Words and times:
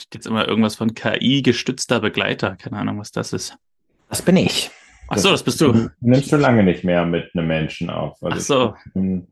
steht 0.00 0.14
jetzt 0.14 0.26
immer 0.26 0.48
irgendwas 0.48 0.76
von 0.76 0.94
KI-gestützter 0.94 2.00
Begleiter. 2.00 2.56
Keine 2.56 2.78
Ahnung, 2.78 2.98
was 2.98 3.12
das 3.12 3.32
ist. 3.32 3.56
Das 4.08 4.22
bin 4.22 4.36
ich. 4.36 4.70
Ach 5.08 5.18
so, 5.18 5.30
das 5.30 5.42
bist 5.42 5.60
du. 5.60 5.72
Du 5.72 5.90
nimmst 6.00 6.30
schon 6.30 6.40
lange 6.40 6.62
nicht 6.62 6.84
mehr 6.84 7.04
mit 7.04 7.30
einem 7.34 7.48
Menschen 7.48 7.90
auf. 7.90 8.18
Ach 8.22 8.38
so. 8.38 8.74
Ich, 8.94 9.02
äh, 9.02 9.24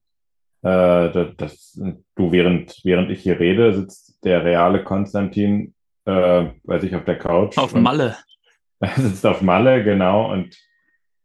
das, 0.63 1.37
das, 1.37 1.81
du, 2.17 2.33
während, 2.33 2.81
während 2.85 3.11
ich 3.11 3.21
hier 3.23 3.39
rede, 3.39 3.75
sitzt 3.75 4.25
der 4.25 4.45
reale 4.45 4.83
Konstantin, 4.83 5.75
äh, 6.05 6.47
weiß 6.65 6.83
ich, 6.83 6.95
auf 6.97 7.05
der 7.05 7.19
Couch. 7.19 7.57
Auf 7.59 7.75
Malle. 7.75 8.17
Er 8.81 8.91
sitzt 8.97 9.25
auf 9.25 9.41
Malle, 9.41 9.85
genau, 9.85 10.33
und 10.33 10.57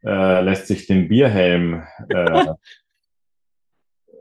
äh, 0.03 0.41
lässt 0.41 0.67
sich 0.67 0.85
den 0.85 1.07
Bierhelm, 1.07 1.83
äh, 2.09 2.45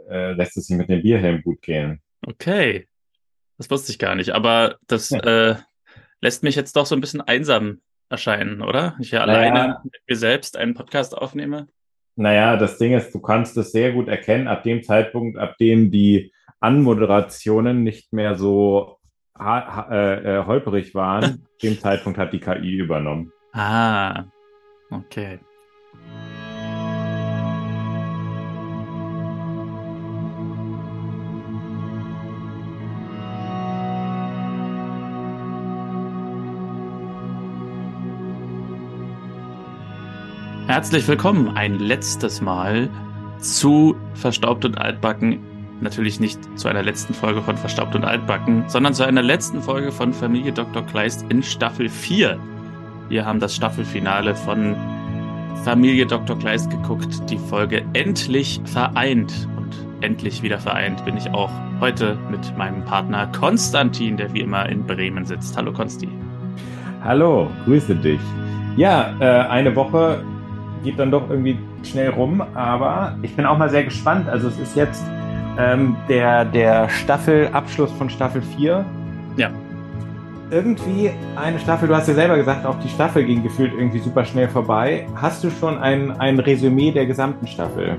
äh, 0.09 0.33
lässt 0.33 0.57
es 0.57 0.67
sich 0.67 0.77
mit 0.77 0.89
dem 0.89 1.03
Bierhelm 1.03 1.43
gut 1.43 1.61
gehen. 1.61 2.01
Okay. 2.27 2.89
Das 3.63 3.71
wusste 3.71 3.93
ich 3.93 4.01
gar 4.01 4.17
nicht, 4.17 4.31
aber 4.31 4.77
das 4.89 5.11
Ja. 5.11 5.21
äh, 5.21 5.55
lässt 6.21 6.43
mich 6.43 6.57
jetzt 6.57 6.75
doch 6.75 6.85
so 6.85 6.97
ein 6.97 7.01
bisschen 7.01 7.21
einsam 7.21 7.81
erscheinen, 8.09 8.61
oder? 8.61 8.97
Ich 8.99 9.13
ja 9.13 9.25
Naja. 9.25 9.39
alleine 9.53 9.81
mit 9.85 10.01
mir 10.09 10.17
selbst 10.17 10.57
einen 10.57 10.75
Podcast 10.75 11.17
aufnehme. 11.17 11.69
Naja, 12.17 12.57
das 12.57 12.77
Ding 12.79 12.93
ist, 12.93 13.15
du 13.15 13.21
kannst 13.21 13.57
es 13.57 13.71
sehr 13.71 13.93
gut 13.93 14.09
erkennen, 14.09 14.49
ab 14.49 14.65
dem 14.65 14.83
Zeitpunkt, 14.83 15.39
ab 15.39 15.57
dem 15.59 15.93
die 15.93 16.33
Anmoderationen 16.59 17.85
nicht 17.85 18.13
mehr 18.13 18.35
so 18.37 18.99
äh, 19.39 20.39
äh, 20.41 20.45
holperig 20.45 20.93
waren, 20.97 21.25
ab 21.45 21.59
dem 21.63 21.79
Zeitpunkt 21.79 22.19
hat 22.19 22.33
die 22.33 22.41
KI 22.41 22.79
übernommen. 22.79 23.33
Ah, 23.53 24.25
okay. 24.91 25.39
Herzlich 40.73 41.07
willkommen 41.07 41.55
ein 41.55 41.79
letztes 41.81 42.41
Mal 42.41 42.89
zu 43.41 43.95
Verstaubt 44.15 44.65
und 44.65 44.79
Altbacken. 44.79 45.39
Natürlich 45.83 46.19
nicht 46.19 46.39
zu 46.59 46.67
einer 46.67 46.83
letzten 46.83 47.13
Folge 47.13 47.43
von 47.43 47.59
Verstaubt 47.59 47.95
und 47.95 48.07
Altbacken, 48.07 48.67
sondern 48.69 48.95
zu 48.95 49.03
einer 49.05 49.21
letzten 49.21 49.61
Folge 49.61 49.93
von 49.93 50.15
Familie 50.15 50.51
Dr. 50.51 50.83
Kleist 50.87 51.27
in 51.29 51.43
Staffel 51.43 51.91
4. 51.91 52.39
Wir 53.11 53.27
haben 53.27 53.39
das 53.39 53.55
Staffelfinale 53.55 54.35
von 54.35 54.75
Familie 55.63 56.07
Dr. 56.07 56.39
Kleist 56.39 56.71
geguckt, 56.71 57.29
die 57.29 57.37
Folge 57.37 57.85
Endlich 57.93 58.59
vereint. 58.65 59.47
Und 59.59 59.77
endlich 60.01 60.43
wieder 60.43 60.59
vereint 60.59 61.05
bin 61.05 61.19
ich 61.19 61.29
auch 61.35 61.51
heute 61.81 62.17
mit 62.31 62.57
meinem 62.57 62.83
Partner 62.87 63.27
Konstantin, 63.27 64.17
der 64.17 64.33
wie 64.33 64.41
immer 64.41 64.67
in 64.71 64.87
Bremen 64.87 65.27
sitzt. 65.27 65.55
Hallo 65.55 65.71
Konsti. 65.71 66.09
Hallo, 67.05 67.51
grüße 67.67 67.95
dich. 67.95 68.21
Ja, 68.79 69.15
äh, 69.21 69.49
eine 69.49 69.77
Woche 69.77 70.25
geht 70.83 70.99
dann 70.99 71.11
doch 71.11 71.29
irgendwie 71.31 71.59
schnell 71.83 72.11
rum, 72.11 72.43
aber 72.55 73.17
ich 73.23 73.35
bin 73.35 73.47
auch 73.47 73.59
mal 73.59 73.71
sehr 73.71 73.85
gespannt. 73.85 74.29
Also 74.29 74.49
es 74.49 74.59
ist 74.59 74.77
jetzt 74.77 75.05
ähm, 75.59 75.97
der, 76.09 76.45
der 76.45 76.89
Staffelabschluss 76.89 77.93
von 77.93 78.09
Staffel 78.11 78.43
4. 78.57 78.85
Ja. 79.37 79.51
Irgendwie 80.51 81.11
eine 81.37 81.59
Staffel, 81.59 81.89
du 81.89 81.97
hast 81.97 82.09
ja 82.09 82.15
selber 82.15 82.37
gesagt, 82.37 82.67
auch 82.67 82.79
die 82.81 82.89
Staffel 82.89 83.25
ging 83.25 83.43
gefühlt 83.43 83.73
irgendwie 83.73 83.99
super 83.99 84.25
schnell 84.25 84.49
vorbei. 84.49 85.07
Hast 85.15 85.43
du 85.43 85.51
schon 85.51 85.79
ein, 85.79 86.11
ein 86.21 86.39
Resümee 86.39 86.93
der 86.93 87.07
gesamten 87.07 87.47
Staffel? 87.47 87.99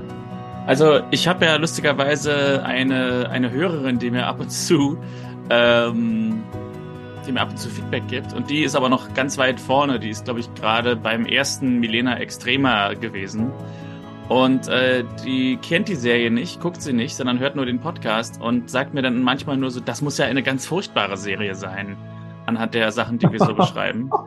Also 0.66 1.00
ich 1.10 1.28
habe 1.28 1.44
ja 1.44 1.56
lustigerweise 1.56 2.62
eine, 2.64 3.28
eine 3.30 3.50
Hörerin, 3.50 3.98
die 3.98 4.10
mir 4.10 4.26
ab 4.26 4.40
und 4.40 4.50
zu 4.50 4.96
ähm, 5.50 6.42
die 7.26 7.32
mir 7.32 7.40
ab 7.40 7.50
und 7.50 7.58
zu 7.58 7.68
Feedback 7.68 8.06
gibt. 8.08 8.32
Und 8.32 8.50
die 8.50 8.62
ist 8.64 8.74
aber 8.76 8.88
noch 8.88 9.12
ganz 9.14 9.38
weit 9.38 9.58
vorne. 9.60 9.98
Die 9.98 10.10
ist, 10.10 10.24
glaube 10.24 10.40
ich, 10.40 10.52
gerade 10.54 10.96
beim 10.96 11.26
ersten 11.26 11.78
Milena 11.80 12.18
Extrema 12.18 12.94
gewesen. 12.94 13.50
Und 14.28 14.68
äh, 14.68 15.04
die 15.24 15.56
kennt 15.58 15.88
die 15.88 15.96
Serie 15.96 16.30
nicht, 16.30 16.60
guckt 16.60 16.80
sie 16.80 16.94
nicht, 16.94 17.14
sondern 17.14 17.38
hört 17.40 17.56
nur 17.56 17.66
den 17.66 17.80
Podcast 17.80 18.40
und 18.40 18.70
sagt 18.70 18.94
mir 18.94 19.02
dann 19.02 19.22
manchmal 19.22 19.56
nur 19.58 19.70
so, 19.70 19.80
das 19.80 20.00
muss 20.00 20.16
ja 20.16 20.24
eine 20.24 20.42
ganz 20.42 20.64
furchtbare 20.66 21.18
Serie 21.18 21.54
sein, 21.54 21.96
anhand 22.46 22.72
der 22.74 22.90
Sachen, 22.90 23.18
die 23.18 23.30
wir 23.30 23.38
so 23.38 23.54
beschreiben. 23.56 24.10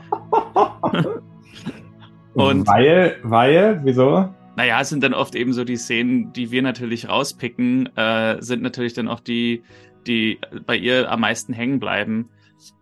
Und- 2.34 2.68
weil, 2.68 3.18
weil, 3.24 3.82
wieso? 3.84 4.30
Naja, 4.56 4.82
es 4.82 4.90
sind 4.90 5.04
dann 5.04 5.14
oft 5.14 5.36
eben 5.36 5.54
so 5.54 5.64
die 5.64 5.78
Szenen, 5.78 6.34
die 6.34 6.52
wir 6.52 6.62
natürlich 6.64 7.10
rauspicken, 7.10 7.96
äh, 7.96 8.38
sind 8.42 8.64
natürlich 8.64 8.94
dann 8.94 9.08
auch 9.08 9.20
die, 9.20 9.64
die 10.08 10.40
bei 10.66 10.76
ihr 10.76 11.12
am 11.12 11.22
meisten 11.22 11.54
hängen 11.54 11.80
bleiben. 11.80 12.30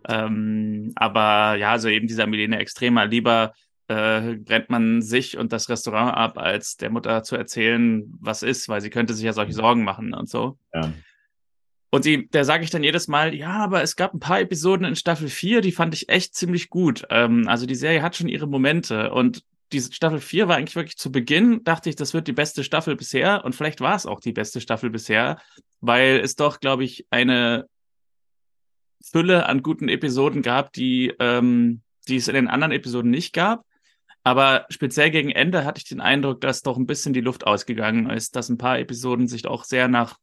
Ähm, 0.08 0.92
aber 0.96 1.56
ja, 1.56 1.72
also 1.72 1.88
eben 1.88 2.06
dieser 2.06 2.26
Milene 2.26 2.58
Extrema, 2.58 3.04
lieber 3.04 3.52
äh, 3.88 4.36
brennt 4.36 4.70
man 4.70 5.02
sich 5.02 5.36
und 5.36 5.52
das 5.52 5.68
Restaurant 5.68 6.16
ab, 6.16 6.38
als 6.38 6.76
der 6.76 6.90
Mutter 6.90 7.22
zu 7.22 7.36
erzählen, 7.36 8.12
was 8.20 8.42
ist, 8.42 8.68
weil 8.68 8.80
sie 8.80 8.90
könnte 8.90 9.14
sich 9.14 9.24
ja 9.24 9.32
solche 9.32 9.52
Sorgen 9.52 9.84
machen 9.84 10.14
und 10.14 10.28
so. 10.28 10.58
Ja. 10.74 10.92
Und 11.90 12.04
die, 12.04 12.28
da 12.28 12.44
sage 12.44 12.64
ich 12.64 12.70
dann 12.70 12.82
jedes 12.82 13.08
Mal, 13.08 13.34
ja, 13.34 13.52
aber 13.52 13.82
es 13.82 13.96
gab 13.96 14.12
ein 14.12 14.20
paar 14.20 14.40
Episoden 14.40 14.84
in 14.84 14.96
Staffel 14.96 15.28
4, 15.28 15.60
die 15.60 15.72
fand 15.72 15.94
ich 15.94 16.08
echt 16.08 16.34
ziemlich 16.34 16.68
gut. 16.68 17.04
Ähm, 17.10 17.48
also 17.48 17.64
die 17.64 17.76
Serie 17.76 18.02
hat 18.02 18.16
schon 18.16 18.28
ihre 18.28 18.48
Momente 18.48 19.12
und 19.12 19.44
diese 19.72 19.92
Staffel 19.92 20.20
4 20.20 20.48
war 20.48 20.56
eigentlich 20.56 20.76
wirklich 20.76 20.96
zu 20.96 21.10
Beginn, 21.10 21.64
dachte 21.64 21.88
ich, 21.88 21.96
das 21.96 22.14
wird 22.14 22.28
die 22.28 22.32
beste 22.32 22.64
Staffel 22.64 22.96
bisher 22.96 23.44
und 23.44 23.54
vielleicht 23.54 23.80
war 23.80 23.96
es 23.96 24.06
auch 24.06 24.20
die 24.20 24.32
beste 24.32 24.60
Staffel 24.60 24.90
bisher, 24.90 25.38
weil 25.80 26.20
es 26.22 26.36
doch, 26.36 26.60
glaube 26.60 26.84
ich, 26.84 27.06
eine 27.10 27.66
Fülle 29.02 29.46
an 29.46 29.62
guten 29.62 29.88
Episoden 29.88 30.42
gab, 30.42 30.72
die, 30.72 31.14
ähm, 31.18 31.82
die 32.08 32.16
es 32.16 32.28
in 32.28 32.34
den 32.34 32.48
anderen 32.48 32.72
Episoden 32.72 33.10
nicht 33.10 33.32
gab. 33.32 33.64
Aber 34.24 34.66
speziell 34.70 35.10
gegen 35.10 35.30
Ende 35.30 35.64
hatte 35.64 35.78
ich 35.78 35.88
den 35.88 36.00
Eindruck, 36.00 36.40
dass 36.40 36.62
doch 36.62 36.76
ein 36.76 36.86
bisschen 36.86 37.12
die 37.12 37.20
Luft 37.20 37.46
ausgegangen 37.46 38.10
ist, 38.10 38.34
dass 38.34 38.48
ein 38.48 38.58
paar 38.58 38.78
Episoden 38.78 39.28
sich 39.28 39.46
auch 39.46 39.62
sehr 39.62 39.86
nach 39.86 40.18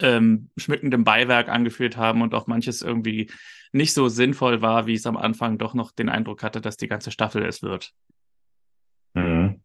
ähm, 0.00 0.50
schmückendem 0.56 1.04
Beiwerk 1.04 1.48
angefühlt 1.48 1.96
haben 1.96 2.20
und 2.20 2.34
auch 2.34 2.46
manches 2.46 2.82
irgendwie 2.82 3.30
nicht 3.72 3.94
so 3.94 4.08
sinnvoll 4.08 4.60
war, 4.60 4.86
wie 4.86 4.94
es 4.94 5.06
am 5.06 5.16
Anfang 5.16 5.56
doch 5.58 5.74
noch 5.74 5.92
den 5.92 6.08
Eindruck 6.08 6.42
hatte, 6.42 6.60
dass 6.60 6.76
die 6.76 6.88
ganze 6.88 7.10
Staffel 7.10 7.44
es 7.44 7.62
wird. 7.62 7.92
Mhm. 9.14 9.62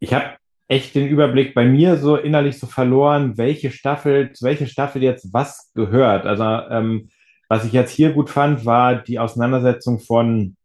Ich 0.00 0.12
habe 0.12 0.36
echt 0.72 0.94
den 0.94 1.06
Überblick 1.06 1.54
bei 1.54 1.66
mir 1.66 1.98
so 1.98 2.16
innerlich 2.16 2.58
so 2.58 2.66
verloren, 2.66 3.36
welche 3.36 3.70
Staffel, 3.70 4.32
zu 4.32 4.46
welcher 4.46 4.66
Staffel 4.66 5.02
jetzt 5.02 5.32
was 5.34 5.70
gehört. 5.74 6.24
Also 6.24 6.44
ähm, 6.44 7.10
was 7.48 7.66
ich 7.66 7.72
jetzt 7.72 7.90
hier 7.90 8.12
gut 8.12 8.30
fand, 8.30 8.64
war 8.64 8.94
die 8.94 9.18
Auseinandersetzung 9.18 10.00
von 10.00 10.56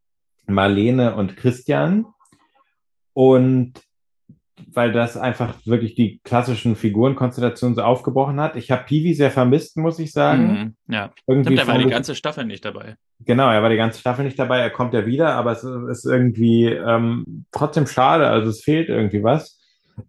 Marlene 0.45 1.13
und 1.16 1.35
Christian. 1.35 2.06
Und 3.12 3.73
weil 4.73 4.94
das 4.94 5.18
einfach 5.18 5.56
wirklich 5.66 5.95
die 5.95 6.22
klassischen 6.24 6.78
Figurenkonstellationen 6.78 7.75
so 7.75 7.81
aufgebrochen 7.81 8.39
hat. 8.39 8.56
Ich 8.56 8.72
habe 8.72 8.85
Piwi 8.85 9.13
sehr 9.13 9.29
vermisst, 9.29 9.75
muss 9.75 10.00
ich 10.00 10.13
sagen. 10.13 10.75
Mhm, 10.88 10.94
ja, 10.94 11.12
Irgendwie 11.28 11.53
stimmt, 11.56 11.68
er 11.68 11.74
war 11.74 11.84
die 11.84 11.89
ganze 11.89 12.16
Staffel 12.16 12.45
nicht 12.45 12.63
dabei. 12.63 12.95
Genau, 13.19 13.51
er 13.51 13.62
war 13.62 13.69
die 13.69 13.75
ganze 13.75 14.00
Staffel 14.00 14.24
nicht 14.24 14.39
dabei, 14.39 14.59
er 14.59 14.69
kommt 14.69 14.94
ja 14.94 15.06
wieder, 15.06 15.35
aber 15.35 15.51
es 15.51 15.63
ist 15.63 16.06
irgendwie 16.06 16.66
ähm, 16.66 17.45
trotzdem 17.51 17.88
schade, 17.88 18.28
also 18.28 18.50
es 18.50 18.63
fehlt 18.63 18.89
irgendwie 18.89 19.24
was. 19.24 19.56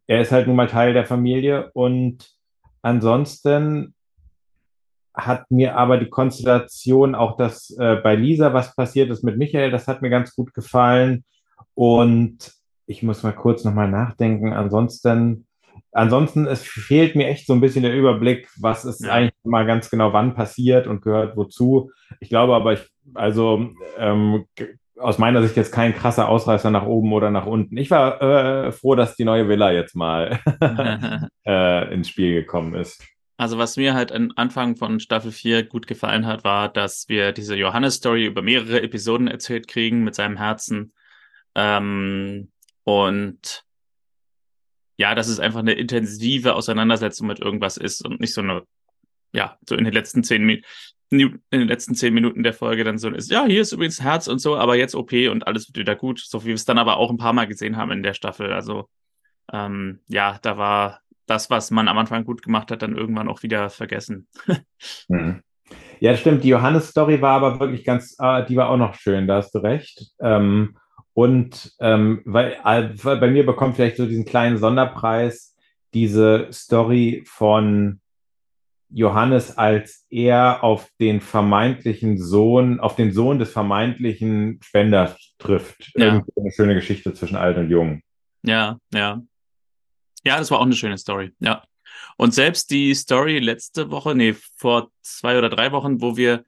Er 0.06 0.20
ist 0.20 0.32
halt 0.32 0.46
nun 0.46 0.56
mal 0.56 0.68
Teil 0.68 0.92
der 0.92 1.06
Familie 1.06 1.70
und 1.72 2.28
ansonsten 2.82 3.94
hat 5.14 5.50
mir 5.50 5.76
aber 5.76 5.98
die 5.98 6.10
Konstellation, 6.10 7.14
auch 7.14 7.36
dass 7.36 7.70
äh, 7.78 7.96
bei 7.96 8.14
Lisa 8.14 8.54
was 8.54 8.74
passiert 8.76 9.10
ist 9.10 9.24
mit 9.24 9.36
Michael, 9.36 9.70
das 9.70 9.88
hat 9.88 10.00
mir 10.02 10.10
ganz 10.10 10.34
gut 10.34 10.54
gefallen 10.54 11.24
und 11.74 12.52
ich 12.86 13.02
muss 13.02 13.22
mal 13.22 13.32
kurz 13.32 13.64
nochmal 13.64 13.90
nachdenken, 13.90 14.52
ansonsten 14.52 15.48
Ansonsten, 15.92 16.46
es 16.46 16.62
fehlt 16.62 17.16
mir 17.16 17.28
echt 17.28 17.46
so 17.46 17.54
ein 17.54 17.60
bisschen 17.60 17.82
der 17.82 17.96
Überblick, 17.96 18.48
was 18.60 18.84
ist 18.84 19.04
Ja. 19.04 19.12
eigentlich 19.12 19.34
mal 19.44 19.66
ganz 19.66 19.90
genau 19.90 20.12
wann 20.12 20.34
passiert 20.34 20.86
und 20.86 21.02
gehört 21.02 21.36
wozu. 21.36 21.90
Ich 22.20 22.28
glaube 22.28 22.54
aber, 22.54 22.74
ich, 22.74 22.80
also 23.14 23.70
ähm, 23.96 24.44
aus 25.00 25.18
meiner 25.18 25.42
Sicht 25.42 25.56
jetzt 25.56 25.72
kein 25.72 25.94
krasser 25.94 26.28
Ausreißer 26.28 26.70
nach 26.70 26.86
oben 26.86 27.12
oder 27.12 27.30
nach 27.30 27.46
unten. 27.46 27.76
Ich 27.76 27.90
war 27.90 28.22
äh, 28.22 28.72
froh, 28.72 28.94
dass 28.94 29.16
die 29.16 29.24
neue 29.24 29.48
Villa 29.48 29.72
jetzt 29.72 29.94
mal 29.94 30.40
äh, 31.46 31.94
ins 31.94 32.08
Spiel 32.08 32.34
gekommen 32.34 32.74
ist. 32.74 33.02
Also 33.36 33.56
was 33.56 33.76
mir 33.76 33.94
halt 33.94 34.10
am 34.10 34.32
Anfang 34.34 34.74
von 34.74 34.98
Staffel 34.98 35.30
4 35.30 35.62
gut 35.64 35.86
gefallen 35.86 36.26
hat, 36.26 36.42
war, 36.42 36.68
dass 36.68 37.08
wir 37.08 37.30
diese 37.32 37.54
Johannes-Story 37.54 38.26
über 38.26 38.42
mehrere 38.42 38.82
Episoden 38.82 39.28
erzählt 39.28 39.68
kriegen 39.68 40.02
mit 40.02 40.16
seinem 40.16 40.36
Herzen. 40.36 40.92
Ähm, 41.54 42.50
und 42.82 43.64
ja, 44.96 45.14
dass 45.14 45.28
es 45.28 45.38
einfach 45.38 45.60
eine 45.60 45.74
intensive 45.74 46.54
Auseinandersetzung 46.54 47.28
mit 47.28 47.38
irgendwas 47.38 47.76
ist 47.76 48.04
und 48.04 48.18
nicht 48.18 48.34
so 48.34 48.40
eine, 48.40 48.64
ja, 49.32 49.56
so 49.68 49.76
in 49.76 49.84
den 49.84 49.94
letzten 49.94 50.24
zehn 50.24 50.44
Minuten, 50.44 50.66
in 51.10 51.40
den 51.50 51.68
letzten 51.68 51.94
zehn 51.94 52.12
Minuten 52.12 52.42
der 52.42 52.52
Folge 52.52 52.84
dann 52.84 52.98
so 52.98 53.08
ist, 53.08 53.30
ja, 53.30 53.46
hier 53.46 53.62
ist 53.62 53.72
übrigens 53.72 54.02
Herz 54.02 54.28
und 54.28 54.40
so, 54.40 54.56
aber 54.56 54.76
jetzt 54.76 54.94
OP 54.94 55.12
und 55.12 55.46
alles 55.46 55.68
wird 55.68 55.78
wieder 55.78 55.96
gut, 55.96 56.20
so 56.20 56.42
wie 56.42 56.48
wir 56.48 56.54
es 56.54 56.66
dann 56.66 56.78
aber 56.78 56.98
auch 56.98 57.10
ein 57.10 57.16
paar 57.16 57.32
Mal 57.32 57.46
gesehen 57.46 57.76
haben 57.76 57.90
in 57.92 58.02
der 58.02 58.14
Staffel. 58.14 58.52
Also 58.52 58.88
ähm, 59.52 60.00
ja, 60.08 60.38
da 60.42 60.58
war 60.58 61.00
das, 61.26 61.50
was 61.50 61.70
man 61.70 61.88
am 61.88 61.98
Anfang 61.98 62.24
gut 62.24 62.42
gemacht 62.42 62.70
hat, 62.70 62.82
dann 62.82 62.96
irgendwann 62.96 63.28
auch 63.28 63.42
wieder 63.42 63.70
vergessen. 63.70 64.26
Mhm. 65.08 65.42
Ja, 66.00 66.16
stimmt. 66.16 66.44
Die 66.44 66.48
Johannes-Story 66.48 67.20
war 67.20 67.36
aber 67.42 67.60
wirklich 67.60 67.84
ganz, 67.84 68.16
äh, 68.18 68.44
die 68.46 68.56
war 68.56 68.70
auch 68.70 68.76
noch 68.76 68.94
schön, 68.94 69.26
da 69.26 69.36
hast 69.36 69.54
du 69.54 69.58
recht. 69.58 70.12
Ähm, 70.20 70.78
und 71.12 71.72
ähm, 71.80 72.22
weil, 72.24 72.56
äh, 72.64 72.88
bei 73.02 73.28
mir 73.28 73.44
bekommt 73.44 73.76
vielleicht 73.76 73.96
so 73.96 74.06
diesen 74.06 74.24
kleinen 74.24 74.56
Sonderpreis 74.56 75.56
diese 75.94 76.48
Story 76.52 77.24
von 77.26 78.00
Johannes, 78.90 79.58
als 79.58 80.06
er 80.10 80.64
auf 80.64 80.88
den 80.98 81.20
vermeintlichen 81.20 82.18
Sohn, 82.18 82.80
auf 82.80 82.96
den 82.96 83.12
Sohn 83.12 83.38
des 83.38 83.50
vermeintlichen 83.50 84.60
Spenders 84.62 85.34
trifft. 85.38 85.92
Ja. 85.94 86.06
Irgendwie 86.06 86.32
eine 86.36 86.52
schöne 86.52 86.74
Geschichte 86.74 87.12
zwischen 87.12 87.36
alt 87.36 87.56
und 87.58 87.70
jung. 87.70 88.02
Ja, 88.42 88.78
ja. 88.92 89.22
Ja, 90.24 90.38
das 90.38 90.50
war 90.50 90.58
auch 90.58 90.66
eine 90.66 90.74
schöne 90.74 90.98
Story, 90.98 91.32
ja. 91.38 91.62
Und 92.16 92.34
selbst 92.34 92.70
die 92.70 92.94
Story 92.94 93.38
letzte 93.38 93.90
Woche, 93.90 94.14
nee, 94.14 94.34
vor 94.56 94.90
zwei 95.02 95.38
oder 95.38 95.48
drei 95.48 95.72
Wochen, 95.72 96.00
wo 96.00 96.16
wir, 96.16 96.44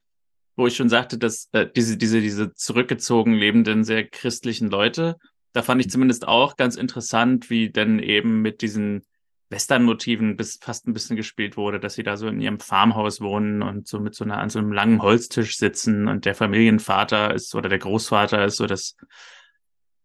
wo 0.56 0.66
ich 0.66 0.76
schon 0.76 0.88
sagte, 0.88 1.18
dass 1.18 1.48
äh, 1.52 1.66
diese, 1.74 1.96
diese, 1.96 2.20
diese 2.20 2.54
zurückgezogen 2.54 3.34
lebenden, 3.34 3.84
sehr 3.84 4.06
christlichen 4.06 4.68
Leute, 4.68 5.16
da 5.52 5.62
fand 5.62 5.80
ich 5.80 5.90
zumindest 5.90 6.26
auch 6.28 6.56
ganz 6.56 6.76
interessant, 6.76 7.50
wie 7.50 7.70
denn 7.70 7.98
eben 7.98 8.42
mit 8.42 8.62
diesen 8.62 9.02
Western-Motiven 9.50 10.36
bis 10.36 10.58
fast 10.62 10.86
ein 10.86 10.92
bisschen 10.92 11.16
gespielt 11.16 11.56
wurde, 11.56 11.80
dass 11.80 11.94
sie 11.94 12.04
da 12.04 12.16
so 12.16 12.28
in 12.28 12.40
ihrem 12.40 12.60
Farmhaus 12.60 13.20
wohnen 13.20 13.62
und 13.62 13.88
so 13.88 13.98
mit 13.98 14.14
so 14.14 14.24
einer, 14.24 14.38
an 14.38 14.48
so 14.48 14.60
einem 14.60 14.72
langen 14.72 15.02
Holztisch 15.02 15.56
sitzen 15.56 16.08
und 16.08 16.24
der 16.24 16.36
Familienvater 16.36 17.34
ist 17.34 17.54
oder 17.54 17.68
der 17.68 17.78
Großvater 17.78 18.44
ist 18.44 18.56
so 18.56 18.66
das, 18.66 18.96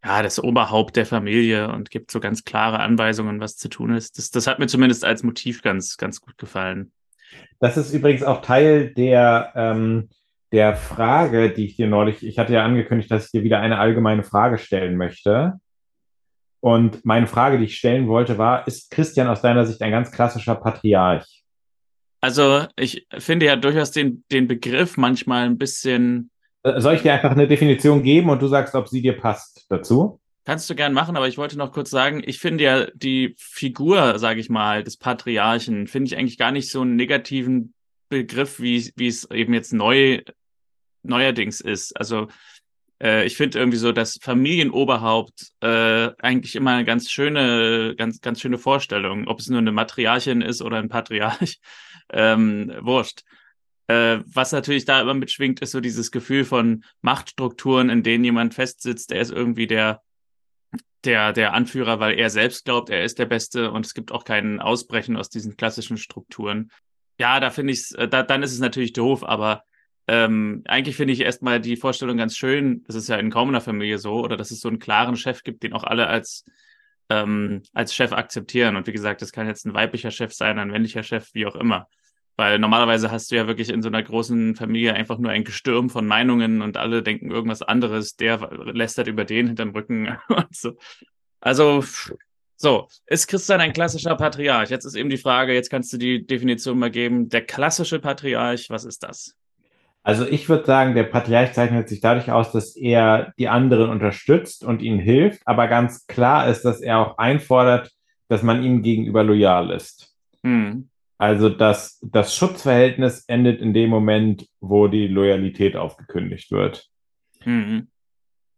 ja, 0.04 0.24
das 0.24 0.44
Oberhaupt 0.44 0.96
der 0.96 1.06
Familie 1.06 1.72
und 1.72 1.92
gibt 1.92 2.10
so 2.10 2.20
ganz 2.20 2.44
klare 2.44 2.80
Anweisungen, 2.80 3.40
was 3.40 3.56
zu 3.56 3.70
tun 3.70 3.94
ist. 3.94 4.18
Das, 4.18 4.32
das 4.32 4.48
hat 4.48 4.58
mir 4.58 4.68
zumindest 4.68 5.06
als 5.06 5.22
Motiv 5.22 5.62
ganz, 5.62 5.98
ganz 5.98 6.22
gut 6.22 6.38
gefallen. 6.38 6.92
Das 7.60 7.78
ist 7.78 7.94
übrigens 7.94 8.24
auch 8.24 8.42
Teil 8.42 8.94
der, 8.94 9.54
ähm, 9.56 10.10
der 10.52 10.76
Frage, 10.76 11.52
die 11.52 11.66
ich 11.66 11.76
dir 11.76 11.88
neulich, 11.88 12.26
ich 12.26 12.40
hatte 12.40 12.54
ja 12.54 12.64
angekündigt, 12.64 13.12
dass 13.12 13.26
ich 13.26 13.32
dir 13.32 13.44
wieder 13.44 13.60
eine 13.60 13.78
allgemeine 13.78 14.24
Frage 14.24 14.58
stellen 14.58 14.98
möchte. 14.98 15.60
Und 16.66 17.06
meine 17.06 17.28
Frage, 17.28 17.60
die 17.60 17.66
ich 17.66 17.78
stellen 17.78 18.08
wollte, 18.08 18.40
war, 18.40 18.66
ist 18.66 18.90
Christian 18.90 19.28
aus 19.28 19.44
deiner 19.44 19.68
Sicht 19.68 19.80
ein 19.84 19.92
ganz 19.92 20.12
klassischer 20.12 20.56
Patriarch? 20.56 21.44
Also 22.22 22.66
ich 22.76 23.06
finde 23.20 23.46
ja 23.46 23.56
durchaus 23.56 23.92
den, 23.92 24.24
den 24.32 24.48
Begriff 24.48 24.98
manchmal 24.98 25.46
ein 25.46 25.60
bisschen. 25.60 26.32
Äh, 26.64 26.82
soll 26.82 26.96
ich 26.96 27.04
dir 27.04 27.14
einfach 27.14 27.30
eine 27.30 27.48
Definition 27.48 28.02
geben 28.02 28.32
und 28.32 28.42
du 28.42 28.48
sagst, 28.48 28.74
ob 28.74 28.88
sie 28.90 29.04
dir 29.04 29.16
passt 29.16 29.68
dazu? 29.70 30.20
Kannst 30.44 30.68
du 30.68 30.74
gern 30.74 30.94
machen, 30.94 31.16
aber 31.16 31.28
ich 31.28 31.38
wollte 31.38 31.56
noch 31.56 31.72
kurz 31.72 31.92
sagen, 31.92 32.24
ich 32.26 32.40
finde 32.40 32.64
ja 32.64 32.88
die 32.96 33.36
Figur, 33.38 34.18
sage 34.18 34.40
ich 34.40 34.50
mal, 34.50 34.84
des 34.84 34.98
Patriarchen, 34.98 35.86
finde 35.86 36.08
ich 36.08 36.18
eigentlich 36.18 36.40
gar 36.40 36.52
nicht 36.52 36.72
so 36.72 36.82
einen 36.82 36.96
negativen 36.96 37.76
Begriff, 38.10 38.60
wie, 38.60 38.92
wie 38.96 39.08
es 39.08 39.30
eben 39.30 39.54
jetzt 39.54 39.72
neu, 39.72 40.24
neuerdings 41.04 41.62
ist. 41.62 41.96
Also 41.96 42.28
äh, 43.06 43.26
ich 43.26 43.38
finde 43.38 43.60
irgendwie 43.60 43.78
so 43.78 43.92
das 43.92 44.18
Familienoberhaupt 44.22 45.52
äh, 45.62 46.10
eigentlich 46.20 46.56
immer 46.56 46.72
eine 46.72 46.86
ganz 46.86 47.12
schöne, 47.12 47.94
ganz, 47.96 48.20
ganz 48.20 48.42
schöne 48.42 48.58
Vorstellung. 48.58 49.28
Ob 49.28 49.40
es 49.40 49.48
nur 49.48 49.60
eine 49.60 49.72
Matriarchin 49.72 50.42
ist 50.42 50.62
oder 50.62 50.78
ein 50.78 50.90
Patriarch, 50.90 51.60
ähm, 52.12 52.74
wurscht. 52.82 53.22
Äh, 53.88 54.20
was 54.26 54.52
natürlich 54.52 54.86
da 54.86 55.02
immer 55.02 55.14
mitschwingt, 55.14 55.60
ist 55.62 55.72
so 55.72 55.80
dieses 55.80 56.10
Gefühl 56.10 56.46
von 56.46 56.84
Machtstrukturen, 57.02 57.90
in 57.90 58.02
denen 58.02 58.24
jemand 58.24 58.56
festsitzt, 58.56 59.12
der 59.12 59.22
ist 59.22 59.32
irgendwie 59.32 59.68
der, 59.68 60.02
der, 61.04 61.32
der 61.34 61.54
Anführer, 61.54 62.00
weil 62.00 62.18
er 62.18 62.32
selbst 62.32 62.66
glaubt, 62.66 62.90
er 62.90 63.04
ist 63.04 63.20
der 63.20 63.28
Beste 63.28 63.70
und 63.70 63.86
es 63.86 63.94
gibt 63.94 64.12
auch 64.12 64.24
keinen 64.24 64.60
Ausbrechen 64.60 65.16
aus 65.16 65.30
diesen 65.30 65.56
klassischen 65.56 65.98
Strukturen. 65.98 66.72
Ja, 67.20 67.40
da 67.40 67.52
finde 67.52 67.74
ich 67.74 67.82
es, 67.82 67.92
äh, 67.92 68.08
da, 68.08 68.24
dann 68.24 68.42
ist 68.42 68.54
es 68.54 68.60
natürlich 68.60 68.94
doof, 68.94 69.24
aber 69.24 69.64
ähm, 70.08 70.62
eigentlich 70.66 70.96
finde 70.96 71.14
ich 71.14 71.22
erstmal 71.22 71.60
die 71.60 71.78
Vorstellung 71.78 72.18
ganz 72.18 72.38
schön. 72.38 72.84
Das 72.86 72.96
ist 72.96 73.10
ja 73.10 73.18
in 73.18 73.32
kaum 73.32 73.50
einer 73.50 73.62
Familie 73.62 73.98
so, 73.98 74.24
oder 74.24 74.38
dass 74.38 74.52
es 74.52 74.60
so 74.60 74.68
einen 74.68 74.80
klaren 74.80 75.16
Chef 75.16 75.44
gibt, 75.44 75.64
den 75.64 75.74
auch 75.74 75.84
alle 75.84 76.08
als, 76.08 76.46
ähm, 77.10 77.64
als 77.74 77.96
Chef 77.96 78.12
akzeptieren. 78.12 78.76
Und 78.76 78.86
wie 78.88 78.92
gesagt, 78.92 79.22
das 79.22 79.32
kann 79.32 79.48
jetzt 79.48 79.66
ein 79.66 79.74
weiblicher 79.74 80.12
Chef 80.12 80.34
sein, 80.34 80.60
ein 80.60 80.70
männlicher 80.70 81.04
Chef, 81.04 81.34
wie 81.34 81.48
auch 81.48 81.56
immer. 81.56 81.88
Weil 82.38 82.60
normalerweise 82.60 83.12
hast 83.12 83.32
du 83.32 83.36
ja 83.36 83.48
wirklich 83.48 83.70
in 83.70 83.82
so 83.82 83.88
einer 83.88 84.04
großen 84.04 84.56
Familie 84.56 84.94
einfach 84.94 85.18
nur 85.18 85.32
ein 85.32 85.46
Gestürm 85.46 85.90
von 85.90 86.06
Meinungen 86.06 86.62
und 86.62 86.78
alle 86.78 87.02
denken 87.02 87.32
irgendwas 87.32 87.62
anderes. 87.62 88.16
Der 88.16 88.38
lästert 88.74 89.08
über 89.08 89.26
den 89.26 89.48
hinterm 89.48 89.70
Rücken 89.70 90.18
und 90.28 90.56
so. 90.56 90.78
Also, 91.40 91.84
so, 92.58 92.88
ist 93.06 93.28
Christian 93.28 93.62
ein 93.62 93.74
klassischer 93.74 94.16
Patriarch? 94.16 94.70
Jetzt 94.70 94.86
ist 94.86 94.96
eben 94.96 95.10
die 95.10 95.18
Frage, 95.18 95.54
jetzt 95.54 95.70
kannst 95.70 95.92
du 95.94 95.98
die 95.98 96.26
Definition 96.26 96.78
mal 96.78 96.92
geben. 96.92 97.30
Der 97.30 97.46
klassische 97.46 98.00
Patriarch, 98.00 98.70
was 98.70 98.86
ist 98.86 99.04
das? 99.04 99.36
Also 100.06 100.28
ich 100.28 100.48
würde 100.50 100.66
sagen, 100.66 100.94
der 100.94 101.06
Patriarch 101.06 101.54
zeichnet 101.54 101.90
sich 101.90 102.00
dadurch 102.00 102.30
aus, 102.30 102.52
dass 102.52 102.76
er 102.76 103.34
die 103.40 103.50
anderen 103.50 103.90
unterstützt 103.90 104.64
und 104.64 104.84
ihnen 104.84 105.00
hilft, 105.00 105.42
aber 105.48 105.68
ganz 105.68 106.06
klar 106.06 106.48
ist, 106.48 106.62
dass 106.62 106.80
er 106.80 107.00
auch 107.00 107.18
einfordert, 107.18 107.92
dass 108.28 108.44
man 108.44 108.64
ihm 108.64 108.84
gegenüber 108.84 109.24
loyal 109.24 109.72
ist. 109.72 110.16
Hm. 110.44 110.90
Also 111.18 111.50
dass 111.50 112.00
das 112.04 112.36
Schutzverhältnis 112.36 113.26
endet 113.26 113.62
in 113.62 113.74
dem 113.74 113.90
Moment, 113.90 114.46
wo 114.60 114.88
die 114.88 115.08
Loyalität 115.08 115.76
aufgekündigt 115.76 116.52
wird. 116.52 116.88
Hm. 117.42 117.88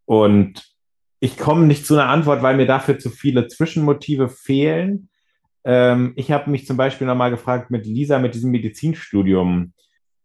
Und 0.04 0.66
ich 1.22 1.38
komme 1.38 1.66
nicht 1.66 1.86
zu 1.86 1.94
einer 1.94 2.10
Antwort, 2.10 2.42
weil 2.42 2.58
mir 2.58 2.68
dafür 2.68 3.00
zu 3.00 3.10
viele 3.10 3.48
Zwischenmotive 3.48 4.28
fehlen. 4.28 5.08
Ähm, 5.64 6.12
ich 6.18 6.30
habe 6.30 6.52
mich 6.52 6.68
zum 6.68 6.76
Beispiel 6.76 7.08
nochmal 7.08 7.32
gefragt 7.32 7.72
mit 7.72 7.86
Lisa 7.86 8.20
mit 8.20 8.36
diesem 8.36 8.52
Medizinstudium 8.52 9.72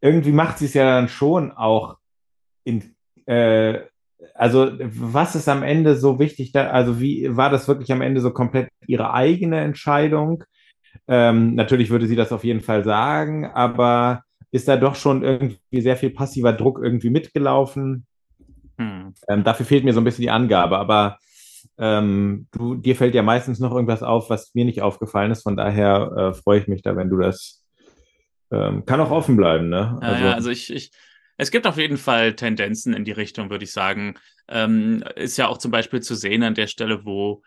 irgendwie 0.02 0.32
macht 0.32 0.58
sie 0.58 0.66
es 0.66 0.74
ja 0.74 0.84
dann 0.84 1.08
schon 1.08 1.52
auch 1.52 1.96
in, 2.64 2.94
äh, 3.26 3.80
also 4.34 4.70
was 4.78 5.34
ist 5.34 5.48
am 5.48 5.62
Ende 5.62 5.96
so 5.96 6.18
wichtig 6.18 6.52
da, 6.52 6.68
also 6.68 7.00
wie 7.00 7.34
war 7.34 7.50
das 7.50 7.68
wirklich 7.68 7.90
am 7.92 8.02
Ende 8.02 8.20
so 8.20 8.32
komplett 8.32 8.68
ihre 8.86 9.14
eigene 9.14 9.60
Entscheidung? 9.60 10.44
Ähm, 11.08 11.54
natürlich 11.54 11.90
würde 11.90 12.06
sie 12.06 12.16
das 12.16 12.32
auf 12.32 12.44
jeden 12.44 12.60
Fall 12.60 12.84
sagen, 12.84 13.46
aber 13.46 14.22
ist 14.50 14.68
da 14.68 14.76
doch 14.76 14.96
schon 14.96 15.22
irgendwie 15.22 15.80
sehr 15.80 15.96
viel 15.96 16.10
passiver 16.10 16.52
Druck 16.52 16.80
irgendwie 16.82 17.10
mitgelaufen? 17.10 18.06
Hm. 18.78 19.14
Ähm, 19.28 19.44
dafür 19.44 19.66
fehlt 19.66 19.84
mir 19.84 19.94
so 19.94 20.00
ein 20.00 20.04
bisschen 20.04 20.22
die 20.22 20.30
Angabe, 20.30 20.78
aber 20.78 21.18
ähm, 21.78 22.48
du, 22.52 22.74
dir 22.74 22.96
fällt 22.96 23.14
ja 23.14 23.22
meistens 23.22 23.60
noch 23.60 23.72
irgendwas 23.72 24.02
auf, 24.02 24.30
was 24.30 24.52
mir 24.54 24.64
nicht 24.64 24.82
aufgefallen 24.82 25.30
ist. 25.30 25.42
Von 25.42 25.56
daher 25.56 26.12
äh, 26.16 26.34
freue 26.34 26.58
ich 26.58 26.68
mich 26.68 26.82
da, 26.82 26.96
wenn 26.96 27.08
du 27.08 27.18
das 27.18 27.61
ähm, 28.52 28.84
kann 28.84 29.00
auch 29.00 29.10
offen 29.10 29.36
bleiben, 29.36 29.68
ne? 29.68 29.98
Also, 30.00 30.24
ja, 30.24 30.32
also 30.34 30.50
ich, 30.50 30.72
ich, 30.72 30.90
es 31.38 31.50
gibt 31.50 31.66
auf 31.66 31.78
jeden 31.78 31.96
Fall 31.96 32.34
Tendenzen 32.36 32.94
in 32.94 33.04
die 33.04 33.12
Richtung, 33.12 33.50
würde 33.50 33.64
ich 33.64 33.72
sagen. 33.72 34.14
Ähm, 34.48 35.02
ist 35.16 35.38
ja 35.38 35.48
auch 35.48 35.58
zum 35.58 35.70
Beispiel 35.70 36.00
zu 36.00 36.14
sehen 36.14 36.42
an 36.42 36.54
der 36.54 36.66
Stelle, 36.66 37.04
wo 37.04 37.42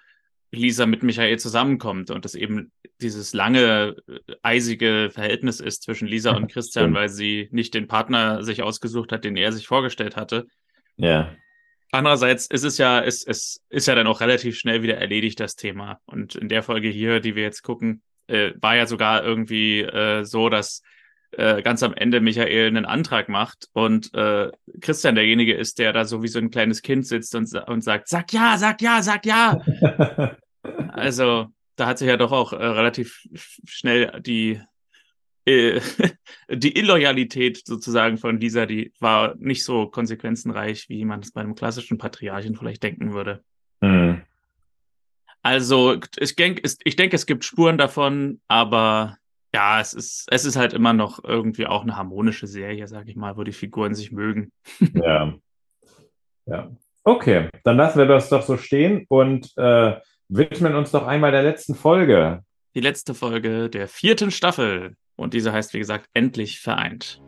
Lisa 0.52 0.86
mit 0.86 1.04
Michael 1.04 1.38
zusammenkommt 1.38 2.10
und 2.10 2.26
das 2.26 2.34
eben 2.34 2.72
dieses 3.02 3.34
lange, 3.34 3.96
eisige 4.42 5.10
Verhältnis 5.12 5.60
ist 5.60 5.84
zwischen 5.84 6.08
Lisa 6.08 6.36
und 6.36 6.52
Christian, 6.52 6.94
weil 6.94 7.10
sie 7.10 7.50
nicht 7.52 7.74
den 7.74 7.88
Partner 7.88 8.42
sich 8.42 8.64
ausgesucht 8.64 9.12
hat, 9.12 9.26
den 9.26 9.36
er 9.36 9.52
sich 9.52 9.68
vorgestellt 9.68 10.16
hatte. 10.16 10.48
Ja. 10.96 11.36
Andererseits 11.92 12.48
ist 12.48 12.64
es 12.64 12.78
ja, 12.78 13.02
es, 13.02 13.24
es 13.26 13.62
ist 13.70 13.88
ja 13.88 13.96
dann 13.96 14.08
auch 14.08 14.22
relativ 14.22 14.58
schnell 14.58 14.82
wieder 14.82 14.98
erledigt, 14.98 15.40
das 15.40 15.56
Thema. 15.56 16.00
Und 16.06 16.36
in 16.36 16.50
der 16.50 16.64
Folge 16.64 16.90
hier, 16.90 17.20
die 17.20 17.36
wir 17.36 17.44
jetzt 17.44 17.62
gucken, 17.62 18.02
äh, 18.28 18.52
war 18.60 18.76
ja 18.76 18.88
sogar 18.88 19.24
irgendwie 19.24 19.82
äh, 19.82 20.24
so, 20.24 20.50
dass 20.50 20.82
äh, 21.38 21.62
ganz 21.62 21.84
am 21.84 21.94
Ende 21.94 22.22
Michael 22.22 22.68
einen 22.68 22.86
Antrag 22.86 23.30
macht 23.30 23.70
und 23.74 24.14
äh, 24.14 24.52
Christian 24.82 25.16
derjenige 25.16 25.54
ist, 25.54 25.80
der 25.80 25.94
da 25.94 26.06
so 26.06 26.24
wie 26.24 26.28
so 26.28 26.40
ein 26.40 26.50
kleines 26.50 26.82
Kind 26.82 27.06
sitzt 27.06 27.36
und, 27.36 27.54
und 27.68 27.84
sagt, 27.84 28.08
sag 28.08 28.32
ja, 28.34 28.58
sag 28.58 28.82
ja, 28.82 29.02
sag 29.02 29.26
ja. 29.26 29.60
also 30.90 31.48
da 31.76 31.88
hat 31.88 31.98
sich 31.98 32.08
ja 32.08 32.18
doch 32.18 32.32
auch 32.32 32.54
äh, 32.54 32.66
relativ 32.66 33.28
schnell 33.66 34.22
die 34.22 34.62
äh, 35.46 35.80
die 36.50 36.78
Illoyalität 36.78 37.66
sozusagen 37.66 38.18
von 38.18 38.40
Lisa, 38.40 38.66
die 38.66 38.94
war 39.00 39.36
nicht 39.38 39.64
so 39.64 39.88
konsequenzenreich, 39.88 40.90
wie 40.90 41.06
man 41.06 41.20
es 41.20 41.32
bei 41.32 41.42
einem 41.42 41.56
klassischen 41.56 41.98
Patriarchen 41.98 42.56
vielleicht 42.56 42.84
denken 42.84 43.14
würde. 43.14 43.44
Mhm. 43.82 44.22
Also 45.42 46.00
ich 46.18 46.36
denke, 46.36 46.64
ich 46.84 46.96
denke, 46.96 47.16
es 47.16 47.28
gibt 47.28 47.46
Spuren 47.46 47.78
davon, 47.78 48.42
aber 48.48 49.18
ja, 49.56 49.80
es 49.80 49.94
ist, 49.94 50.28
es 50.30 50.44
ist 50.44 50.58
halt 50.58 50.74
immer 50.74 50.92
noch 50.92 51.24
irgendwie 51.24 51.66
auch 51.66 51.84
eine 51.84 51.96
harmonische 51.96 52.46
Serie, 52.46 52.90
sag 52.90 53.08
ich 53.08 53.16
mal, 53.16 53.38
wo 53.38 53.44
die 53.44 53.54
Figuren 53.54 53.96
sich 53.96 54.12
mögen. 54.12 54.52
ja. 54.94 55.34
Ja. 56.46 56.72
Okay, 57.06 57.48
dann 57.64 57.78
lassen 57.78 58.00
wir 58.00 58.06
das 58.06 58.28
doch 58.28 58.42
so 58.42 58.58
stehen 58.58 59.06
und 59.08 59.58
äh, 59.58 59.96
widmen 60.28 60.76
uns 60.76 60.92
doch 60.92 61.08
einmal 61.08 61.32
der 61.32 61.44
letzten 61.44 61.74
Folge. 61.74 62.44
Die 62.76 62.82
letzte 62.82 63.14
Folge 63.14 63.70
der 63.70 63.88
vierten 63.88 64.30
Staffel. 64.30 64.98
Und 65.16 65.34
diese 65.34 65.54
heißt, 65.54 65.74
wie 65.74 65.80
gesagt, 65.80 66.10
Endlich 66.14 66.60
vereint. 66.60 67.22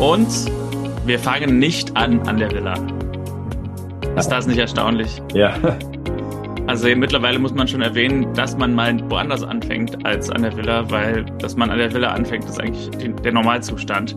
Und 0.00 0.28
wir 1.06 1.18
fangen 1.18 1.58
nicht 1.58 1.96
an 1.96 2.20
an 2.28 2.38
der 2.38 2.50
Villa. 2.52 2.74
Ist 4.16 4.28
das 4.28 4.46
nicht 4.46 4.58
erstaunlich? 4.58 5.20
Ja. 5.34 5.54
Also 6.68 6.86
mittlerweile 6.94 7.38
muss 7.38 7.54
man 7.54 7.66
schon 7.66 7.80
erwähnen, 7.80 8.32
dass 8.34 8.56
man 8.56 8.74
mal 8.74 8.98
woanders 9.10 9.42
anfängt 9.42 10.04
als 10.04 10.28
an 10.28 10.42
der 10.42 10.54
Villa, 10.54 10.90
weil 10.90 11.24
dass 11.38 11.56
man 11.56 11.70
an 11.70 11.78
der 11.78 11.92
Villa 11.92 12.12
anfängt, 12.12 12.44
ist 12.44 12.60
eigentlich 12.60 12.90
die, 12.90 13.08
der 13.08 13.32
Normalzustand. 13.32 14.16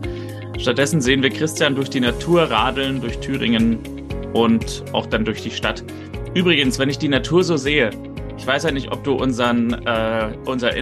Stattdessen 0.58 1.00
sehen 1.00 1.22
wir 1.22 1.30
Christian 1.30 1.74
durch 1.74 1.88
die 1.88 2.00
Natur 2.00 2.42
radeln, 2.42 3.00
durch 3.00 3.18
Thüringen 3.20 3.78
und 4.34 4.84
auch 4.92 5.06
dann 5.06 5.24
durch 5.24 5.42
die 5.42 5.50
Stadt. 5.50 5.82
Übrigens, 6.34 6.78
wenn 6.78 6.90
ich 6.90 6.98
die 6.98 7.08
Natur 7.08 7.42
so 7.42 7.56
sehe, 7.56 7.90
ich 8.36 8.46
weiß 8.46 8.64
ja 8.64 8.70
nicht, 8.70 8.92
ob 8.92 9.02
du 9.02 9.14
unseren 9.14 9.72
äh, 9.86 10.28
unser 10.44 10.76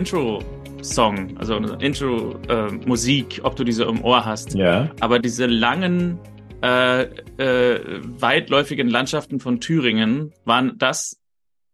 Intro-Song, 0.80 1.37
also 1.38 1.56
Intro-Musik, 1.56 3.38
äh, 3.38 3.42
ob 3.42 3.56
du 3.56 3.64
diese 3.64 3.84
im 3.84 4.02
Ohr 4.02 4.25
hast. 4.25 4.54
Ja. 4.54 4.90
Aber 5.00 5.18
diese 5.18 5.46
langen 5.46 6.18
äh, 6.62 7.02
äh, 7.02 8.00
weitläufigen 8.02 8.88
Landschaften 8.88 9.40
von 9.40 9.60
Thüringen 9.60 10.32
waren 10.44 10.76
das 10.78 11.16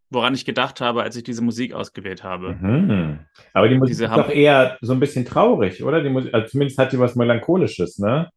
woran 0.09 0.35
ich 0.35 0.45
gedacht 0.45 0.81
habe, 0.81 1.03
als 1.03 1.17
ich 1.17 1.25
diese 1.25 1.43
Musik 1.43 1.75
ausgewählt 1.75 2.23
habe. 2.23 2.55
Mhm. 2.61 3.19
Aber 3.53 3.69
die 3.69 3.75
Musik 3.75 3.95
Diese 3.95 4.05
ist 4.05 4.17
doch 4.17 4.31
eher 4.31 4.79
so 4.81 4.93
ein 4.93 5.01
bisschen 5.01 5.25
traurig, 5.25 5.83
oder? 5.83 6.01
Die 6.01 6.11
Musik, 6.11 6.33
also 6.33 6.47
zumindest 6.47 6.79
hat 6.79 6.93
die 6.93 7.01
was 7.01 7.17
Melancholisches, 7.17 7.99
ne? 7.99 8.31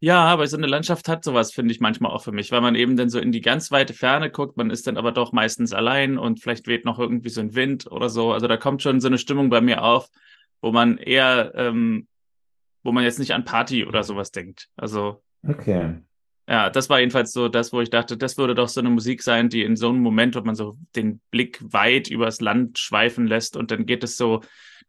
Ja, 0.00 0.24
aber 0.24 0.46
so 0.46 0.56
eine 0.56 0.68
Landschaft 0.68 1.08
hat 1.08 1.24
sowas, 1.24 1.52
finde 1.52 1.72
ich 1.72 1.80
manchmal 1.80 2.12
auch 2.12 2.22
für 2.22 2.32
mich, 2.32 2.52
weil 2.52 2.60
man 2.60 2.76
eben 2.76 2.96
dann 2.96 3.08
so 3.08 3.18
in 3.18 3.32
die 3.32 3.40
ganz 3.40 3.72
weite 3.72 3.94
Ferne 3.94 4.30
guckt, 4.30 4.56
man 4.56 4.70
ist 4.70 4.86
dann 4.86 4.96
aber 4.96 5.10
doch 5.10 5.32
meistens 5.32 5.72
allein 5.72 6.18
und 6.18 6.40
vielleicht 6.40 6.68
weht 6.68 6.84
noch 6.84 6.98
irgendwie 6.98 7.30
so 7.30 7.40
ein 7.40 7.54
Wind 7.54 7.90
oder 7.90 8.08
so. 8.08 8.32
Also 8.32 8.46
da 8.46 8.56
kommt 8.56 8.82
schon 8.82 9.00
so 9.00 9.08
eine 9.08 9.18
Stimmung 9.18 9.50
bei 9.50 9.60
mir 9.60 9.82
auf, 9.82 10.08
wo 10.60 10.70
man 10.70 10.98
eher, 10.98 11.52
ähm, 11.56 12.06
wo 12.84 12.92
man 12.92 13.02
jetzt 13.02 13.18
nicht 13.18 13.34
an 13.34 13.44
Party 13.44 13.84
oder 13.84 14.04
sowas 14.04 14.30
denkt. 14.30 14.68
Also 14.76 15.20
Okay. 15.46 15.94
Ja, 16.48 16.70
das 16.70 16.88
war 16.88 16.98
jedenfalls 17.00 17.32
so 17.32 17.48
das, 17.48 17.72
wo 17.72 17.80
ich 17.82 17.90
dachte, 17.90 18.16
das 18.16 18.38
würde 18.38 18.54
doch 18.54 18.68
so 18.68 18.80
eine 18.80 18.88
Musik 18.88 19.22
sein, 19.22 19.50
die 19.50 19.62
in 19.62 19.76
so 19.76 19.90
einem 19.90 20.00
Moment, 20.00 20.34
wo 20.34 20.40
man 20.40 20.54
so 20.54 20.78
den 20.96 21.20
Blick 21.30 21.60
weit 21.60 22.08
übers 22.08 22.40
Land 22.40 22.78
schweifen 22.78 23.26
lässt 23.26 23.56
und 23.56 23.70
dann 23.70 23.84
geht 23.84 24.02
es 24.02 24.16
so, 24.16 24.40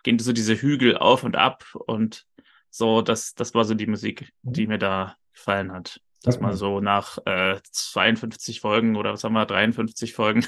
gehen 0.04 0.18
so 0.20 0.32
diese 0.32 0.56
Hügel 0.56 0.98
auf 0.98 1.24
und 1.24 1.36
ab 1.36 1.66
und 1.74 2.26
so, 2.70 3.02
das, 3.02 3.34
das 3.34 3.54
war 3.54 3.66
so 3.66 3.74
die 3.74 3.88
Musik, 3.88 4.32
die 4.42 4.68
mir 4.68 4.78
da 4.78 5.16
gefallen 5.34 5.72
hat. 5.72 6.00
Dass 6.22 6.36
Okay. 6.36 6.44
man 6.44 6.56
so 6.56 6.82
nach 6.82 7.18
äh, 7.26 7.60
52 7.72 8.60
Folgen 8.60 8.98
oder 8.98 9.14
was 9.14 9.24
haben 9.24 9.34
wir, 9.34 9.46
53 9.46 10.14
Folgen 10.14 10.46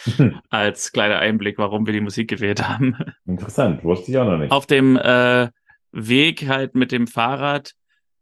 als 0.48 0.92
kleiner 0.92 1.18
Einblick, 1.18 1.58
warum 1.58 1.84
wir 1.86 1.92
die 1.92 2.00
Musik 2.00 2.28
gewählt 2.30 2.66
haben. 2.66 2.96
Interessant, 3.26 3.84
wusste 3.84 4.10
ich 4.10 4.18
auch 4.18 4.24
noch 4.24 4.38
nicht. 4.38 4.50
Auf 4.50 4.66
dem 4.66 4.96
äh, 4.96 5.50
Weg 5.92 6.48
halt 6.48 6.74
mit 6.74 6.90
dem 6.90 7.06
Fahrrad 7.06 7.74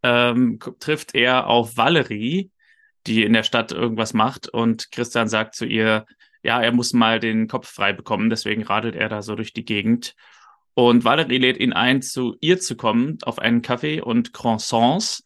ähm, 0.02 0.58
trifft 0.80 1.14
er 1.14 1.46
auf 1.46 1.76
Valerie, 1.76 2.50
die 3.06 3.22
in 3.22 3.32
der 3.32 3.44
Stadt 3.44 3.70
irgendwas 3.70 4.12
macht 4.12 4.48
und 4.48 4.90
Christian 4.90 5.28
sagt 5.28 5.54
zu 5.54 5.66
ihr, 5.66 6.04
ja, 6.42 6.60
er 6.60 6.72
muss 6.72 6.92
mal 6.92 7.20
den 7.20 7.46
Kopf 7.46 7.68
frei 7.68 7.92
bekommen, 7.92 8.28
deswegen 8.30 8.62
radelt 8.64 8.94
er 8.96 9.08
da 9.08 9.22
so 9.22 9.34
durch 9.36 9.52
die 9.52 9.64
Gegend. 9.64 10.14
Und 10.78 11.04
Valerie 11.04 11.38
lädt 11.38 11.56
ihn 11.56 11.72
ein, 11.72 12.02
zu 12.02 12.36
ihr 12.40 12.60
zu 12.60 12.76
kommen 12.76 13.18
auf 13.22 13.40
einen 13.40 13.62
Kaffee 13.62 14.00
und 14.00 14.32
Croissants. 14.32 15.24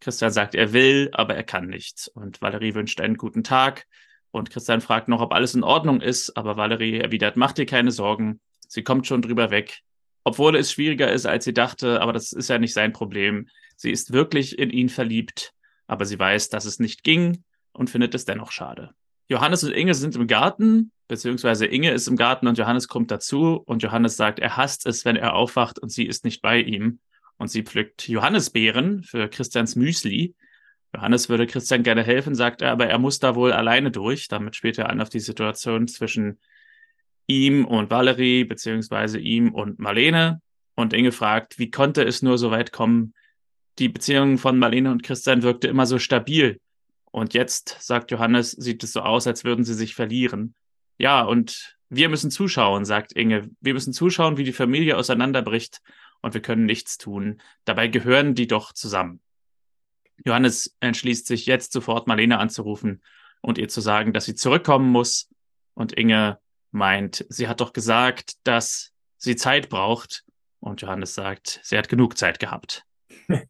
Christian 0.00 0.32
sagt, 0.32 0.56
er 0.56 0.72
will, 0.72 1.10
aber 1.12 1.36
er 1.36 1.44
kann 1.44 1.68
nicht. 1.68 2.10
Und 2.14 2.42
Valerie 2.42 2.74
wünscht 2.74 3.00
einen 3.00 3.16
guten 3.16 3.44
Tag. 3.44 3.86
Und 4.32 4.50
Christian 4.50 4.80
fragt 4.80 5.06
noch, 5.06 5.20
ob 5.20 5.32
alles 5.32 5.54
in 5.54 5.62
Ordnung 5.62 6.00
ist, 6.00 6.36
aber 6.36 6.56
Valerie 6.56 6.98
erwidert, 6.98 7.36
mach 7.36 7.52
dir 7.52 7.64
keine 7.64 7.92
Sorgen, 7.92 8.40
sie 8.66 8.82
kommt 8.82 9.06
schon 9.06 9.22
drüber 9.22 9.52
weg. 9.52 9.82
Obwohl 10.24 10.56
es 10.56 10.72
schwieriger 10.72 11.12
ist, 11.12 11.26
als 11.26 11.44
sie 11.44 11.54
dachte, 11.54 12.00
aber 12.00 12.12
das 12.12 12.32
ist 12.32 12.48
ja 12.48 12.58
nicht 12.58 12.74
sein 12.74 12.92
Problem. 12.92 13.46
Sie 13.76 13.92
ist 13.92 14.12
wirklich 14.12 14.58
in 14.58 14.70
ihn 14.70 14.88
verliebt, 14.88 15.52
aber 15.86 16.06
sie 16.06 16.18
weiß, 16.18 16.48
dass 16.48 16.64
es 16.64 16.80
nicht 16.80 17.04
ging 17.04 17.44
und 17.70 17.88
findet 17.88 18.16
es 18.16 18.24
dennoch 18.24 18.50
schade. 18.50 18.94
Johannes 19.28 19.62
und 19.62 19.70
Inge 19.70 19.94
sind 19.94 20.16
im 20.16 20.26
Garten, 20.26 20.90
beziehungsweise 21.08 21.66
Inge 21.66 21.90
ist 21.90 22.06
im 22.06 22.16
Garten 22.16 22.46
und 22.46 22.58
Johannes 22.58 22.86
kommt 22.86 23.10
dazu 23.10 23.62
und 23.64 23.82
Johannes 23.82 24.16
sagt, 24.16 24.38
er 24.38 24.56
hasst 24.56 24.86
es, 24.86 25.04
wenn 25.04 25.16
er 25.16 25.34
aufwacht 25.34 25.78
und 25.78 25.90
sie 25.90 26.04
ist 26.04 26.24
nicht 26.24 26.42
bei 26.42 26.60
ihm. 26.60 27.00
Und 27.38 27.48
sie 27.48 27.62
pflückt 27.62 28.08
Johannisbeeren 28.08 29.02
für 29.02 29.28
Christians 29.28 29.74
Müsli. 29.74 30.34
Johannes 30.94 31.28
würde 31.28 31.46
Christian 31.46 31.82
gerne 31.82 32.02
helfen, 32.02 32.34
sagt 32.34 32.62
er, 32.62 32.72
aber 32.72 32.86
er 32.86 32.98
muss 32.98 33.18
da 33.18 33.34
wohl 33.34 33.52
alleine 33.52 33.90
durch. 33.90 34.28
Damit 34.28 34.56
spielt 34.56 34.78
er 34.78 34.90
an 34.90 35.00
auf 35.00 35.08
die 35.08 35.20
Situation 35.20 35.88
zwischen 35.88 36.38
ihm 37.26 37.64
und 37.64 37.90
Valerie, 37.90 38.44
beziehungsweise 38.44 39.18
ihm 39.18 39.54
und 39.54 39.78
Marlene. 39.78 40.40
Und 40.74 40.92
Inge 40.92 41.12
fragt, 41.12 41.58
wie 41.58 41.70
konnte 41.70 42.02
es 42.02 42.22
nur 42.22 42.38
so 42.38 42.50
weit 42.50 42.72
kommen? 42.72 43.14
Die 43.78 43.88
Beziehung 43.88 44.38
von 44.38 44.58
Marlene 44.58 44.90
und 44.90 45.02
Christian 45.02 45.42
wirkte 45.42 45.68
immer 45.68 45.86
so 45.86 45.98
stabil. 45.98 46.60
Und 47.10 47.34
jetzt, 47.34 47.76
sagt 47.80 48.10
Johannes, 48.10 48.52
sieht 48.52 48.82
es 48.82 48.92
so 48.92 49.00
aus, 49.00 49.26
als 49.26 49.44
würden 49.44 49.64
sie 49.64 49.74
sich 49.74 49.94
verlieren. 49.94 50.54
Ja, 50.98 51.22
und 51.22 51.76
wir 51.88 52.08
müssen 52.08 52.30
zuschauen, 52.30 52.84
sagt 52.84 53.12
Inge. 53.12 53.50
Wir 53.60 53.72
müssen 53.72 53.92
zuschauen, 53.92 54.36
wie 54.36 54.44
die 54.44 54.52
Familie 54.52 54.96
auseinanderbricht 54.96 55.80
und 56.20 56.34
wir 56.34 56.42
können 56.42 56.66
nichts 56.66 56.98
tun. 56.98 57.40
Dabei 57.64 57.88
gehören 57.88 58.34
die 58.34 58.46
doch 58.46 58.72
zusammen. 58.72 59.20
Johannes 60.24 60.76
entschließt 60.80 61.26
sich 61.26 61.46
jetzt 61.46 61.72
sofort 61.72 62.08
Marlene 62.08 62.38
anzurufen 62.38 63.02
und 63.40 63.56
ihr 63.58 63.68
zu 63.68 63.80
sagen, 63.80 64.12
dass 64.12 64.24
sie 64.24 64.34
zurückkommen 64.34 64.90
muss. 64.90 65.28
Und 65.74 65.92
Inge 65.92 66.38
meint, 66.72 67.24
sie 67.28 67.48
hat 67.48 67.60
doch 67.60 67.72
gesagt, 67.72 68.34
dass 68.44 68.92
sie 69.16 69.36
Zeit 69.36 69.68
braucht. 69.68 70.24
Und 70.60 70.82
Johannes 70.82 71.14
sagt, 71.14 71.60
sie 71.62 71.78
hat 71.78 71.88
genug 71.88 72.18
Zeit 72.18 72.38
gehabt. 72.38 72.84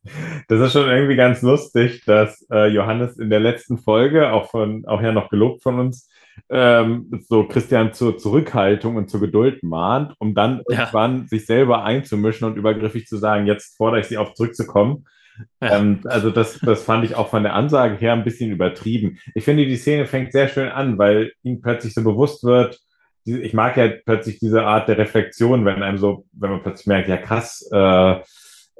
Das 0.48 0.60
ist 0.60 0.72
schon 0.72 0.88
irgendwie 0.88 1.16
ganz 1.16 1.42
lustig, 1.42 2.02
dass 2.06 2.46
äh, 2.50 2.68
Johannes 2.68 3.18
in 3.18 3.28
der 3.28 3.40
letzten 3.40 3.76
Folge, 3.76 4.32
auch 4.32 4.50
von, 4.50 4.86
auch 4.86 5.02
ja 5.02 5.12
noch 5.12 5.28
gelobt 5.28 5.62
von 5.62 5.78
uns, 5.78 6.08
ähm, 6.48 7.10
so 7.28 7.44
Christian 7.46 7.92
zur 7.92 8.18
Zurückhaltung 8.18 8.96
und 8.96 9.10
zur 9.10 9.20
Geduld 9.20 9.62
mahnt, 9.62 10.14
um 10.18 10.34
dann 10.34 10.62
Ja. 10.68 10.78
irgendwann 10.80 11.26
sich 11.28 11.46
selber 11.46 11.84
einzumischen 11.84 12.46
und 12.46 12.56
übergriffig 12.56 13.06
zu 13.06 13.16
sagen, 13.16 13.46
jetzt 13.46 13.76
fordere 13.76 14.00
ich 14.00 14.06
sie 14.06 14.18
auf, 14.18 14.34
zurückzukommen. 14.34 15.06
Ja. 15.60 15.78
Ähm, 15.78 16.00
also 16.04 16.30
das, 16.30 16.58
das 16.60 16.82
fand 16.82 17.04
ich 17.04 17.14
auch 17.14 17.28
von 17.28 17.42
der 17.44 17.54
Ansage 17.54 17.96
her 17.96 18.12
ein 18.12 18.24
bisschen 18.24 18.50
übertrieben. 18.50 19.18
Ich 19.34 19.44
finde, 19.44 19.66
die 19.66 19.76
Szene 19.76 20.06
fängt 20.06 20.32
sehr 20.32 20.48
schön 20.48 20.68
an, 20.68 20.98
weil 20.98 21.32
ihm 21.42 21.60
plötzlich 21.60 21.94
so 21.94 22.02
bewusst 22.02 22.42
wird, 22.44 22.80
die- 23.24 23.40
ich 23.42 23.54
mag 23.54 23.76
ja 23.76 23.88
plötzlich 24.04 24.38
diese 24.40 24.64
Art 24.64 24.88
der 24.88 24.98
Reflexion, 24.98 25.64
wenn 25.64 25.82
einem 25.82 25.98
so, 25.98 26.24
wenn 26.32 26.50
man 26.50 26.62
plötzlich 26.62 26.86
merkt, 26.88 27.08
ja 27.08 27.18
krass, 27.18 27.68
äh, 27.72 28.16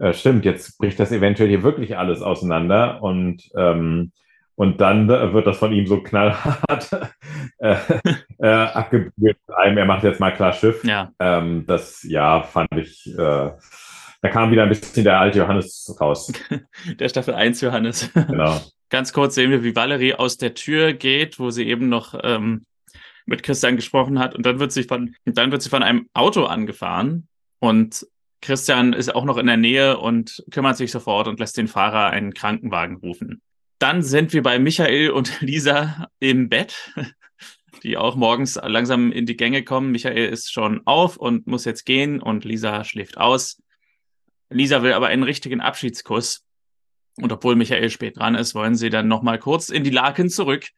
äh, 0.00 0.12
stimmt, 0.14 0.44
jetzt 0.44 0.78
bricht 0.78 0.98
das 0.98 1.12
eventuell 1.12 1.48
hier 1.48 1.62
wirklich 1.62 1.96
alles 1.96 2.22
auseinander 2.22 3.02
und 3.02 3.42
ähm, 3.56 4.12
und 4.58 4.80
dann 4.80 5.06
wird 5.06 5.46
das 5.46 5.58
von 5.58 5.72
ihm 5.72 5.86
so 5.86 6.02
knallhart 6.02 6.90
äh, 7.58 7.76
äh, 8.38 8.48
abgebügelt. 8.48 9.38
Er 9.46 9.84
macht 9.84 10.02
jetzt 10.02 10.18
mal 10.18 10.32
klar 10.32 10.52
Schiff. 10.52 10.82
Ja, 10.82 11.12
Ähm, 11.20 11.64
das, 11.64 12.02
ja, 12.02 12.42
fand 12.42 12.72
ich, 12.76 13.06
äh, 13.06 13.16
da 13.16 14.28
kam 14.28 14.50
wieder 14.50 14.64
ein 14.64 14.68
bisschen 14.68 15.04
der 15.04 15.20
alte 15.20 15.38
Johannes 15.38 15.96
raus. 16.00 16.32
der 16.98 17.08
Staffel 17.08 17.34
1 17.34 17.60
Johannes. 17.60 18.10
Genau. 18.12 18.60
Ganz 18.90 19.12
kurz 19.12 19.36
sehen 19.36 19.52
wir, 19.52 19.62
wie 19.62 19.76
Valerie 19.76 20.14
aus 20.14 20.38
der 20.38 20.54
Tür 20.54 20.92
geht, 20.92 21.38
wo 21.38 21.50
sie 21.50 21.68
eben 21.68 21.88
noch 21.88 22.18
ähm, 22.24 22.66
mit 23.26 23.44
Christian 23.44 23.76
gesprochen 23.76 24.18
hat. 24.18 24.34
Und 24.34 24.44
dann 24.44 24.58
wird 24.58 24.72
sie 24.72 24.82
von, 24.82 25.14
dann 25.24 25.52
wird 25.52 25.62
sie 25.62 25.70
von 25.70 25.84
einem 25.84 26.08
Auto 26.14 26.46
angefahren. 26.46 27.28
Und 27.60 28.08
Christian 28.42 28.92
ist 28.92 29.14
auch 29.14 29.24
noch 29.24 29.36
in 29.36 29.46
der 29.46 29.56
Nähe 29.56 29.98
und 29.98 30.42
kümmert 30.50 30.76
sich 30.76 30.90
sofort 30.90 31.28
und 31.28 31.38
lässt 31.38 31.56
den 31.56 31.68
Fahrer 31.68 32.10
einen 32.10 32.34
Krankenwagen 32.34 32.96
rufen. 32.96 33.40
Dann 33.78 34.02
sind 34.02 34.32
wir 34.32 34.42
bei 34.42 34.58
Michael 34.58 35.10
und 35.10 35.40
Lisa 35.40 36.08
im 36.18 36.48
Bett, 36.48 36.92
die 37.82 37.96
auch 37.96 38.16
morgens 38.16 38.58
langsam 38.62 39.12
in 39.12 39.26
die 39.26 39.36
Gänge 39.36 39.62
kommen. 39.62 39.92
Michael 39.92 40.28
ist 40.28 40.52
schon 40.52 40.82
auf 40.84 41.16
und 41.16 41.46
muss 41.46 41.64
jetzt 41.64 41.84
gehen 41.84 42.20
und 42.20 42.44
Lisa 42.44 42.84
schläft 42.84 43.18
aus. 43.18 43.62
Lisa 44.50 44.82
will 44.82 44.92
aber 44.92 45.08
einen 45.08 45.22
richtigen 45.22 45.60
Abschiedskuss. 45.60 46.44
Und 47.20 47.32
obwohl 47.32 47.56
Michael 47.56 47.90
spät 47.90 48.16
dran 48.16 48.34
ist, 48.34 48.54
wollen 48.54 48.76
sie 48.76 48.90
dann 48.90 49.08
nochmal 49.08 49.38
kurz 49.38 49.68
in 49.68 49.84
die 49.84 49.90
Laken 49.90 50.30
zurück. 50.30 50.68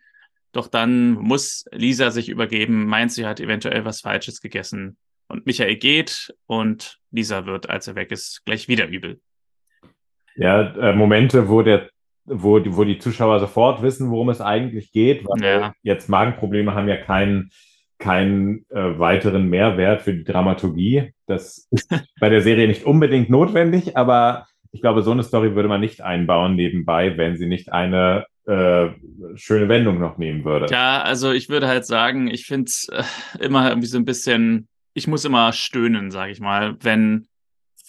Doch 0.53 0.67
dann 0.67 1.13
muss 1.13 1.65
Lisa 1.71 2.11
sich 2.11 2.29
übergeben, 2.29 2.87
meint, 2.87 3.13
sie 3.13 3.27
hat 3.27 3.41
eventuell 3.41 3.85
was 3.85 4.01
Falsches 4.01 4.41
gegessen. 4.41 4.97
Und 5.29 5.47
Michael 5.47 5.77
geht 5.77 6.35
und 6.47 6.99
Lisa 7.13 7.47
wird, 7.47 7.71
als 7.71 7.87
er 7.87 7.95
weg 7.95 8.11
ist, 8.11 8.45
gleich 8.45 8.67
wieder 8.67 8.89
übel. 8.89 9.21
Ja, 10.35 10.75
äh, 10.75 10.93
Momente, 10.93 11.49
wo 11.49 11.63
der, 11.63 11.91
wo 12.33 12.59
die, 12.59 12.77
wo 12.77 12.85
die 12.85 12.99
Zuschauer 12.99 13.41
sofort 13.41 13.83
wissen, 13.83 14.11
worum 14.11 14.29
es 14.31 14.41
eigentlich 14.41 14.93
geht, 14.93 15.25
weil 15.27 15.43
Ja. 15.43 15.73
jetzt 15.83 16.09
Magenprobleme 16.09 16.75
haben 16.75 16.89
ja 16.89 16.97
keinen 16.97 17.51
keinen 17.99 18.65
äh, 18.71 18.99
weiteren 18.99 19.51
Mehrwert 19.51 20.01
für 20.01 20.15
die 20.15 20.25
Dramaturgie. 20.25 21.13
Das 21.27 21.69
ist 21.71 21.89
bei 22.21 22.31
der 22.31 22.41
Serie 22.41 22.67
nicht 22.67 22.85
unbedingt 22.85 23.29
notwendig, 23.29 23.97
aber 23.97 24.47
ich 24.73 24.81
glaube, 24.81 25.03
so 25.03 25.11
eine 25.11 25.23
Story 25.23 25.55
würde 25.55 25.69
man 25.69 25.81
nicht 25.83 26.01
einbauen 26.01 26.55
nebenbei, 26.55 27.17
wenn 27.19 27.37
sie 27.37 27.47
nicht 27.47 27.73
eine 27.73 28.25
äh, 28.47 28.89
schöne 29.35 29.69
Wendung 29.69 29.99
noch 29.99 30.17
nehmen 30.17 30.45
würde. 30.45 30.67
Ja, 30.71 31.03
also 31.03 31.31
ich 31.33 31.51
würde 31.51 31.69
halt 31.69 31.85
sagen, 31.85 32.29
ich 32.29 32.47
finde 32.47 32.69
es 32.69 32.89
äh, 32.89 33.03
immer 33.45 33.69
irgendwie 33.69 33.89
so 33.89 33.99
ein 33.99 34.07
bisschen, 34.07 34.67
ich 34.95 35.07
muss 35.07 35.27
immer 35.27 35.53
stöhnen, 35.53 36.11
sage 36.11 36.33
ich 36.33 36.41
mal, 36.41 36.77
wenn 36.81 37.27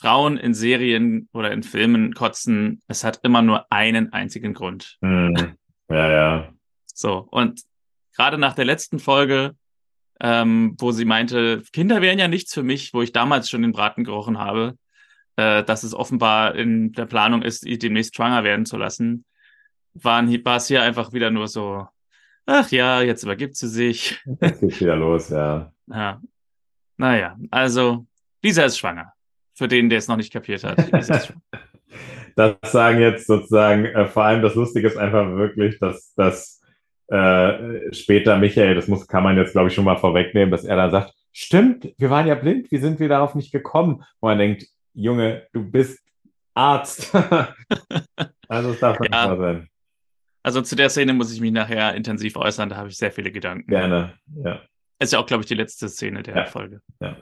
Frauen 0.01 0.37
in 0.37 0.55
Serien 0.55 1.29
oder 1.31 1.51
in 1.51 1.61
Filmen 1.61 2.15
kotzen, 2.15 2.81
es 2.87 3.03
hat 3.03 3.19
immer 3.21 3.43
nur 3.43 3.71
einen 3.71 4.11
einzigen 4.13 4.55
Grund. 4.55 4.97
Hm. 5.01 5.55
Ja, 5.89 6.11
ja. 6.11 6.53
So, 6.85 7.27
und 7.29 7.61
gerade 8.15 8.39
nach 8.39 8.55
der 8.55 8.65
letzten 8.65 8.97
Folge, 8.97 9.55
ähm, 10.19 10.75
wo 10.79 10.91
sie 10.91 11.05
meinte, 11.05 11.61
Kinder 11.71 12.01
wären 12.01 12.17
ja 12.17 12.27
nichts 12.27 12.53
für 12.53 12.63
mich, 12.63 12.95
wo 12.95 13.03
ich 13.03 13.11
damals 13.11 13.49
schon 13.49 13.61
den 13.61 13.73
Braten 13.73 14.03
gerochen 14.03 14.39
habe, 14.39 14.75
äh, 15.35 15.63
dass 15.63 15.83
es 15.83 15.93
offenbar 15.93 16.55
in 16.55 16.93
der 16.93 17.05
Planung 17.05 17.43
ist, 17.43 17.63
ihn 17.65 17.77
demnächst 17.77 18.15
schwanger 18.15 18.43
werden 18.43 18.65
zu 18.65 18.77
lassen, 18.77 19.25
waren, 19.93 20.29
war 20.43 20.57
es 20.57 20.67
hier 20.67 20.81
einfach 20.81 21.13
wieder 21.13 21.29
nur 21.29 21.47
so, 21.47 21.85
ach 22.47 22.71
ja, 22.71 23.01
jetzt 23.01 23.23
übergibt 23.23 23.55
sie 23.55 23.69
sich. 23.69 24.19
Jetzt 24.41 24.61
geht's 24.61 24.81
wieder 24.81 24.95
los, 24.95 25.29
ja. 25.29 25.71
Ja. 25.87 26.21
Naja, 26.97 27.37
also 27.51 28.07
Lisa 28.41 28.63
ist 28.63 28.79
schwanger. 28.79 29.13
Für 29.61 29.67
den, 29.67 29.89
der 29.91 29.99
es 29.99 30.07
noch 30.07 30.17
nicht 30.17 30.33
kapiert 30.33 30.63
hat. 30.63 30.77
Das 32.35 32.55
sagen 32.63 32.99
jetzt 32.99 33.27
sozusagen, 33.27 33.85
äh, 33.85 34.07
vor 34.07 34.23
allem 34.23 34.41
das 34.41 34.55
Lustige 34.55 34.87
ist 34.87 34.97
einfach 34.97 35.35
wirklich, 35.35 35.77
dass, 35.77 36.15
dass 36.15 36.59
äh, 37.09 37.93
später 37.93 38.39
Michael, 38.39 38.73
das 38.73 38.87
muss, 38.87 39.05
kann 39.05 39.21
man 39.23 39.37
jetzt 39.37 39.51
glaube 39.51 39.67
ich 39.67 39.75
schon 39.75 39.83
mal 39.85 39.97
vorwegnehmen, 39.97 40.49
dass 40.49 40.63
er 40.63 40.77
dann 40.77 40.89
sagt, 40.89 41.13
stimmt, 41.31 41.93
wir 41.99 42.09
waren 42.09 42.25
ja 42.25 42.33
blind, 42.33 42.71
wie 42.71 42.77
sind 42.79 42.99
wir 42.99 43.07
darauf 43.09 43.35
nicht 43.35 43.51
gekommen? 43.51 43.95
Und 44.19 44.29
man 44.29 44.39
denkt, 44.39 44.65
Junge, 44.93 45.45
du 45.53 45.69
bist 45.69 45.99
Arzt. 46.55 47.13
also 48.47 48.71
es 48.71 48.79
darf 48.79 48.99
nicht 48.99 49.13
Ja. 49.13 49.27
wahr 49.29 49.37
sein. 49.37 49.67
Also 50.41 50.61
zu 50.61 50.75
der 50.75 50.89
Szene 50.89 51.13
muss 51.13 51.31
ich 51.31 51.39
mich 51.41 51.51
nachher 51.51 51.93
intensiv 51.93 52.35
äußern, 52.35 52.69
da 52.69 52.77
habe 52.77 52.89
ich 52.89 52.97
sehr 52.97 53.11
viele 53.11 53.31
Gedanken. 53.31 53.69
Gerne, 53.69 54.13
ja. 54.43 54.61
Ist 54.97 55.13
ja 55.13 55.19
auch, 55.19 55.27
glaube 55.27 55.41
ich, 55.43 55.47
die 55.47 55.55
letzte 55.55 55.87
Szene 55.89 56.23
der 56.23 56.35
Ja. 56.37 56.45
Folge. 56.45 56.81
ja. 56.99 57.15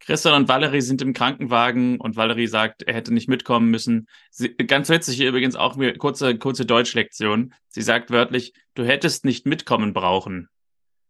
Christian 0.00 0.34
und 0.34 0.48
Valerie 0.48 0.80
sind 0.80 1.02
im 1.02 1.12
Krankenwagen 1.12 2.00
und 2.00 2.16
Valerie 2.16 2.46
sagt, 2.46 2.82
er 2.82 2.94
hätte 2.94 3.12
nicht 3.12 3.28
mitkommen 3.28 3.70
müssen. 3.70 4.08
Sie, 4.30 4.54
ganz 4.54 4.88
witzig 4.88 5.16
hier 5.16 5.28
übrigens 5.28 5.56
auch 5.56 5.76
mir 5.76 5.96
kurze, 5.96 6.38
kurze 6.38 6.64
Deutschlektion. 6.64 7.52
Sie 7.68 7.82
sagt 7.82 8.10
wörtlich, 8.10 8.54
du 8.74 8.84
hättest 8.84 9.24
nicht 9.24 9.46
mitkommen 9.46 9.92
brauchen. 9.92 10.48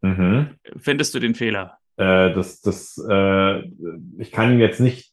Mhm. 0.01 0.57
Findest 0.77 1.15
du 1.15 1.21
den 1.21 1.35
Fehler? 1.35 1.79
Äh, 1.97 2.33
das, 2.35 2.61
das, 2.61 3.01
äh, 3.09 3.59
ich 4.19 4.33
kann 4.33 4.53
ihn 4.53 4.61
jetzt 4.61 4.81
nicht, 4.81 5.13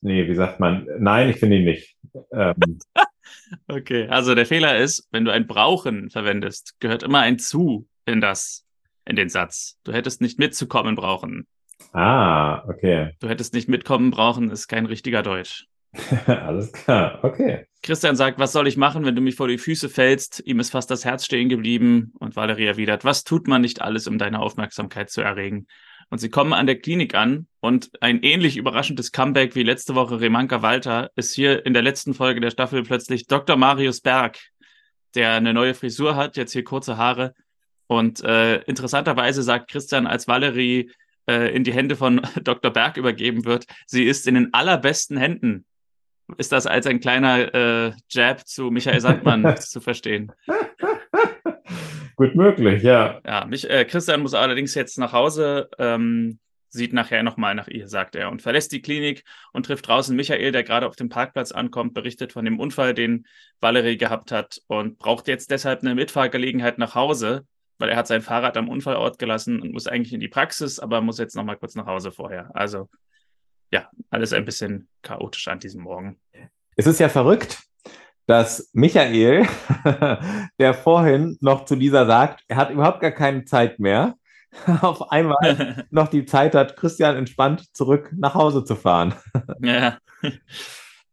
nee, 0.00 0.28
wie 0.28 0.34
sagt 0.34 0.60
man? 0.60 0.86
Nein, 0.98 1.30
ich 1.30 1.36
finde 1.36 1.56
ihn 1.56 1.64
nicht. 1.64 1.96
Ähm, 2.32 2.54
Okay, 3.68 4.08
also 4.08 4.34
der 4.34 4.46
Fehler 4.46 4.78
ist, 4.78 5.08
wenn 5.10 5.24
du 5.24 5.32
ein 5.32 5.46
brauchen 5.46 6.10
verwendest, 6.10 6.78
gehört 6.80 7.02
immer 7.02 7.20
ein 7.20 7.38
zu 7.38 7.88
in 8.06 8.20
das, 8.20 8.64
in 9.04 9.16
den 9.16 9.28
Satz. 9.28 9.78
Du 9.84 9.92
hättest 9.92 10.20
nicht 10.20 10.38
mitzukommen 10.38 10.94
brauchen. 10.94 11.46
Ah, 11.92 12.64
okay. 12.68 13.12
Du 13.20 13.28
hättest 13.28 13.54
nicht 13.54 13.68
mitkommen 13.68 14.10
brauchen, 14.10 14.50
ist 14.50 14.68
kein 14.68 14.86
richtiger 14.86 15.22
Deutsch. 15.22 15.66
Alles 16.26 16.72
klar, 16.72 17.18
okay. 17.22 17.66
Christian 17.82 18.14
sagt, 18.14 18.38
was 18.38 18.52
soll 18.52 18.68
ich 18.68 18.76
machen, 18.76 19.04
wenn 19.04 19.16
du 19.16 19.22
mich 19.22 19.34
vor 19.34 19.48
die 19.48 19.58
Füße 19.58 19.88
fällst? 19.88 20.42
Ihm 20.46 20.60
ist 20.60 20.70
fast 20.70 20.90
das 20.90 21.04
Herz 21.04 21.24
stehen 21.24 21.48
geblieben. 21.48 22.12
Und 22.18 22.36
Valerie 22.36 22.66
erwidert, 22.66 23.04
was 23.04 23.24
tut 23.24 23.48
man 23.48 23.62
nicht 23.62 23.80
alles, 23.80 24.06
um 24.06 24.18
deine 24.18 24.40
Aufmerksamkeit 24.40 25.10
zu 25.10 25.20
erregen? 25.20 25.66
Und 26.10 26.18
sie 26.18 26.28
kommen 26.28 26.52
an 26.52 26.66
der 26.66 26.78
Klinik 26.78 27.14
an 27.14 27.46
und 27.60 27.90
ein 28.00 28.22
ähnlich 28.22 28.56
überraschendes 28.56 29.12
Comeback 29.12 29.54
wie 29.54 29.62
letzte 29.62 29.94
Woche 29.94 30.20
Remanka 30.20 30.60
Walter 30.60 31.10
ist 31.14 31.34
hier 31.34 31.64
in 31.64 31.72
der 31.72 31.82
letzten 31.82 32.14
Folge 32.14 32.40
der 32.40 32.50
Staffel 32.50 32.82
plötzlich 32.82 33.28
Dr. 33.28 33.56
Marius 33.56 34.00
Berg, 34.00 34.38
der 35.14 35.34
eine 35.34 35.54
neue 35.54 35.72
Frisur 35.72 36.16
hat, 36.16 36.36
jetzt 36.36 36.52
hier 36.52 36.64
kurze 36.64 36.96
Haare. 36.96 37.32
Und 37.86 38.22
äh, 38.24 38.60
interessanterweise 38.62 39.42
sagt 39.42 39.70
Christian, 39.70 40.08
als 40.08 40.26
Valerie 40.26 40.90
äh, 41.28 41.54
in 41.54 41.64
die 41.64 41.72
Hände 41.72 41.96
von 41.96 42.20
Dr. 42.42 42.72
Berg 42.72 42.96
übergeben 42.96 43.44
wird, 43.44 43.66
sie 43.86 44.04
ist 44.04 44.26
in 44.26 44.34
den 44.34 44.54
allerbesten 44.54 45.16
Händen. 45.16 45.64
Ist 46.38 46.52
das 46.52 46.66
als 46.66 46.86
ein 46.86 47.00
kleiner 47.00 47.54
äh, 47.54 47.92
Jab 48.08 48.46
zu 48.46 48.70
Michael 48.70 49.00
Sandmann 49.00 49.56
zu 49.60 49.80
verstehen? 49.80 50.32
Gut 52.16 52.34
möglich, 52.34 52.82
ja. 52.82 53.20
Ja, 53.26 53.46
mich, 53.46 53.68
äh, 53.68 53.84
Christian 53.84 54.20
muss 54.20 54.34
allerdings 54.34 54.74
jetzt 54.74 54.98
nach 54.98 55.12
Hause, 55.12 55.70
ähm, 55.78 56.38
sieht 56.68 56.92
nachher 56.92 57.22
nochmal 57.22 57.54
nach 57.54 57.68
ihr, 57.68 57.88
sagt 57.88 58.14
er, 58.14 58.30
und 58.30 58.42
verlässt 58.42 58.72
die 58.72 58.82
Klinik 58.82 59.24
und 59.52 59.66
trifft 59.66 59.88
draußen 59.88 60.14
Michael, 60.14 60.52
der 60.52 60.62
gerade 60.62 60.86
auf 60.86 60.96
dem 60.96 61.08
Parkplatz 61.08 61.50
ankommt, 61.50 61.94
berichtet 61.94 62.32
von 62.32 62.44
dem 62.44 62.60
Unfall, 62.60 62.94
den 62.94 63.26
Valerie 63.60 63.96
gehabt 63.96 64.32
hat 64.32 64.60
und 64.66 64.98
braucht 64.98 65.28
jetzt 65.28 65.50
deshalb 65.50 65.80
eine 65.80 65.94
Mitfahrgelegenheit 65.94 66.78
nach 66.78 66.94
Hause, 66.94 67.46
weil 67.80 67.88
er 67.88 67.96
hat 67.96 68.06
sein 68.06 68.22
Fahrrad 68.22 68.56
am 68.56 68.68
Unfallort 68.68 69.18
gelassen 69.18 69.60
und 69.60 69.72
muss 69.72 69.86
eigentlich 69.86 70.12
in 70.12 70.20
die 70.20 70.28
Praxis, 70.28 70.78
aber 70.78 71.00
muss 71.00 71.18
jetzt 71.18 71.34
nochmal 71.34 71.56
kurz 71.56 71.74
nach 71.74 71.86
Hause 71.86 72.12
vorher. 72.12 72.50
Also 72.54 72.88
ja, 73.72 73.88
alles 74.10 74.32
ein 74.32 74.44
bisschen 74.44 74.88
chaotisch 75.02 75.48
an 75.48 75.58
diesem 75.58 75.82
Morgen. 75.82 76.20
Es 76.76 76.86
ist 76.86 77.00
ja 77.00 77.08
verrückt, 77.08 77.58
dass 78.26 78.70
Michael, 78.72 79.46
der 80.58 80.74
vorhin 80.74 81.38
noch 81.40 81.64
zu 81.64 81.74
Lisa 81.74 82.06
sagt, 82.06 82.44
er 82.48 82.56
hat 82.56 82.70
überhaupt 82.70 83.00
gar 83.00 83.10
keine 83.10 83.44
Zeit 83.44 83.78
mehr, 83.78 84.14
auf 84.80 85.10
einmal 85.10 85.86
noch 85.90 86.08
die 86.08 86.24
Zeit 86.26 86.54
hat, 86.54 86.76
Christian 86.76 87.16
entspannt 87.16 87.74
zurück 87.74 88.12
nach 88.16 88.34
Hause 88.34 88.64
zu 88.64 88.76
fahren. 88.76 89.14
ja. 89.60 89.98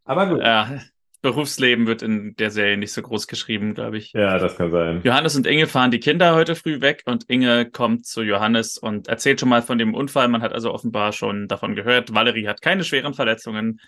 Aber 0.03 0.27
gut. 0.27 0.41
ja, 0.41 0.79
Berufsleben 1.27 1.87
wird 1.87 2.01
in 2.01 2.37
der 2.37 2.51
Serie 2.51 2.77
nicht 2.77 2.93
so 2.93 3.01
groß 3.01 3.27
geschrieben, 3.27 3.73
glaube 3.73 3.97
ich. 3.97 4.13
Ja, 4.13 4.37
das 4.37 4.55
kann 4.55 4.71
sein. 4.71 5.01
Johannes 5.03 5.35
und 5.35 5.45
Inge 5.45 5.67
fahren 5.67 5.91
die 5.91 5.99
Kinder 5.99 6.35
heute 6.35 6.55
früh 6.55 6.79
weg 6.79 7.03
und 7.05 7.29
Inge 7.29 7.69
kommt 7.69 8.05
zu 8.05 8.21
Johannes 8.21 8.77
und 8.77 9.09
erzählt 9.09 9.41
schon 9.41 9.49
mal 9.49 9.61
von 9.61 9.77
dem 9.77 9.93
Unfall. 9.93 10.29
Man 10.29 10.41
hat 10.41 10.53
also 10.53 10.73
offenbar 10.73 11.11
schon 11.11 11.49
davon 11.49 11.75
gehört. 11.75 12.15
Valerie 12.15 12.47
hat 12.47 12.61
keine 12.61 12.85
schweren 12.85 13.13
Verletzungen 13.13 13.81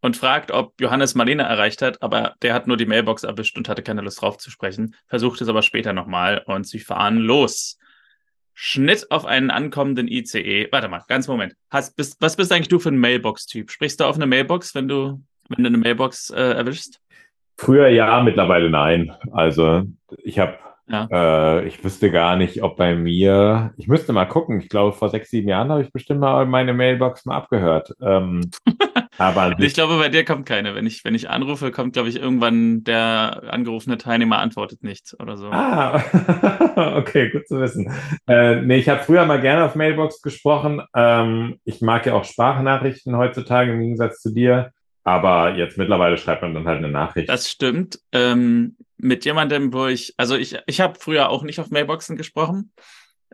und 0.00 0.16
fragt, 0.16 0.50
ob 0.50 0.80
Johannes 0.80 1.14
Marlene 1.14 1.42
erreicht 1.42 1.82
hat, 1.82 2.02
aber 2.02 2.36
der 2.40 2.54
hat 2.54 2.66
nur 2.66 2.78
die 2.78 2.86
Mailbox 2.86 3.22
erwischt 3.24 3.58
und 3.58 3.68
hatte 3.68 3.82
keine 3.82 4.00
Lust 4.00 4.22
drauf 4.22 4.38
zu 4.38 4.50
sprechen. 4.50 4.94
Versucht 5.08 5.42
es 5.42 5.48
aber 5.48 5.60
später 5.60 5.92
nochmal 5.92 6.42
und 6.46 6.66
sie 6.66 6.80
fahren 6.80 7.18
los. 7.18 7.78
Schnitt 8.54 9.10
auf 9.10 9.26
einen 9.26 9.50
ankommenden 9.50 10.08
ICE. 10.08 10.68
Warte 10.72 10.88
mal, 10.88 11.04
ganz 11.06 11.28
Moment. 11.28 11.54
Hast, 11.70 11.96
bist, 11.96 12.16
was 12.20 12.36
bist 12.36 12.50
eigentlich 12.50 12.68
du 12.68 12.78
für 12.78 12.88
ein 12.88 12.98
Mailbox-Typ? 12.98 13.70
Sprichst 13.70 14.00
du 14.00 14.04
auf 14.04 14.16
eine 14.16 14.26
Mailbox, 14.26 14.74
wenn 14.74 14.88
du, 14.88 15.22
wenn 15.48 15.64
du 15.64 15.68
eine 15.68 15.78
Mailbox 15.78 16.30
äh, 16.30 16.36
erwischst? 16.52 17.00
Früher 17.56 17.88
ja, 17.88 18.22
mittlerweile 18.22 18.70
nein. 18.70 19.12
Also 19.32 19.82
ich 20.22 20.38
habe, 20.38 20.54
Ja. 20.88 21.08
äh, 21.10 21.66
ich 21.66 21.82
wüsste 21.82 22.10
gar 22.10 22.36
nicht, 22.36 22.62
ob 22.62 22.76
bei 22.76 22.94
mir, 22.94 23.72
ich 23.76 23.88
müsste 23.88 24.12
mal 24.12 24.26
gucken. 24.26 24.60
Ich 24.60 24.68
glaube, 24.68 24.92
vor 24.96 25.08
sechs, 25.08 25.30
sieben 25.30 25.48
Jahren 25.48 25.68
habe 25.70 25.82
ich 25.82 25.92
bestimmt 25.92 26.20
mal 26.20 26.46
meine 26.46 26.72
Mailbox 26.72 27.24
mal 27.26 27.36
abgehört. 27.36 27.92
Ähm, 28.00 28.48
aber 29.18 29.42
an 29.42 29.56
Ich 29.58 29.74
glaube, 29.74 29.98
bei 29.98 30.08
dir 30.08 30.24
kommt 30.24 30.46
keine. 30.46 30.76
Wenn 30.76 30.86
ich, 30.86 31.04
wenn 31.04 31.16
ich 31.16 31.28
anrufe, 31.30 31.72
kommt, 31.72 31.94
glaube 31.94 32.08
ich, 32.10 32.16
irgendwann 32.20 32.84
der 32.84 33.42
angerufene 33.50 33.98
Teilnehmer 33.98 34.38
antwortet 34.38 34.84
nicht 34.84 35.16
oder 35.18 35.36
so. 35.36 35.50
ah, 35.50 36.00
okay, 36.96 37.30
gut 37.30 37.48
zu 37.48 37.60
wissen. 37.60 37.92
Äh, 38.28 38.60
nee, 38.62 38.76
ich 38.76 38.88
habe 38.88 39.02
früher 39.02 39.24
mal 39.26 39.40
gerne 39.40 39.64
auf 39.64 39.74
Mailbox 39.74 40.22
gesprochen. 40.22 40.80
Ähm, 40.94 41.58
ich 41.64 41.80
mag 41.80 42.06
ja 42.06 42.14
auch 42.14 42.24
Sprachnachrichten 42.24 43.16
heutzutage 43.16 43.72
im 43.72 43.80
Gegensatz 43.80 44.20
zu 44.20 44.32
dir. 44.32 44.70
Aber 45.08 45.56
jetzt 45.56 45.78
mittlerweile 45.78 46.18
schreibt 46.18 46.42
man 46.42 46.52
dann 46.52 46.66
halt 46.66 46.78
eine 46.78 46.90
Nachricht. 46.90 47.30
Das 47.30 47.50
stimmt. 47.50 47.98
Ähm, 48.12 48.76
mit 48.98 49.24
jemandem, 49.24 49.72
wo 49.72 49.86
ich, 49.86 50.12
also 50.18 50.36
ich, 50.36 50.58
ich 50.66 50.82
habe 50.82 50.98
früher 51.00 51.30
auch 51.30 51.44
nicht 51.44 51.60
auf 51.60 51.70
Mailboxen 51.70 52.18
gesprochen. 52.18 52.72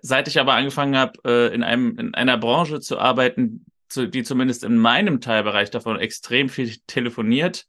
Seit 0.01 0.29
ich 0.29 0.39
aber 0.39 0.55
angefangen 0.55 0.97
habe, 0.97 1.19
äh, 1.25 1.53
in 1.53 1.65
einem, 1.65 1.99
in 1.99 2.15
einer 2.15 2.39
Branche 2.39 2.79
zu 2.79 3.01
arbeiten, 3.01 3.67
zu, 3.89 4.07
die 4.07 4.23
zumindest 4.23 4.63
in 4.63 4.79
meinem 4.79 5.21
Teilbereich 5.21 5.71
davon 5.71 5.99
extrem 5.99 6.49
viel 6.49 6.77
telefoniert, 6.87 7.67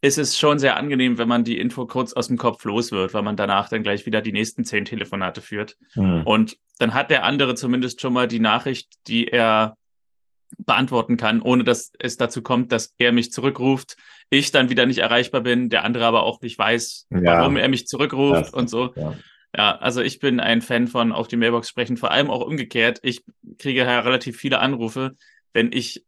ist 0.00 0.18
es 0.18 0.36
schon 0.36 0.58
sehr 0.58 0.76
angenehm, 0.76 1.16
wenn 1.16 1.28
man 1.28 1.44
die 1.44 1.58
Info 1.58 1.86
kurz 1.86 2.14
aus 2.14 2.26
dem 2.26 2.38
Kopf 2.38 2.64
los 2.64 2.90
wird, 2.90 3.14
weil 3.14 3.22
man 3.22 3.36
danach 3.36 3.68
dann 3.68 3.84
gleich 3.84 4.04
wieder 4.04 4.20
die 4.20 4.32
nächsten 4.32 4.64
zehn 4.64 4.84
Telefonate 4.84 5.42
führt. 5.42 5.76
Hm. 5.92 6.22
Und 6.24 6.56
dann 6.80 6.92
hat 6.92 7.10
der 7.10 7.22
andere 7.22 7.54
zumindest 7.54 8.00
schon 8.00 8.12
mal 8.12 8.26
die 8.26 8.40
Nachricht, 8.40 8.88
die 9.06 9.28
er 9.28 9.76
beantworten 10.58 11.16
kann, 11.16 11.42
ohne 11.42 11.64
dass 11.64 11.92
es 11.98 12.16
dazu 12.16 12.42
kommt, 12.42 12.72
dass 12.72 12.94
er 12.98 13.12
mich 13.12 13.32
zurückruft, 13.32 13.96
ich 14.30 14.50
dann 14.50 14.70
wieder 14.70 14.86
nicht 14.86 14.98
erreichbar 14.98 15.40
bin, 15.42 15.68
der 15.68 15.84
andere 15.84 16.04
aber 16.06 16.22
auch 16.22 16.40
nicht 16.40 16.58
weiß, 16.58 17.06
Ja. 17.10 17.38
warum 17.40 17.56
er 17.56 17.68
mich 17.68 17.86
zurückruft 17.86 18.40
Das- 18.40 18.50
und 18.54 18.68
so. 18.68 18.92
Ja. 18.96 19.14
Ja, 19.56 19.76
also 19.78 20.02
ich 20.02 20.18
bin 20.20 20.40
ein 20.40 20.60
Fan 20.60 20.88
von 20.88 21.10
auf 21.10 21.26
die 21.26 21.36
Mailbox 21.36 21.70
sprechen, 21.70 21.96
vor 21.96 22.10
allem 22.10 22.30
auch 22.30 22.42
umgekehrt. 22.42 22.98
Ich 23.02 23.22
kriege 23.58 23.80
ja 23.80 24.00
relativ 24.00 24.36
viele 24.36 24.58
Anrufe. 24.58 25.16
Wenn 25.54 25.72
ich 25.72 26.04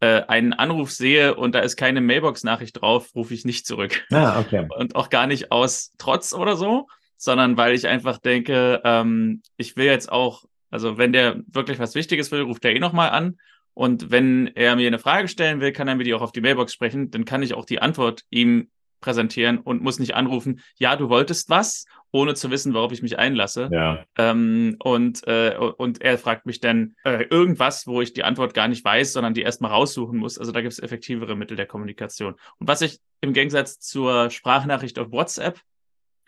äh, 0.00 0.22
einen 0.26 0.54
Anruf 0.54 0.90
sehe 0.90 1.34
und 1.34 1.54
da 1.54 1.60
ist 1.60 1.76
keine 1.76 2.00
Mailbox-Nachricht 2.00 2.80
drauf, 2.80 3.14
rufe 3.14 3.34
ich 3.34 3.44
nicht 3.44 3.66
zurück 3.66 4.04
Ah, 4.10 4.40
okay. 4.40 4.66
und 4.76 4.96
auch 4.96 5.10
gar 5.10 5.26
nicht 5.26 5.52
aus 5.52 5.92
Trotz 5.98 6.32
oder 6.32 6.56
so, 6.56 6.88
sondern 7.18 7.56
weil 7.58 7.74
ich 7.74 7.86
einfach 7.86 8.16
denke, 8.18 8.80
ähm, 8.84 9.42
ich 9.58 9.76
will 9.76 9.86
jetzt 9.86 10.10
auch, 10.10 10.44
also 10.70 10.96
wenn 10.98 11.12
der 11.12 11.40
wirklich 11.46 11.78
was 11.78 11.94
Wichtiges 11.94 12.32
will, 12.32 12.40
ruft 12.40 12.64
er 12.64 12.74
eh 12.74 12.78
nochmal 12.80 13.10
an. 13.10 13.36
Und 13.74 14.10
wenn 14.10 14.48
er 14.48 14.76
mir 14.76 14.86
eine 14.86 14.98
Frage 14.98 15.28
stellen 15.28 15.60
will, 15.60 15.72
kann 15.72 15.88
er 15.88 15.94
mir 15.94 16.04
die 16.04 16.14
auch 16.14 16.22
auf 16.22 16.32
die 16.32 16.40
Mailbox 16.40 16.72
sprechen. 16.72 17.10
Dann 17.10 17.24
kann 17.24 17.42
ich 17.42 17.54
auch 17.54 17.64
die 17.64 17.80
Antwort 17.80 18.24
ihm 18.30 18.68
präsentieren 19.02 19.58
und 19.58 19.82
muss 19.82 19.98
nicht 19.98 20.14
anrufen, 20.14 20.60
ja, 20.78 20.96
du 20.96 21.10
wolltest 21.10 21.50
was 21.50 21.84
ohne 22.12 22.34
zu 22.34 22.50
wissen, 22.50 22.72
worauf 22.72 22.92
ich 22.92 23.02
mich 23.02 23.18
einlasse. 23.18 23.68
Ja. 23.72 24.04
Ähm, 24.16 24.76
und, 24.78 25.26
äh, 25.26 25.56
und 25.56 26.02
er 26.02 26.18
fragt 26.18 26.46
mich 26.46 26.60
dann 26.60 26.94
äh, 27.04 27.24
irgendwas, 27.24 27.86
wo 27.86 28.00
ich 28.00 28.12
die 28.12 28.22
Antwort 28.22 28.54
gar 28.54 28.68
nicht 28.68 28.84
weiß, 28.84 29.12
sondern 29.12 29.34
die 29.34 29.42
erstmal 29.42 29.72
raussuchen 29.72 30.18
muss. 30.18 30.38
Also 30.38 30.52
da 30.52 30.60
gibt 30.60 30.72
es 30.72 30.78
effektivere 30.78 31.36
Mittel 31.36 31.56
der 31.56 31.66
Kommunikation. 31.66 32.34
Und 32.58 32.68
was 32.68 32.82
ich 32.82 33.00
im 33.22 33.32
Gegensatz 33.32 33.78
zur 33.80 34.30
Sprachnachricht 34.30 34.98
auf 34.98 35.10
WhatsApp 35.10 35.58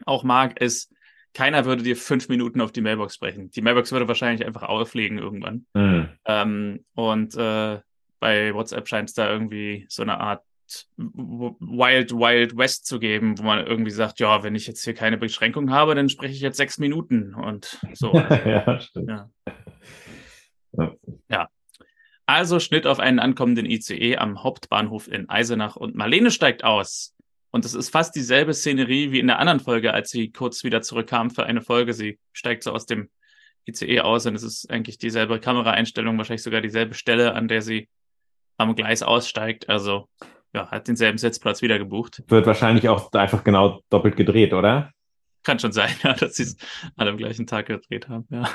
auch 0.07 0.25
mag, 0.25 0.61
ist, 0.61 0.93
keiner 1.35 1.65
würde 1.65 1.83
dir 1.83 1.97
fünf 1.97 2.29
Minuten 2.29 2.61
auf 2.61 2.73
die 2.73 2.81
Mailbox 2.81 3.17
sprechen. 3.17 3.51
Die 3.51 3.61
Mailbox 3.61 3.93
würde 3.93 4.09
wahrscheinlich 4.09 4.47
einfach 4.47 4.63
auflegen 4.63 5.19
irgendwann. 5.19 5.67
Mhm. 5.75 6.09
Ähm, 6.25 6.85
und 6.95 7.35
äh, 7.35 7.81
bei 8.21 8.55
WhatsApp 8.55 8.89
scheint 8.89 9.11
es 9.11 9.15
da 9.15 9.29
irgendwie 9.29 9.87
so 9.89 10.03
eine 10.03 10.19
Art 10.19 10.43
Wild 10.97 12.13
Wild 12.13 12.57
West 12.57 12.87
zu 12.87 12.99
geben, 12.99 13.39
wo 13.39 13.43
man 13.43 13.67
irgendwie 13.67 13.91
sagt, 13.91 14.19
ja, 14.21 14.43
wenn 14.43 14.55
ich 14.55 14.67
jetzt 14.67 14.83
hier 14.83 14.95
keine 14.95 15.19
Beschränkung 15.19 15.71
habe, 15.71 15.95
dann 15.95 16.09
spreche 16.09 16.33
ich 16.33 16.41
jetzt 16.41 16.57
sechs 16.57 16.79
Minuten 16.79 17.35
und 17.35 17.79
so. 17.93 18.13
ja, 18.15 18.81
stimmt. 18.81 19.11
Ja. 19.11 19.31
Ja. 20.73 20.95
ja. 21.29 21.49
Also 22.27 22.59
Schnitt 22.61 22.87
auf 22.87 22.99
einen 22.99 23.19
ankommenden 23.19 23.67
ICE 23.67 24.17
am 24.17 24.43
Hauptbahnhof 24.43 25.09
in 25.09 25.29
Eisenach 25.29 25.77
und 25.77 25.95
Marlene 25.95 26.31
steigt 26.31 26.65
aus. 26.65 27.14
Und 27.55 27.65
es 27.65 27.73
ist 27.73 27.91
fast 27.91 28.17
dieselbe 28.17 28.53
Szenerie 28.53 29.13
wie 29.13 29.21
in 29.21 29.29
der 29.29 29.39
anderen 29.39 29.61
Folge, 29.61 29.95
als 29.95 30.11
sie 30.11 30.33
kurz 30.33 30.65
wieder 30.65 30.83
zurückkam 30.83 31.31
für 31.31 31.45
eine 31.47 31.61
Folge. 31.61 31.93
Sie 31.93 32.19
steigt 32.33 32.65
so 32.65 32.73
aus 32.73 32.85
dem 32.85 33.11
ICE 33.65 34.01
aus 34.01 34.27
und 34.27 34.35
es 34.35 34.43
ist 34.43 34.69
eigentlich 34.73 34.99
dieselbe 34.99 35.39
Kameraeinstellung, 35.39 36.19
wahrscheinlich 36.19 36.43
sogar 36.43 36.61
dieselbe 36.61 36.95
Stelle, 36.95 37.33
an 37.35 37.47
der 37.47 37.63
sie 37.63 37.89
am 38.57 38.75
Gleis 38.75 39.05
aussteigt. 39.05 39.69
Also 39.69 40.09
ja, 40.53 40.69
hat 40.73 40.89
denselben 40.89 41.17
Sitzplatz 41.17 41.63
wieder 41.63 41.79
gebucht. 41.79 42.25
Wird 42.27 42.45
wahrscheinlich 42.45 42.89
auch 42.89 43.13
einfach 43.13 43.45
genau 43.45 43.83
doppelt 43.89 44.17
gedreht, 44.17 44.53
oder? 44.53 44.91
Kann 45.45 45.61
schon 45.61 45.71
sein, 45.71 45.95
ja, 46.03 46.13
dass 46.13 46.35
sie 46.35 46.43
es 46.43 46.57
alle 46.97 47.11
am 47.11 47.19
gleichen 47.19 47.47
Tag 47.47 47.67
gedreht 47.67 48.09
haben, 48.09 48.27
ja. 48.31 48.51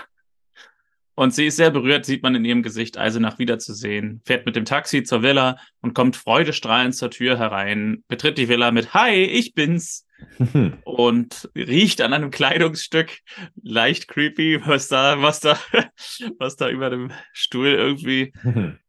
Und 1.19 1.33
sie 1.33 1.47
ist 1.47 1.57
sehr 1.57 1.69
berührt, 1.69 2.05
sieht 2.05 2.23
man 2.23 2.33
in 2.33 2.45
ihrem 2.45 2.63
Gesicht, 2.63 2.97
Eisenach 2.97 3.39
wiederzusehen, 3.39 4.21
fährt 4.23 4.45
mit 4.45 4.55
dem 4.55 4.63
Taxi 4.63 5.03
zur 5.03 5.21
Villa 5.21 5.57
und 5.81 5.93
kommt 5.93 6.15
freudestrahlend 6.15 6.95
zur 6.95 7.11
Tür 7.11 7.37
herein, 7.37 8.05
betritt 8.07 8.37
die 8.37 8.47
Villa 8.47 8.71
mit 8.71 8.93
Hi, 8.93 9.25
ich 9.25 9.53
bin's 9.53 10.07
und 10.85 11.49
riecht 11.53 11.99
an 11.99 12.13
einem 12.13 12.31
Kleidungsstück, 12.31 13.17
leicht 13.61 14.07
creepy, 14.07 14.61
was 14.65 14.87
da, 14.87 15.21
was 15.21 15.41
da, 15.41 15.59
was 16.39 16.55
da 16.55 16.69
über 16.69 16.89
dem 16.89 17.11
Stuhl 17.33 17.67
irgendwie 17.67 18.31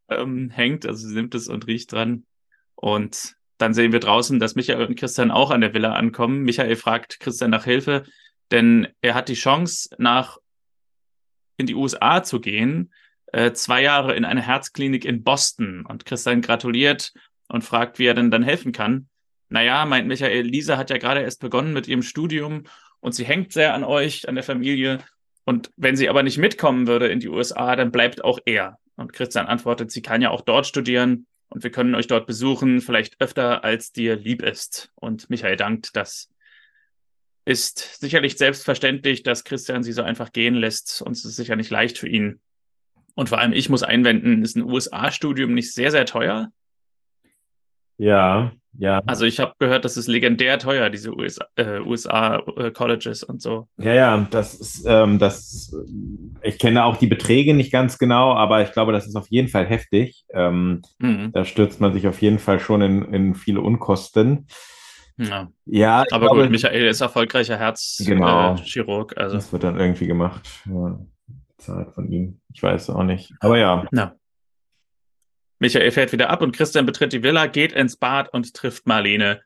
ähm, 0.09 0.51
hängt. 0.51 0.87
Also 0.87 1.09
sie 1.09 1.17
nimmt 1.17 1.35
es 1.35 1.49
und 1.49 1.67
riecht 1.67 1.91
dran. 1.91 2.27
Und 2.77 3.35
dann 3.59 3.75
sehen 3.75 3.91
wir 3.91 3.99
draußen, 3.99 4.39
dass 4.39 4.55
Michael 4.55 4.87
und 4.87 4.97
Christian 4.97 5.33
auch 5.33 5.51
an 5.51 5.63
der 5.63 5.75
Villa 5.75 5.95
ankommen. 5.95 6.43
Michael 6.43 6.77
fragt 6.77 7.19
Christian 7.19 7.51
nach 7.51 7.65
Hilfe, 7.65 8.05
denn 8.53 8.87
er 9.01 9.15
hat 9.15 9.29
die 9.29 9.35
Chance, 9.35 9.91
nach 9.99 10.39
in 11.61 11.67
die 11.67 11.75
USA 11.75 12.23
zu 12.23 12.41
gehen, 12.41 12.93
äh, 13.33 13.53
zwei 13.53 13.83
Jahre 13.83 14.15
in 14.15 14.25
eine 14.25 14.43
Herzklinik 14.43 15.05
in 15.05 15.23
Boston. 15.23 15.87
Und 15.87 16.05
Christian 16.05 16.41
gratuliert 16.41 17.13
und 17.49 17.63
fragt, 17.63 17.99
wie 17.99 18.07
er 18.07 18.15
denn 18.15 18.31
dann 18.31 18.43
helfen 18.43 18.73
kann. 18.73 19.09
Naja, 19.49 19.85
meint 19.85 20.09
Michael, 20.09 20.43
Lisa 20.43 20.77
hat 20.77 20.91
ja 20.91 20.99
gerade 20.99 21.23
erst 21.23 21.41
begonnen 21.41 21.73
mit 21.73 21.89
ihrem 21.89 22.03
Studium 22.03 22.65
und 23.01 23.15
sie 23.15 23.25
hängt 23.25 23.53
sehr 23.53 23.75
an 23.75 23.85
euch, 23.85 24.29
an 24.29 24.37
der 24.37 24.45
Familie. 24.45 24.99
Und 25.45 25.71
wenn 25.77 25.97
sie 25.97 26.09
aber 26.09 26.23
nicht 26.23 26.39
mitkommen 26.39 26.87
würde 26.87 27.09
in 27.09 27.21
die 27.21 27.29
USA, 27.29 27.75
dann 27.75 27.91
bleibt 27.91 28.23
auch 28.23 28.39
er. 28.45 28.79
Und 28.97 29.13
Christian 29.13 29.47
antwortet, 29.47 29.91
sie 29.91 30.03
kann 30.03 30.23
ja 30.23 30.31
auch 30.31 30.43
dort 30.43 30.67
studieren 30.67 31.27
und 31.49 31.65
wir 31.65 31.71
können 31.71 31.97
euch 31.97 32.07
dort 32.07 32.27
besuchen, 32.27 32.81
vielleicht 32.81 33.21
öfter 33.21 33.65
als 33.65 33.93
dir 33.93 34.17
lieb 34.17 34.43
ist. 34.43 34.93
Und 34.95 35.29
Michael 35.31 35.57
dankt, 35.57 35.97
das 35.97 36.30
ist 37.45 38.01
sicherlich 38.01 38.37
selbstverständlich, 38.37 39.23
dass 39.23 39.45
Christian 39.45 39.83
sie 39.83 39.93
so 39.93 40.03
einfach 40.03 40.33
gehen 40.33 40.55
lässt 40.55 41.03
und 41.03 41.13
es 41.13 41.25
ist 41.25 41.37
sicher 41.37 41.57
nicht 41.57 41.71
leicht 41.71 41.99
für 41.99 42.09
ihn. 42.09 42.41
Und 43.15 43.29
vor 43.29 43.39
allem 43.39 43.53
ich 43.53 43.69
muss 43.69 43.83
einwenden, 43.83 44.43
ist 44.43 44.57
ein 44.57 44.63
USA-Studium 44.63 45.55
nicht 45.55 45.73
sehr, 45.73 45.91
sehr 45.91 46.07
teuer? 46.07 46.49
Ja, 47.99 48.53
ja. 48.79 49.03
Also 49.05 49.27
ich 49.27 49.41
habe 49.41 49.53
gehört, 49.59 49.85
das 49.85 49.97
ist 49.97 50.07
legendär 50.07 50.59
teuer, 50.59 50.89
diese 50.91 51.15
USA, 51.15 51.45
äh, 51.57 51.81
USA 51.81 52.39
äh, 52.57 52.73
und 53.27 53.43
so. 53.43 53.69
Ja, 53.77 53.93
ja, 53.93 54.29
das 54.31 54.55
ist, 54.55 54.85
ähm, 54.87 55.19
das, 55.19 55.77
ich 56.43 56.59
kenne 56.59 56.85
auch 56.85 56.97
die 56.97 57.09
Beträge 57.09 57.53
nicht 57.53 57.73
ganz 57.73 57.99
genau, 57.99 58.33
aber 58.33 58.63
ich 58.63 58.73
glaube, 58.73 58.93
das 58.93 59.07
ist 59.07 59.17
auf 59.17 59.29
jeden 59.29 59.49
Fall 59.49 59.67
heftig. 59.67 60.25
Ähm, 60.33 60.83
Mhm. 60.99 61.33
da 61.33 61.45
stürzt 61.45 61.81
man 61.81 61.93
sich 61.93 62.07
auf 62.07 62.23
jeden 62.23 62.39
Fall 62.39 62.61
schon 62.61 62.81
in, 62.81 63.13
in 63.13 63.35
viele 63.35 63.61
Unkosten. 63.61 64.47
Ja. 65.17 65.51
Ja, 65.67 66.05
Aber 66.11 66.27
glaube, 66.27 66.43
gut, 66.43 66.51
Michael 66.51 66.87
ist 66.87 67.01
erfolgreicher 67.01 67.59
Genau. 68.05 68.57
Herzchirurg. 68.57 69.17
also 69.19 69.37
das 69.37 69.53
wird 69.53 69.65
dann 69.65 69.79
irgendwie 69.79 70.07
gemacht. 70.07 70.49
Ja, 70.67 70.99
bezahlt 71.57 71.93
von 71.95 72.11
ihm. 72.11 72.41
Ich 72.53 72.63
weiß 72.63 72.91
auch 72.91 73.03
nicht. 73.05 73.33
Aber 73.41 73.59
ja. 73.59 73.87
Ja. 73.93 74.17
Michael 75.59 75.91
fährt 75.91 76.13
wieder 76.13 76.31
ab 76.31 76.41
und 76.43 76.53
Christian 76.57 76.87
betritt 76.87 77.13
die 77.13 77.23
Villa, 77.23 77.47
geht 77.47 77.73
ins 77.73 77.97
Bad 77.97 78.33
und 78.33 78.55
trifft 78.55 78.87
Marlene. 78.87 79.43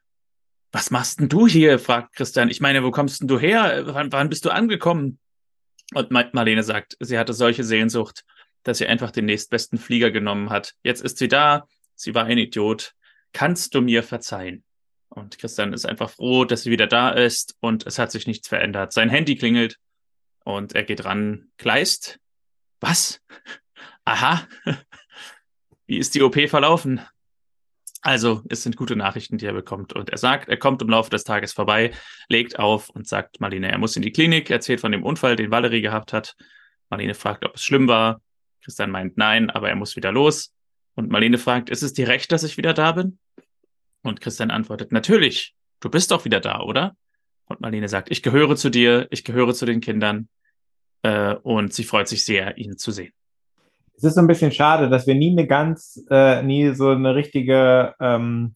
Was 0.72 0.90
machst 0.90 1.20
denn 1.20 1.28
du 1.28 1.46
hier? 1.46 1.78
fragt 1.78 2.14
Christian. 2.14 2.48
Ich 2.50 2.60
meine, 2.60 2.84
wo 2.84 2.90
kommst 2.90 3.20
denn 3.20 3.28
du 3.28 3.38
her? 3.38 3.82
Wann, 3.86 4.12
wann 4.12 4.28
bist 4.28 4.44
du 4.44 4.50
angekommen? 4.50 5.18
Und 5.92 6.10
Ma- 6.10 6.28
Marlene 6.32 6.62
sagt, 6.62 6.96
sie 7.00 7.18
hatte 7.18 7.32
solche 7.32 7.64
Sehnsucht, 7.64 8.24
dass 8.62 8.78
sie 8.78 8.86
einfach 8.86 9.10
den 9.10 9.24
nächstbesten 9.26 9.78
Flieger 9.78 10.10
genommen 10.10 10.50
hat. 10.50 10.74
Jetzt 10.82 11.02
ist 11.02 11.18
sie 11.18 11.28
da. 11.28 11.66
Sie 11.94 12.14
war 12.14 12.24
ein 12.24 12.38
Idiot. 12.38 12.92
Kannst 13.32 13.74
du 13.74 13.80
mir 13.82 14.02
verzeihen? 14.02 14.64
Und 15.14 15.38
Christian 15.38 15.72
ist 15.72 15.86
einfach 15.86 16.10
froh, 16.10 16.44
dass 16.44 16.62
sie 16.62 16.70
wieder 16.70 16.88
da 16.88 17.10
ist 17.10 17.56
und 17.60 17.86
es 17.86 17.98
hat 17.98 18.10
sich 18.10 18.26
nichts 18.26 18.48
verändert. 18.48 18.92
Sein 18.92 19.08
Handy 19.08 19.36
klingelt 19.36 19.78
und 20.44 20.74
er 20.74 20.82
geht 20.82 21.04
ran. 21.04 21.50
Kleist? 21.56 22.18
Was? 22.80 23.20
Aha. 24.04 24.46
Wie 25.86 25.98
ist 25.98 26.14
die 26.14 26.22
OP 26.22 26.36
verlaufen? 26.48 27.00
Also, 28.02 28.42
es 28.48 28.62
sind 28.62 28.76
gute 28.76 28.96
Nachrichten, 28.96 29.38
die 29.38 29.46
er 29.46 29.52
bekommt. 29.52 29.92
Und 29.92 30.10
er 30.10 30.18
sagt, 30.18 30.48
er 30.48 30.58
kommt 30.58 30.82
im 30.82 30.88
Laufe 30.88 31.10
des 31.10 31.24
Tages 31.24 31.52
vorbei, 31.52 31.92
legt 32.28 32.58
auf 32.58 32.90
und 32.90 33.06
sagt 33.06 33.40
Marlene, 33.40 33.70
er 33.70 33.78
muss 33.78 33.96
in 33.96 34.02
die 34.02 34.12
Klinik, 34.12 34.50
erzählt 34.50 34.80
von 34.80 34.92
dem 34.92 35.04
Unfall, 35.04 35.36
den 35.36 35.50
Valerie 35.50 35.80
gehabt 35.80 36.12
hat. 36.12 36.34
Marlene 36.90 37.14
fragt, 37.14 37.46
ob 37.46 37.54
es 37.54 37.64
schlimm 37.64 37.88
war. 37.88 38.20
Christian 38.62 38.90
meint 38.90 39.16
nein, 39.16 39.48
aber 39.48 39.68
er 39.68 39.76
muss 39.76 39.96
wieder 39.96 40.12
los. 40.12 40.52
Und 40.94 41.10
Marlene 41.10 41.38
fragt, 41.38 41.70
ist 41.70 41.82
es 41.82 41.92
dir 41.92 42.08
recht, 42.08 42.32
dass 42.32 42.42
ich 42.42 42.56
wieder 42.56 42.74
da 42.74 42.92
bin? 42.92 43.18
Und 44.04 44.20
Christian 44.20 44.50
antwortet, 44.50 44.92
natürlich, 44.92 45.54
du 45.80 45.88
bist 45.88 46.10
doch 46.10 46.24
wieder 46.24 46.38
da, 46.38 46.60
oder? 46.60 46.94
Und 47.46 47.60
Marlene 47.60 47.88
sagt, 47.88 48.10
ich 48.10 48.22
gehöre 48.22 48.54
zu 48.54 48.70
dir, 48.70 49.06
ich 49.10 49.24
gehöre 49.24 49.54
zu 49.54 49.66
den 49.66 49.80
Kindern. 49.80 50.28
Äh, 51.02 51.34
und 51.42 51.72
sie 51.72 51.84
freut 51.84 52.06
sich 52.06 52.24
sehr, 52.24 52.56
ihn 52.58 52.76
zu 52.76 52.90
sehen. 52.90 53.12
Es 53.96 54.04
ist 54.04 54.14
so 54.14 54.20
ein 54.20 54.26
bisschen 54.26 54.52
schade, 54.52 54.90
dass 54.90 55.06
wir 55.06 55.14
nie 55.14 55.30
eine 55.30 55.46
ganz, 55.46 56.04
äh, 56.10 56.42
nie 56.42 56.74
so 56.74 56.90
eine 56.90 57.14
richtige 57.14 57.94
ähm, 57.98 58.54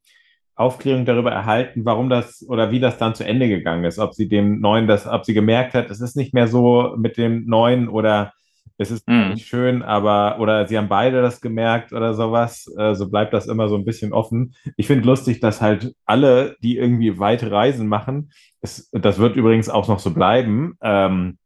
Aufklärung 0.54 1.06
darüber 1.06 1.30
erhalten, 1.30 1.84
warum 1.84 2.10
das 2.10 2.44
oder 2.46 2.70
wie 2.70 2.80
das 2.80 2.98
dann 2.98 3.14
zu 3.14 3.24
Ende 3.24 3.48
gegangen 3.48 3.84
ist. 3.84 3.98
Ob 3.98 4.14
sie 4.14 4.28
dem 4.28 4.60
Neuen 4.60 4.86
das, 4.86 5.06
ob 5.06 5.24
sie 5.24 5.34
gemerkt 5.34 5.74
hat, 5.74 5.90
es 5.90 6.00
ist 6.00 6.16
nicht 6.16 6.34
mehr 6.34 6.48
so 6.48 6.94
mit 6.98 7.16
dem 7.16 7.46
Neuen 7.46 7.88
oder 7.88 8.34
es 8.78 8.90
ist 8.90 9.06
Mhm. 9.08 9.30
nicht 9.30 9.46
schön, 9.46 9.82
aber 9.82 10.38
oder 10.40 10.66
sie 10.66 10.78
haben 10.78 10.88
beide 10.88 11.20
das 11.20 11.40
gemerkt 11.40 11.92
oder 11.92 12.14
sowas. 12.14 12.72
Äh, 12.78 12.94
so 12.94 13.10
bleibt 13.10 13.32
das 13.34 13.46
immer 13.48 13.68
so 13.68 13.76
ein 13.76 13.84
bisschen 13.84 14.12
offen. 14.12 14.54
Ich 14.76 14.86
finde 14.86 15.06
lustig, 15.06 15.40
dass 15.40 15.60
halt 15.60 15.94
alle, 16.06 16.56
die 16.62 16.76
irgendwie 16.78 17.18
weite 17.18 17.50
Reisen 17.50 17.88
machen, 17.88 18.30
es, 18.60 18.88
das 18.92 19.18
wird 19.18 19.36
übrigens 19.36 19.68
auch 19.68 19.88
noch 19.88 19.98
so 19.98 20.12
bleiben. 20.14 20.76
Ähm, 20.80 21.38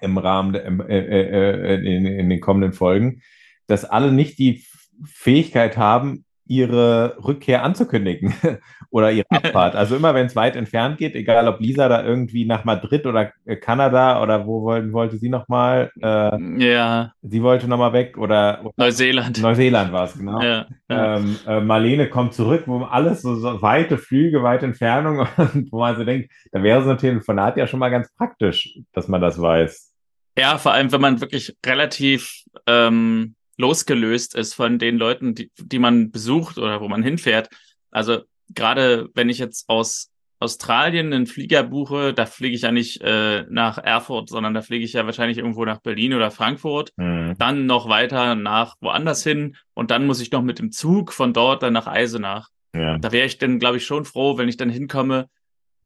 im 0.00 0.18
Rahmen 0.18 0.52
der, 0.52 0.64
im, 0.64 0.80
äh, 0.80 0.98
äh, 0.98 1.74
in, 1.76 2.06
in 2.06 2.28
den 2.28 2.40
kommenden 2.40 2.72
Folgen, 2.72 3.22
dass 3.66 3.84
alle 3.84 4.12
nicht 4.12 4.38
die 4.38 4.64
Fähigkeit 5.04 5.76
haben, 5.76 6.24
ihre 6.46 7.16
Rückkehr 7.24 7.62
anzukündigen 7.62 8.34
oder 8.90 9.10
ihre 9.10 9.26
Abfahrt. 9.30 9.76
Also 9.76 9.96
immer, 9.96 10.14
wenn 10.14 10.26
es 10.26 10.36
weit 10.36 10.56
entfernt 10.56 10.98
geht, 10.98 11.14
egal 11.14 11.48
ob 11.48 11.60
Lisa 11.60 11.88
da 11.88 12.04
irgendwie 12.04 12.44
nach 12.44 12.64
Madrid 12.64 13.06
oder 13.06 13.32
äh, 13.44 13.56
Kanada 13.56 14.22
oder 14.22 14.46
wo 14.46 14.62
wollten, 14.62 14.92
wollte 14.92 15.16
sie 15.16 15.28
nochmal, 15.28 15.90
äh, 16.02 16.64
Ja, 16.64 17.12
sie 17.22 17.42
wollte 17.42 17.66
nochmal 17.68 17.92
weg 17.92 18.18
oder, 18.18 18.60
oder 18.62 18.72
Neuseeland. 18.76 19.40
Neuseeland 19.40 19.92
war 19.92 20.04
es, 20.04 20.18
genau. 20.18 20.40
Ja, 20.42 20.66
ja. 20.88 21.16
Ähm, 21.16 21.36
äh, 21.46 21.60
Marlene 21.60 22.08
kommt 22.08 22.34
zurück, 22.34 22.64
wo 22.66 22.82
alles 22.84 23.22
so, 23.22 23.36
so 23.36 23.62
weite 23.62 23.98
Flüge, 23.98 24.42
weite 24.42 24.66
Entfernungen 24.66 25.26
und 25.54 25.72
wo 25.72 25.78
man 25.80 25.96
so 25.96 26.04
denkt, 26.04 26.30
da 26.52 26.62
wäre 26.62 26.82
so 26.82 26.90
ein 26.90 26.98
Telefonat 26.98 27.56
ja 27.56 27.66
schon 27.66 27.80
mal 27.80 27.90
ganz 27.90 28.12
praktisch, 28.16 28.78
dass 28.92 29.08
man 29.08 29.20
das 29.20 29.40
weiß. 29.40 29.92
ja, 30.38 30.58
vor 30.58 30.72
allem, 30.72 30.92
wenn 30.92 31.00
man 31.00 31.20
wirklich 31.20 31.56
relativ 31.64 32.44
ähm, 32.66 33.34
losgelöst 33.56 34.34
ist 34.34 34.54
von 34.54 34.78
den 34.78 34.96
Leuten, 34.98 35.34
die, 35.34 35.50
die 35.58 35.78
man 35.78 36.10
besucht 36.10 36.58
oder 36.58 36.80
wo 36.80 36.88
man 36.88 37.02
hinfährt. 37.02 37.48
Also 37.90 38.22
gerade 38.54 39.08
wenn 39.14 39.28
ich 39.28 39.38
jetzt 39.38 39.68
aus 39.68 40.10
Australien 40.40 41.12
einen 41.12 41.26
Flieger 41.26 41.62
buche, 41.62 42.12
da 42.12 42.26
fliege 42.26 42.54
ich 42.54 42.62
ja 42.62 42.72
nicht 42.72 43.00
äh, 43.00 43.44
nach 43.48 43.78
Erfurt, 43.78 44.28
sondern 44.28 44.52
da 44.52 44.60
fliege 44.62 44.84
ich 44.84 44.92
ja 44.92 45.06
wahrscheinlich 45.06 45.38
irgendwo 45.38 45.64
nach 45.64 45.80
Berlin 45.80 46.12
oder 46.14 46.30
Frankfurt, 46.30 46.92
Hm. 46.98 47.36
dann 47.38 47.66
noch 47.66 47.88
weiter 47.88 48.34
nach 48.34 48.76
woanders 48.80 49.22
hin 49.22 49.56
und 49.72 49.90
dann 49.90 50.06
muss 50.06 50.20
ich 50.20 50.30
noch 50.32 50.42
mit 50.42 50.58
dem 50.58 50.70
Zug 50.70 51.12
von 51.12 51.32
dort 51.32 51.62
dann 51.62 51.72
nach 51.72 51.86
Eisenach. 51.86 52.48
Ja. 52.74 52.98
Da 52.98 53.12
wäre 53.12 53.26
ich 53.26 53.38
dann, 53.38 53.58
glaube 53.58 53.76
ich, 53.78 53.86
schon 53.86 54.04
froh, 54.04 54.36
wenn 54.36 54.48
ich 54.48 54.56
dann 54.56 54.68
hinkomme, 54.68 55.28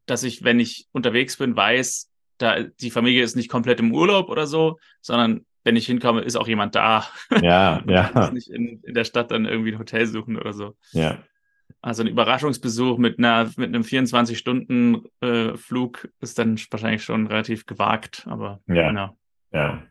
dass 0.06 0.22
ich, 0.22 0.42
wenn 0.42 0.58
ich 0.58 0.86
unterwegs 0.92 1.36
bin, 1.36 1.54
weiß, 1.54 2.10
da 2.38 2.62
die 2.62 2.90
Familie 2.90 3.22
ist 3.22 3.36
nicht 3.36 3.50
komplett 3.50 3.80
im 3.80 3.92
Urlaub 3.92 4.30
oder 4.30 4.46
so, 4.46 4.78
sondern 5.02 5.44
wenn 5.64 5.76
ich 5.76 5.86
hinkomme, 5.86 6.22
ist 6.22 6.36
auch 6.36 6.48
jemand 6.48 6.74
da. 6.74 7.06
Ja, 7.42 7.82
ja. 7.86 8.08
Ich 8.08 8.14
muss 8.14 8.32
nicht 8.32 8.48
in, 8.50 8.80
in 8.82 8.94
der 8.94 9.04
Stadt 9.04 9.30
dann 9.30 9.44
irgendwie 9.44 9.72
ein 9.72 9.78
Hotel 9.78 10.06
suchen 10.06 10.36
oder 10.38 10.52
so. 10.52 10.76
Ja. 10.92 11.18
Also 11.82 12.02
ein 12.02 12.08
Überraschungsbesuch 12.08 12.98
mit 12.98 13.18
einer 13.18 13.44
mit 13.56 13.68
einem 13.68 13.82
24-Stunden-Flug 13.82 16.04
äh, 16.04 16.08
ist 16.20 16.38
dann 16.38 16.58
wahrscheinlich 16.70 17.04
schon 17.04 17.26
relativ 17.26 17.66
gewagt, 17.66 18.26
aber 18.28 18.60
Ja. 18.66 18.88
genau. 18.88 19.16
Ja. 19.52 19.82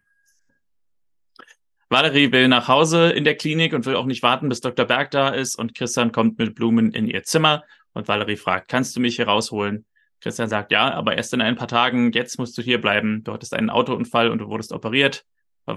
Valerie 1.90 2.32
will 2.34 2.50
nach 2.50 2.68
Hause 2.68 3.12
in 3.12 3.24
der 3.24 3.36
Klinik 3.36 3.74
und 3.74 3.86
will 3.86 3.96
auch 3.96 4.06
nicht 4.06 4.22
warten, 4.22 4.50
bis 4.50 4.60
Dr. 4.60 4.86
Berg 4.86 5.10
da 5.12 5.30
ist. 5.30 5.56
Und 5.56 5.74
Christian 5.74 6.12
kommt 6.12 6.38
mit 6.38 6.54
Blumen 6.54 6.92
in 6.92 7.08
ihr 7.08 7.24
Zimmer 7.24 7.64
und 7.94 8.10
Valerie 8.10 8.36
fragt, 8.36 8.68
kannst 8.68 8.94
du 8.96 9.00
mich 9.00 9.16
hier 9.16 9.28
rausholen? 9.28 9.86
Christian 10.20 10.50
sagt, 10.50 10.72
ja, 10.72 10.94
aber 10.94 11.16
erst 11.16 11.34
in 11.34 11.42
ein 11.42 11.56
paar 11.56 11.70
Tagen. 11.70 12.12
Jetzt 12.12 12.40
musst 12.40 12.58
du 12.58 12.62
hier 12.62 12.82
bleiben. 12.82 13.24
Du 13.24 13.32
hattest 13.32 13.54
einen 13.54 13.70
Autounfall 13.70 14.30
und 14.30 14.40
du 14.40 14.50
wurdest 14.50 14.74
operiert. 14.74 15.24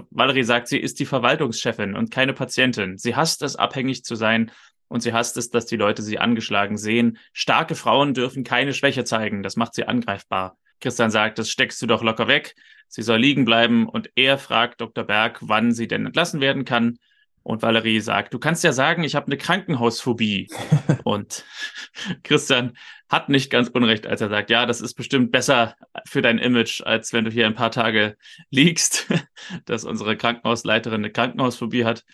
Valerie 0.09 0.43
sagt, 0.43 0.67
sie 0.67 0.79
ist 0.79 0.99
die 0.99 1.05
Verwaltungschefin 1.05 1.95
und 1.95 2.11
keine 2.11 2.33
Patientin. 2.33 2.97
Sie 2.97 3.15
hasst 3.15 3.41
es, 3.41 3.55
abhängig 3.55 4.03
zu 4.03 4.15
sein. 4.15 4.51
Und 4.87 5.01
sie 5.01 5.13
hasst 5.13 5.37
es, 5.37 5.49
dass 5.49 5.65
die 5.65 5.77
Leute 5.77 6.01
sie 6.01 6.19
angeschlagen 6.19 6.77
sehen. 6.77 7.17
Starke 7.31 7.75
Frauen 7.75 8.13
dürfen 8.13 8.43
keine 8.43 8.73
Schwäche 8.73 9.05
zeigen. 9.05 9.41
Das 9.41 9.55
macht 9.55 9.73
sie 9.73 9.85
angreifbar. 9.85 10.57
Christian 10.81 11.11
sagt, 11.11 11.39
das 11.39 11.49
steckst 11.49 11.81
du 11.81 11.87
doch 11.87 12.03
locker 12.03 12.27
weg. 12.27 12.55
Sie 12.87 13.01
soll 13.01 13.19
liegen 13.19 13.45
bleiben 13.45 13.87
und 13.87 14.09
er 14.15 14.37
fragt 14.37 14.81
Dr. 14.81 15.05
Berg, 15.05 15.39
wann 15.41 15.71
sie 15.71 15.87
denn 15.87 16.05
entlassen 16.05 16.41
werden 16.41 16.65
kann. 16.65 16.97
Und 17.43 17.61
Valerie 17.61 17.99
sagt, 17.99 18.33
du 18.33 18.39
kannst 18.39 18.63
ja 18.63 18.71
sagen, 18.71 19.03
ich 19.03 19.15
habe 19.15 19.27
eine 19.27 19.37
Krankenhausphobie. 19.37 20.47
und 21.03 21.43
Christian 22.23 22.77
hat 23.09 23.29
nicht 23.29 23.49
ganz 23.49 23.69
unrecht, 23.69 24.05
als 24.05 24.21
er 24.21 24.29
sagt, 24.29 24.49
ja, 24.49 24.65
das 24.65 24.79
ist 24.79 24.93
bestimmt 24.93 25.31
besser 25.31 25.75
für 26.05 26.21
dein 26.21 26.37
Image, 26.37 26.81
als 26.81 27.13
wenn 27.13 27.25
du 27.25 27.31
hier 27.31 27.47
ein 27.47 27.55
paar 27.55 27.71
Tage 27.71 28.15
liegst, 28.49 29.07
dass 29.65 29.83
unsere 29.83 30.17
Krankenhausleiterin 30.17 31.01
eine 31.01 31.11
Krankenhausphobie 31.11 31.85
hat. 31.85 32.05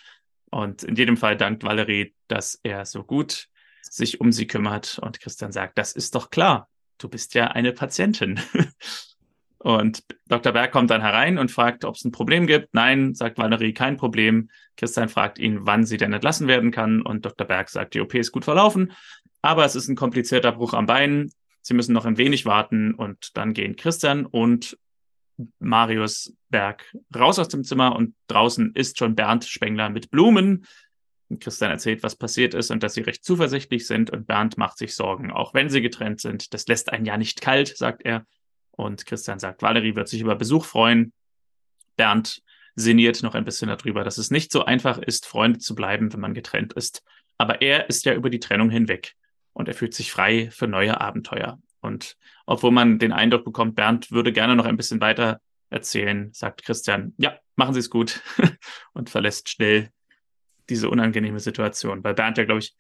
Und 0.49 0.83
in 0.83 0.95
jedem 0.95 1.17
Fall 1.17 1.35
dankt 1.35 1.63
Valerie, 1.63 2.15
dass 2.27 2.59
er 2.63 2.85
so 2.85 3.03
gut 3.03 3.47
sich 3.81 4.21
um 4.21 4.31
sie 4.31 4.47
kümmert. 4.47 4.97
Und 4.99 5.19
Christian 5.19 5.51
sagt, 5.51 5.77
das 5.77 5.91
ist 5.91 6.15
doch 6.15 6.29
klar. 6.29 6.69
Du 6.97 7.09
bist 7.09 7.33
ja 7.33 7.47
eine 7.47 7.73
Patientin. 7.73 8.39
Und 9.60 10.04
Dr. 10.28 10.54
Berg 10.54 10.72
kommt 10.72 10.91
dann 10.91 11.02
herein 11.02 11.38
und 11.38 11.52
fragt, 11.52 11.84
ob 11.84 11.96
es 11.96 12.06
ein 12.06 12.12
Problem 12.12 12.46
gibt. 12.46 12.74
Nein, 12.74 13.15
sagt 13.15 13.38
Valerie, 13.38 13.74
kein 13.74 13.98
Problem. 13.98 14.50
Christian 14.76 15.10
fragt 15.10 15.39
ihn, 15.39 15.60
wann 15.62 15.84
sie 15.84 15.98
denn 15.98 16.13
entlassen 16.13 16.48
werden 16.48 16.72
kann. 16.72 17.02
Und 17.02 17.26
Dr. 17.26 17.48
Berg 17.48 17.70
sagt, 17.70 17.96
die 17.96 18.02
OP 18.02 18.13
ist 18.13 18.32
gut 18.32 18.46
verlaufen, 18.46 18.91
aber 19.41 19.65
es 19.65 19.76
ist 19.76 19.88
ein 19.88 19.96
komplizierter 19.96 20.52
Bruch 20.52 20.74
am 20.74 20.86
Bein. 20.86 21.32
Sie 21.62 21.74
müssen 21.74 21.93
noch 21.93 22.06
ein 22.06 22.17
wenig 22.17 22.46
warten 22.46 22.93
und 22.93 23.36
dann 23.36 23.54
gehen 23.54 23.76
Christian 23.76 24.26
und 24.26 24.78
Marius 25.60 26.34
Berg 26.50 26.96
raus 27.15 27.39
aus 27.39 27.50
dem 27.50 27.63
Zimmer 27.63 27.96
und 27.96 28.15
draußen 28.28 28.72
ist 28.74 28.98
schon 28.98 29.15
Bernd 29.15 29.46
Spengler 29.46 29.89
mit 29.89 30.10
Blumen. 30.10 30.65
Und 31.30 31.41
Christian 31.41 31.72
erzählt, 31.72 32.04
was 32.04 32.15
passiert 32.15 32.54
ist 32.54 32.72
und 32.72 32.84
dass 32.84 32.93
sie 32.93 33.02
recht 33.02 33.26
zuversichtlich 33.26 33.86
sind 33.86 34.10
und 34.12 34.28
Bernd 34.28 34.58
macht 34.58 34.78
sich 34.78 34.96
Sorgen, 34.96 35.32
auch 35.32 35.54
wenn 35.54 35.70
sie 35.70 35.82
getrennt 35.82 36.22
sind. 36.22 36.54
Das 36.54 36.67
lässt 36.67 36.91
einen 36.91 37.06
ja 37.06 37.17
nicht 37.17 37.41
kalt, 37.41 37.76
sagt 37.76 38.06
er. 38.06 38.26
Und 38.77 39.05
Christian 39.05 39.39
sagt, 39.39 39.61
Valerie 39.61 39.95
wird 39.95 40.07
sich 40.07 40.21
über 40.21 40.35
Besuch 40.35 40.63
freuen. 40.63 41.11
Bernd 41.97 42.41
sinniert 42.75 43.23
noch 43.23 43.33
ein 43.33 43.43
bisschen 43.43 43.67
darüber, 43.67 44.03
dass 44.03 44.19
es 44.19 44.31
nicht 44.31 44.51
so 44.51 44.63
einfach 44.63 44.99
ist, 44.99 45.25
Freunde 45.25 45.59
zu 45.59 45.75
bleiben, 45.75 46.13
wenn 46.13 46.19
man 46.19 46.35
getrennt 46.35 46.73
ist. 46.73 47.03
Aber 47.39 47.61
er 47.61 47.89
ist 47.89 48.05
ja 48.05 48.13
über 48.13 48.29
die 48.29 48.39
Trennung 48.39 48.69
hinweg 48.69 49.15
und 49.53 49.67
er 49.67 49.73
fühlt 49.73 49.95
sich 49.95 50.11
frei 50.11 50.49
für 50.51 50.67
neue 50.67 51.01
Abenteuer. 51.01 51.59
Und 51.81 52.17
obwohl 52.45 52.71
man 52.71 52.99
den 52.99 53.11
Eindruck 53.11 53.45
bekommt, 53.45 53.75
Bernd 53.75 54.11
würde 54.11 54.31
gerne 54.31 54.55
noch 54.55 54.65
ein 54.65 54.77
bisschen 54.77 55.01
weiter 55.01 55.41
erzählen, 55.71 56.31
sagt 56.33 56.63
Christian, 56.63 57.13
ja, 57.17 57.37
machen 57.55 57.73
Sie 57.73 57.79
es 57.79 57.89
gut 57.89 58.21
und 58.93 59.09
verlässt 59.09 59.49
schnell 59.49 59.89
diese 60.69 60.89
unangenehme 60.89 61.39
Situation, 61.39 62.03
weil 62.03 62.13
Bernd 62.13 62.37
ja, 62.37 62.45
glaube 62.45 62.59
ich, 62.59 62.75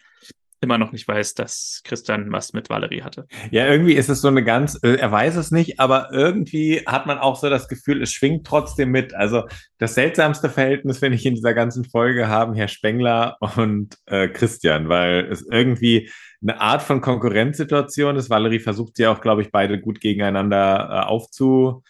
immer 0.59 0.77
noch 0.77 0.91
nicht 0.91 1.07
weiß, 1.07 1.35
dass 1.35 1.81
Christian 1.83 2.31
was 2.31 2.53
mit 2.53 2.69
Valerie 2.69 3.03
hatte. 3.03 3.27
Ja, 3.51 3.67
irgendwie 3.67 3.93
ist 3.93 4.09
es 4.09 4.21
so 4.21 4.27
eine 4.27 4.43
ganz, 4.43 4.79
äh, 4.83 4.95
er 4.95 5.11
weiß 5.11 5.35
es 5.35 5.51
nicht, 5.51 5.79
aber 5.79 6.11
irgendwie 6.11 6.81
hat 6.85 7.05
man 7.05 7.19
auch 7.19 7.35
so 7.35 7.49
das 7.49 7.67
Gefühl, 7.67 8.01
es 8.01 8.11
schwingt 8.11 8.47
trotzdem 8.47 8.89
mit. 8.89 9.13
Also 9.13 9.43
das 9.77 9.95
seltsamste 9.95 10.49
Verhältnis, 10.49 10.99
finde 10.99 11.17
ich, 11.17 11.25
in 11.25 11.35
dieser 11.35 11.53
ganzen 11.53 11.85
Folge 11.85 12.27
haben 12.27 12.55
Herr 12.55 12.67
Spengler 12.67 13.37
und 13.55 13.97
äh, 14.05 14.27
Christian, 14.27 14.89
weil 14.89 15.27
es 15.31 15.45
irgendwie 15.49 16.09
eine 16.41 16.59
Art 16.59 16.81
von 16.81 17.01
Konkurrenzsituation 17.01 18.15
ist. 18.15 18.29
Valerie 18.29 18.59
versucht 18.59 18.99
ja 18.99 19.11
auch, 19.11 19.21
glaube 19.21 19.41
ich, 19.41 19.51
beide 19.51 19.79
gut 19.79 20.01
gegeneinander 20.01 20.89
äh, 20.89 21.05
aufzuhetzen 21.05 21.83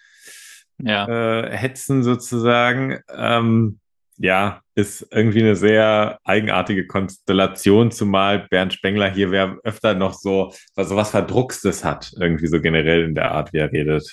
Ja, 0.80 1.41
äh, 1.49 2.03
sozusagen. 2.03 2.99
Ähm, 3.15 3.80
ja, 4.17 4.62
ist 4.77 5.07
irgendwie 5.09 5.39
eine 5.39 5.55
sehr 5.55 6.19
eigenartige 6.23 6.85
Konstellation, 6.85 7.89
zumal 7.89 8.47
Bernd 8.47 8.73
Spengler 8.73 9.09
hier 9.09 9.31
wer 9.31 9.57
öfter 9.63 9.95
noch 9.95 10.13
so, 10.13 10.53
so 10.75 10.95
was 10.95 11.09
Verdruckstes 11.09 11.83
hat, 11.83 12.13
irgendwie 12.19 12.45
so 12.45 12.61
generell 12.61 13.03
in 13.03 13.15
der 13.15 13.31
Art, 13.31 13.53
wie 13.53 13.57
er 13.57 13.71
redet. 13.71 14.07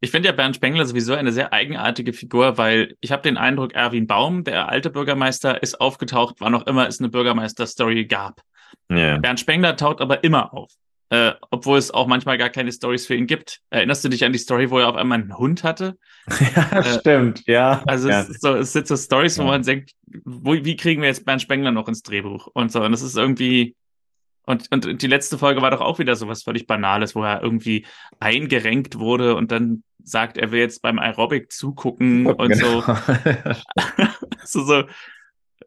ich 0.00 0.10
finde 0.10 0.28
ja 0.28 0.34
Bernd 0.34 0.56
Spengler 0.56 0.84
sowieso 0.84 1.14
eine 1.14 1.30
sehr 1.30 1.52
eigenartige 1.52 2.12
Figur, 2.12 2.58
weil 2.58 2.96
ich 3.00 3.12
habe 3.12 3.22
den 3.22 3.36
Eindruck, 3.36 3.72
Erwin 3.74 4.08
Baum, 4.08 4.42
der 4.42 4.68
alte 4.68 4.90
Bürgermeister, 4.90 5.62
ist 5.62 5.80
aufgetaucht, 5.80 6.36
wann 6.40 6.56
auch 6.56 6.66
immer 6.66 6.88
es 6.88 6.98
eine 6.98 7.08
Bürgermeister-Story 7.08 8.06
gab. 8.06 8.40
Ja. 8.90 9.18
Bernd 9.18 9.38
Spengler 9.38 9.76
taucht 9.76 10.00
aber 10.00 10.24
immer 10.24 10.52
auf. 10.52 10.72
Äh, 11.12 11.34
obwohl 11.50 11.76
es 11.76 11.90
auch 11.90 12.06
manchmal 12.06 12.38
gar 12.38 12.48
keine 12.48 12.72
Stories 12.72 13.06
für 13.06 13.14
ihn 13.14 13.26
gibt. 13.26 13.60
Erinnerst 13.68 14.02
du 14.02 14.08
dich 14.08 14.24
an 14.24 14.32
die 14.32 14.38
Story, 14.38 14.70
wo 14.70 14.78
er 14.78 14.88
auf 14.88 14.96
einmal 14.96 15.20
einen 15.20 15.36
Hund 15.36 15.62
hatte? 15.62 15.98
ja, 16.56 16.78
Äh, 16.78 16.98
stimmt, 17.00 17.46
ja. 17.46 17.82
Also 17.86 18.08
ja. 18.08 18.22
es, 18.22 18.40
so, 18.40 18.54
es 18.54 18.72
sind 18.72 18.86
so 18.86 18.96
Stories, 18.96 19.36
wo 19.36 19.42
Ja. 19.42 19.48
man 19.48 19.62
denkt, 19.62 19.90
wo, 20.24 20.54
wie 20.54 20.74
kriegen 20.74 21.02
wir 21.02 21.08
jetzt 21.08 21.26
Bernd 21.26 21.42
Spengler 21.42 21.70
noch 21.70 21.86
ins 21.86 22.02
Drehbuch? 22.02 22.46
Und 22.54 22.72
so, 22.72 22.82
und 22.82 22.92
das 22.92 23.02
ist 23.02 23.18
irgendwie. 23.18 23.76
Und, 24.46 24.72
und 24.72 25.02
die 25.02 25.06
letzte 25.06 25.36
Folge 25.36 25.60
war 25.60 25.70
doch 25.70 25.82
auch 25.82 25.98
wieder 25.98 26.16
so 26.16 26.28
was 26.28 26.44
völlig 26.44 26.66
Banales, 26.66 27.14
wo 27.14 27.22
er 27.22 27.42
irgendwie 27.42 27.84
eingerenkt 28.18 28.98
wurde 28.98 29.34
und 29.34 29.52
dann 29.52 29.82
sagt, 30.02 30.38
er 30.38 30.50
will 30.50 30.60
jetzt 30.60 30.80
beim 30.80 30.98
Aerobic 30.98 31.52
zugucken 31.52 32.26
und 32.26 32.56
so. 32.56 32.80
Genau. 32.80 32.96
so, 34.44 34.64
so 34.64 34.74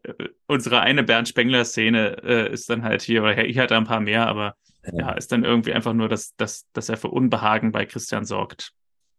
äh, 0.02 0.28
unsere 0.48 0.80
eine 0.80 1.04
Bernd 1.04 1.28
Spengler-Szene 1.28 2.16
äh, 2.24 2.52
ist 2.52 2.68
dann 2.68 2.82
halt 2.82 3.02
hier, 3.02 3.22
oder 3.22 3.44
ich 3.44 3.58
hatte 3.58 3.76
ein 3.76 3.84
paar 3.84 4.00
mehr, 4.00 4.26
aber 4.26 4.56
ja, 4.92 5.12
ist 5.12 5.32
dann 5.32 5.44
irgendwie 5.44 5.72
einfach 5.72 5.92
nur, 5.92 6.08
dass, 6.08 6.34
dass, 6.36 6.66
dass 6.72 6.88
er 6.88 6.96
für 6.96 7.08
Unbehagen 7.08 7.72
bei 7.72 7.86
Christian 7.86 8.24
sorgt. 8.24 8.72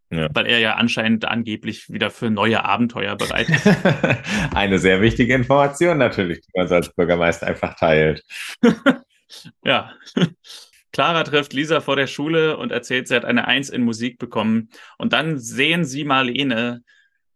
Ja. 0.10 0.30
Weil 0.34 0.46
er 0.46 0.60
ja 0.60 0.76
anscheinend 0.76 1.26
angeblich 1.26 1.90
wieder 1.90 2.10
für 2.10 2.30
neue 2.30 2.64
Abenteuer 2.64 3.18
bereit 3.18 3.50
ist. 3.50 3.68
Eine 4.56 4.80
sehr 4.80 5.02
wichtige 5.02 5.34
Information 5.34 5.98
natürlich, 5.98 6.40
die 6.42 6.52
man 6.56 6.68
so 6.68 6.76
als 6.76 6.94
Bürgermeister 6.94 7.48
einfach 7.48 7.76
teilt. 7.76 8.24
Ja. 9.64 9.94
Clara 10.94 11.24
trifft 11.24 11.54
Lisa 11.54 11.82
vor 11.82 11.96
der 11.96 12.08
Schule 12.08 12.58
und 12.58 12.72
erzählt, 12.72 13.08
sie 13.08 13.16
hat 13.16 13.26
eine 13.26 13.48
Eins 13.48 13.70
in 13.70 13.84
Musik 13.84 14.18
bekommen. 14.18 14.70
Und 14.98 15.14
dann 15.14 15.38
sehen 15.38 15.86
sie 15.86 16.06
Marlene. 16.06 16.82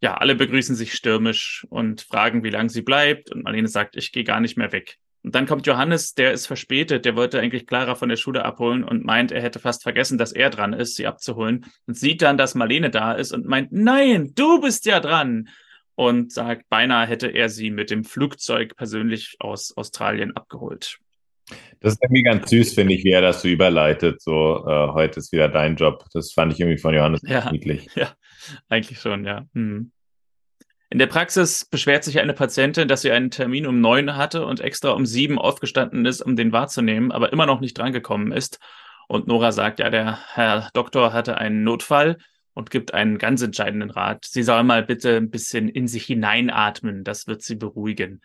Ja, 0.01 0.15
alle 0.15 0.35
begrüßen 0.35 0.75
sich 0.75 0.93
stürmisch 0.93 1.65
und 1.69 2.01
fragen, 2.01 2.43
wie 2.43 2.49
lange 2.49 2.69
sie 2.69 2.81
bleibt. 2.81 3.29
Und 3.29 3.43
Marlene 3.43 3.67
sagt, 3.67 3.97
ich 3.97 4.11
gehe 4.11 4.23
gar 4.23 4.39
nicht 4.39 4.57
mehr 4.57 4.71
weg. 4.71 4.97
Und 5.23 5.35
dann 5.35 5.45
kommt 5.45 5.67
Johannes, 5.67 6.13
der 6.13 6.31
ist 6.31 6.47
verspätet, 6.47 7.05
der 7.05 7.15
wollte 7.15 7.39
eigentlich 7.39 7.67
Clara 7.67 7.95
von 7.95 8.09
der 8.09 8.15
Schule 8.15 8.43
abholen 8.43 8.83
und 8.83 9.05
meint, 9.05 9.31
er 9.31 9.41
hätte 9.41 9.59
fast 9.59 9.83
vergessen, 9.83 10.17
dass 10.17 10.31
er 10.31 10.49
dran 10.49 10.73
ist, 10.73 10.95
sie 10.95 11.05
abzuholen. 11.05 11.65
Und 11.85 11.97
sieht 11.97 12.21
dann, 12.21 12.37
dass 12.37 12.55
Marlene 12.55 12.89
da 12.89 13.13
ist 13.13 13.31
und 13.31 13.45
meint, 13.45 13.71
nein, 13.71 14.31
du 14.35 14.61
bist 14.61 14.85
ja 14.85 14.99
dran. 14.99 15.49
Und 15.95 16.31
sagt, 16.31 16.67
beinahe 16.69 17.05
hätte 17.05 17.27
er 17.27 17.49
sie 17.49 17.69
mit 17.69 17.91
dem 17.91 18.03
Flugzeug 18.03 18.75
persönlich 18.75 19.35
aus 19.39 19.75
Australien 19.77 20.35
abgeholt. 20.35 20.97
Das 21.79 21.93
ist 21.93 22.03
irgendwie 22.03 22.23
ganz 22.23 22.49
süß, 22.49 22.73
finde 22.73 22.93
ich, 22.93 23.03
wie 23.03 23.11
er 23.11 23.21
das 23.21 23.41
so 23.41 23.47
überleitet. 23.47 24.21
So, 24.21 24.65
äh, 24.67 24.87
heute 24.93 25.19
ist 25.19 25.31
wieder 25.31 25.49
dein 25.49 25.75
Job. 25.75 26.05
Das 26.13 26.31
fand 26.31 26.53
ich 26.53 26.59
irgendwie 26.59 26.79
von 26.79 26.95
Johannes 26.95 27.21
Ja. 27.23 27.51
niedlich. 27.51 27.87
Ja, 27.95 28.13
eigentlich 28.69 28.99
schon, 28.99 29.25
ja. 29.25 29.45
Hm. 29.53 29.91
In 30.91 30.99
der 30.99 31.07
Praxis 31.07 31.63
beschwert 31.63 32.03
sich 32.03 32.19
eine 32.19 32.33
Patientin, 32.33 32.89
dass 32.89 33.01
sie 33.01 33.13
einen 33.13 33.31
Termin 33.31 33.65
um 33.65 33.79
neun 33.79 34.17
hatte 34.17 34.45
und 34.45 34.59
extra 34.59 34.91
um 34.91 35.05
sieben 35.05 35.39
aufgestanden 35.39 36.05
ist, 36.05 36.21
um 36.21 36.35
den 36.35 36.51
wahrzunehmen, 36.51 37.13
aber 37.13 37.31
immer 37.31 37.45
noch 37.45 37.61
nicht 37.61 37.77
drangekommen 37.77 38.33
ist. 38.33 38.59
Und 39.07 39.25
Nora 39.25 39.53
sagt, 39.53 39.79
ja, 39.79 39.89
der 39.89 40.19
Herr 40.33 40.69
Doktor 40.73 41.13
hatte 41.13 41.37
einen 41.37 41.63
Notfall 41.63 42.17
und 42.53 42.71
gibt 42.71 42.93
einen 42.93 43.17
ganz 43.19 43.41
entscheidenden 43.41 43.89
Rat. 43.89 44.25
Sie 44.25 44.43
soll 44.43 44.63
mal 44.63 44.83
bitte 44.83 45.15
ein 45.15 45.29
bisschen 45.29 45.69
in 45.69 45.87
sich 45.87 46.03
hineinatmen, 46.03 47.05
das 47.05 47.25
wird 47.25 47.41
sie 47.41 47.55
beruhigen. 47.55 48.21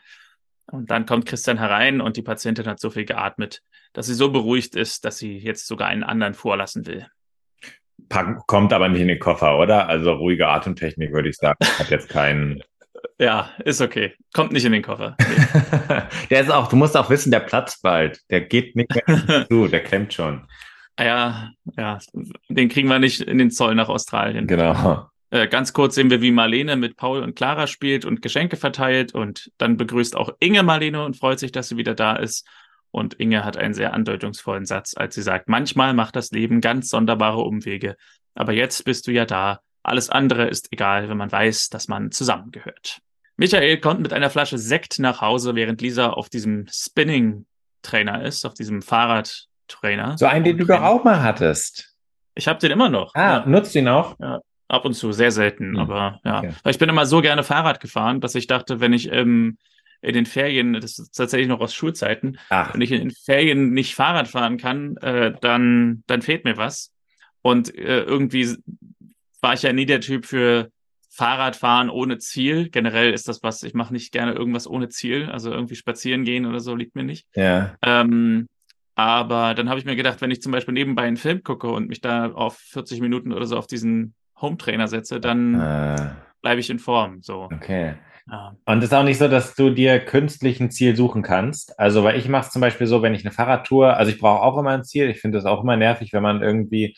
Und 0.67 0.91
dann 0.91 1.07
kommt 1.07 1.27
Christian 1.27 1.59
herein 1.59 2.01
und 2.01 2.17
die 2.17 2.23
Patientin 2.23 2.67
hat 2.67 2.81
so 2.81 2.91
viel 2.91 3.05
geatmet, 3.05 3.63
dass 3.93 4.07
sie 4.07 4.15
so 4.15 4.33
beruhigt 4.33 4.75
ist, 4.75 5.05
dass 5.05 5.19
sie 5.19 5.39
jetzt 5.39 5.69
sogar 5.69 5.87
einen 5.87 6.03
anderen 6.03 6.35
vorlassen 6.35 6.85
will. 6.85 7.07
Pack, 8.09 8.47
kommt 8.47 8.73
aber 8.73 8.89
nicht 8.89 9.01
in 9.01 9.09
den 9.09 9.19
Koffer, 9.19 9.59
oder? 9.59 9.89
Also 9.89 10.13
ruhige 10.13 10.49
Atemtechnik, 10.49 11.13
würde 11.13 11.29
ich 11.29 11.37
sagen. 11.37 11.59
Hat 11.79 11.91
jetzt 11.91 12.09
keinen. 12.09 12.63
Ja, 13.19 13.51
ist 13.65 13.81
okay. 13.81 14.15
Kommt 14.35 14.53
nicht 14.53 14.65
in 14.65 14.73
den 14.73 14.83
Koffer. 14.83 15.17
Nee. 15.21 16.03
der 16.31 16.41
ist 16.41 16.51
auch, 16.51 16.69
du 16.69 16.77
musst 16.77 16.97
auch 16.97 17.09
wissen, 17.09 17.31
der 17.31 17.41
platzt 17.41 17.83
bald. 17.83 18.21
Der 18.31 18.43
geht 18.43 18.77
nicht 18.77 18.91
mehr 18.95 19.47
zu, 19.49 19.69
der 19.69 19.83
klemmt 19.83 20.13
schon. 20.13 20.47
Ja, 20.99 21.51
ja, 21.77 21.99
den 22.49 22.69
kriegen 22.69 22.89
wir 22.89 22.99
nicht 22.99 23.21
in 23.21 23.39
den 23.39 23.51
Zoll 23.51 23.75
nach 23.75 23.89
Australien. 23.89 24.47
Genau. 24.47 25.09
Äh, 25.31 25.49
ganz 25.49 25.73
kurz 25.73 25.95
sehen 25.95 26.11
wir, 26.11 26.21
wie 26.21 26.31
Marlene 26.31 26.77
mit 26.77 26.97
Paul 26.97 27.23
und 27.23 27.37
Clara 27.37 27.67
spielt 27.67 28.05
und 28.05 28.23
Geschenke 28.23 28.57
verteilt 28.57 29.15
und 29.15 29.51
dann 29.59 29.77
begrüßt 29.77 30.17
auch 30.17 30.31
Inge 30.41 30.63
Marlene 30.63 31.05
und 31.05 31.17
freut 31.17 31.39
sich, 31.39 31.53
dass 31.53 31.69
sie 31.69 31.77
wieder 31.77 31.95
da 31.95 32.17
ist. 32.17 32.47
Und 32.91 33.15
Inge 33.15 33.45
hat 33.45 33.57
einen 33.57 33.75
sehr 33.75 33.93
andeutungsvollen 33.93 34.65
Satz, 34.65 34.95
als 34.97 35.15
sie 35.15 35.23
sagt, 35.23 35.49
manchmal 35.49 35.93
macht 35.93 36.17
das 36.17 36.31
Leben 36.31 36.61
ganz 36.61 36.89
sonderbare 36.89 37.43
Umwege, 37.43 37.97
aber 38.35 38.53
jetzt 38.53 38.85
bist 38.85 39.07
du 39.07 39.13
ja 39.13 39.25
da. 39.25 39.61
Alles 39.83 40.11
andere 40.11 40.49
ist 40.49 40.73
egal, 40.73 41.09
wenn 41.09 41.17
man 41.17 41.31
weiß, 41.31 41.69
dass 41.69 41.89
man 41.89 42.11
zusammengehört. 42.11 43.01
Michael 43.37 43.79
kommt 43.79 44.01
mit 44.01 44.13
einer 44.13 44.31
Flasche 44.31 44.59
Sekt 44.59 44.99
nach 44.99 45.21
Hause, 45.21 45.55
während 45.55 45.81
Lisa 45.83 46.11
auf 46.11 46.29
diesem 46.29 46.67
Spinning-Trainer 46.71 48.25
ist, 48.25 48.47
auf 48.47 48.55
diesem 48.55 48.83
Fahrradtrainer. 48.83 50.17
So 50.17 50.27
einen, 50.27 50.45
den 50.45 50.59
du 50.59 50.65
doch 50.65 50.83
auch 50.83 51.05
mal 51.05 51.23
hattest. 51.23 51.95
Ich 52.35 52.49
habe 52.49 52.59
den 52.59 52.71
immer 52.71 52.89
noch. 52.89 53.15
Ah, 53.15 53.39
ja. 53.39 53.47
nutzt 53.47 53.75
ihn 53.75 53.89
auch? 53.89 54.19
Ja, 54.19 54.41
ab 54.69 54.85
und 54.85 54.95
zu, 54.95 55.13
sehr 55.13 55.31
selten, 55.31 55.75
hm. 55.75 55.77
aber 55.77 56.21
ja. 56.25 56.39
Okay. 56.39 56.55
Ich 56.65 56.79
bin 56.79 56.89
immer 56.89 57.07
so 57.07 57.21
gerne 57.21 57.43
Fahrrad 57.43 57.81
gefahren, 57.81 58.21
dass 58.21 58.35
ich 58.35 58.47
dachte, 58.47 58.81
wenn 58.81 58.93
ich 58.93 59.13
ähm, 59.13 59.59
in 60.07 60.15
den 60.15 60.27
Ferien, 60.27 60.75
das 60.75 60.99
ist 60.99 61.17
tatsächlich 61.17 61.49
noch 61.49 61.61
aus 61.61 61.75
Schulzeiten, 61.75 62.39
Ach. 62.49 62.73
wenn 62.73 62.81
ich 62.81 62.93
in 62.93 63.01
den 63.01 63.11
Ferien 63.11 63.73
nicht 63.73 63.97
Fahrrad 63.97 64.29
fahren 64.29 64.57
kann, 64.57 64.97
äh, 64.99 65.35
dann, 65.41 66.05
dann 66.07 66.23
fehlt 66.23 66.45
mir 66.45 66.57
was. 66.57 66.93
Und 67.43 67.77
äh, 67.77 68.03
irgendwie 68.03 68.57
war 69.41 69.55
ich 69.55 69.63
ja 69.63 69.73
nie 69.73 69.87
der 69.87 70.01
Typ 70.01 70.25
für 70.25 70.71
Fahrradfahren 71.11 71.91
ohne 71.91 72.19
Ziel. 72.19 72.69
Generell 72.69 73.13
ist 73.13 73.27
das 73.27 73.43
was, 73.43 73.65
ich 73.65 73.75
mache 73.75 73.93
nicht 73.93 74.13
gerne 74.13 74.33
irgendwas 74.33 74.69
ohne 74.69 74.89
Ziel. 74.91 75.29
Also 75.31 75.51
irgendwie 75.51 75.75
spazieren 75.75 76.25
gehen 76.25 76.47
oder 76.47 76.61
so 76.61 76.77
liegt 76.77 76.95
mir 76.95 77.05
nicht. 77.05 77.27
Ja. 77.35 77.75
Ähm, 77.83 78.47
aber 78.95 79.55
dann 79.55 79.69
habe 79.69 79.81
ich 79.81 79.87
mir 79.87 79.97
gedacht, 79.97 80.21
wenn 80.21 80.31
ich 80.31 80.41
zum 80.41 80.53
Beispiel 80.53 80.75
nebenbei 80.75 81.03
einen 81.03 81.17
Film 81.17 81.43
gucke 81.43 81.69
und 81.69 81.89
mich 81.89 82.01
da 82.01 82.31
auf 82.31 82.59
40 82.59 83.01
Minuten 83.01 83.33
oder 83.33 83.47
so 83.47 83.57
auf 83.57 83.67
diesen 83.67 84.15
Home-Trainer 84.41 84.87
setze, 84.87 85.19
dann 85.19 85.61
äh. 85.61 86.11
Bleibe 86.43 86.61
ich 86.61 86.71
in 86.71 86.79
Form. 86.79 87.23
So. 87.23 87.49
Okay. 87.53 87.95
Ja. 88.31 88.57
Und 88.65 88.79
es 88.79 88.87
ist 88.87 88.95
auch 88.95 89.05
nicht 89.05 89.19
so, 89.19 89.29
dass 89.29 89.55
du 89.55 89.71
dir 89.71 90.01
künstlich 90.01 90.61
ein 90.61 90.71
Ziel 90.71 90.97
suchen 90.97 91.23
kannst. 91.23 91.79
Also, 91.79 92.03
weil 92.03 92.19
ich 92.19 92.29
mache 92.29 92.47
es 92.47 92.53
zum 92.53 92.61
Beispiel 92.61 92.87
so, 92.87 93.03
wenn 93.03 93.15
ich 93.15 93.25
eine 93.25 93.33
Fahrradtour, 93.33 93.97
also 93.97 94.11
ich 94.11 94.19
brauche 94.19 94.43
auch 94.43 94.59
immer 94.59 94.71
ein 94.71 94.85
Ziel. 94.85 95.09
Ich 95.11 95.21
finde 95.21 95.39
das 95.39 95.45
auch 95.45 95.63
immer 95.63 95.77
nervig, 95.77 96.13
wenn 96.13 96.23
man 96.23 96.43
irgendwie 96.43 96.97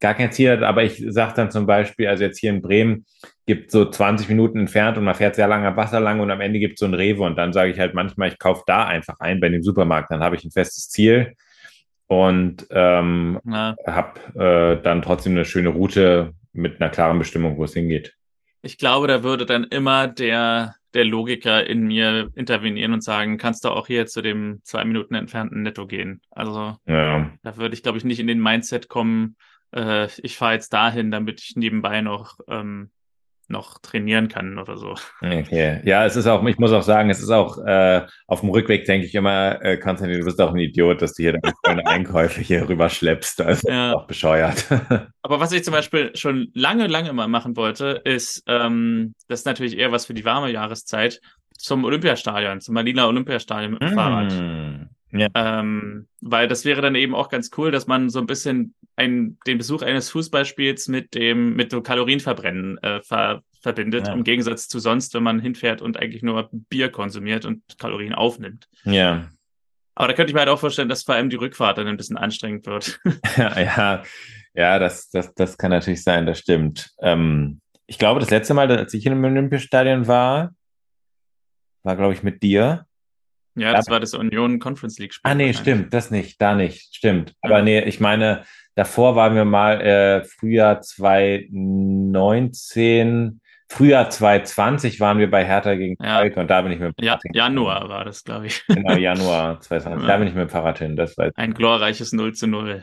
gar 0.00 0.14
kein 0.14 0.32
Ziel 0.32 0.52
hat. 0.52 0.62
Aber 0.62 0.84
ich 0.84 1.02
sage 1.08 1.34
dann 1.34 1.50
zum 1.50 1.66
Beispiel, 1.66 2.06
also 2.06 2.22
jetzt 2.22 2.38
hier 2.38 2.50
in 2.50 2.62
Bremen 2.62 3.06
gibt 3.46 3.70
so 3.70 3.84
20 3.90 4.28
Minuten 4.28 4.60
entfernt 4.60 4.98
und 4.98 5.04
man 5.04 5.14
fährt 5.14 5.34
sehr 5.34 5.48
lange 5.48 5.66
am 5.66 5.76
Wasser 5.76 6.00
lang 6.00 6.20
und 6.20 6.30
am 6.30 6.40
Ende 6.40 6.58
gibt 6.58 6.74
es 6.74 6.80
so 6.80 6.86
ein 6.86 6.94
Rewe 6.94 7.24
und 7.24 7.36
dann 7.36 7.52
sage 7.52 7.72
ich 7.72 7.78
halt 7.80 7.94
manchmal, 7.94 8.28
ich 8.28 8.38
kaufe 8.38 8.62
da 8.66 8.86
einfach 8.86 9.18
ein 9.20 9.40
bei 9.40 9.48
dem 9.48 9.62
Supermarkt. 9.62 10.10
Dann 10.10 10.22
habe 10.22 10.36
ich 10.36 10.44
ein 10.44 10.50
festes 10.52 10.88
Ziel 10.88 11.34
und 12.06 12.66
ähm, 12.70 13.40
habe 13.46 14.20
äh, 14.78 14.82
dann 14.82 15.02
trotzdem 15.02 15.32
eine 15.32 15.44
schöne 15.44 15.70
Route 15.70 16.32
mit 16.52 16.80
einer 16.80 16.90
klaren 16.90 17.18
Bestimmung, 17.18 17.56
wo 17.56 17.64
es 17.64 17.74
hingeht. 17.74 18.14
Ich 18.62 18.78
glaube, 18.78 19.06
da 19.06 19.22
würde 19.22 19.46
dann 19.46 19.64
immer 19.64 20.08
der, 20.08 20.74
der 20.94 21.04
Logiker 21.04 21.66
in 21.66 21.86
mir 21.86 22.30
intervenieren 22.34 22.92
und 22.92 23.04
sagen, 23.04 23.38
kannst 23.38 23.64
du 23.64 23.70
auch 23.70 23.86
hier 23.86 24.06
zu 24.06 24.22
dem 24.22 24.60
zwei 24.64 24.84
Minuten 24.84 25.14
entfernten 25.14 25.62
Netto 25.62 25.86
gehen. 25.86 26.20
Also 26.30 26.76
ja. 26.86 27.30
da 27.42 27.56
würde 27.56 27.74
ich, 27.74 27.82
glaube 27.82 27.98
ich, 27.98 28.04
nicht 28.04 28.20
in 28.20 28.26
den 28.26 28.40
Mindset 28.40 28.88
kommen, 28.88 29.36
äh, 29.74 30.08
ich 30.22 30.36
fahre 30.36 30.54
jetzt 30.54 30.72
dahin, 30.72 31.10
damit 31.10 31.40
ich 31.42 31.56
nebenbei 31.56 32.00
noch 32.00 32.38
ähm, 32.48 32.90
noch 33.48 33.78
trainieren 33.78 34.28
kann 34.28 34.58
oder 34.58 34.76
so. 34.76 34.94
Okay. 35.20 35.80
Ja, 35.84 36.04
es 36.04 36.16
ist 36.16 36.26
auch, 36.26 36.44
ich 36.44 36.58
muss 36.58 36.72
auch 36.72 36.82
sagen, 36.82 37.10
es 37.10 37.20
ist 37.20 37.30
auch 37.30 37.58
äh, 37.64 38.06
auf 38.26 38.40
dem 38.40 38.50
Rückweg 38.50 38.84
denke 38.84 39.06
ich 39.06 39.14
immer, 39.14 39.62
äh, 39.62 39.76
Konstantin, 39.78 40.18
du 40.18 40.24
bist 40.24 40.40
auch 40.40 40.52
ein 40.52 40.58
Idiot, 40.58 41.02
dass 41.02 41.14
du 41.14 41.22
hier 41.22 41.40
deine 41.62 41.86
Einkäufe 41.86 42.40
hier 42.40 42.68
rüber 42.68 42.88
schleppst. 42.88 43.40
Also 43.40 43.68
ja. 43.68 43.94
auch 43.94 44.06
bescheuert. 44.06 44.66
Aber 45.22 45.40
was 45.40 45.52
ich 45.52 45.64
zum 45.64 45.72
Beispiel 45.72 46.10
schon 46.14 46.48
lange, 46.54 46.86
lange 46.86 47.12
mal 47.12 47.28
machen 47.28 47.56
wollte, 47.56 48.00
ist, 48.04 48.42
ähm, 48.46 49.14
das 49.28 49.40
ist 49.40 49.46
natürlich 49.46 49.76
eher 49.76 49.92
was 49.92 50.06
für 50.06 50.14
die 50.14 50.24
warme 50.24 50.50
Jahreszeit, 50.50 51.20
zum 51.56 51.84
Olympiastadion, 51.84 52.60
zum 52.60 52.74
Manila 52.74 53.08
Olympiastadion 53.08 53.72
mit 53.72 53.82
dem 53.82 53.90
mm. 53.90 53.94
Fahrrad. 53.94 54.88
Ja. 55.10 55.28
Ähm, 55.34 56.06
weil 56.20 56.48
das 56.48 56.64
wäre 56.64 56.82
dann 56.82 56.94
eben 56.94 57.14
auch 57.14 57.28
ganz 57.28 57.50
cool, 57.56 57.70
dass 57.70 57.86
man 57.86 58.10
so 58.10 58.18
ein 58.18 58.26
bisschen 58.26 58.74
ein, 58.96 59.38
den 59.46 59.58
Besuch 59.58 59.82
eines 59.82 60.10
Fußballspiels 60.10 60.88
mit 60.88 61.14
dem 61.14 61.54
mit 61.54 61.70
so 61.70 61.80
Kalorienverbrennen 61.80 62.78
äh, 62.78 63.00
ver, 63.02 63.42
verbindet, 63.60 64.08
ja. 64.08 64.12
im 64.12 64.24
Gegensatz 64.24 64.68
zu 64.68 64.78
sonst, 64.78 65.14
wenn 65.14 65.22
man 65.22 65.40
hinfährt 65.40 65.82
und 65.82 65.96
eigentlich 65.96 66.22
nur 66.22 66.48
Bier 66.52 66.90
konsumiert 66.90 67.44
und 67.44 67.62
Kalorien 67.78 68.14
aufnimmt. 68.14 68.68
Ja. 68.84 69.28
Aber 69.94 70.08
da 70.08 70.14
könnte 70.14 70.30
ich 70.30 70.34
mir 70.34 70.40
halt 70.40 70.48
auch 70.48 70.60
vorstellen, 70.60 70.88
dass 70.88 71.02
vor 71.02 71.14
allem 71.14 71.30
die 71.30 71.36
Rückfahrt 71.36 71.78
dann 71.78 71.88
ein 71.88 71.96
bisschen 71.96 72.16
anstrengend 72.16 72.66
wird. 72.66 73.00
ja, 73.36 73.60
ja, 73.60 74.02
ja 74.54 74.78
das, 74.78 75.10
das, 75.10 75.34
das 75.34 75.58
kann 75.58 75.70
natürlich 75.70 76.02
sein, 76.04 76.26
das 76.26 76.38
stimmt. 76.38 76.90
Ähm, 77.00 77.60
ich 77.86 77.98
glaube, 77.98 78.20
das 78.20 78.30
letzte 78.30 78.54
Mal, 78.54 78.70
als 78.70 78.94
ich 78.94 79.06
in 79.06 79.12
einem 79.12 79.24
Olympiastadion 79.24 80.06
war, 80.06 80.54
war, 81.82 81.96
glaube 81.96 82.12
ich, 82.12 82.22
mit 82.22 82.42
dir. 82.42 82.86
Ja, 83.58 83.72
das 83.72 83.90
war 83.90 84.00
das 84.00 84.14
Union 84.14 84.58
Conference 84.58 84.98
League 84.98 85.12
Spiel. 85.14 85.30
Ah, 85.30 85.34
nee, 85.34 85.52
stimmt, 85.52 85.92
das 85.92 86.10
nicht, 86.10 86.40
da 86.40 86.54
nicht, 86.54 86.94
stimmt. 86.94 87.30
Ja. 87.30 87.50
Aber 87.50 87.60
nee, 87.62 87.80
ich 87.80 88.00
meine, 88.00 88.44
davor 88.74 89.16
waren 89.16 89.34
wir 89.34 89.44
mal 89.44 89.80
äh, 89.80 90.24
Frühjahr 90.24 90.80
2019, 90.80 93.40
Frühjahr 93.70 94.08
2020 94.08 94.98
waren 95.00 95.18
wir 95.18 95.30
bei 95.30 95.44
Hertha 95.44 95.74
gegen 95.74 95.96
ja. 96.00 96.16
Schalke 96.16 96.40
und 96.40 96.48
da 96.48 96.62
bin 96.62 96.72
ich 96.72 96.78
mit 96.78 96.98
dem 96.98 97.04
ja, 97.04 97.18
Januar 97.32 97.88
war 97.88 98.04
das, 98.04 98.24
glaube 98.24 98.46
ich. 98.46 98.66
Genau, 98.66 98.92
Januar 98.96 99.60
2020. 99.60 100.02
Ja. 100.02 100.08
Da 100.08 100.18
bin 100.18 100.28
ich 100.28 100.34
mit 100.34 100.42
dem 100.42 100.48
Fahrrad 100.48 100.78
hin. 100.78 100.96
Das 100.96 101.18
war 101.18 101.30
Ein 101.34 101.52
glorreiches 101.52 102.12
0 102.12 102.34
zu 102.34 102.46
0. 102.46 102.82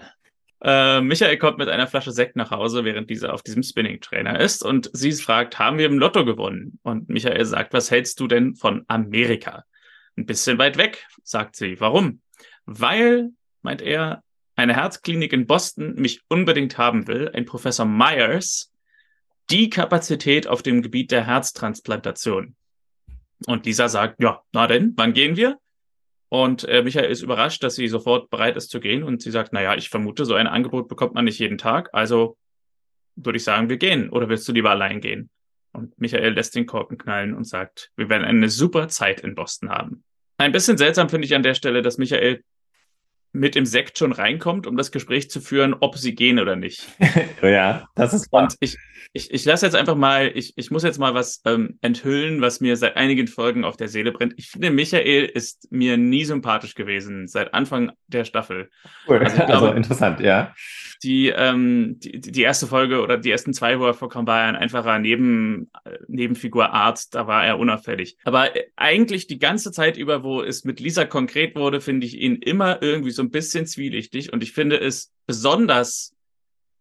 Äh, 0.63 1.01
Michael 1.01 1.37
kommt 1.37 1.57
mit 1.57 1.69
einer 1.69 1.87
Flasche 1.87 2.11
Sekt 2.11 2.35
nach 2.35 2.51
Hause, 2.51 2.85
während 2.85 3.09
dieser 3.09 3.33
auf 3.33 3.43
diesem 3.43 3.63
Spinning-Trainer 3.63 4.39
ist 4.39 4.63
und 4.63 4.89
sie 4.93 5.11
fragt, 5.11 5.59
haben 5.59 5.77
wir 5.77 5.85
im 5.85 5.97
Lotto 5.97 6.25
gewonnen? 6.25 6.79
Und 6.83 7.09
Michael 7.09 7.45
sagt, 7.45 7.73
was 7.73 7.91
hältst 7.91 8.19
du 8.19 8.27
denn 8.27 8.55
von 8.55 8.83
Amerika? 8.87 9.63
Ein 10.17 10.25
bisschen 10.25 10.57
weit 10.57 10.77
weg, 10.77 11.07
sagt 11.23 11.55
sie. 11.55 11.79
Warum? 11.79 12.21
Weil, 12.65 13.31
meint 13.61 13.81
er, 13.81 14.23
eine 14.55 14.75
Herzklinik 14.75 15.33
in 15.33 15.47
Boston 15.47 15.95
mich 15.95 16.21
unbedingt 16.29 16.77
haben 16.77 17.07
will, 17.07 17.29
ein 17.33 17.45
Professor 17.45 17.85
Myers, 17.85 18.71
die 19.49 19.69
Kapazität 19.69 20.47
auf 20.47 20.63
dem 20.63 20.81
Gebiet 20.81 21.11
der 21.11 21.25
Herztransplantation. 21.25 22.55
Und 23.47 23.65
Lisa 23.65 23.89
sagt, 23.89 24.21
ja, 24.21 24.41
na 24.53 24.67
denn, 24.67 24.93
wann 24.95 25.13
gehen 25.13 25.35
wir? 25.35 25.59
Und 26.29 26.63
äh, 26.63 26.81
Michael 26.81 27.11
ist 27.11 27.21
überrascht, 27.21 27.63
dass 27.63 27.75
sie 27.75 27.87
sofort 27.87 28.29
bereit 28.29 28.55
ist 28.55 28.69
zu 28.69 28.79
gehen. 28.79 29.03
Und 29.03 29.21
sie 29.21 29.31
sagt, 29.31 29.53
naja, 29.53 29.75
ich 29.75 29.89
vermute, 29.89 30.25
so 30.25 30.33
ein 30.33 30.47
Angebot 30.47 30.87
bekommt 30.87 31.13
man 31.13 31.25
nicht 31.25 31.39
jeden 31.39 31.57
Tag. 31.57 31.89
Also 31.93 32.37
würde 33.15 33.37
ich 33.37 33.43
sagen, 33.43 33.69
wir 33.69 33.77
gehen. 33.77 34.09
Oder 34.09 34.29
willst 34.29 34.47
du 34.47 34.51
lieber 34.51 34.71
allein 34.71 35.01
gehen? 35.01 35.29
Und 35.75 35.99
Michael 35.99 36.33
lässt 36.33 36.55
den 36.55 36.65
Korken 36.65 36.97
knallen 36.97 37.33
und 37.33 37.45
sagt, 37.45 37.91
wir 37.95 38.09
werden 38.09 38.25
eine 38.25 38.49
super 38.49 38.87
Zeit 38.87 39.21
in 39.21 39.35
Boston 39.35 39.69
haben. 39.69 40.03
Ein 40.37 40.51
bisschen 40.51 40.77
seltsam 40.77 41.09
finde 41.09 41.25
ich 41.25 41.35
an 41.35 41.43
der 41.43 41.53
Stelle, 41.53 41.81
dass 41.81 41.97
Michael 41.97 42.43
mit 43.35 43.53
dem 43.55 43.65
Sekt 43.65 43.97
schon 43.97 44.13
reinkommt, 44.13 44.65
um 44.65 44.77
das 44.77 44.91
Gespräch 44.91 45.29
zu 45.29 45.41
führen, 45.41 45.75
ob 45.79 45.97
sie 45.97 46.15
gehen 46.15 46.39
oder 46.39 46.55
nicht. 46.55 46.87
ja, 47.41 47.87
das 47.95 48.13
ist 48.13 48.31
wahr. 48.31 48.43
Und 48.43 48.55
ich, 48.61 48.77
ich, 49.13 49.31
ich 49.31 49.45
lasse 49.45 49.65
jetzt 49.65 49.75
einfach 49.75 49.95
mal, 49.95 50.31
ich, 50.33 50.53
ich 50.55 50.71
muss 50.71 50.83
jetzt 50.83 50.99
mal 50.99 51.13
was 51.13 51.41
ähm, 51.45 51.77
enthüllen, 51.81 52.41
was 52.41 52.61
mir 52.61 52.77
seit 52.77 52.95
einigen 52.95 53.27
Folgen 53.27 53.65
auf 53.65 53.77
der 53.77 53.89
Seele 53.89 54.11
brennt. 54.11 54.33
Ich 54.37 54.47
finde, 54.47 54.71
Michael 54.71 55.25
ist 55.25 55.71
mir 55.71 55.97
nie 55.97 56.23
sympathisch 56.23 56.75
gewesen, 56.75 57.27
seit 57.27 57.53
Anfang 57.53 57.91
der 58.07 58.23
Staffel. 58.23 58.69
Cool. 59.07 59.19
Also, 59.19 59.35
also 59.41 59.45
glaube, 59.45 59.65
also 59.67 59.73
interessant, 59.73 60.19
ja 60.21 60.53
die, 61.03 61.29
ähm, 61.29 61.99
die, 61.99 62.19
die 62.19 62.41
erste 62.41 62.67
Folge 62.67 63.01
oder 63.01 63.17
die 63.17 63.31
ersten 63.31 63.53
zwei, 63.53 63.79
wo 63.79 63.85
er 63.85 63.93
vorkam, 63.93 64.27
war 64.27 64.41
er 64.41 64.47
ein 64.47 64.55
einfacher 64.55 64.97
Neben, 64.99 65.69
Nebenfigur 66.07 66.73
Arzt, 66.73 67.15
da 67.15 67.27
war 67.27 67.45
er 67.45 67.59
unauffällig. 67.59 68.17
Aber 68.23 68.49
eigentlich 68.75 69.27
die 69.27 69.39
ganze 69.39 69.71
Zeit 69.71 69.97
über, 69.97 70.23
wo 70.23 70.41
es 70.41 70.63
mit 70.63 70.79
Lisa 70.79 71.05
konkret 71.05 71.55
wurde, 71.55 71.81
finde 71.81 72.07
ich 72.07 72.19
ihn 72.19 72.35
immer 72.35 72.81
irgendwie 72.81 73.11
so 73.11 73.21
ein 73.25 73.31
bisschen 73.31 73.65
zwielichtig 73.65 74.31
und 74.33 74.43
ich 74.43 74.53
finde 74.53 74.79
es 74.79 75.11
besonders 75.25 76.15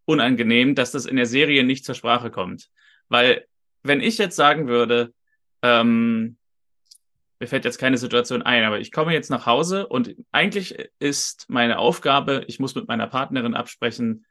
unangenehm, 0.05 0.75
dass 0.75 0.93
das 0.93 1.07
in 1.07 1.17
der 1.17 1.27
Serie 1.27 1.65
nicht 1.65 1.85
zur 1.85 1.95
Sprache 1.95 2.31
kommt. 2.31 2.71
Weil 3.09 3.47
wenn 3.83 4.01
ich 4.01 4.19
jetzt 4.19 4.37
sagen 4.37 4.69
würde, 4.69 5.13
ähm, 5.63 6.37
mir 7.41 7.49
fällt 7.49 7.65
jetzt 7.65 7.79
keine 7.79 7.99
Situation 7.99 8.43
ein, 8.43 8.65
aber 8.65 8.81
ich 8.81 8.93
komme 8.93 9.13
jetzt 9.13 9.31
nach 9.31 9.47
Hause 9.47 9.87
und 9.87 10.15
eigentlich 10.33 10.77
ist 10.99 11.47
meine 11.49 11.79
Aufgabe, 11.79 12.45
ich 12.47 12.61
muss 12.61 12.75
mit 12.75 12.89
meiner 12.89 13.07
Partnerin 13.07 13.55
absprechen, 13.55 14.25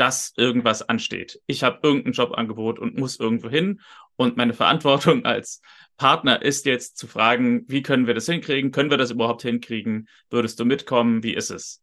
dass 0.00 0.32
irgendwas 0.36 0.88
ansteht. 0.88 1.42
Ich 1.46 1.62
habe 1.62 1.80
irgendein 1.82 2.14
Jobangebot 2.14 2.78
und 2.78 2.98
muss 2.98 3.20
irgendwo 3.20 3.50
hin 3.50 3.80
und 4.16 4.38
meine 4.38 4.54
Verantwortung 4.54 5.24
als 5.26 5.60
Partner 5.98 6.40
ist 6.40 6.64
jetzt 6.64 6.96
zu 6.96 7.06
fragen, 7.06 7.64
wie 7.68 7.82
können 7.82 8.06
wir 8.06 8.14
das 8.14 8.24
hinkriegen? 8.24 8.70
Können 8.70 8.88
wir 8.88 8.96
das 8.96 9.10
überhaupt 9.10 9.42
hinkriegen? 9.42 10.08
Würdest 10.30 10.58
du 10.58 10.64
mitkommen? 10.64 11.22
Wie 11.22 11.34
ist 11.34 11.50
es? 11.50 11.82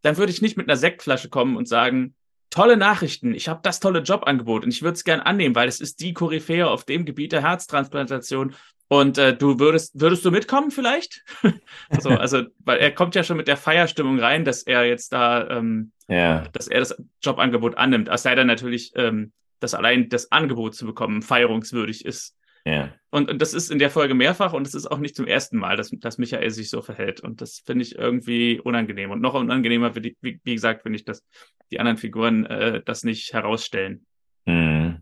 Dann 0.00 0.16
würde 0.16 0.32
ich 0.32 0.40
nicht 0.40 0.56
mit 0.56 0.66
einer 0.66 0.78
Sektflasche 0.78 1.28
kommen 1.28 1.56
und 1.56 1.68
sagen, 1.68 2.14
tolle 2.48 2.78
Nachrichten, 2.78 3.34
ich 3.34 3.48
habe 3.48 3.60
das 3.62 3.80
tolle 3.80 4.00
Jobangebot 4.00 4.64
und 4.64 4.70
ich 4.70 4.82
würde 4.82 4.94
es 4.94 5.04
gern 5.04 5.20
annehmen, 5.20 5.54
weil 5.54 5.68
es 5.68 5.80
ist 5.80 6.00
die 6.00 6.14
Koryphäe 6.14 6.68
auf 6.68 6.84
dem 6.84 7.04
Gebiet 7.04 7.32
der 7.32 7.42
Herztransplantation 7.42 8.54
Und 8.92 9.16
äh, 9.16 9.34
du 9.34 9.58
würdest, 9.58 9.98
würdest 9.98 10.22
du 10.22 10.30
mitkommen 10.30 10.70
vielleicht? 10.70 11.24
also, 11.88 12.10
also, 12.10 12.42
weil 12.58 12.78
er 12.78 12.90
kommt 12.90 13.14
ja 13.14 13.24
schon 13.24 13.38
mit 13.38 13.48
der 13.48 13.56
Feierstimmung 13.56 14.20
rein, 14.20 14.44
dass 14.44 14.64
er 14.64 14.84
jetzt 14.84 15.14
da, 15.14 15.48
ähm, 15.48 15.92
ja. 16.08 16.42
dass 16.52 16.68
er 16.68 16.80
das 16.80 17.02
Jobangebot 17.22 17.78
annimmt. 17.78 18.10
Es 18.10 18.22
sei 18.22 18.34
denn 18.34 18.46
natürlich, 18.46 18.92
ähm, 18.96 19.32
dass 19.60 19.72
allein 19.72 20.10
das 20.10 20.30
Angebot 20.30 20.74
zu 20.74 20.84
bekommen 20.84 21.22
feierungswürdig 21.22 22.04
ist. 22.04 22.36
Ja. 22.66 22.92
Und, 23.08 23.30
und 23.30 23.40
das 23.40 23.54
ist 23.54 23.70
in 23.70 23.78
der 23.78 23.88
Folge 23.88 24.12
mehrfach 24.12 24.52
und 24.52 24.66
es 24.66 24.74
ist 24.74 24.90
auch 24.90 24.98
nicht 24.98 25.16
zum 25.16 25.26
ersten 25.26 25.56
Mal, 25.56 25.78
dass, 25.78 25.88
dass 25.88 26.18
Michael 26.18 26.50
sich 26.50 26.68
so 26.68 26.82
verhält. 26.82 27.22
Und 27.22 27.40
das 27.40 27.62
finde 27.64 27.84
ich 27.84 27.96
irgendwie 27.96 28.60
unangenehm. 28.60 29.10
Und 29.10 29.22
noch 29.22 29.32
unangenehmer, 29.32 29.94
wie, 29.94 30.18
wie 30.20 30.54
gesagt, 30.54 30.82
finde 30.82 30.96
ich, 30.96 31.06
dass 31.06 31.24
die 31.70 31.80
anderen 31.80 31.96
Figuren 31.96 32.44
äh, 32.44 32.82
das 32.84 33.04
nicht 33.04 33.32
herausstellen. 33.32 34.04
Hm. 34.44 34.98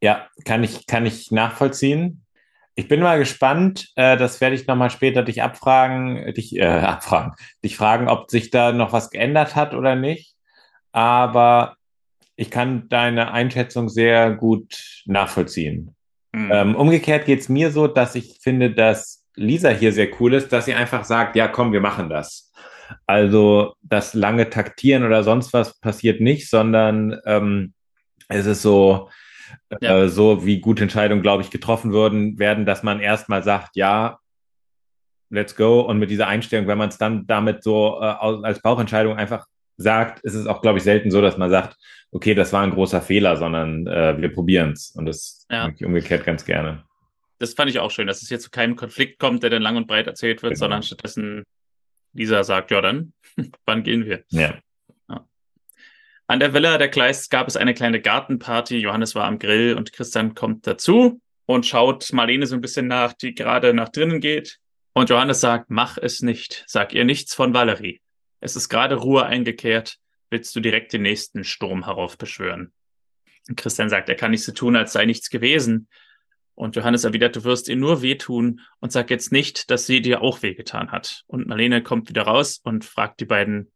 Ja, 0.00 0.28
kann 0.44 0.62
ich, 0.62 0.86
kann 0.86 1.06
ich 1.06 1.32
nachvollziehen. 1.32 2.23
Ich 2.76 2.88
bin 2.88 3.00
mal 3.00 3.18
gespannt, 3.18 3.88
äh, 3.94 4.16
das 4.16 4.40
werde 4.40 4.56
ich 4.56 4.66
nochmal 4.66 4.90
später 4.90 5.22
dich 5.22 5.42
abfragen, 5.42 6.34
dich 6.34 6.56
äh, 6.56 6.64
abfragen, 6.64 7.32
dich 7.62 7.76
fragen, 7.76 8.08
ob 8.08 8.30
sich 8.30 8.50
da 8.50 8.72
noch 8.72 8.92
was 8.92 9.10
geändert 9.10 9.54
hat 9.54 9.74
oder 9.74 9.94
nicht. 9.94 10.34
Aber 10.92 11.76
ich 12.36 12.50
kann 12.50 12.88
deine 12.88 13.32
Einschätzung 13.32 13.88
sehr 13.88 14.32
gut 14.32 15.02
nachvollziehen. 15.06 15.94
Mhm. 16.32 16.50
Ähm, 16.52 16.76
umgekehrt 16.76 17.26
geht 17.26 17.40
es 17.40 17.48
mir 17.48 17.70
so, 17.70 17.86
dass 17.86 18.14
ich 18.16 18.38
finde, 18.42 18.72
dass 18.72 19.24
Lisa 19.36 19.70
hier 19.70 19.92
sehr 19.92 20.08
cool 20.20 20.34
ist, 20.34 20.52
dass 20.52 20.64
sie 20.64 20.74
einfach 20.74 21.04
sagt, 21.04 21.36
ja, 21.36 21.48
komm, 21.48 21.72
wir 21.72 21.80
machen 21.80 22.08
das. 22.08 22.52
Also 23.06 23.74
das 23.82 24.14
lange 24.14 24.50
Taktieren 24.50 25.04
oder 25.04 25.22
sonst 25.22 25.52
was 25.52 25.78
passiert 25.80 26.20
nicht, 26.20 26.50
sondern 26.50 27.18
ähm, 27.24 27.72
es 28.28 28.46
ist 28.46 28.62
so, 28.62 29.10
ja. 29.80 30.02
äh, 30.02 30.08
so 30.08 30.44
wie 30.44 30.60
gute 30.60 30.82
Entscheidungen, 30.82 31.22
glaube 31.22 31.42
ich, 31.42 31.50
getroffen 31.50 31.92
würden, 31.92 32.38
werden, 32.38 32.66
dass 32.66 32.82
man 32.82 33.00
erstmal 33.00 33.42
sagt, 33.42 33.76
ja, 33.76 34.18
let's 35.30 35.56
go. 35.56 35.80
Und 35.80 35.98
mit 35.98 36.10
dieser 36.10 36.28
Einstellung, 36.28 36.66
wenn 36.66 36.78
man 36.78 36.88
es 36.88 36.98
dann 36.98 37.26
damit 37.26 37.62
so 37.62 37.98
äh, 38.00 38.04
als 38.04 38.60
Bauchentscheidung 38.60 39.16
einfach 39.16 39.46
sagt, 39.76 40.20
ist 40.20 40.34
es 40.34 40.46
auch, 40.46 40.62
glaube 40.62 40.78
ich, 40.78 40.84
selten 40.84 41.10
so, 41.10 41.20
dass 41.20 41.36
man 41.36 41.50
sagt, 41.50 41.76
okay, 42.12 42.34
das 42.34 42.52
war 42.52 42.62
ein 42.62 42.70
großer 42.70 43.02
Fehler, 43.02 43.36
sondern 43.36 43.86
äh, 43.86 44.20
wir 44.20 44.32
probieren 44.32 44.72
es. 44.72 44.90
Und 44.90 45.06
das 45.06 45.46
ja. 45.50 45.68
ich 45.68 45.84
umgekehrt 45.84 46.24
ganz 46.24 46.44
gerne. 46.44 46.84
Das 47.38 47.54
fand 47.54 47.70
ich 47.70 47.80
auch 47.80 47.90
schön, 47.90 48.06
dass 48.06 48.22
es 48.22 48.30
jetzt 48.30 48.44
zu 48.44 48.50
keinem 48.50 48.76
Konflikt 48.76 49.18
kommt, 49.18 49.42
der 49.42 49.50
dann 49.50 49.62
lang 49.62 49.76
und 49.76 49.88
breit 49.88 50.06
erzählt 50.06 50.42
wird, 50.42 50.52
genau. 50.52 50.60
sondern 50.60 50.82
stattdessen 50.82 51.42
Lisa 52.12 52.44
sagt, 52.44 52.70
ja 52.70 52.80
dann, 52.80 53.12
wann 53.66 53.82
gehen 53.82 54.06
wir? 54.06 54.22
Ja. 54.28 54.54
An 56.26 56.40
der 56.40 56.54
Villa 56.54 56.78
der 56.78 56.88
Kleist 56.88 57.30
gab 57.30 57.48
es 57.48 57.56
eine 57.56 57.74
kleine 57.74 58.00
Gartenparty. 58.00 58.78
Johannes 58.78 59.14
war 59.14 59.24
am 59.24 59.38
Grill 59.38 59.74
und 59.74 59.92
Christian 59.92 60.34
kommt 60.34 60.66
dazu 60.66 61.20
und 61.44 61.66
schaut 61.66 62.10
Marlene 62.14 62.46
so 62.46 62.54
ein 62.54 62.62
bisschen 62.62 62.86
nach, 62.86 63.12
die 63.12 63.34
gerade 63.34 63.74
nach 63.74 63.90
drinnen 63.90 64.20
geht. 64.20 64.58
Und 64.94 65.10
Johannes 65.10 65.40
sagt, 65.40 65.70
mach 65.70 65.98
es 65.98 66.22
nicht. 66.22 66.64
Sag 66.66 66.94
ihr 66.94 67.04
nichts 67.04 67.34
von 67.34 67.52
Valerie. 67.52 68.00
Es 68.40 68.56
ist 68.56 68.70
gerade 68.70 68.94
Ruhe 68.94 69.26
eingekehrt. 69.26 69.98
Willst 70.30 70.56
du 70.56 70.60
direkt 70.60 70.94
den 70.94 71.02
nächsten 71.02 71.44
Sturm 71.44 71.84
heraufbeschwören? 71.84 72.72
Und 73.48 73.56
Christian 73.56 73.90
sagt, 73.90 74.08
er 74.08 74.14
kann 74.14 74.30
nicht 74.30 74.44
so 74.44 74.52
tun, 74.52 74.76
als 74.76 74.92
sei 74.92 75.04
nichts 75.04 75.28
gewesen. 75.28 75.88
Und 76.54 76.76
Johannes 76.76 77.04
erwidert, 77.04 77.36
du 77.36 77.44
wirst 77.44 77.68
ihr 77.68 77.76
nur 77.76 78.00
wehtun 78.00 78.60
und 78.80 78.92
sag 78.92 79.10
jetzt 79.10 79.32
nicht, 79.32 79.70
dass 79.70 79.86
sie 79.86 80.00
dir 80.00 80.22
auch 80.22 80.42
wehgetan 80.42 80.90
hat. 80.90 81.24
Und 81.26 81.48
Marlene 81.48 81.82
kommt 81.82 82.08
wieder 82.08 82.22
raus 82.22 82.60
und 82.62 82.84
fragt 82.84 83.20
die 83.20 83.26
beiden, 83.26 83.72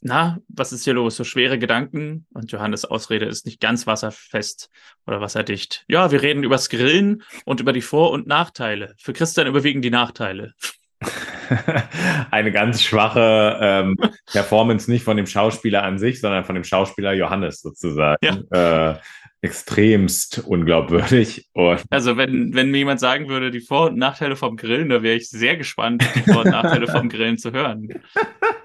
na, 0.00 0.38
was 0.48 0.72
ist 0.72 0.84
hier 0.84 0.94
los? 0.94 1.16
So 1.16 1.24
schwere 1.24 1.58
Gedanken? 1.58 2.26
Und 2.32 2.52
Johannes 2.52 2.84
Ausrede 2.84 3.26
ist 3.26 3.46
nicht 3.46 3.60
ganz 3.60 3.86
wasserfest 3.86 4.70
oder 5.06 5.20
wasserdicht. 5.20 5.84
Ja, 5.88 6.10
wir 6.10 6.22
reden 6.22 6.44
übers 6.44 6.68
Grillen 6.68 7.22
und 7.44 7.60
über 7.60 7.72
die 7.72 7.82
Vor- 7.82 8.12
und 8.12 8.26
Nachteile. 8.26 8.94
Für 8.98 9.12
Christian 9.12 9.46
überwiegen 9.46 9.82
die 9.82 9.90
Nachteile. 9.90 10.54
Eine 12.30 12.52
ganz 12.52 12.82
schwache 12.82 13.58
ähm, 13.60 13.96
Performance 14.32 14.90
nicht 14.90 15.04
von 15.04 15.16
dem 15.16 15.26
Schauspieler 15.26 15.82
an 15.82 15.98
sich, 15.98 16.20
sondern 16.20 16.44
von 16.44 16.54
dem 16.54 16.64
Schauspieler 16.64 17.12
Johannes 17.12 17.60
sozusagen. 17.60 18.44
Ja. 18.52 18.92
Äh, 18.92 18.98
extremst 19.40 20.42
unglaubwürdig. 20.46 21.48
Und 21.52 21.84
also 21.90 22.16
wenn, 22.16 22.54
wenn 22.54 22.70
mir 22.70 22.78
jemand 22.78 22.98
sagen 22.98 23.28
würde, 23.28 23.52
die 23.52 23.60
Vor- 23.60 23.90
und 23.90 23.96
Nachteile 23.96 24.34
vom 24.34 24.56
Grillen, 24.56 24.88
da 24.88 25.02
wäre 25.02 25.16
ich 25.16 25.30
sehr 25.30 25.56
gespannt, 25.56 26.04
die 26.16 26.22
Vor- 26.22 26.44
und 26.44 26.50
Nachteile 26.50 26.88
vom 26.88 27.08
Grillen 27.08 27.38
zu 27.38 27.52
hören. 27.52 27.88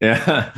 Ja, 0.00 0.52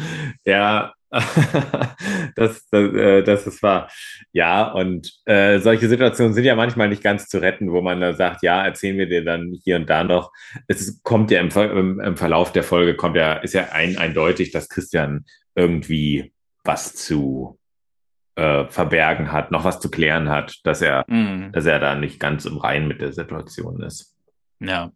ja, 0.44 0.94
das, 2.36 2.68
das, 2.68 2.94
äh, 2.94 3.22
das 3.22 3.46
ist 3.46 3.62
wahr. 3.62 3.90
Ja, 4.32 4.72
und 4.72 5.12
äh, 5.24 5.60
solche 5.60 5.88
Situationen 5.88 6.34
sind 6.34 6.44
ja 6.44 6.54
manchmal 6.56 6.88
nicht 6.88 7.02
ganz 7.02 7.28
zu 7.28 7.38
retten, 7.38 7.72
wo 7.72 7.80
man 7.80 8.00
dann 8.00 8.16
sagt, 8.16 8.42
ja, 8.42 8.64
erzählen 8.64 8.98
wir 8.98 9.08
dir 9.08 9.24
dann 9.24 9.56
hier 9.62 9.76
und 9.76 9.88
da 9.88 10.04
noch. 10.04 10.32
Es 10.66 11.02
kommt 11.02 11.30
ja 11.30 11.40
im, 11.40 11.48
im, 11.50 12.00
im 12.00 12.16
Verlauf 12.16 12.52
der 12.52 12.64
Folge, 12.64 12.96
kommt 12.96 13.16
ja, 13.16 13.34
ist 13.34 13.54
ja 13.54 13.68
ein, 13.72 13.96
eindeutig, 13.96 14.50
dass 14.50 14.68
Christian 14.68 15.24
irgendwie 15.54 16.32
was 16.64 16.94
zu 16.94 17.58
äh, 18.34 18.66
verbergen 18.66 19.32
hat, 19.32 19.50
noch 19.50 19.64
was 19.64 19.80
zu 19.80 19.90
klären 19.90 20.28
hat, 20.28 20.58
dass 20.64 20.82
er, 20.82 21.04
mm. 21.08 21.52
dass 21.52 21.66
er 21.66 21.78
da 21.78 21.94
nicht 21.94 22.20
ganz 22.20 22.44
im 22.44 22.58
Reinen 22.58 22.88
mit 22.88 23.00
der 23.00 23.12
Situation 23.12 23.82
ist. 23.82 24.14
Ja. 24.60 24.92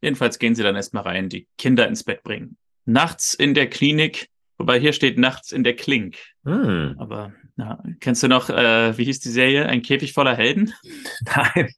Jedenfalls 0.00 0.38
gehen 0.38 0.54
sie 0.54 0.62
dann 0.62 0.76
erstmal 0.76 1.02
rein, 1.02 1.28
die 1.28 1.46
Kinder 1.58 1.86
ins 1.86 2.04
Bett 2.04 2.22
bringen. 2.22 2.56
Nachts 2.90 3.34
in 3.34 3.54
der 3.54 3.68
Klinik, 3.70 4.28
wobei 4.58 4.80
hier 4.80 4.92
steht 4.92 5.16
nachts 5.16 5.52
in 5.52 5.62
der 5.62 5.76
Klink. 5.76 6.16
Mm. 6.42 6.94
Aber 6.98 7.32
na, 7.56 7.82
kennst 8.00 8.22
du 8.22 8.28
noch, 8.28 8.50
äh, 8.50 8.96
wie 8.98 9.04
hieß 9.04 9.20
die 9.20 9.28
Serie? 9.28 9.66
Ein 9.66 9.82
Käfig 9.82 10.12
voller 10.12 10.34
Helden? 10.34 10.72
Nein. 11.24 11.70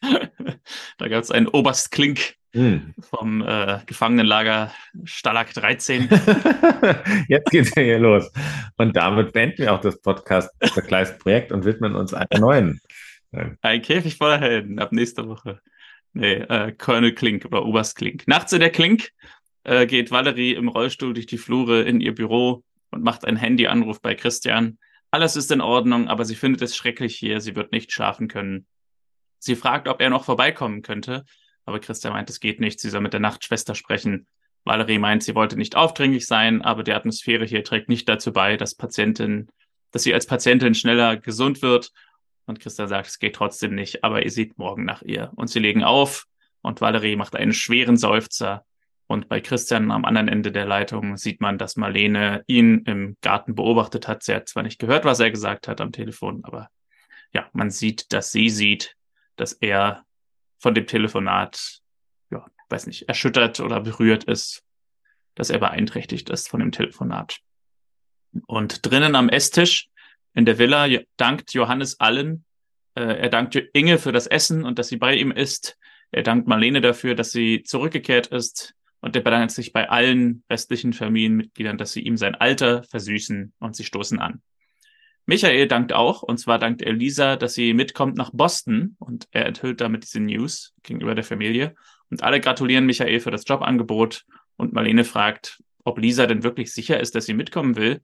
da 0.98 1.08
gab 1.08 1.22
es 1.22 1.30
einen 1.30 1.46
Oberst 1.46 1.90
Klink, 1.90 2.36
hm. 2.52 2.94
vom 3.00 3.42
äh, 3.42 3.80
Gefangenenlager 3.86 4.72
Stalag 5.04 5.52
13. 5.52 6.08
Jetzt 7.28 7.50
geht's 7.50 7.74
ja 7.76 7.82
hier 7.82 7.98
los. 7.98 8.30
Und 8.76 8.96
damit 8.96 9.32
beenden 9.32 9.58
wir 9.58 9.74
auch 9.74 9.80
das 9.80 10.00
Podcast 10.00 10.50
Vergleichsprojekt 10.60 11.52
und 11.52 11.64
widmen 11.64 11.94
uns 11.94 12.12
einer 12.14 12.40
neuen. 12.40 12.80
Ein 13.62 13.82
Käfig 13.82 14.16
voller 14.16 14.40
Helden 14.40 14.78
ab 14.78 14.90
nächster 14.92 15.28
Woche. 15.28 15.60
Nee, 16.12 16.34
äh, 16.34 16.72
Colonel 16.72 17.14
Klink 17.14 17.44
oder 17.44 17.64
Oberst 17.64 17.96
Klink. 17.96 18.26
Nachts 18.26 18.52
in 18.52 18.60
der 18.60 18.70
Klink 18.70 19.10
äh, 19.64 19.86
geht 19.86 20.10
Valerie 20.10 20.54
im 20.54 20.68
Rollstuhl 20.68 21.14
durch 21.14 21.26
die 21.26 21.38
Flure 21.38 21.82
in 21.82 22.00
ihr 22.00 22.14
Büro 22.14 22.64
und 22.90 23.02
macht 23.02 23.24
einen 23.24 23.36
Handyanruf 23.36 24.00
bei 24.00 24.14
Christian. 24.14 24.78
Alles 25.10 25.36
ist 25.36 25.50
in 25.50 25.60
Ordnung, 25.60 26.08
aber 26.08 26.24
sie 26.24 26.34
findet 26.34 26.62
es 26.62 26.76
schrecklich 26.76 27.16
hier. 27.16 27.40
Sie 27.40 27.56
wird 27.56 27.72
nicht 27.72 27.92
schlafen 27.92 28.28
können. 28.28 28.66
Sie 29.38 29.56
fragt, 29.56 29.88
ob 29.88 30.00
er 30.00 30.10
noch 30.10 30.24
vorbeikommen 30.24 30.82
könnte, 30.82 31.24
aber 31.64 31.80
Christian 31.80 32.12
meint, 32.12 32.28
es 32.30 32.40
geht 32.40 32.60
nicht, 32.60 32.78
sie 32.78 32.90
soll 32.90 33.00
mit 33.00 33.14
der 33.14 33.20
Nachtschwester 33.20 33.74
sprechen. 33.74 34.26
Valerie 34.64 34.98
meint, 34.98 35.22
sie 35.22 35.34
wollte 35.34 35.56
nicht 35.56 35.76
aufdringlich 35.76 36.26
sein, 36.26 36.62
aber 36.62 36.82
die 36.82 36.92
Atmosphäre 36.92 37.46
hier 37.46 37.64
trägt 37.64 37.88
nicht 37.88 38.08
dazu 38.08 38.32
bei, 38.32 38.58
dass 38.58 38.74
Patientin, 38.74 39.48
dass 39.90 40.02
sie 40.02 40.12
als 40.12 40.26
Patientin 40.26 40.74
schneller 40.74 41.16
gesund 41.16 41.62
wird. 41.62 41.90
Und 42.46 42.60
Christian 42.60 42.88
sagt, 42.88 43.08
es 43.08 43.18
geht 43.18 43.34
trotzdem 43.34 43.74
nicht, 43.74 44.04
aber 44.04 44.22
ihr 44.22 44.30
sieht 44.30 44.58
morgen 44.58 44.84
nach 44.84 45.02
ihr. 45.02 45.32
Und 45.36 45.48
sie 45.48 45.60
legen 45.60 45.82
auf 45.82 46.26
und 46.60 46.80
Valerie 46.82 47.16
macht 47.16 47.34
einen 47.34 47.54
schweren 47.54 47.96
Seufzer. 47.96 48.66
Und 49.10 49.28
bei 49.28 49.40
Christian 49.40 49.90
am 49.90 50.04
anderen 50.04 50.28
Ende 50.28 50.52
der 50.52 50.66
Leitung 50.66 51.16
sieht 51.16 51.40
man, 51.40 51.58
dass 51.58 51.74
Marlene 51.74 52.44
ihn 52.46 52.84
im 52.84 53.16
Garten 53.22 53.56
beobachtet 53.56 54.06
hat. 54.06 54.22
Sie 54.22 54.32
hat 54.32 54.48
zwar 54.48 54.62
nicht 54.62 54.78
gehört, 54.78 55.04
was 55.04 55.18
er 55.18 55.32
gesagt 55.32 55.66
hat 55.66 55.80
am 55.80 55.90
Telefon, 55.90 56.44
aber 56.44 56.68
ja, 57.32 57.50
man 57.52 57.72
sieht, 57.72 58.12
dass 58.12 58.30
sie 58.30 58.48
sieht, 58.50 58.94
dass 59.34 59.52
er 59.52 60.04
von 60.60 60.74
dem 60.74 60.86
Telefonat, 60.86 61.80
ja, 62.30 62.46
weiß 62.68 62.86
nicht, 62.86 63.08
erschüttert 63.08 63.58
oder 63.58 63.80
berührt 63.80 64.22
ist, 64.22 64.62
dass 65.34 65.50
er 65.50 65.58
beeinträchtigt 65.58 66.30
ist 66.30 66.48
von 66.48 66.60
dem 66.60 66.70
Telefonat. 66.70 67.40
Und 68.46 68.86
drinnen 68.86 69.16
am 69.16 69.28
Esstisch 69.28 69.88
in 70.34 70.44
der 70.44 70.58
Villa 70.58 70.86
dankt 71.16 71.52
Johannes 71.52 71.98
allen. 71.98 72.44
Äh, 72.94 73.22
er 73.22 73.28
dankt 73.28 73.56
Inge 73.72 73.98
für 73.98 74.12
das 74.12 74.28
Essen 74.28 74.64
und 74.64 74.78
dass 74.78 74.86
sie 74.86 74.98
bei 74.98 75.16
ihm 75.16 75.32
ist. 75.32 75.76
Er 76.12 76.22
dankt 76.22 76.46
Marlene 76.46 76.80
dafür, 76.80 77.16
dass 77.16 77.32
sie 77.32 77.64
zurückgekehrt 77.64 78.28
ist. 78.28 78.76
Und 79.00 79.16
er 79.16 79.22
bedankt 79.22 79.52
sich 79.52 79.72
bei 79.72 79.88
allen 79.88 80.44
restlichen 80.50 80.92
Familienmitgliedern, 80.92 81.78
dass 81.78 81.92
sie 81.92 82.02
ihm 82.02 82.16
sein 82.16 82.34
Alter 82.34 82.82
versüßen 82.84 83.52
und 83.58 83.76
sie 83.76 83.84
stoßen 83.84 84.18
an. 84.18 84.42
Michael 85.26 85.68
dankt 85.68 85.92
auch, 85.92 86.22
und 86.22 86.38
zwar 86.38 86.58
dankt 86.58 86.82
er 86.82 86.92
Lisa, 86.92 87.36
dass 87.36 87.54
sie 87.54 87.72
mitkommt 87.72 88.16
nach 88.16 88.30
Boston 88.32 88.96
und 88.98 89.28
er 89.30 89.46
enthüllt 89.46 89.80
damit 89.80 90.02
diese 90.02 90.20
News 90.20 90.74
gegenüber 90.82 91.14
der 91.14 91.24
Familie. 91.24 91.74
Und 92.10 92.22
alle 92.22 92.40
gratulieren 92.40 92.86
Michael 92.86 93.20
für 93.20 93.30
das 93.30 93.44
Jobangebot 93.46 94.24
und 94.56 94.72
Marlene 94.72 95.04
fragt, 95.04 95.62
ob 95.84 95.98
Lisa 95.98 96.26
denn 96.26 96.42
wirklich 96.42 96.72
sicher 96.72 97.00
ist, 97.00 97.14
dass 97.14 97.26
sie 97.26 97.34
mitkommen 97.34 97.76
will. 97.76 98.00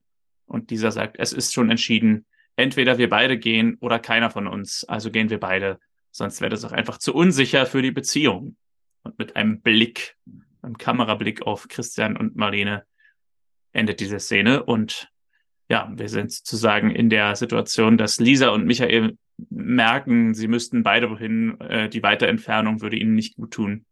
Und 0.47 0.71
Lisa 0.71 0.91
sagt, 0.91 1.17
es 1.19 1.33
ist 1.33 1.53
schon 1.53 1.71
entschieden, 1.71 2.27
entweder 2.55 2.99
wir 2.99 3.09
beide 3.09 3.39
gehen 3.39 3.77
oder 3.81 3.99
keiner 3.99 4.31
von 4.31 4.47
uns, 4.47 4.85
also 4.85 5.11
gehen 5.11 5.29
wir 5.29 5.41
beide, 5.41 5.79
sonst 6.11 6.41
wäre 6.41 6.51
das 6.51 6.65
auch 6.65 6.73
einfach 6.73 6.99
zu 6.99 7.15
unsicher 7.15 7.67
für 7.67 7.83
die 7.83 7.91
Beziehung. 7.91 8.57
Und 9.03 9.19
mit 9.19 9.37
einem 9.37 9.61
Blick, 9.61 10.17
einem 10.67 10.79
Kamerablick 10.79 11.43
auf 11.43 11.69
Christian 11.69 12.17
und 12.17 12.37
Marlene 12.37 12.85
endet 13.73 14.01
diese 14.01 14.21
Szene 14.21 14.63
und 14.63 15.09
ja, 15.69 15.91
wir 15.95 16.09
sind 16.09 16.33
sozusagen 16.33 16.91
in 16.91 17.11
der 17.11 17.35
Situation, 17.35 17.99
dass 17.99 18.21
Lisa 18.21 18.51
und 18.51 18.67
Michael 18.67 19.17
merken, 19.51 20.33
sie 20.33 20.49
müssten 20.49 20.83
beide 20.83 21.11
wohin. 21.11 21.61
Äh, 21.61 21.89
die 21.89 22.03
Weiterentfernung 22.03 22.81
würde 22.81 22.97
ihnen 22.97 23.15
nicht 23.15 23.37
gut 23.37 23.53
tun. 23.53 23.85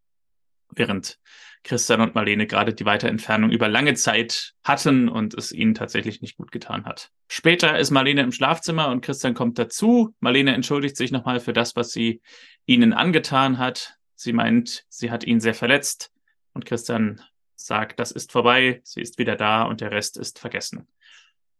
Während 0.70 1.18
Christian 1.64 2.00
und 2.00 2.14
Marlene 2.14 2.46
gerade 2.46 2.74
die 2.74 2.84
Weiterentfernung 2.84 3.50
über 3.50 3.68
lange 3.68 3.94
Zeit 3.94 4.52
hatten 4.62 5.08
und 5.08 5.34
es 5.34 5.50
ihnen 5.50 5.74
tatsächlich 5.74 6.20
nicht 6.20 6.36
gut 6.36 6.52
getan 6.52 6.84
hat. 6.84 7.10
Später 7.28 7.78
ist 7.78 7.90
Marlene 7.90 8.22
im 8.22 8.32
Schlafzimmer 8.32 8.88
und 8.88 9.00
Christian 9.00 9.34
kommt 9.34 9.58
dazu. 9.58 10.14
Marlene 10.20 10.54
entschuldigt 10.54 10.96
sich 10.96 11.10
nochmal 11.10 11.40
für 11.40 11.52
das, 11.52 11.74
was 11.74 11.90
sie 11.90 12.20
ihnen 12.66 12.92
angetan 12.92 13.58
hat. 13.58 13.96
Sie 14.14 14.32
meint, 14.32 14.84
sie 14.88 15.10
hat 15.10 15.24
ihn 15.24 15.40
sehr 15.40 15.54
verletzt 15.54 16.13
und 16.54 16.64
Christian 16.64 17.20
sagt, 17.56 18.00
das 18.00 18.10
ist 18.10 18.32
vorbei, 18.32 18.80
sie 18.84 19.00
ist 19.00 19.18
wieder 19.18 19.36
da 19.36 19.64
und 19.64 19.80
der 19.80 19.90
Rest 19.90 20.16
ist 20.16 20.38
vergessen. 20.38 20.88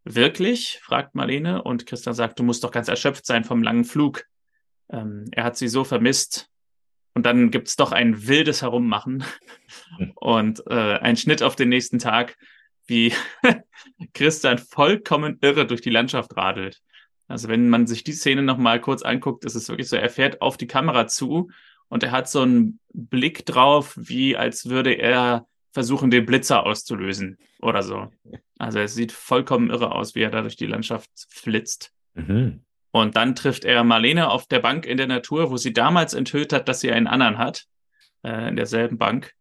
Wirklich? 0.05 0.81
fragt 0.83 1.15
Marlene 1.15 1.63
und 1.63 1.87
Christian 1.87 2.15
sagt, 2.15 2.39
du 2.39 2.43
musst 2.43 2.65
doch 2.65 2.71
ganz 2.71 2.89
erschöpft 2.89 3.27
sein 3.27 3.45
vom 3.45 3.63
langen 3.63 3.85
Flug. 3.85 4.25
Ähm, 4.91 5.27
er 5.33 5.45
hat 5.45 5.57
sie 5.57 5.69
so 5.69 5.85
vermisst. 5.85 6.51
Und 7.15 7.27
dann 7.27 7.51
gibt's 7.51 7.77
doch 7.77 7.93
ein 7.93 8.27
wildes 8.27 8.63
Herummachen 8.63 9.25
und 10.17 10.63
äh, 10.67 10.99
ein 10.99 11.17
Schnitt 11.17 11.43
auf 11.43 11.57
den 11.57 11.69
nächsten 11.69 11.99
Tag, 11.99 12.37
wie 12.87 13.15
Christian 14.15 14.59
vollkommen 14.59 15.39
irre 15.41 15.67
durch 15.67 15.81
die 15.81 15.91
Landschaft 15.91 16.37
radelt. 16.37 16.83
Also 17.29 17.49
wenn 17.49 17.71
man 17.71 17.87
sich 17.87 18.05
die 18.05 18.13
Szene 18.13 18.43
nochmal 18.43 18.81
kurz 18.81 19.03
anguckt, 19.03 19.45
ist 19.45 19.55
es 19.55 19.69
wirklich 19.69 19.89
so, 19.89 19.97
er 19.97 20.11
fährt 20.11 20.43
auf 20.43 20.57
die 20.57 20.67
Kamera 20.67 21.07
zu 21.07 21.51
und 21.95 22.03
er 22.03 22.11
hat 22.11 22.29
so 22.29 22.41
einen 22.41 22.81
Blick 22.93 23.47
drauf, 23.47 23.95
wie 23.97 24.37
als 24.37 24.69
würde 24.69 24.95
er 24.95 25.47
versuchen, 25.71 26.11
den 26.11 26.27
Blitzer 26.27 26.67
auszulösen 26.67 27.39
oder 27.63 27.85
so. 27.85 28.11
Also 28.59 28.81
es 28.81 28.97
sieht 28.97 29.13
vollkommen 29.13 29.71
irre 29.71 29.93
aus, 29.93 30.17
wie 30.17 30.23
er 30.23 30.31
da 30.31 30.41
durch 30.41 30.57
die 30.57 30.67
Landschaft 30.67 31.09
flitzt. 31.29 31.93
Mhm. 32.15 32.65
Und 32.91 33.15
dann 33.15 33.37
trifft 33.37 33.65
er 33.65 33.85
Marlene 33.85 34.29
auf 34.29 34.49
der 34.49 34.59
Bank 34.59 34.87
in 34.87 34.97
der 34.97 35.07
Natur, 35.07 35.53
wo 35.53 35.57
sie 35.57 35.73
damals 35.73 36.15
enthüllt 36.15 36.53
hat, 36.53 36.69
dass 36.69 36.81
sie 36.81 36.91
einen 36.91 37.07
anderen 37.07 37.39
hat, 37.39 37.67
äh, 38.25 38.49
in 38.49 38.57
derselben 38.57 38.99
Bank. 38.99 39.33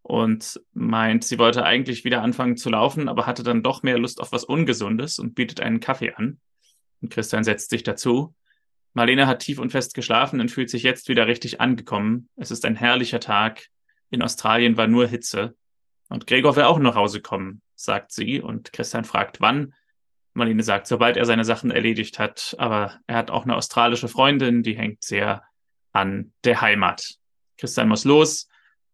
Und 0.00 0.62
meint, 0.72 1.24
sie 1.24 1.38
wollte 1.38 1.62
eigentlich 1.64 2.06
wieder 2.06 2.22
anfangen 2.22 2.56
zu 2.56 2.70
laufen, 2.70 3.10
aber 3.10 3.26
hatte 3.26 3.42
dann 3.42 3.62
doch 3.62 3.82
mehr 3.82 3.98
Lust 3.98 4.22
auf 4.22 4.32
was 4.32 4.44
Ungesundes 4.44 5.18
und 5.18 5.34
bietet 5.34 5.60
einen 5.60 5.80
Kaffee 5.80 6.14
an. 6.14 6.40
Und 7.02 7.10
Christian 7.12 7.44
setzt 7.44 7.68
sich 7.68 7.82
dazu. 7.82 8.34
Marlene 8.94 9.26
hat 9.26 9.40
tief 9.40 9.58
und 9.58 9.70
fest 9.70 9.94
geschlafen 9.94 10.40
und 10.40 10.50
fühlt 10.50 10.70
sich 10.70 10.82
jetzt 10.82 11.08
wieder 11.08 11.26
richtig 11.26 11.60
angekommen. 11.60 12.28
Es 12.36 12.50
ist 12.50 12.64
ein 12.64 12.76
herrlicher 12.76 13.20
Tag. 13.20 13.66
In 14.10 14.22
Australien 14.22 14.76
war 14.76 14.86
nur 14.86 15.06
Hitze. 15.06 15.54
Und 16.08 16.26
Gregor 16.26 16.56
will 16.56 16.64
auch 16.64 16.78
nach 16.78 16.94
Hause 16.94 17.20
kommen, 17.20 17.60
sagt 17.74 18.12
sie. 18.12 18.40
Und 18.40 18.72
Christian 18.72 19.04
fragt, 19.04 19.40
wann. 19.40 19.74
Marlene 20.32 20.62
sagt, 20.62 20.86
sobald 20.86 21.16
er 21.16 21.26
seine 21.26 21.44
Sachen 21.44 21.70
erledigt 21.70 22.18
hat. 22.18 22.54
Aber 22.58 22.98
er 23.06 23.16
hat 23.16 23.30
auch 23.30 23.44
eine 23.44 23.56
australische 23.56 24.08
Freundin, 24.08 24.62
die 24.62 24.76
hängt 24.76 25.04
sehr 25.04 25.42
an 25.92 26.32
der 26.44 26.60
Heimat. 26.60 27.16
Christian 27.58 27.88
muss 27.88 28.04
los. 28.04 28.48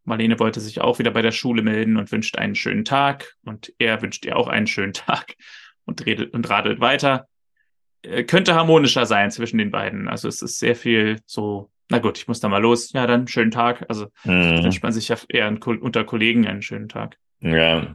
Marlene 0.05 0.39
wollte 0.39 0.61
sich 0.61 0.81
auch 0.81 0.99
wieder 0.99 1.11
bei 1.11 1.23
der 1.23 1.33
Schule 1.33 1.63
melden 1.63 1.97
und 1.97 2.11
wünscht 2.13 2.37
einen 2.37 2.55
schönen 2.55 2.85
Tag. 2.85 3.37
Und 3.45 3.73
er 3.79 4.03
wünscht 4.03 4.25
ihr 4.27 4.37
auch 4.37 4.49
einen 4.49 4.67
schönen 4.67 4.93
Tag 4.95 5.35
und, 5.85 6.05
redet, 6.05 6.35
und 6.35 6.49
radelt 6.51 6.81
weiter. 6.81 7.29
Äh, 8.05 8.25
könnte 8.25 8.55
harmonischer 8.55 9.07
sein 9.07 9.31
zwischen 9.31 9.59
den 9.59 9.71
beiden. 9.71 10.09
Also 10.09 10.29
es 10.29 10.43
ist 10.43 10.59
sehr 10.59 10.77
viel 10.77 11.21
so 11.27 11.71
na 11.91 11.99
gut, 11.99 12.17
ich 12.17 12.29
muss 12.29 12.41
da 12.41 12.49
mal 12.49 12.63
los. 12.63 12.93
Ja, 12.93 13.07
dann 13.07 13.29
schönen 13.29 13.51
Tag. 13.51 13.85
Also 13.89 14.07
mhm. 14.25 14.65
wünscht 14.65 14.83
man 14.83 14.93
sich 14.93 15.09
ja 15.09 15.17
eher 15.29 15.49
unter 15.49 16.05
Kollegen 16.05 16.47
einen 16.47 16.63
schönen 16.63 16.89
Tag. 16.89 17.19
Ja. 17.41 17.95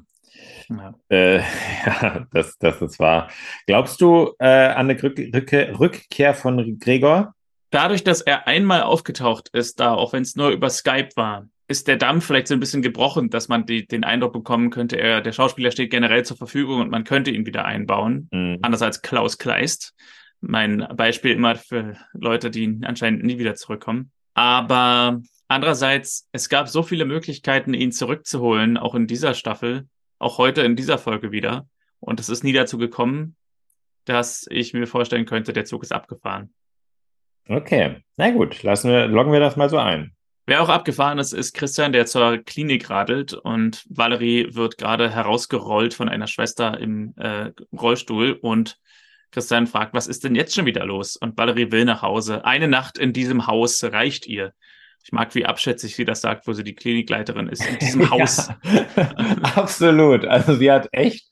Ja. 0.69 0.93
Äh, 1.09 1.37
ja, 1.85 2.27
das, 2.31 2.57
das 2.59 2.81
ist 2.81 2.99
wahr. 2.99 3.29
Glaubst 3.65 4.01
du 4.01 4.35
äh, 4.39 4.45
an 4.45 4.89
eine 4.89 5.01
Rück 5.01 5.17
Rück 5.17 5.51
Rückkehr 5.51 6.33
von 6.35 6.77
Gregor? 6.79 7.33
Dadurch, 7.71 8.03
dass 8.03 8.21
er 8.21 8.47
einmal 8.47 8.83
aufgetaucht 8.83 9.49
ist, 9.49 9.79
da, 9.79 9.93
auch 9.93 10.13
wenn 10.13 10.23
es 10.23 10.35
nur 10.35 10.49
über 10.49 10.69
Skype 10.69 11.09
war, 11.15 11.47
ist 11.69 11.87
der 11.87 11.97
Damm 11.97 12.21
vielleicht 12.21 12.47
so 12.47 12.55
ein 12.55 12.59
bisschen 12.59 12.81
gebrochen, 12.81 13.29
dass 13.29 13.47
man 13.47 13.65
die, 13.65 13.85
den 13.85 14.03
Eindruck 14.03 14.33
bekommen 14.33 14.71
könnte, 14.71 14.97
er, 14.97 15.21
der 15.21 15.31
Schauspieler 15.31 15.71
steht 15.71 15.91
generell 15.91 16.25
zur 16.25 16.35
Verfügung 16.35 16.81
und 16.81 16.89
man 16.89 17.03
könnte 17.03 17.31
ihn 17.31 17.45
wieder 17.45 17.63
einbauen. 17.63 18.27
Mhm. 18.31 18.57
Anders 18.61 18.81
als 18.81 19.01
Klaus 19.01 19.37
Kleist 19.37 19.93
mein 20.41 20.87
Beispiel 20.95 21.31
immer 21.31 21.55
für 21.55 21.97
Leute, 22.13 22.49
die 22.49 22.79
anscheinend 22.83 23.23
nie 23.23 23.37
wieder 23.39 23.55
zurückkommen. 23.55 24.11
Aber 24.33 25.21
andererseits, 25.47 26.27
es 26.31 26.49
gab 26.49 26.69
so 26.69 26.83
viele 26.83 27.05
Möglichkeiten, 27.05 27.73
ihn 27.73 27.91
zurückzuholen, 27.91 28.77
auch 28.77 28.95
in 28.95 29.07
dieser 29.07 29.33
Staffel, 29.33 29.87
auch 30.17 30.37
heute 30.37 30.61
in 30.61 30.75
dieser 30.75 30.97
Folge 30.97 31.31
wieder. 31.31 31.67
Und 31.99 32.19
es 32.19 32.29
ist 32.29 32.43
nie 32.43 32.53
dazu 32.53 32.77
gekommen, 32.77 33.35
dass 34.05 34.47
ich 34.49 34.73
mir 34.73 34.87
vorstellen 34.87 35.25
könnte, 35.25 35.53
der 35.53 35.65
Zug 35.65 35.83
ist 35.83 35.91
abgefahren. 35.91 36.53
Okay, 37.47 37.97
na 38.15 38.31
gut, 38.31 38.63
lassen 38.63 38.91
wir, 38.91 39.07
loggen 39.07 39.33
wir 39.33 39.39
das 39.39 39.55
mal 39.55 39.69
so 39.69 39.77
ein. 39.77 40.13
Wer 40.49 40.63
auch 40.63 40.69
abgefahren 40.69 41.19
ist, 41.19 41.31
ist 41.31 41.53
Christian, 41.53 41.93
der 41.93 42.07
zur 42.07 42.39
Klinik 42.39 42.89
radelt 42.89 43.35
und 43.35 43.85
Valerie 43.87 44.47
wird 44.55 44.79
gerade 44.79 45.11
herausgerollt 45.11 45.93
von 45.93 46.09
einer 46.09 46.25
Schwester 46.25 46.79
im 46.79 47.13
äh, 47.17 47.51
Rollstuhl 47.71 48.31
und 48.31 48.79
Christian 49.29 49.67
fragt, 49.67 49.93
was 49.93 50.07
ist 50.07 50.23
denn 50.23 50.33
jetzt 50.33 50.55
schon 50.55 50.65
wieder 50.65 50.87
los? 50.87 51.17
Und 51.17 51.37
Valerie 51.37 51.71
will 51.71 51.85
nach 51.85 52.01
Hause. 52.01 52.45
Eine 52.45 52.67
Nacht 52.67 52.97
in 52.97 53.13
diesem 53.13 53.45
Haus 53.45 53.83
reicht 53.83 54.25
ihr. 54.25 54.53
Ich 55.03 55.11
mag, 55.11 55.35
wie 55.35 55.45
abschätzig 55.45 55.95
sie 55.95 56.03
das 56.03 56.21
sagt, 56.21 56.47
wo 56.47 56.53
sie 56.53 56.63
die 56.63 56.73
Klinikleiterin 56.73 57.47
ist. 57.47 57.63
In 57.63 57.77
diesem 57.77 58.09
Haus. 58.09 58.49
Absolut. 59.55 60.25
Also 60.25 60.55
sie 60.55 60.71
hat 60.71 60.89
echt 60.91 61.27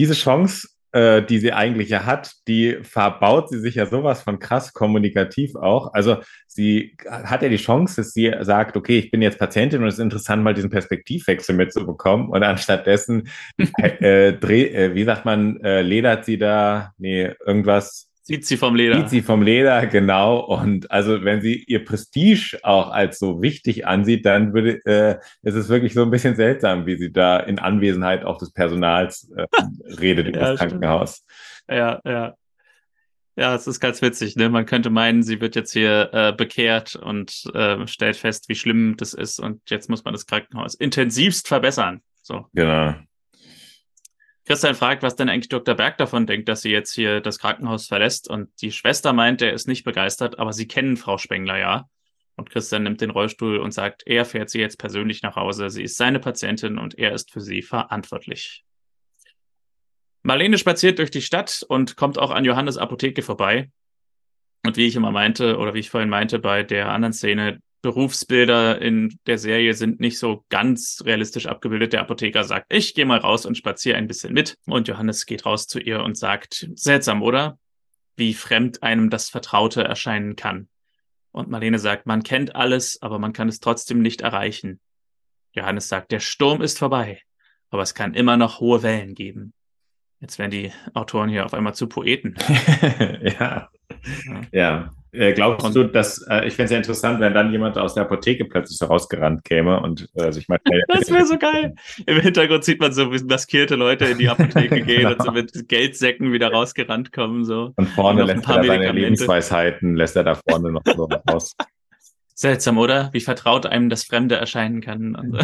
diese 0.00 0.14
Chance 0.14 0.66
äh, 0.92 1.22
die 1.22 1.38
sie 1.38 1.52
eigentlich 1.52 1.90
ja 1.90 2.06
hat, 2.06 2.32
die 2.46 2.78
verbaut 2.82 3.50
sie 3.50 3.60
sich 3.60 3.74
ja 3.74 3.86
sowas 3.86 4.22
von 4.22 4.38
krass 4.38 4.72
kommunikativ 4.72 5.54
auch. 5.54 5.92
Also 5.92 6.18
sie 6.46 6.96
hat 7.08 7.42
ja 7.42 7.48
die 7.48 7.56
Chance, 7.56 7.96
dass 7.96 8.12
sie 8.12 8.32
sagt, 8.40 8.76
okay, 8.76 8.98
ich 8.98 9.10
bin 9.10 9.22
jetzt 9.22 9.38
Patientin 9.38 9.82
und 9.82 9.88
es 9.88 9.94
ist 9.94 10.00
interessant, 10.00 10.42
mal 10.42 10.54
diesen 10.54 10.70
Perspektivwechsel 10.70 11.54
mitzubekommen. 11.54 12.28
Und 12.28 12.42
anstattdessen, 12.42 13.28
äh, 13.78 14.32
dreh, 14.32 14.64
äh, 14.64 14.94
wie 14.94 15.04
sagt 15.04 15.24
man, 15.24 15.60
äh, 15.60 15.82
ledert 15.82 16.24
sie 16.24 16.38
da, 16.38 16.92
nee, 16.98 17.32
irgendwas 17.46 18.07
Zieht 18.28 18.44
sie 18.44 18.58
vom 18.58 18.74
Leder. 18.74 18.96
Zieht 18.98 19.08
sie 19.08 19.22
vom 19.22 19.40
Leder, 19.40 19.86
genau. 19.86 20.40
Und 20.40 20.90
also 20.90 21.24
wenn 21.24 21.40
sie 21.40 21.64
ihr 21.66 21.82
Prestige 21.82 22.58
auch 22.62 22.90
als 22.90 23.18
so 23.18 23.40
wichtig 23.40 23.86
ansieht, 23.86 24.26
dann 24.26 24.52
würde, 24.52 24.84
äh, 24.84 25.16
ist 25.40 25.54
es 25.54 25.70
wirklich 25.70 25.94
so 25.94 26.02
ein 26.02 26.10
bisschen 26.10 26.36
seltsam, 26.36 26.84
wie 26.84 26.98
sie 26.98 27.10
da 27.10 27.38
in 27.38 27.58
Anwesenheit 27.58 28.26
auch 28.26 28.36
des 28.36 28.52
Personals 28.52 29.30
äh, 29.34 29.46
redet 29.98 30.28
über 30.28 30.40
ja, 30.40 30.50
das 30.50 30.58
Krankenhaus. 30.58 31.24
Ja, 31.70 32.02
ja. 32.04 32.34
Ja, 33.34 33.54
es 33.54 33.66
ist 33.66 33.80
ganz 33.80 34.02
witzig, 34.02 34.36
ne? 34.36 34.50
Man 34.50 34.66
könnte 34.66 34.90
meinen, 34.90 35.22
sie 35.22 35.40
wird 35.40 35.56
jetzt 35.56 35.72
hier 35.72 36.10
äh, 36.12 36.32
bekehrt 36.36 36.96
und 36.96 37.44
äh, 37.54 37.86
stellt 37.86 38.16
fest, 38.16 38.50
wie 38.50 38.56
schlimm 38.56 38.96
das 38.98 39.14
ist 39.14 39.40
und 39.40 39.62
jetzt 39.70 39.88
muss 39.88 40.04
man 40.04 40.12
das 40.12 40.26
Krankenhaus 40.26 40.74
intensivst 40.74 41.48
verbessern. 41.48 42.02
So. 42.20 42.44
Genau. 42.52 42.94
Christian 44.48 44.74
fragt, 44.74 45.02
was 45.02 45.14
denn 45.14 45.28
eigentlich 45.28 45.50
Dr. 45.50 45.74
Berg 45.74 45.98
davon 45.98 46.26
denkt, 46.26 46.48
dass 46.48 46.62
sie 46.62 46.70
jetzt 46.70 46.94
hier 46.94 47.20
das 47.20 47.38
Krankenhaus 47.38 47.86
verlässt. 47.86 48.30
Und 48.30 48.48
die 48.62 48.72
Schwester 48.72 49.12
meint, 49.12 49.42
er 49.42 49.52
ist 49.52 49.68
nicht 49.68 49.84
begeistert, 49.84 50.38
aber 50.38 50.54
sie 50.54 50.66
kennen 50.66 50.96
Frau 50.96 51.18
Spengler 51.18 51.58
ja. 51.58 51.90
Und 52.34 52.48
Christian 52.48 52.84
nimmt 52.84 53.02
den 53.02 53.10
Rollstuhl 53.10 53.58
und 53.58 53.72
sagt, 53.72 54.04
er 54.06 54.24
fährt 54.24 54.48
sie 54.48 54.58
jetzt 54.58 54.78
persönlich 54.78 55.20
nach 55.20 55.36
Hause. 55.36 55.68
Sie 55.68 55.82
ist 55.82 55.98
seine 55.98 56.18
Patientin 56.18 56.78
und 56.78 56.98
er 56.98 57.12
ist 57.12 57.30
für 57.30 57.42
sie 57.42 57.60
verantwortlich. 57.60 58.64
Marlene 60.22 60.56
spaziert 60.56 60.98
durch 60.98 61.10
die 61.10 61.20
Stadt 61.20 61.62
und 61.68 61.96
kommt 61.96 62.18
auch 62.18 62.30
an 62.30 62.46
Johannes 62.46 62.78
Apotheke 62.78 63.20
vorbei. 63.20 63.70
Und 64.64 64.78
wie 64.78 64.86
ich 64.86 64.96
immer 64.96 65.10
meinte, 65.10 65.58
oder 65.58 65.74
wie 65.74 65.80
ich 65.80 65.90
vorhin 65.90 66.08
meinte 66.08 66.38
bei 66.38 66.62
der 66.62 66.88
anderen 66.88 67.12
Szene, 67.12 67.60
Berufsbilder 67.80 68.80
in 68.82 69.18
der 69.26 69.38
Serie 69.38 69.74
sind 69.74 70.00
nicht 70.00 70.18
so 70.18 70.44
ganz 70.48 71.02
realistisch 71.04 71.46
abgebildet. 71.46 71.92
Der 71.92 72.00
Apotheker 72.00 72.44
sagt, 72.44 72.72
ich 72.72 72.94
gehe 72.94 73.06
mal 73.06 73.18
raus 73.18 73.46
und 73.46 73.56
spaziere 73.56 73.96
ein 73.96 74.08
bisschen 74.08 74.32
mit. 74.32 74.56
Und 74.66 74.88
Johannes 74.88 75.26
geht 75.26 75.46
raus 75.46 75.66
zu 75.66 75.78
ihr 75.78 76.02
und 76.02 76.16
sagt, 76.16 76.68
seltsam, 76.74 77.22
oder? 77.22 77.58
Wie 78.16 78.34
fremd 78.34 78.82
einem 78.82 79.10
das 79.10 79.30
Vertraute 79.30 79.84
erscheinen 79.84 80.34
kann. 80.34 80.68
Und 81.30 81.50
Marlene 81.50 81.78
sagt, 81.78 82.06
man 82.06 82.24
kennt 82.24 82.56
alles, 82.56 83.00
aber 83.00 83.18
man 83.18 83.32
kann 83.32 83.48
es 83.48 83.60
trotzdem 83.60 84.02
nicht 84.02 84.22
erreichen. 84.22 84.80
Johannes 85.52 85.88
sagt, 85.88 86.10
der 86.10 86.20
Sturm 86.20 86.62
ist 86.62 86.78
vorbei, 86.78 87.22
aber 87.70 87.82
es 87.82 87.94
kann 87.94 88.14
immer 88.14 88.36
noch 88.36 88.60
hohe 88.60 88.82
Wellen 88.82 89.14
geben. 89.14 89.52
Jetzt 90.20 90.38
werden 90.38 90.50
die 90.50 90.72
Autoren 90.94 91.28
hier 91.28 91.44
auf 91.44 91.54
einmal 91.54 91.74
zu 91.74 91.86
Poeten. 91.86 92.34
ja. 93.22 93.70
Ja. 94.50 94.90
Äh, 95.12 95.32
glaubst 95.32 95.66
und, 95.66 95.74
du, 95.74 95.84
dass, 95.84 96.18
äh, 96.28 96.46
ich 96.46 96.54
fände 96.54 96.64
es 96.64 96.70
ja 96.72 96.76
interessant, 96.76 97.20
wenn 97.20 97.32
dann 97.32 97.50
jemand 97.50 97.78
aus 97.78 97.94
der 97.94 98.02
Apotheke 98.02 98.44
plötzlich 98.44 98.76
so 98.76 98.86
rausgerannt 98.86 99.42
käme 99.42 99.80
und 99.80 100.08
äh, 100.14 100.30
sich 100.32 100.48
mal. 100.48 100.58
das 100.88 101.10
wäre 101.10 101.24
so 101.24 101.38
geil. 101.38 101.74
Im 102.06 102.20
Hintergrund 102.20 102.64
sieht 102.64 102.80
man 102.80 102.92
so, 102.92 103.10
wie 103.12 103.24
maskierte 103.24 103.74
Leute 103.74 104.04
in 104.04 104.18
die 104.18 104.28
Apotheke 104.28 104.82
gehen 104.84 105.02
genau. 105.02 105.12
und 105.12 105.22
so 105.22 105.32
mit 105.32 105.68
Geldsäcken 105.68 106.32
wieder 106.32 106.52
rausgerannt 106.52 107.12
kommen. 107.12 107.44
So. 107.44 107.72
Und 107.76 107.88
vorne 107.88 108.24
lässt 108.24 108.46
er 108.48 108.62
seine 108.62 108.92
Lebensweisheiten, 108.92 109.96
lässt 109.96 110.14
er 110.16 110.24
da 110.24 110.34
vorne 110.34 110.72
noch 110.72 110.82
so 110.84 111.08
raus. 111.30 111.56
Seltsam, 112.34 112.76
oder? 112.78 113.08
Wie 113.12 113.20
vertraut 113.20 113.66
einem 113.66 113.88
das 113.88 114.04
Fremde 114.04 114.36
erscheinen 114.36 114.80
kann. 114.80 115.16
Also. 115.16 115.38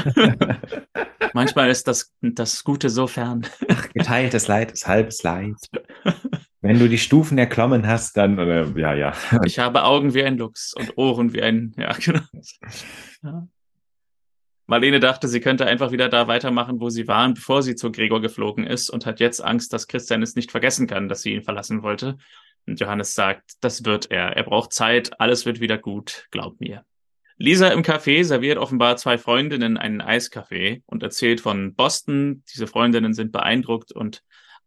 Manchmal 1.32 1.70
ist 1.70 1.88
das, 1.88 2.12
das 2.20 2.62
Gute 2.62 2.90
so 2.90 3.08
fern. 3.08 3.46
Geteiltes 3.94 4.46
Leid 4.46 4.70
ist 4.70 4.86
halbes 4.86 5.22
Leid. 5.24 5.56
Wenn 6.64 6.78
du 6.78 6.88
die 6.88 6.96
Stufen 6.96 7.36
erklommen 7.36 7.86
hast, 7.86 8.16
dann, 8.16 8.38
äh, 8.38 8.64
ja, 8.80 8.94
ja. 8.94 9.12
Ich 9.44 9.58
habe 9.58 9.84
Augen 9.84 10.14
wie 10.14 10.24
ein 10.24 10.38
Luchs 10.38 10.72
und 10.72 10.96
Ohren 10.96 11.34
wie 11.34 11.42
ein, 11.42 11.74
ja, 11.76 11.92
genau. 11.92 12.22
Ja. 13.22 13.46
Marlene 14.66 14.98
dachte, 14.98 15.28
sie 15.28 15.40
könnte 15.40 15.66
einfach 15.66 15.92
wieder 15.92 16.08
da 16.08 16.26
weitermachen, 16.26 16.80
wo 16.80 16.88
sie 16.88 17.06
waren, 17.06 17.34
bevor 17.34 17.62
sie 17.62 17.74
zu 17.74 17.92
Gregor 17.92 18.22
geflogen 18.22 18.66
ist 18.66 18.88
und 18.88 19.04
hat 19.04 19.20
jetzt 19.20 19.44
Angst, 19.44 19.74
dass 19.74 19.88
Christian 19.88 20.22
es 20.22 20.36
nicht 20.36 20.50
vergessen 20.50 20.86
kann, 20.86 21.10
dass 21.10 21.20
sie 21.20 21.34
ihn 21.34 21.42
verlassen 21.42 21.82
wollte. 21.82 22.16
Und 22.66 22.80
Johannes 22.80 23.14
sagt, 23.14 23.42
das 23.60 23.84
wird 23.84 24.10
er. 24.10 24.34
Er 24.34 24.44
braucht 24.44 24.72
Zeit, 24.72 25.20
alles 25.20 25.44
wird 25.44 25.60
wieder 25.60 25.76
gut, 25.76 26.28
glaub 26.30 26.58
mir. 26.60 26.86
Lisa 27.36 27.68
im 27.68 27.82
Café 27.82 28.24
serviert 28.24 28.56
offenbar 28.56 28.96
zwei 28.96 29.18
Freundinnen 29.18 29.76
einen 29.76 30.00
Eiskaffee 30.00 30.82
und 30.86 31.02
erzählt 31.02 31.42
von 31.42 31.74
Boston. 31.74 32.42
Diese 32.54 32.66
Freundinnen 32.66 33.12
sind 33.12 33.32
beeindruckt 33.32 33.92
und 33.92 34.22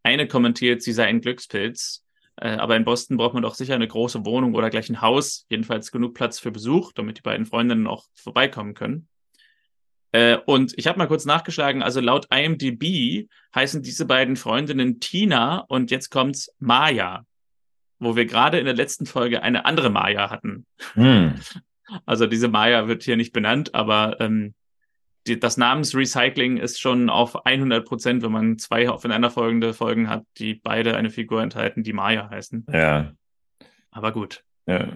eine 0.08 0.28
kommentiert, 0.28 0.82
sie 0.82 0.94
sei 0.94 1.06
ein 1.06 1.22
Glückspilz. 1.22 2.04
Äh, 2.38 2.50
aber 2.50 2.76
in 2.76 2.86
Boston 2.86 3.18
braucht 3.18 3.34
man 3.34 3.44
doch 3.44 3.56
sicher 3.56 3.76
eine 3.76 3.88
große 3.88 4.26
Wohnung 4.26 4.54
oder 4.54 4.70
gleich 4.70 4.90
ein 4.90 5.02
Haus, 5.02 5.46
jedenfalls 5.50 5.92
genug 5.92 6.14
Platz 6.14 6.40
für 6.40 6.52
Besuch, 6.52 6.94
damit 6.94 7.18
die 7.18 7.22
beiden 7.22 7.46
Freundinnen 7.46 7.88
auch 7.88 8.06
vorbeikommen 8.16 8.74
können. 8.74 9.08
Äh, 10.12 10.38
und 10.46 10.74
ich 10.78 10.88
habe 10.88 10.98
mal 10.98 11.08
kurz 11.08 11.26
nachgeschlagen, 11.26 11.84
also 11.84 12.00
laut 12.00 12.28
IMDb 12.32 13.28
heißen 13.54 13.82
diese 13.82 14.06
beiden 14.06 14.36
Freundinnen 14.36 15.00
Tina 15.00 15.66
und 15.68 15.92
jetzt 15.92 16.10
kommt's 16.10 16.54
Maya, 16.60 17.26
wo 18.00 18.16
wir 18.16 18.26
gerade 18.26 18.60
in 18.60 18.66
der 18.66 18.76
letzten 18.76 19.06
Folge 19.06 19.42
eine 19.42 19.66
andere 19.66 19.90
Maya 19.90 20.30
hatten. 20.30 20.66
Hm. 20.94 21.36
Also 22.06 22.28
diese 22.28 22.48
Maya 22.48 22.88
wird 22.88 23.04
hier 23.04 23.18
nicht 23.18 23.34
benannt, 23.34 23.74
aber 23.74 24.20
ähm, 24.20 24.54
die, 25.28 25.40
das 25.40 25.58
Namensrecycling 25.58 26.58
ist 26.58 26.80
schon 26.80 27.10
auf 27.10 27.46
100 27.46 27.86
Prozent, 27.86 28.24
wenn 28.24 28.32
man 28.32 28.58
zwei 28.58 28.90
aufeinanderfolgende 28.90 29.74
Folgen 29.74 30.10
hat, 30.10 30.24
die 30.38 30.56
beide 30.56 30.96
eine 30.96 31.10
Figur 31.10 31.42
enthalten, 31.42 31.84
die 31.84 31.94
Maya 31.94 32.30
heißen. 32.30 32.66
Ja. 32.72 33.12
Aber 33.92 34.12
gut. 34.12 34.44
Ja. 34.66 34.88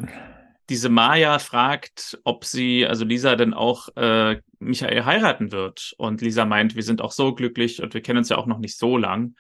Diese 0.70 0.90
Maya 0.90 1.40
fragt, 1.40 2.20
ob 2.24 2.46
sie, 2.46 2.86
also 2.86 3.04
Lisa, 3.04 3.36
denn 3.36 3.54
auch 3.54 3.90
äh, 3.96 4.40
Michael 4.60 5.06
heiraten 5.06 5.52
wird. 5.52 5.94
Und 5.98 6.22
Lisa 6.22 6.46
meint, 6.46 6.76
wir 6.76 6.84
sind 6.84 7.02
auch 7.02 7.12
so 7.12 7.34
glücklich 7.34 7.82
und 7.82 7.94
wir 7.94 8.02
kennen 8.02 8.20
uns 8.20 8.30
ja 8.30 8.38
auch 8.38 8.46
noch 8.46 8.60
nicht 8.60 8.78
so 8.78 8.98
lang. 8.98 9.36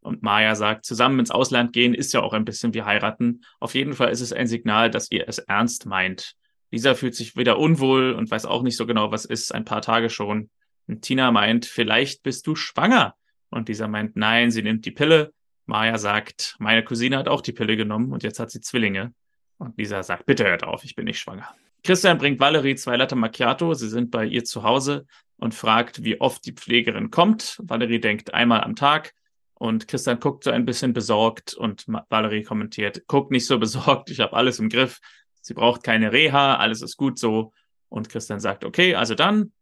Und 0.00 0.22
Maya 0.22 0.54
sagt, 0.54 0.84
zusammen 0.84 1.18
ins 1.18 1.32
Ausland 1.32 1.72
gehen 1.72 1.92
ist 1.92 2.12
ja 2.12 2.22
auch 2.22 2.32
ein 2.32 2.44
bisschen 2.44 2.74
wie 2.74 2.82
heiraten. 2.82 3.40
Auf 3.58 3.74
jeden 3.74 3.94
Fall 3.94 4.10
ist 4.10 4.20
es 4.20 4.32
ein 4.32 4.46
Signal, 4.46 4.88
dass 4.90 5.10
ihr 5.10 5.28
es 5.28 5.38
ernst 5.38 5.86
meint. 5.86 6.36
Lisa 6.70 6.94
fühlt 6.94 7.14
sich 7.14 7.36
wieder 7.36 7.58
unwohl 7.58 8.12
und 8.12 8.30
weiß 8.30 8.46
auch 8.46 8.62
nicht 8.62 8.76
so 8.76 8.86
genau, 8.86 9.10
was 9.10 9.24
ist, 9.24 9.54
ein 9.54 9.64
paar 9.64 9.82
Tage 9.82 10.10
schon. 10.10 10.50
Und 10.86 11.02
Tina 11.02 11.30
meint, 11.30 11.66
vielleicht 11.66 12.22
bist 12.22 12.46
du 12.46 12.56
schwanger. 12.56 13.14
Und 13.50 13.68
Lisa 13.68 13.88
meint, 13.88 14.16
nein, 14.16 14.50
sie 14.50 14.62
nimmt 14.62 14.84
die 14.84 14.90
Pille. 14.90 15.32
Maya 15.66 15.98
sagt, 15.98 16.56
meine 16.58 16.84
Cousine 16.84 17.18
hat 17.18 17.28
auch 17.28 17.40
die 17.40 17.52
Pille 17.52 17.76
genommen 17.76 18.12
und 18.12 18.22
jetzt 18.22 18.38
hat 18.38 18.50
sie 18.50 18.60
Zwillinge. 18.60 19.12
Und 19.58 19.78
Lisa 19.78 20.02
sagt, 20.02 20.26
bitte 20.26 20.44
hört 20.44 20.64
auf, 20.64 20.84
ich 20.84 20.94
bin 20.94 21.06
nicht 21.06 21.18
schwanger. 21.18 21.48
Christian 21.82 22.18
bringt 22.18 22.40
Valerie 22.40 22.74
zwei 22.74 22.96
Latte 22.96 23.16
Macchiato. 23.16 23.74
Sie 23.74 23.88
sind 23.88 24.10
bei 24.10 24.26
ihr 24.26 24.44
zu 24.44 24.62
Hause 24.62 25.06
und 25.38 25.54
fragt, 25.54 26.04
wie 26.04 26.20
oft 26.20 26.44
die 26.44 26.52
Pflegerin 26.52 27.10
kommt. 27.10 27.60
Valerie 27.62 28.00
denkt 28.00 28.34
einmal 28.34 28.62
am 28.62 28.74
Tag. 28.74 29.12
Und 29.54 29.88
Christian 29.88 30.20
guckt 30.20 30.44
so 30.44 30.50
ein 30.50 30.66
bisschen 30.66 30.92
besorgt 30.92 31.54
und 31.54 31.86
Valerie 32.10 32.42
kommentiert, 32.42 33.04
guck 33.06 33.30
nicht 33.30 33.46
so 33.46 33.58
besorgt, 33.58 34.10
ich 34.10 34.20
habe 34.20 34.34
alles 34.34 34.58
im 34.58 34.68
Griff. 34.68 35.00
Sie 35.46 35.54
braucht 35.54 35.84
keine 35.84 36.10
Reha, 36.10 36.56
alles 36.56 36.82
ist 36.82 36.96
gut 36.96 37.20
so. 37.20 37.52
Und 37.88 38.08
Christian 38.08 38.40
sagt, 38.40 38.64
okay, 38.64 38.96
also 38.96 39.14
dann. 39.14 39.52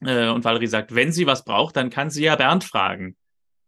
Äh, 0.00 0.28
und 0.28 0.42
Valerie 0.44 0.66
sagt, 0.66 0.92
wenn 0.92 1.12
sie 1.12 1.24
was 1.28 1.44
braucht, 1.44 1.76
dann 1.76 1.88
kann 1.88 2.10
sie 2.10 2.24
ja 2.24 2.34
Bernd 2.34 2.64
fragen. 2.64 3.16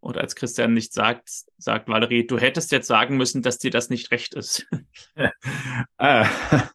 Und 0.01 0.17
als 0.17 0.35
Christian 0.35 0.73
nichts 0.73 0.93
sagt, 0.93 1.29
sagt 1.57 1.87
Valerie, 1.87 2.27
du 2.27 2.37
hättest 2.37 2.73
jetzt 2.73 2.87
sagen 2.87 3.15
müssen, 3.15 3.43
dass 3.43 3.59
dir 3.59 3.71
das 3.71 3.89
nicht 3.89 4.11
recht 4.11 4.33
ist. 4.33 4.67
ah, 5.97 6.27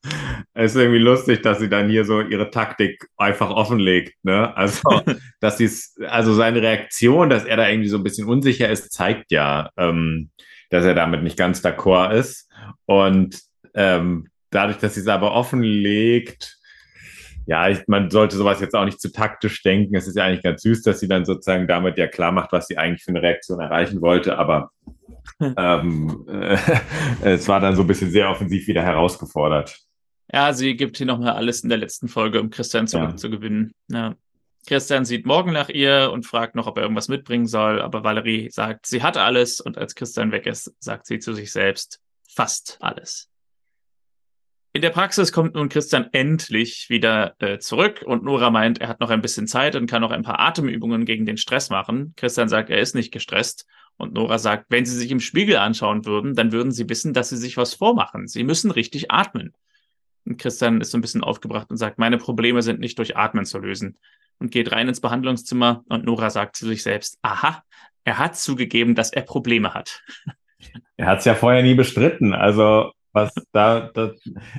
es 0.55 0.75
ist 0.75 0.81
irgendwie 0.81 1.01
lustig, 1.01 1.43
dass 1.43 1.59
sie 1.59 1.69
dann 1.69 1.91
hier 1.91 2.07
so 2.07 2.23
ihre 2.23 2.49
Taktik 2.49 3.07
einfach 3.19 3.51
offenlegt. 3.51 4.15
Ne? 4.25 4.57
Also, 4.57 5.03
dass 5.41 5.59
sie 5.59 5.71
also 6.07 6.33
seine 6.33 6.63
Reaktion, 6.63 7.29
dass 7.29 7.45
er 7.45 7.59
da 7.59 7.69
irgendwie 7.69 7.91
so 7.91 7.99
ein 7.99 8.05
bisschen 8.05 8.27
unsicher 8.27 8.71
ist, 8.71 8.91
zeigt 8.91 9.31
ja, 9.33 9.69
ähm, 9.77 10.31
dass 10.71 10.87
er 10.87 10.95
damit 10.95 11.23
nicht 11.23 11.37
ganz 11.37 11.63
d'accord 11.63 12.15
ist. 12.15 12.51
Und 12.87 13.39
ähm, 13.75 14.29
dadurch, 14.55 14.79
dass 14.79 14.95
sie 14.95 15.01
es 15.01 15.09
aber 15.09 15.33
offenlegt, 15.33 16.59
ja, 17.47 17.69
ich, 17.69 17.81
man 17.89 18.11
sollte 18.11 18.37
sowas 18.37 18.61
jetzt 18.61 18.75
auch 18.75 18.85
nicht 18.85 19.01
zu 19.01 19.11
taktisch 19.11 19.63
denken. 19.63 19.97
Es 19.97 20.07
ist 20.07 20.17
ja 20.17 20.25
eigentlich 20.25 20.43
ganz 20.43 20.63
süß, 20.63 20.83
dass 20.83 21.01
sie 21.01 21.09
dann 21.09 21.25
sozusagen 21.25 21.67
damit 21.67 21.99
ja 21.99 22.07
klar 22.07 22.31
macht, 22.31 22.53
was 22.53 22.69
sie 22.69 22.79
eigentlich 22.79 23.03
für 23.03 23.11
eine 23.11 23.23
Reaktion 23.23 23.61
erreichen 23.61 24.01
wollte, 24.01 24.39
aber 24.39 24.71
ähm, 25.41 26.25
äh, 26.29 26.57
es 27.23 27.49
war 27.49 27.61
dann 27.61 27.75
so 27.75 27.83
ein 27.83 27.89
bisschen 27.89 28.11
sehr 28.11 28.31
offensiv 28.31 28.67
wieder 28.67 28.83
herausgefordert. 28.83 29.77
Ja, 30.33 30.53
sie 30.53 30.77
gibt 30.77 30.97
hier 30.97 31.07
nochmal 31.07 31.33
alles 31.33 31.63
in 31.63 31.69
der 31.69 31.79
letzten 31.79 32.09
Folge, 32.09 32.41
um 32.41 32.51
Christian 32.51 32.87
zurückzugewinnen. 32.87 33.73
Ja. 33.89 33.99
ja. 33.99 34.15
Christian 34.67 35.05
sieht 35.05 35.27
morgen 35.27 35.53
nach 35.53 35.69
ihr 35.69 36.11
und 36.13 36.25
fragt 36.25 36.55
noch, 36.55 36.69
ob 36.69 36.77
er 36.77 36.85
irgendwas 36.85 37.09
mitbringen 37.09 37.47
soll, 37.47 37.83
aber 37.83 38.05
Valerie 38.05 38.49
sagt, 38.51 38.87
sie 38.87 39.03
hat 39.03 39.17
alles 39.17 39.61
und 39.61 39.77
als 39.77 39.97
Christian 39.97 40.31
weg 40.31 40.47
ist, 40.47 40.73
sagt 40.79 41.07
sie 41.07 41.19
zu 41.19 41.35
sich 41.35 41.51
selbst, 41.51 42.01
fast 42.33 42.79
alles. 42.81 43.32
In 44.75 44.81
der 44.81 44.91
Praxis 44.91 45.33
kommt 45.33 45.55
nun 45.55 45.69
Christian 45.69 46.09
endlich 46.13 46.87
wieder 46.89 47.35
äh, 47.41 47.59
zurück 47.59 48.03
und 48.07 48.25
Nora 48.25 48.51
meint, 48.51 48.81
er 48.81 48.89
hat 48.89 49.01
noch 49.01 49.11
ein 49.11 49.21
bisschen 49.21 49.47
Zeit 49.47 49.77
und 49.77 49.89
kann 49.89 50.01
noch 50.01 50.11
ein 50.11 50.23
paar 50.23 50.41
Atemübungen 50.41 51.05
gegen 51.05 51.27
den 51.27 51.37
Stress 51.37 51.69
machen. 51.69 52.15
Christian 52.17 52.49
sagt, 52.49 52.71
er 52.71 52.79
ist 52.79 52.95
nicht 52.95 53.13
gestresst 53.13 53.67
und 53.99 54.15
Nora 54.15 54.39
sagt, 54.39 54.67
wenn 54.71 54.87
sie 54.87 54.97
sich 54.97 55.11
im 55.11 55.21
Spiegel 55.21 55.57
anschauen 55.57 56.07
würden, 56.07 56.35
dann 56.35 56.53
würden 56.53 56.73
sie 56.73 56.89
wissen, 56.89 57.13
dass 57.13 57.29
sie 57.29 57.37
sich 57.37 57.59
was 57.59 57.75
vormachen. 57.75 58.27
Sie 58.29 58.45
müssen 58.45 58.71
richtig 58.71 59.11
atmen. 59.11 59.53
Und 60.25 60.39
Christian 60.39 60.81
ist 60.81 60.91
so 60.91 60.97
ein 60.97 61.03
bisschen 61.03 61.23
aufgebracht 61.23 61.71
und 61.71 61.77
sagt, 61.77 61.99
meine 61.99 62.17
Probleme 62.17 62.63
sind 62.63 62.81
nicht 62.81 62.99
durch 62.99 63.15
Atmen 63.15 63.45
zu 63.45 63.59
lösen. 63.59 63.99
Und 64.39 64.53
geht 64.53 64.73
rein 64.73 64.89
ins 64.89 65.01
Behandlungszimmer 65.01 65.85
und 65.89 66.07
Nora 66.07 66.31
sagt 66.31 66.57
zu 66.57 66.67
sich 66.67 66.83
selbst, 66.83 67.19
aha, 67.21 67.63
er 68.05 68.19
hat 68.19 68.37
zugegeben, 68.39 68.95
dass 68.95 69.13
er 69.13 69.23
Probleme 69.23 69.75
hat. 69.75 70.03
Er 70.97 71.07
hat 71.07 71.19
es 71.19 71.25
ja 71.25 71.35
vorher 71.35 71.63
nie 71.63 71.75
bestritten. 71.75 72.33
Also 72.33 72.93
was 73.13 73.33
da, 73.53 73.91
das, 73.93 74.13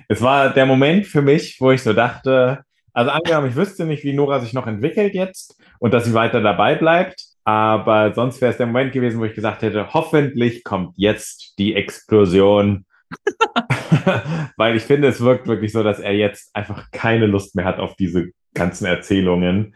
es 0.07 0.21
war 0.21 0.53
der 0.53 0.65
Moment 0.65 1.05
für 1.07 1.21
mich, 1.21 1.57
wo 1.59 1.71
ich 1.71 1.81
so 1.81 1.93
dachte, 1.93 2.63
also 2.93 3.11
angenommen, 3.11 3.49
ich 3.49 3.55
wüsste 3.55 3.85
nicht, 3.85 4.03
wie 4.03 4.13
Nora 4.13 4.39
sich 4.39 4.53
noch 4.53 4.67
entwickelt 4.67 5.15
jetzt 5.15 5.59
und 5.79 5.93
dass 5.93 6.05
sie 6.05 6.13
weiter 6.13 6.41
dabei 6.41 6.75
bleibt, 6.75 7.23
aber 7.43 8.13
sonst 8.13 8.39
wäre 8.41 8.51
es 8.51 8.57
der 8.57 8.67
Moment 8.67 8.93
gewesen, 8.93 9.19
wo 9.19 9.25
ich 9.25 9.33
gesagt 9.33 9.63
hätte, 9.63 9.93
hoffentlich 9.93 10.63
kommt 10.63 10.93
jetzt 10.95 11.55
die 11.57 11.75
Explosion. 11.75 12.85
Weil 14.57 14.75
ich 14.75 14.83
finde, 14.83 15.07
es 15.07 15.21
wirkt 15.21 15.47
wirklich 15.47 15.71
so, 15.71 15.83
dass 15.83 15.99
er 15.99 16.13
jetzt 16.13 16.55
einfach 16.55 16.89
keine 16.91 17.25
Lust 17.25 17.55
mehr 17.55 17.65
hat 17.65 17.79
auf 17.79 17.95
diese 17.95 18.29
ganzen 18.53 18.85
Erzählungen. 18.85 19.75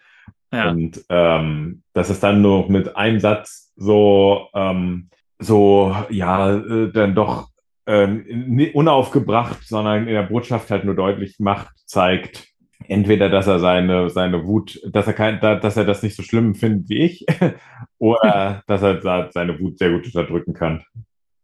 Ja. 0.52 0.70
Und 0.70 1.04
ähm, 1.10 1.84
dass 1.94 2.10
es 2.10 2.20
dann 2.20 2.42
nur 2.42 2.70
mit 2.72 2.96
einem 2.96 3.20
Satz 3.20 3.74
so, 3.76 4.48
ähm, 4.54 5.10
so, 5.40 5.96
ja, 6.10 6.56
äh, 6.56 6.92
dann 6.92 7.16
doch 7.16 7.50
ähm, 7.88 8.70
unaufgebracht, 8.74 9.64
sondern 9.64 10.08
in 10.08 10.14
der 10.14 10.24
Botschaft 10.24 10.70
halt 10.70 10.84
nur 10.84 10.96
deutlich 10.96 11.40
macht, 11.40 11.70
zeigt, 11.86 12.48
entweder, 12.88 13.30
dass 13.30 13.48
er 13.48 13.60
seine, 13.60 14.10
seine 14.10 14.46
Wut, 14.46 14.80
dass 14.88 15.08
er 15.08 15.14
kein, 15.14 15.40
dass 15.40 15.78
er 15.78 15.86
das 15.86 16.04
nicht 16.04 16.16
so 16.16 16.24
schlimm 16.24 16.54
findet 16.54 16.90
wie 16.90 17.04
ich, 17.04 17.26
oder 17.98 18.64
dass 18.68 18.82
er 18.84 19.32
seine 19.32 19.60
Wut 19.60 19.78
sehr 19.80 19.92
gut 19.92 20.06
unterdrücken 20.06 20.54
kann. 20.54 20.84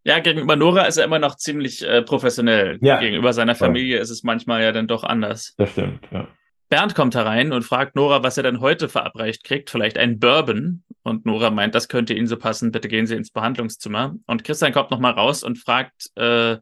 Ja, 0.06 0.20
gegenüber 0.20 0.58
Nora 0.58 0.84
ist 0.84 0.98
er 0.98 1.06
immer 1.06 1.20
noch 1.20 1.38
ziemlich 1.38 1.82
äh, 1.88 2.02
professionell. 2.02 2.78
Ja. 2.82 3.00
Gegenüber 3.00 3.32
seiner 3.32 3.56
Familie 3.56 4.00
ist 4.00 4.10
es 4.10 4.24
manchmal 4.24 4.62
ja 4.62 4.74
dann 4.74 4.88
doch 4.88 5.06
anders. 5.06 5.54
Das 5.58 5.72
stimmt, 5.72 6.06
ja. 6.12 6.28
Bernd 6.74 6.96
kommt 6.96 7.14
herein 7.14 7.54
und 7.54 7.62
fragt 7.62 7.96
Nora, 7.96 8.24
was 8.24 8.36
er 8.38 8.42
denn 8.42 8.60
heute 8.60 8.90
verabreicht 8.90 9.44
kriegt. 9.44 9.70
Vielleicht 9.70 9.96
ein 9.96 10.18
Bourbon. 10.18 10.84
Und 11.04 11.24
Nora 11.24 11.52
meint, 11.52 11.76
das 11.76 11.88
könnte 11.88 12.16
Ihnen 12.16 12.26
so 12.26 12.36
passen. 12.36 12.72
Bitte 12.72 12.88
gehen 12.88 13.06
Sie 13.06 13.14
ins 13.14 13.30
Behandlungszimmer. 13.30 14.16
Und 14.26 14.44
Christian 14.44 14.74
kommt 14.74 14.90
nochmal 14.90 15.12
raus 15.12 15.44
und 15.44 15.60
fragt 15.60 16.10
äh, 16.16 16.58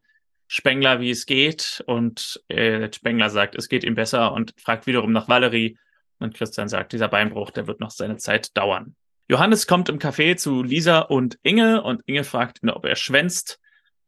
Spengler, 0.48 1.00
wie 1.00 1.12
es 1.12 1.26
geht. 1.26 1.82
Und 1.88 2.44
äh, 2.50 2.92
Spengler 2.92 3.30
sagt, 3.30 3.56
es 3.56 3.70
geht 3.70 3.86
ihm 3.86 3.96
besser 3.96 4.34
und 4.34 4.54
fragt 4.60 4.86
wiederum 4.86 5.14
nach 5.14 5.30
Valerie. 5.30 5.78
Und 6.20 6.34
Christian 6.34 6.68
sagt, 6.68 6.92
dieser 6.92 7.08
Beinbruch, 7.08 7.52
der 7.52 7.68
wird 7.68 7.80
noch 7.80 7.92
seine 7.92 8.18
Zeit 8.18 8.58
dauern. 8.58 8.98
Johannes 9.30 9.66
kommt 9.66 9.88
im 9.88 9.98
Café 9.98 10.36
zu 10.36 10.62
Lisa 10.62 11.00
und 11.00 11.40
Inge 11.42 11.84
und 11.84 12.02
Inge 12.06 12.26
fragt 12.26 12.62
ihn, 12.64 12.70
ob 12.70 12.84
er 12.84 12.98
schwänzt. 12.98 13.62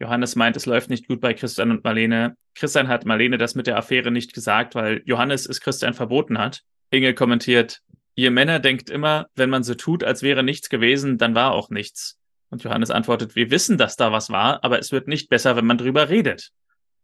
Johannes 0.03 0.35
meint, 0.35 0.57
es 0.57 0.65
läuft 0.65 0.89
nicht 0.89 1.07
gut 1.07 1.21
bei 1.21 1.33
Christian 1.33 1.71
und 1.71 1.85
Marlene. 1.85 2.35
Christian 2.55 2.89
hat 2.89 3.05
Marlene 3.05 3.37
das 3.37 3.55
mit 3.55 3.67
der 3.67 3.77
Affäre 3.77 4.11
nicht 4.11 4.33
gesagt, 4.33 4.75
weil 4.75 5.01
Johannes 5.05 5.45
es 5.45 5.61
Christian 5.61 5.93
verboten 5.93 6.39
hat. 6.39 6.61
Inge 6.89 7.13
kommentiert, 7.13 7.79
ihr 8.15 8.29
Männer 8.29 8.59
denkt 8.59 8.89
immer, 8.89 9.27
wenn 9.35 9.49
man 9.49 9.63
so 9.63 9.75
tut, 9.75 10.03
als 10.03 10.21
wäre 10.21 10.43
nichts 10.43 10.67
gewesen, 10.67 11.17
dann 11.17 11.35
war 11.35 11.53
auch 11.53 11.69
nichts. 11.69 12.19
Und 12.49 12.65
Johannes 12.65 12.91
antwortet, 12.91 13.37
wir 13.37 13.49
wissen, 13.49 13.77
dass 13.77 13.95
da 13.95 14.11
was 14.11 14.29
war, 14.29 14.61
aber 14.61 14.77
es 14.77 14.91
wird 14.91 15.07
nicht 15.07 15.29
besser, 15.29 15.55
wenn 15.55 15.65
man 15.65 15.77
drüber 15.77 16.09
redet. 16.09 16.51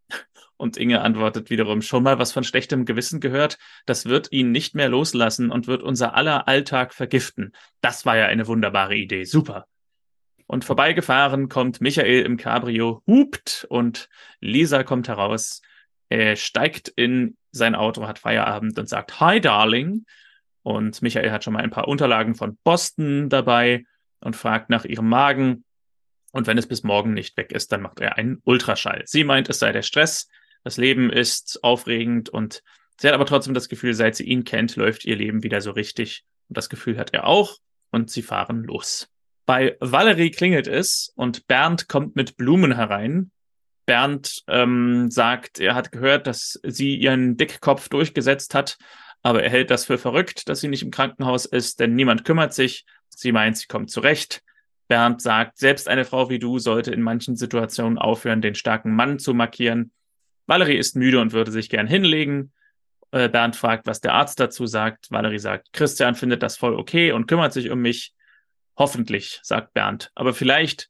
Und 0.58 0.76
Inge 0.76 1.00
antwortet 1.00 1.50
wiederum, 1.50 1.82
schon 1.82 2.04
mal 2.04 2.20
was 2.20 2.34
von 2.34 2.44
schlechtem 2.44 2.84
Gewissen 2.84 3.22
gehört? 3.22 3.58
Das 3.86 4.08
wird 4.08 4.30
ihn 4.34 4.52
nicht 4.52 4.76
mehr 4.76 4.90
loslassen 4.90 5.52
und 5.52 5.68
wird 5.68 5.84
unser 5.84 6.16
aller 6.16 6.50
Alltag 6.50 6.94
vergiften. 6.94 7.54
Das 7.80 8.06
war 8.06 8.18
ja 8.18 8.26
eine 8.26 8.46
wunderbare 8.46 8.96
Idee. 8.96 9.24
Super. 9.24 9.68
Und 10.52 10.66
vorbeigefahren 10.66 11.48
kommt 11.48 11.80
Michael 11.80 12.24
im 12.24 12.36
Cabrio, 12.36 13.04
hupt 13.06 13.68
und 13.70 14.10
Lisa 14.40 14.82
kommt 14.82 15.08
heraus. 15.08 15.62
Er 16.10 16.36
steigt 16.38 16.88
in 16.88 17.38
sein 17.52 17.76
Auto, 17.76 18.08
hat 18.08 18.18
Feierabend 18.18 18.80
und 18.80 18.90
sagt 18.90 19.20
Hi, 19.20 19.40
Darling. 19.40 20.08
Und 20.64 21.04
Michael 21.04 21.30
hat 21.30 21.44
schon 21.44 21.54
mal 21.54 21.62
ein 21.62 21.70
paar 21.70 21.88
Unterlagen 21.88 22.34
von 22.34 22.58
Boston 22.64 23.30
dabei 23.30 23.86
und 24.22 24.36
fragt 24.36 24.72
nach 24.72 24.86
ihrem 24.86 25.08
Magen. 25.08 25.66
Und 26.32 26.48
wenn 26.48 26.58
es 26.58 26.66
bis 26.66 26.82
morgen 26.82 27.14
nicht 27.14 27.38
weg 27.38 27.52
ist, 27.52 27.72
dann 27.72 27.84
macht 27.84 28.00
er 28.00 28.18
einen 28.18 28.42
Ultraschall. 28.44 29.04
Sie 29.06 29.24
meint, 29.24 29.50
es 29.50 29.60
sei 29.60 29.72
der 29.72 29.84
Stress. 29.84 30.30
Das 30.64 30.78
Leben 30.78 31.12
ist 31.12 31.64
aufregend 31.64 32.28
und 32.30 32.64
sie 33.00 33.08
hat 33.08 33.14
aber 33.14 33.28
trotzdem 33.28 33.54
das 33.54 33.70
Gefühl, 33.70 33.94
seit 33.94 34.16
sie 34.16 34.26
ihn 34.26 34.46
kennt, 34.46 34.78
läuft 34.78 35.06
ihr 35.06 35.16
Leben 35.16 35.44
wieder 35.44 35.62
so 35.62 35.70
richtig. 35.70 36.26
Und 36.48 36.58
das 36.58 36.70
Gefühl 36.70 36.98
hat 36.98 37.14
er 37.14 37.28
auch. 37.28 37.58
Und 37.92 38.10
sie 38.10 38.24
fahren 38.24 38.64
los. 38.64 39.12
Bei 39.50 39.76
Valerie 39.80 40.30
klingelt 40.30 40.68
es 40.68 41.12
und 41.16 41.48
Bernd 41.48 41.88
kommt 41.90 42.16
mit 42.16 42.38
Blumen 42.38 42.76
herein. 42.76 43.32
Bernd 43.88 44.44
ähm, 44.48 45.10
sagt, 45.10 45.60
er 45.60 45.74
hat 45.74 45.92
gehört, 45.92 46.28
dass 46.28 46.60
sie 46.62 46.96
ihren 46.96 47.36
Dickkopf 47.36 47.90
durchgesetzt 47.90 48.54
hat, 48.54 48.78
aber 49.24 49.42
er 49.42 49.50
hält 49.50 49.72
das 49.72 49.86
für 49.86 49.98
verrückt, 49.98 50.50
dass 50.50 50.60
sie 50.60 50.68
nicht 50.68 50.84
im 50.84 50.92
Krankenhaus 50.92 51.46
ist, 51.46 51.80
denn 51.80 51.96
niemand 51.96 52.26
kümmert 52.26 52.54
sich. 52.54 52.86
Sie 53.10 53.32
meint, 53.32 53.58
sie 53.58 53.66
kommt 53.66 53.90
zurecht. 53.90 54.44
Bernd 54.88 55.20
sagt, 55.20 55.58
selbst 55.58 55.88
eine 55.88 56.06
Frau 56.06 56.30
wie 56.30 56.38
du 56.38 56.60
sollte 56.60 56.92
in 56.92 57.02
manchen 57.02 57.36
Situationen 57.36 57.98
aufhören, 57.98 58.44
den 58.44 58.54
starken 58.54 58.96
Mann 58.96 59.18
zu 59.18 59.34
markieren. 59.34 59.92
Valerie 60.46 60.78
ist 60.78 60.96
müde 60.96 61.20
und 61.20 61.34
würde 61.34 61.50
sich 61.50 61.72
gern 61.72 61.88
hinlegen. 61.88 62.52
Äh, 63.10 63.30
Bernd 63.30 63.56
fragt, 63.56 63.88
was 63.88 64.00
der 64.00 64.14
Arzt 64.14 64.40
dazu 64.40 64.68
sagt. 64.68 65.10
Valerie 65.10 65.40
sagt, 65.40 65.74
Christian 65.74 66.14
findet 66.14 66.44
das 66.44 66.56
voll 66.56 66.76
okay 66.76 67.14
und 67.14 67.26
kümmert 67.26 67.52
sich 67.52 67.72
um 67.72 67.80
mich. 67.80 68.14
Hoffentlich, 68.80 69.42
sagt 69.44 69.74
Bernd. 69.74 70.10
Aber 70.16 70.34
vielleicht 70.34 70.90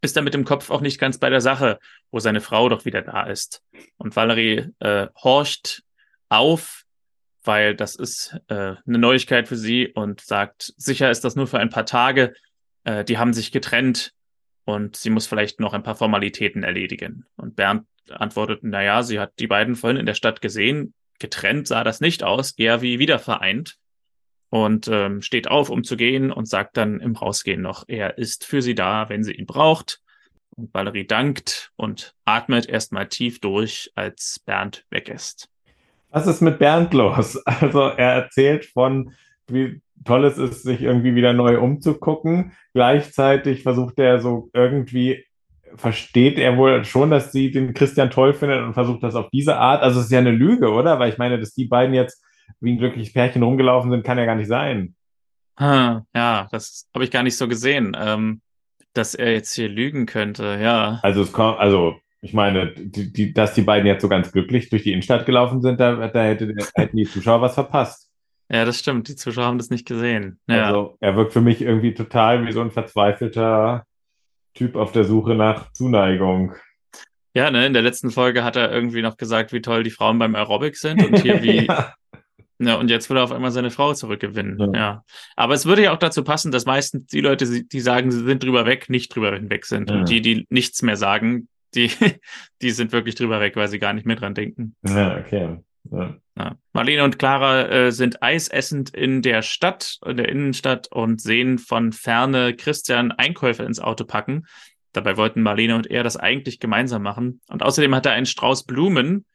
ist 0.00 0.16
er 0.16 0.22
mit 0.22 0.32
dem 0.32 0.46
Kopf 0.46 0.70
auch 0.70 0.80
nicht 0.80 0.98
ganz 0.98 1.18
bei 1.18 1.28
der 1.28 1.42
Sache, 1.42 1.78
wo 2.10 2.18
seine 2.20 2.40
Frau 2.40 2.70
doch 2.70 2.86
wieder 2.86 3.02
da 3.02 3.24
ist. 3.24 3.62
Und 3.98 4.16
Valerie 4.16 4.70
äh, 4.80 5.08
horcht 5.22 5.82
auf, 6.30 6.84
weil 7.44 7.76
das 7.76 7.96
ist 7.96 8.40
äh, 8.48 8.76
eine 8.86 8.98
Neuigkeit 8.98 9.46
für 9.46 9.56
sie 9.56 9.88
und 9.88 10.22
sagt, 10.22 10.72
sicher 10.78 11.10
ist 11.10 11.22
das 11.22 11.36
nur 11.36 11.46
für 11.46 11.58
ein 11.58 11.68
paar 11.68 11.84
Tage. 11.84 12.32
Äh, 12.84 13.04
die 13.04 13.18
haben 13.18 13.34
sich 13.34 13.52
getrennt 13.52 14.14
und 14.64 14.96
sie 14.96 15.10
muss 15.10 15.26
vielleicht 15.26 15.60
noch 15.60 15.74
ein 15.74 15.82
paar 15.82 15.96
Formalitäten 15.96 16.62
erledigen. 16.62 17.26
Und 17.36 17.56
Bernd 17.56 17.86
antwortet, 18.08 18.60
na 18.62 18.82
ja, 18.82 19.02
sie 19.02 19.20
hat 19.20 19.38
die 19.38 19.46
beiden 19.46 19.76
vorhin 19.76 20.00
in 20.00 20.06
der 20.06 20.14
Stadt 20.14 20.40
gesehen. 20.40 20.94
Getrennt 21.18 21.68
sah 21.68 21.84
das 21.84 22.00
nicht 22.00 22.22
aus, 22.22 22.52
eher 22.52 22.80
wie 22.80 22.98
wiedervereint 22.98 23.76
und 24.52 24.86
ähm, 24.92 25.22
steht 25.22 25.50
auf, 25.50 25.70
um 25.70 25.82
zu 25.82 25.96
gehen 25.96 26.30
und 26.30 26.46
sagt 26.46 26.76
dann 26.76 27.00
im 27.00 27.16
Rausgehen 27.16 27.62
noch, 27.62 27.84
er 27.88 28.18
ist 28.18 28.44
für 28.44 28.60
sie 28.60 28.74
da, 28.74 29.08
wenn 29.08 29.24
sie 29.24 29.32
ihn 29.32 29.46
braucht. 29.46 30.02
Und 30.50 30.74
Valerie 30.74 31.06
dankt 31.06 31.72
und 31.76 32.14
atmet 32.26 32.68
erstmal 32.68 33.08
tief 33.08 33.40
durch, 33.40 33.90
als 33.94 34.42
Bernd 34.44 34.84
weg 34.90 35.08
ist. 35.08 35.48
Was 36.10 36.26
ist 36.26 36.42
mit 36.42 36.58
Bernd 36.58 36.92
los? 36.92 37.42
Also 37.46 37.80
er 37.80 38.12
erzählt 38.12 38.66
von, 38.66 39.14
wie 39.46 39.80
toll 40.04 40.26
es 40.26 40.36
ist, 40.36 40.64
sich 40.64 40.82
irgendwie 40.82 41.14
wieder 41.14 41.32
neu 41.32 41.58
umzugucken. 41.58 42.52
Gleichzeitig 42.74 43.62
versucht 43.62 43.98
er 43.98 44.20
so 44.20 44.50
irgendwie, 44.52 45.24
versteht 45.76 46.38
er 46.38 46.58
wohl 46.58 46.84
schon, 46.84 47.10
dass 47.10 47.32
sie 47.32 47.52
den 47.52 47.72
Christian 47.72 48.10
toll 48.10 48.34
findet 48.34 48.60
und 48.60 48.74
versucht 48.74 49.02
das 49.02 49.14
auf 49.14 49.30
diese 49.30 49.56
Art. 49.56 49.82
Also 49.82 50.00
es 50.00 50.06
ist 50.06 50.12
ja 50.12 50.18
eine 50.18 50.30
Lüge, 50.30 50.72
oder? 50.72 50.98
Weil 50.98 51.10
ich 51.10 51.16
meine, 51.16 51.40
dass 51.40 51.54
die 51.54 51.68
beiden 51.68 51.94
jetzt 51.94 52.22
wie 52.60 52.72
ein 52.72 52.78
glückliches 52.78 53.12
Pärchen 53.12 53.42
rumgelaufen 53.42 53.90
sind, 53.90 54.04
kann 54.04 54.18
ja 54.18 54.24
gar 54.24 54.36
nicht 54.36 54.48
sein. 54.48 54.94
Ja, 55.58 56.48
das 56.50 56.88
habe 56.94 57.04
ich 57.04 57.10
gar 57.10 57.22
nicht 57.22 57.36
so 57.36 57.46
gesehen, 57.46 57.96
ähm, 57.98 58.40
dass 58.94 59.14
er 59.14 59.32
jetzt 59.32 59.54
hier 59.54 59.68
lügen 59.68 60.06
könnte, 60.06 60.58
ja. 60.60 60.98
Also 61.02 61.22
es 61.22 61.32
kommt, 61.32 61.58
also 61.58 61.94
ich 62.20 62.32
meine, 62.32 62.72
die, 62.74 63.12
die, 63.12 63.32
dass 63.32 63.54
die 63.54 63.62
beiden 63.62 63.86
jetzt 63.86 64.02
so 64.02 64.08
ganz 64.08 64.32
glücklich 64.32 64.70
durch 64.70 64.84
die 64.84 64.92
Innenstadt 64.92 65.26
gelaufen 65.26 65.60
sind, 65.60 65.80
da, 65.80 66.08
da 66.08 66.22
hätte, 66.22 66.54
hätten 66.74 66.96
die 66.96 67.04
Zuschauer 67.04 67.40
was 67.40 67.54
verpasst. 67.54 68.10
Ja, 68.48 68.64
das 68.64 68.78
stimmt. 68.78 69.08
Die 69.08 69.16
Zuschauer 69.16 69.46
haben 69.46 69.58
das 69.58 69.70
nicht 69.70 69.86
gesehen. 69.86 70.38
Ja. 70.46 70.66
Also 70.66 70.96
er 71.00 71.16
wirkt 71.16 71.32
für 71.32 71.40
mich 71.40 71.62
irgendwie 71.62 71.94
total 71.94 72.46
wie 72.46 72.52
so 72.52 72.60
ein 72.60 72.70
verzweifelter 72.70 73.84
Typ 74.54 74.76
auf 74.76 74.92
der 74.92 75.04
Suche 75.04 75.34
nach 75.34 75.72
Zuneigung. 75.72 76.54
Ja, 77.34 77.50
ne, 77.50 77.66
in 77.66 77.72
der 77.72 77.82
letzten 77.82 78.10
Folge 78.10 78.44
hat 78.44 78.56
er 78.56 78.70
irgendwie 78.70 79.00
noch 79.00 79.16
gesagt, 79.16 79.52
wie 79.52 79.62
toll 79.62 79.82
die 79.82 79.90
Frauen 79.90 80.18
beim 80.18 80.34
Aerobic 80.34 80.76
sind 80.76 81.02
und 81.02 81.22
hier 81.22 81.42
wie, 81.42 81.66
ja. 81.66 81.94
Ja, 82.64 82.76
und 82.76 82.90
jetzt 82.90 83.10
will 83.10 83.16
er 83.16 83.24
auf 83.24 83.32
einmal 83.32 83.50
seine 83.50 83.70
Frau 83.70 83.94
zurückgewinnen. 83.94 84.58
Ja. 84.58 84.80
ja. 84.80 85.04
Aber 85.36 85.54
es 85.54 85.66
würde 85.66 85.82
ja 85.82 85.92
auch 85.92 85.98
dazu 85.98 86.24
passen, 86.24 86.52
dass 86.52 86.66
meistens 86.66 87.06
die 87.06 87.20
Leute, 87.20 87.64
die 87.64 87.80
sagen, 87.80 88.10
sie 88.10 88.24
sind 88.24 88.42
drüber 88.42 88.66
weg, 88.66 88.88
nicht 88.88 89.14
drüber 89.14 89.32
hinweg 89.32 89.66
sind. 89.66 89.90
Ja. 89.90 89.96
Und 89.96 90.08
die, 90.08 90.20
die 90.20 90.46
nichts 90.50 90.82
mehr 90.82 90.96
sagen, 90.96 91.48
die, 91.74 91.90
die 92.62 92.70
sind 92.70 92.92
wirklich 92.92 93.14
drüber 93.14 93.40
weg, 93.40 93.56
weil 93.56 93.68
sie 93.68 93.78
gar 93.78 93.92
nicht 93.92 94.06
mehr 94.06 94.16
dran 94.16 94.34
denken. 94.34 94.76
Ja, 94.86 95.18
okay. 95.18 95.58
Ja. 95.90 96.16
Ja. 96.36 96.56
Marlene 96.72 97.04
und 97.04 97.18
Clara 97.18 97.68
äh, 97.68 97.92
sind 97.92 98.22
eisessend 98.22 98.90
in 98.90 99.20
der 99.20 99.42
Stadt, 99.42 99.98
in 100.06 100.16
der 100.16 100.28
Innenstadt 100.28 100.88
und 100.90 101.20
sehen 101.20 101.58
von 101.58 101.92
ferne 101.92 102.54
Christian 102.54 103.12
Einkäufe 103.12 103.64
ins 103.64 103.80
Auto 103.80 104.04
packen. 104.04 104.46
Dabei 104.92 105.16
wollten 105.16 105.42
Marlene 105.42 105.74
und 105.74 105.90
er 105.90 106.02
das 106.02 106.16
eigentlich 106.16 106.60
gemeinsam 106.60 107.02
machen. 107.02 107.40
Und 107.48 107.62
außerdem 107.62 107.94
hat 107.94 108.06
er 108.06 108.12
einen 108.12 108.26
Strauß 108.26 108.64
Blumen, 108.64 109.26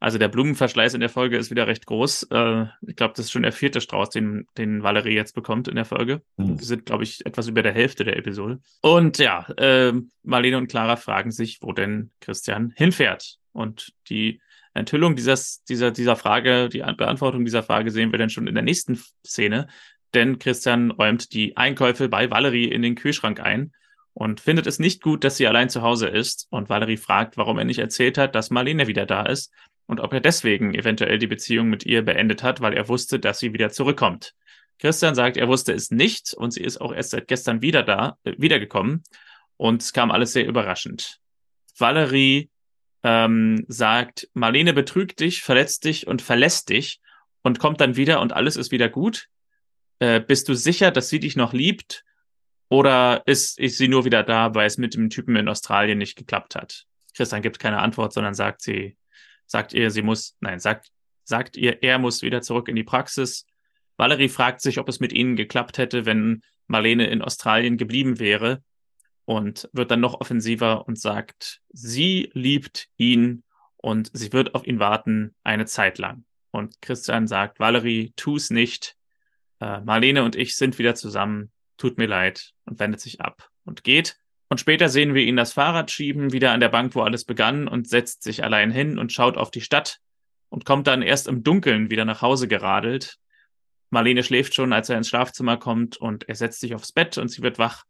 also 0.00 0.18
der 0.18 0.28
Blumenverschleiß 0.28 0.94
in 0.94 1.00
der 1.00 1.08
Folge 1.08 1.36
ist 1.36 1.50
wieder 1.50 1.66
recht 1.66 1.86
groß. 1.86 2.28
Äh, 2.30 2.66
ich 2.86 2.94
glaube, 2.94 3.14
das 3.16 3.26
ist 3.26 3.32
schon 3.32 3.42
der 3.42 3.52
vierte 3.52 3.80
Strauß, 3.80 4.10
den, 4.10 4.46
den 4.56 4.82
Valerie 4.82 5.14
jetzt 5.14 5.34
bekommt 5.34 5.66
in 5.66 5.74
der 5.74 5.84
Folge. 5.84 6.22
Mhm. 6.36 6.58
Wir 6.58 6.66
sind, 6.66 6.86
glaube 6.86 7.02
ich, 7.02 7.26
etwas 7.26 7.48
über 7.48 7.62
der 7.62 7.72
Hälfte 7.72 8.04
der 8.04 8.16
Episode. 8.16 8.60
Und 8.80 9.18
ja, 9.18 9.48
äh, 9.56 9.92
Marlene 10.22 10.58
und 10.58 10.68
Clara 10.68 10.96
fragen 10.96 11.32
sich, 11.32 11.58
wo 11.62 11.72
denn 11.72 12.10
Christian 12.20 12.72
hinfährt. 12.76 13.38
Und 13.52 13.92
die 14.08 14.40
Enthüllung 14.72 15.16
dieses, 15.16 15.64
dieser, 15.64 15.90
dieser 15.90 16.14
Frage, 16.14 16.68
die 16.68 16.84
Beantwortung 16.96 17.44
dieser 17.44 17.64
Frage 17.64 17.90
sehen 17.90 18.12
wir 18.12 18.20
dann 18.20 18.30
schon 18.30 18.46
in 18.46 18.54
der 18.54 18.64
nächsten 18.64 19.02
Szene. 19.26 19.66
Denn 20.14 20.38
Christian 20.38 20.92
räumt 20.92 21.32
die 21.32 21.56
Einkäufe 21.56 22.08
bei 22.08 22.30
Valerie 22.30 22.66
in 22.66 22.82
den 22.82 22.94
Kühlschrank 22.94 23.40
ein 23.40 23.72
und 24.14 24.40
findet 24.40 24.66
es 24.68 24.78
nicht 24.78 25.02
gut, 25.02 25.24
dass 25.24 25.36
sie 25.36 25.46
allein 25.48 25.68
zu 25.68 25.82
Hause 25.82 26.06
ist. 26.06 26.46
Und 26.50 26.68
Valerie 26.68 26.96
fragt, 26.96 27.36
warum 27.36 27.58
er 27.58 27.64
nicht 27.64 27.80
erzählt 27.80 28.16
hat, 28.16 28.36
dass 28.36 28.50
Marlene 28.50 28.86
wieder 28.86 29.04
da 29.04 29.26
ist 29.26 29.52
und 29.88 30.00
ob 30.00 30.12
er 30.12 30.20
deswegen 30.20 30.74
eventuell 30.74 31.18
die 31.18 31.26
Beziehung 31.26 31.68
mit 31.68 31.84
ihr 31.84 32.02
beendet 32.02 32.42
hat, 32.42 32.60
weil 32.60 32.74
er 32.74 32.88
wusste, 32.88 33.18
dass 33.18 33.40
sie 33.40 33.52
wieder 33.52 33.70
zurückkommt. 33.70 34.34
Christian 34.78 35.16
sagt, 35.16 35.36
er 35.36 35.48
wusste 35.48 35.72
es 35.72 35.90
nicht 35.90 36.34
und 36.34 36.52
sie 36.52 36.62
ist 36.62 36.80
auch 36.80 36.92
erst 36.92 37.10
seit 37.10 37.26
gestern 37.26 37.62
wieder 37.62 37.82
da, 37.82 38.16
äh, 38.22 38.34
wiedergekommen 38.38 39.02
und 39.56 39.82
es 39.82 39.92
kam 39.92 40.12
alles 40.12 40.32
sehr 40.32 40.46
überraschend. 40.46 41.18
Valerie 41.76 42.50
ähm, 43.02 43.64
sagt, 43.68 44.28
Marlene 44.34 44.74
betrügt 44.74 45.20
dich, 45.20 45.42
verletzt 45.42 45.84
dich 45.84 46.06
und 46.06 46.22
verlässt 46.22 46.68
dich 46.68 47.00
und 47.42 47.58
kommt 47.58 47.80
dann 47.80 47.96
wieder 47.96 48.20
und 48.20 48.32
alles 48.32 48.56
ist 48.56 48.70
wieder 48.70 48.88
gut. 48.88 49.28
Äh, 50.00 50.20
bist 50.20 50.48
du 50.48 50.54
sicher, 50.54 50.90
dass 50.90 51.08
sie 51.08 51.18
dich 51.18 51.34
noch 51.34 51.52
liebt? 51.52 52.04
Oder 52.68 53.22
ist, 53.24 53.58
ist 53.58 53.78
sie 53.78 53.88
nur 53.88 54.04
wieder 54.04 54.22
da, 54.22 54.54
weil 54.54 54.66
es 54.66 54.76
mit 54.76 54.94
dem 54.94 55.08
Typen 55.08 55.34
in 55.36 55.48
Australien 55.48 55.96
nicht 55.96 56.16
geklappt 56.16 56.54
hat? 56.54 56.84
Christian 57.16 57.40
gibt 57.40 57.58
keine 57.58 57.78
Antwort, 57.78 58.12
sondern 58.12 58.34
sagt, 58.34 58.60
sie 58.60 58.96
sagt 59.48 59.72
ihr, 59.72 59.90
sie 59.90 60.02
muss, 60.02 60.36
nein, 60.38 60.60
sagt, 60.60 60.92
sagt 61.24 61.56
ihr, 61.56 61.82
er 61.82 61.98
muss 61.98 62.22
wieder 62.22 62.42
zurück 62.42 62.68
in 62.68 62.76
die 62.76 62.84
Praxis. 62.84 63.44
Valerie 63.96 64.28
fragt 64.28 64.60
sich, 64.60 64.78
ob 64.78 64.88
es 64.88 65.00
mit 65.00 65.12
ihnen 65.12 65.34
geklappt 65.34 65.78
hätte, 65.78 66.06
wenn 66.06 66.42
Marlene 66.68 67.08
in 67.08 67.22
Australien 67.22 67.76
geblieben 67.76 68.20
wäre 68.20 68.62
und 69.24 69.68
wird 69.72 69.90
dann 69.90 70.00
noch 70.00 70.20
offensiver 70.20 70.86
und 70.86 70.98
sagt, 70.98 71.60
sie 71.70 72.30
liebt 72.34 72.88
ihn 72.96 73.42
und 73.76 74.10
sie 74.12 74.32
wird 74.32 74.54
auf 74.54 74.66
ihn 74.66 74.78
warten 74.78 75.34
eine 75.42 75.66
Zeit 75.66 75.98
lang. 75.98 76.24
Und 76.50 76.80
Christian 76.80 77.26
sagt, 77.26 77.58
Valerie, 77.58 78.12
tu's 78.16 78.50
nicht. 78.50 78.96
Äh, 79.60 79.80
Marlene 79.80 80.22
und 80.22 80.36
ich 80.36 80.56
sind 80.56 80.78
wieder 80.78 80.94
zusammen. 80.94 81.50
Tut 81.76 81.98
mir 81.98 82.06
leid 82.06 82.52
und 82.64 82.78
wendet 82.80 83.00
sich 83.00 83.20
ab 83.20 83.48
und 83.64 83.84
geht. 83.84 84.18
Und 84.48 84.60
später 84.60 84.88
sehen 84.88 85.14
wir 85.14 85.22
ihn 85.22 85.36
das 85.36 85.52
Fahrrad 85.52 85.90
schieben, 85.90 86.32
wieder 86.32 86.52
an 86.52 86.60
der 86.60 86.70
Bank, 86.70 86.94
wo 86.94 87.02
alles 87.02 87.24
begann, 87.24 87.68
und 87.68 87.88
setzt 87.88 88.22
sich 88.22 88.44
allein 88.44 88.70
hin 88.70 88.98
und 88.98 89.12
schaut 89.12 89.36
auf 89.36 89.50
die 89.50 89.60
Stadt 89.60 89.98
und 90.48 90.64
kommt 90.64 90.86
dann 90.86 91.02
erst 91.02 91.28
im 91.28 91.42
Dunkeln 91.42 91.90
wieder 91.90 92.04
nach 92.04 92.22
Hause 92.22 92.48
geradelt. 92.48 93.18
Marlene 93.90 94.22
schläft 94.22 94.54
schon, 94.54 94.72
als 94.72 94.88
er 94.88 94.96
ins 94.96 95.08
Schlafzimmer 95.08 95.56
kommt, 95.56 95.96
und 95.96 96.28
er 96.28 96.34
setzt 96.34 96.60
sich 96.60 96.74
aufs 96.74 96.92
Bett 96.92 97.18
und 97.18 97.28
sie 97.28 97.42
wird 97.42 97.58
wach. 97.58 97.84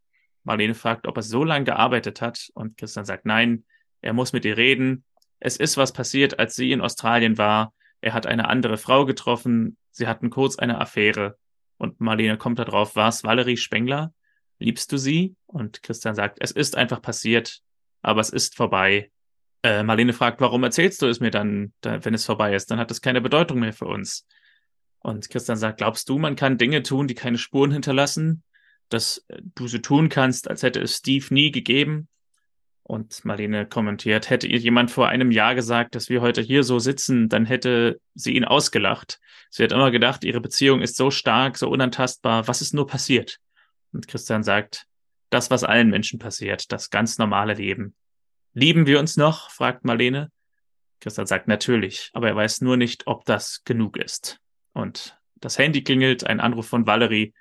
Marlene 0.44 0.74
fragt, 0.74 1.06
ob 1.06 1.16
er 1.16 1.22
so 1.22 1.44
lange 1.44 1.64
gearbeitet 1.64 2.20
hat, 2.20 2.48
und 2.54 2.76
Christian 2.76 3.04
sagt 3.04 3.24
nein, 3.24 3.64
er 4.00 4.12
muss 4.12 4.32
mit 4.32 4.44
ihr 4.44 4.56
reden. 4.56 5.04
Es 5.40 5.56
ist 5.56 5.76
was 5.76 5.92
passiert, 5.92 6.38
als 6.38 6.56
sie 6.56 6.72
in 6.72 6.80
Australien 6.80 7.38
war. 7.38 7.72
Er 8.00 8.14
hat 8.14 8.26
eine 8.26 8.48
andere 8.48 8.78
Frau 8.78 9.04
getroffen, 9.06 9.76
sie 9.90 10.06
hatten 10.06 10.30
kurz 10.30 10.58
eine 10.58 10.80
Affäre. 10.80 11.36
Und 11.76 12.00
Marlene 12.00 12.38
kommt 12.38 12.58
darauf, 12.58 12.96
war 12.96 13.08
es 13.08 13.24
Valerie 13.24 13.56
Spengler? 13.56 14.12
Liebst 14.58 14.92
du 14.92 14.96
sie? 14.96 15.36
Und 15.46 15.82
Christian 15.82 16.14
sagt, 16.14 16.38
es 16.40 16.50
ist 16.50 16.76
einfach 16.76 17.00
passiert, 17.02 17.60
aber 18.02 18.20
es 18.20 18.30
ist 18.30 18.56
vorbei. 18.56 19.10
Äh, 19.62 19.82
Marlene 19.82 20.12
fragt, 20.12 20.40
warum 20.40 20.64
erzählst 20.64 21.02
du 21.02 21.06
es 21.06 21.20
mir 21.20 21.30
dann, 21.30 21.72
wenn 21.82 22.14
es 22.14 22.24
vorbei 22.24 22.54
ist? 22.54 22.70
Dann 22.70 22.78
hat 22.78 22.90
es 22.90 23.00
keine 23.00 23.20
Bedeutung 23.20 23.60
mehr 23.60 23.72
für 23.72 23.86
uns. 23.86 24.26
Und 25.00 25.30
Christian 25.30 25.56
sagt, 25.56 25.78
glaubst 25.78 26.08
du, 26.08 26.18
man 26.18 26.36
kann 26.36 26.58
Dinge 26.58 26.82
tun, 26.82 27.06
die 27.06 27.14
keine 27.14 27.38
Spuren 27.38 27.70
hinterlassen? 27.70 28.42
dass 28.88 29.24
du 29.54 29.68
so 29.68 29.78
tun 29.78 30.08
kannst, 30.08 30.48
als 30.48 30.62
hätte 30.62 30.80
es 30.80 30.96
Steve 30.96 31.26
nie 31.30 31.50
gegeben. 31.50 32.08
Und 32.82 33.22
Marlene 33.24 33.66
kommentiert, 33.66 34.30
hätte 34.30 34.46
ihr 34.46 34.58
jemand 34.58 34.90
vor 34.90 35.08
einem 35.08 35.30
Jahr 35.30 35.54
gesagt, 35.54 35.94
dass 35.94 36.08
wir 36.08 36.22
heute 36.22 36.40
hier 36.40 36.64
so 36.64 36.78
sitzen, 36.78 37.28
dann 37.28 37.44
hätte 37.44 38.00
sie 38.14 38.32
ihn 38.32 38.46
ausgelacht. 38.46 39.20
Sie 39.50 39.62
hat 39.62 39.72
immer 39.72 39.90
gedacht, 39.90 40.24
ihre 40.24 40.40
Beziehung 40.40 40.80
ist 40.80 40.96
so 40.96 41.10
stark, 41.10 41.58
so 41.58 41.68
unantastbar. 41.68 42.48
Was 42.48 42.62
ist 42.62 42.72
nur 42.72 42.86
passiert? 42.86 43.40
Und 43.92 44.08
Christian 44.08 44.42
sagt, 44.42 44.86
das, 45.30 45.50
was 45.50 45.64
allen 45.64 45.90
Menschen 45.90 46.18
passiert, 46.18 46.72
das 46.72 46.90
ganz 46.90 47.18
normale 47.18 47.54
Leben. 47.54 47.94
Lieben 48.54 48.86
wir 48.86 48.98
uns 48.98 49.16
noch? 49.16 49.50
fragt 49.50 49.84
Marlene. 49.84 50.30
Christian 51.00 51.26
sagt 51.26 51.48
natürlich, 51.48 52.10
aber 52.12 52.28
er 52.28 52.36
weiß 52.36 52.60
nur 52.60 52.76
nicht, 52.76 53.06
ob 53.06 53.24
das 53.24 53.62
genug 53.64 53.96
ist. 53.96 54.40
Und 54.72 55.18
das 55.36 55.58
Handy 55.58 55.84
klingelt, 55.84 56.24
ein 56.24 56.40
Anruf 56.40 56.66
von 56.66 56.86
Valerie, 56.86 57.34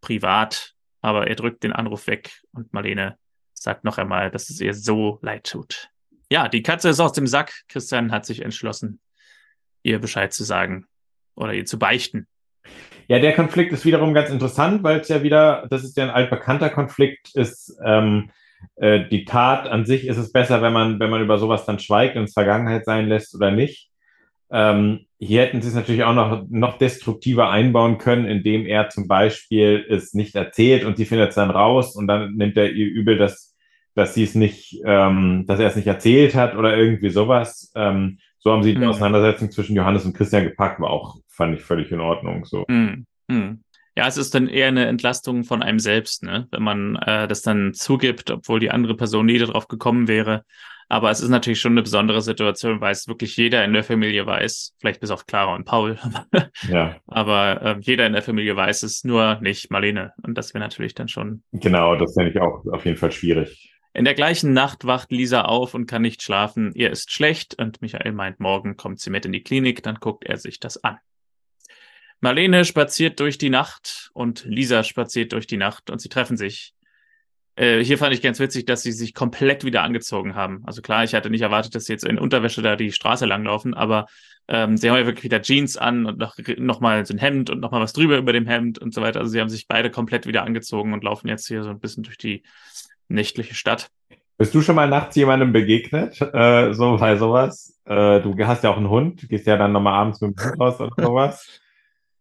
privat, 0.00 0.74
aber 1.00 1.26
er 1.26 1.36
drückt 1.36 1.62
den 1.62 1.72
Anruf 1.72 2.06
weg 2.06 2.42
und 2.52 2.72
Marlene 2.72 3.18
sagt 3.54 3.84
noch 3.84 3.98
einmal, 3.98 4.30
dass 4.30 4.50
es 4.50 4.60
ihr 4.60 4.74
so 4.74 5.18
leid 5.22 5.44
tut. 5.44 5.90
Ja, 6.30 6.48
die 6.48 6.62
Katze 6.62 6.90
ist 6.90 7.00
aus 7.00 7.12
dem 7.12 7.26
Sack. 7.26 7.64
Christian 7.68 8.12
hat 8.12 8.26
sich 8.26 8.42
entschlossen, 8.42 9.00
ihr 9.82 9.98
Bescheid 9.98 10.32
zu 10.32 10.44
sagen 10.44 10.86
oder 11.34 11.54
ihr 11.54 11.64
zu 11.64 11.78
beichten. 11.78 12.28
Ja, 13.08 13.18
der 13.18 13.34
Konflikt 13.34 13.72
ist 13.72 13.86
wiederum 13.86 14.12
ganz 14.12 14.28
interessant, 14.28 14.82
weil 14.82 15.00
es 15.00 15.08
ja 15.08 15.22
wieder, 15.22 15.66
das 15.70 15.82
ist 15.82 15.96
ja 15.96 16.04
ein 16.04 16.10
altbekannter 16.10 16.68
Konflikt, 16.68 17.34
ist 17.34 17.74
ähm, 17.84 18.30
äh, 18.76 19.08
die 19.08 19.24
Tat 19.24 19.66
an 19.66 19.86
sich 19.86 20.06
ist 20.06 20.18
es 20.18 20.32
besser, 20.32 20.62
wenn 20.62 20.72
man, 20.72 21.00
wenn 21.00 21.10
man 21.10 21.22
über 21.22 21.38
sowas 21.38 21.64
dann 21.64 21.78
schweigt 21.78 22.16
und 22.16 22.24
es 22.24 22.34
Vergangenheit 22.34 22.84
sein 22.84 23.08
lässt 23.08 23.34
oder 23.34 23.50
nicht. 23.50 23.90
Ähm, 24.50 25.06
hier 25.18 25.42
hätten 25.42 25.60
sie 25.60 25.68
es 25.68 25.74
natürlich 25.74 26.04
auch 26.04 26.14
noch, 26.14 26.44
noch 26.48 26.78
destruktiver 26.78 27.50
einbauen 27.50 27.98
können, 27.98 28.24
indem 28.24 28.66
er 28.66 28.88
zum 28.88 29.08
Beispiel 29.08 29.84
es 29.88 30.14
nicht 30.14 30.34
erzählt 30.34 30.84
und 30.84 30.96
sie 30.96 31.04
findet 31.04 31.30
es 31.30 31.34
dann 31.34 31.50
raus 31.50 31.96
und 31.96 32.06
dann 32.06 32.34
nimmt 32.34 32.56
er 32.56 32.70
ihr 32.72 32.86
übel, 32.86 33.18
dass, 33.18 33.56
dass 33.94 34.14
sie 34.14 34.22
es 34.24 34.34
nicht, 34.34 34.80
ähm, 34.84 35.44
dass 35.46 35.60
er 35.60 35.66
es 35.66 35.76
nicht 35.76 35.88
erzählt 35.88 36.34
hat 36.34 36.56
oder 36.56 36.76
irgendwie 36.76 37.10
sowas. 37.10 37.72
Ähm, 37.74 38.18
so 38.38 38.52
haben 38.52 38.62
sie 38.62 38.74
die 38.74 38.80
mhm. 38.80 38.88
Auseinandersetzung 38.88 39.50
zwischen 39.50 39.76
Johannes 39.76 40.04
und 40.04 40.14
Christian 40.14 40.44
gepackt, 40.44 40.80
war 40.80 40.90
auch, 40.90 41.16
fand 41.38 41.58
ich 41.58 41.64
völlig 41.64 41.90
in 41.90 42.00
Ordnung. 42.00 42.44
So. 42.44 42.66
Mhm. 42.68 43.06
Mhm. 43.28 43.62
Ja, 43.96 44.06
es 44.06 44.16
ist 44.16 44.34
dann 44.34 44.48
eher 44.48 44.68
eine 44.68 44.86
Entlastung 44.86 45.44
von 45.44 45.62
einem 45.62 45.78
selbst, 45.78 46.22
ne? 46.22 46.46
wenn 46.50 46.62
man 46.62 46.96
äh, 46.96 47.26
das 47.26 47.42
dann 47.42 47.72
zugibt, 47.74 48.30
obwohl 48.30 48.60
die 48.60 48.70
andere 48.70 48.96
Person 48.96 49.26
nie 49.26 49.38
darauf 49.38 49.66
gekommen 49.66 50.06
wäre. 50.06 50.44
Aber 50.90 51.10
es 51.10 51.20
ist 51.20 51.28
natürlich 51.28 51.60
schon 51.60 51.72
eine 51.72 51.82
besondere 51.82 52.22
Situation, 52.22 52.80
weil 52.80 52.92
es 52.92 53.08
wirklich 53.08 53.36
jeder 53.36 53.64
in 53.64 53.72
der 53.72 53.84
Familie 53.84 54.24
weiß, 54.24 54.74
vielleicht 54.78 55.00
bis 55.00 55.10
auf 55.10 55.26
Clara 55.26 55.54
und 55.54 55.64
Paul. 55.64 55.98
ja. 56.68 56.96
Aber 57.06 57.62
äh, 57.62 57.76
jeder 57.80 58.06
in 58.06 58.14
der 58.14 58.22
Familie 58.22 58.56
weiß 58.56 58.84
es, 58.84 59.04
nur 59.04 59.38
nicht 59.40 59.70
Marlene. 59.70 60.12
Und 60.22 60.36
das 60.38 60.54
wäre 60.54 60.64
natürlich 60.64 60.94
dann 60.94 61.08
schon. 61.08 61.42
Genau, 61.52 61.94
das 61.96 62.14
fände 62.14 62.30
ich 62.30 62.40
auch 62.40 62.64
auf 62.72 62.84
jeden 62.84 62.96
Fall 62.96 63.12
schwierig. 63.12 63.74
In 63.92 64.04
der 64.04 64.14
gleichen 64.14 64.52
Nacht 64.52 64.86
wacht 64.86 65.10
Lisa 65.10 65.42
auf 65.42 65.74
und 65.74 65.86
kann 65.86 66.02
nicht 66.02 66.22
schlafen. 66.22 66.72
Ihr 66.74 66.90
ist 66.90 67.12
schlecht 67.12 67.58
und 67.58 67.82
Michael 67.82 68.12
meint, 68.12 68.38
morgen 68.38 68.76
kommt 68.76 69.00
sie 69.00 69.10
mit 69.10 69.26
in 69.26 69.32
die 69.32 69.42
Klinik, 69.42 69.82
dann 69.82 69.96
guckt 69.96 70.24
er 70.24 70.36
sich 70.36 70.60
das 70.60 70.82
an. 70.84 70.98
Marlene 72.20 72.64
spaziert 72.64 73.20
durch 73.20 73.38
die 73.38 73.50
Nacht 73.50 74.10
und 74.12 74.44
Lisa 74.44 74.82
spaziert 74.82 75.32
durch 75.32 75.46
die 75.46 75.56
Nacht 75.56 75.90
und 75.90 76.00
sie 76.00 76.08
treffen 76.08 76.36
sich 76.36 76.74
äh, 77.58 77.82
hier 77.82 77.98
fand 77.98 78.14
ich 78.14 78.22
ganz 78.22 78.38
witzig, 78.38 78.66
dass 78.66 78.82
sie 78.82 78.92
sich 78.92 79.14
komplett 79.14 79.64
wieder 79.64 79.82
angezogen 79.82 80.36
haben. 80.36 80.62
Also 80.64 80.80
klar, 80.80 81.02
ich 81.02 81.12
hatte 81.14 81.28
nicht 81.28 81.42
erwartet, 81.42 81.74
dass 81.74 81.86
sie 81.86 81.92
jetzt 81.92 82.04
in 82.04 82.18
Unterwäsche 82.18 82.62
da 82.62 82.76
die 82.76 82.92
Straße 82.92 83.26
langlaufen, 83.26 83.74
aber 83.74 84.06
ähm, 84.46 84.76
sie 84.76 84.88
haben 84.88 84.96
ja 84.96 85.06
wirklich 85.06 85.24
wieder 85.24 85.42
Jeans 85.42 85.76
an 85.76 86.06
und 86.06 86.18
noch, 86.18 86.36
noch 86.56 86.80
mal 86.80 87.04
so 87.04 87.14
ein 87.14 87.18
Hemd 87.18 87.50
und 87.50 87.58
noch 87.58 87.72
mal 87.72 87.80
was 87.80 87.92
drüber 87.92 88.16
über 88.16 88.32
dem 88.32 88.46
Hemd 88.46 88.78
und 88.78 88.94
so 88.94 89.02
weiter. 89.02 89.18
Also 89.18 89.32
sie 89.32 89.40
haben 89.40 89.48
sich 89.48 89.66
beide 89.66 89.90
komplett 89.90 90.26
wieder 90.26 90.44
angezogen 90.44 90.92
und 90.92 91.02
laufen 91.02 91.26
jetzt 91.26 91.48
hier 91.48 91.64
so 91.64 91.70
ein 91.70 91.80
bisschen 91.80 92.04
durch 92.04 92.16
die 92.16 92.44
nächtliche 93.08 93.56
Stadt. 93.56 93.90
Bist 94.36 94.54
du 94.54 94.60
schon 94.62 94.76
mal 94.76 94.88
nachts 94.88 95.16
jemandem 95.16 95.52
begegnet, 95.52 96.20
äh, 96.20 96.72
so 96.72 96.96
bei 96.96 97.16
sowas? 97.16 97.76
Äh, 97.86 98.20
du 98.20 98.36
hast 98.46 98.62
ja 98.62 98.70
auch 98.70 98.76
einen 98.76 98.88
Hund, 98.88 99.28
gehst 99.28 99.48
ja 99.48 99.56
dann 99.56 99.72
nochmal 99.72 99.94
abends 99.94 100.20
mit 100.20 100.38
dem 100.38 100.44
Hund 100.44 100.60
raus 100.60 100.80
oder 100.80 100.92
sowas. 100.96 101.60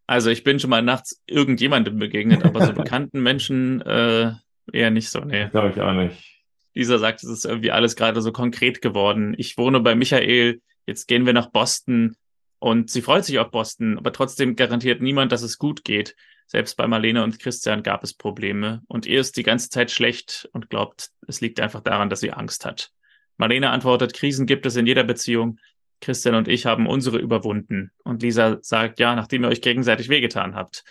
Also 0.07 0.29
ich 0.29 0.43
bin 0.43 0.59
schon 0.59 0.69
mal 0.69 0.81
nachts 0.81 1.21
irgendjemandem 1.27 1.99
begegnet, 1.99 2.43
aber 2.43 2.65
so 2.65 2.73
bekannten 2.73 3.21
Menschen 3.21 3.81
äh, 3.81 4.31
Eher 4.71 4.91
nicht 4.91 5.09
so, 5.09 5.19
nee. 5.19 5.47
Glaube 5.49 5.69
ich 5.69 5.81
auch 5.81 5.93
nicht. 5.93 6.43
Dieser 6.75 6.99
sagt, 6.99 7.23
es 7.23 7.29
ist 7.29 7.45
irgendwie 7.45 7.71
alles 7.71 7.95
gerade 7.95 8.21
so 8.21 8.31
konkret 8.31 8.81
geworden. 8.81 9.33
Ich 9.37 9.57
wohne 9.57 9.79
bei 9.79 9.95
Michael, 9.95 10.61
jetzt 10.85 11.07
gehen 11.07 11.25
wir 11.25 11.33
nach 11.33 11.49
Boston 11.49 12.15
und 12.59 12.89
sie 12.89 13.01
freut 13.01 13.25
sich 13.25 13.39
auf 13.39 13.51
Boston, 13.51 13.97
aber 13.97 14.11
trotzdem 14.11 14.55
garantiert 14.55 15.01
niemand, 15.01 15.31
dass 15.31 15.41
es 15.41 15.57
gut 15.57 15.83
geht. 15.83 16.15
Selbst 16.45 16.77
bei 16.77 16.87
Marlene 16.87 17.23
und 17.23 17.39
Christian 17.39 17.83
gab 17.83 18.03
es 18.03 18.13
Probleme 18.13 18.81
und 18.87 19.05
ihr 19.05 19.19
ist 19.19 19.37
die 19.37 19.43
ganze 19.43 19.69
Zeit 19.69 19.91
schlecht 19.91 20.47
und 20.53 20.69
glaubt, 20.69 21.09
es 21.27 21.41
liegt 21.41 21.59
einfach 21.59 21.81
daran, 21.81 22.09
dass 22.09 22.19
sie 22.19 22.31
Angst 22.31 22.65
hat. 22.65 22.91
Marlene 23.37 23.69
antwortet, 23.69 24.13
Krisen 24.13 24.45
gibt 24.45 24.65
es 24.65 24.75
in 24.75 24.87
jeder 24.87 25.03
Beziehung. 25.03 25.59
Christian 26.01 26.35
und 26.35 26.47
ich 26.47 26.65
haben 26.65 26.87
unsere 26.87 27.17
überwunden. 27.17 27.91
Und 28.03 28.21
Lisa 28.21 28.57
sagt, 28.61 28.99
ja, 28.99 29.15
nachdem 29.15 29.43
ihr 29.43 29.49
euch 29.49 29.61
gegenseitig 29.61 30.09
wehgetan 30.09 30.55
habt. 30.55 30.83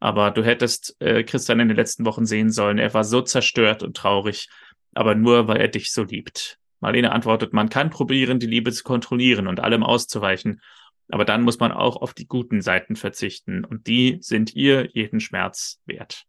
Aber 0.00 0.30
du 0.30 0.44
hättest 0.44 0.96
äh, 1.00 1.22
Christian 1.22 1.60
in 1.60 1.68
den 1.68 1.76
letzten 1.76 2.04
Wochen 2.04 2.26
sehen 2.26 2.50
sollen. 2.50 2.78
Er 2.78 2.92
war 2.94 3.04
so 3.04 3.22
zerstört 3.22 3.82
und 3.82 3.96
traurig, 3.96 4.48
aber 4.94 5.14
nur, 5.14 5.48
weil 5.48 5.58
er 5.58 5.68
dich 5.68 5.92
so 5.92 6.02
liebt. 6.02 6.58
Marlene 6.80 7.12
antwortet, 7.12 7.52
man 7.52 7.68
kann 7.68 7.90
probieren, 7.90 8.40
die 8.40 8.46
Liebe 8.46 8.72
zu 8.72 8.82
kontrollieren 8.82 9.46
und 9.46 9.60
allem 9.60 9.84
auszuweichen. 9.84 10.60
Aber 11.08 11.24
dann 11.24 11.42
muss 11.42 11.60
man 11.60 11.70
auch 11.70 11.96
auf 11.96 12.14
die 12.14 12.26
guten 12.26 12.62
Seiten 12.62 12.96
verzichten. 12.96 13.64
Und 13.64 13.86
die 13.86 14.18
sind 14.20 14.54
ihr 14.54 14.88
jeden 14.92 15.20
Schmerz 15.20 15.80
wert. 15.86 16.24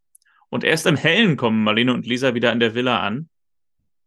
Und 0.49 0.63
erst 0.63 0.85
im 0.85 0.95
Hellen 0.95 1.37
kommen 1.37 1.63
Marlene 1.63 1.93
und 1.93 2.05
Lisa 2.05 2.35
wieder 2.35 2.51
an 2.51 2.59
der 2.59 2.75
Villa 2.75 2.99
an. 2.99 3.29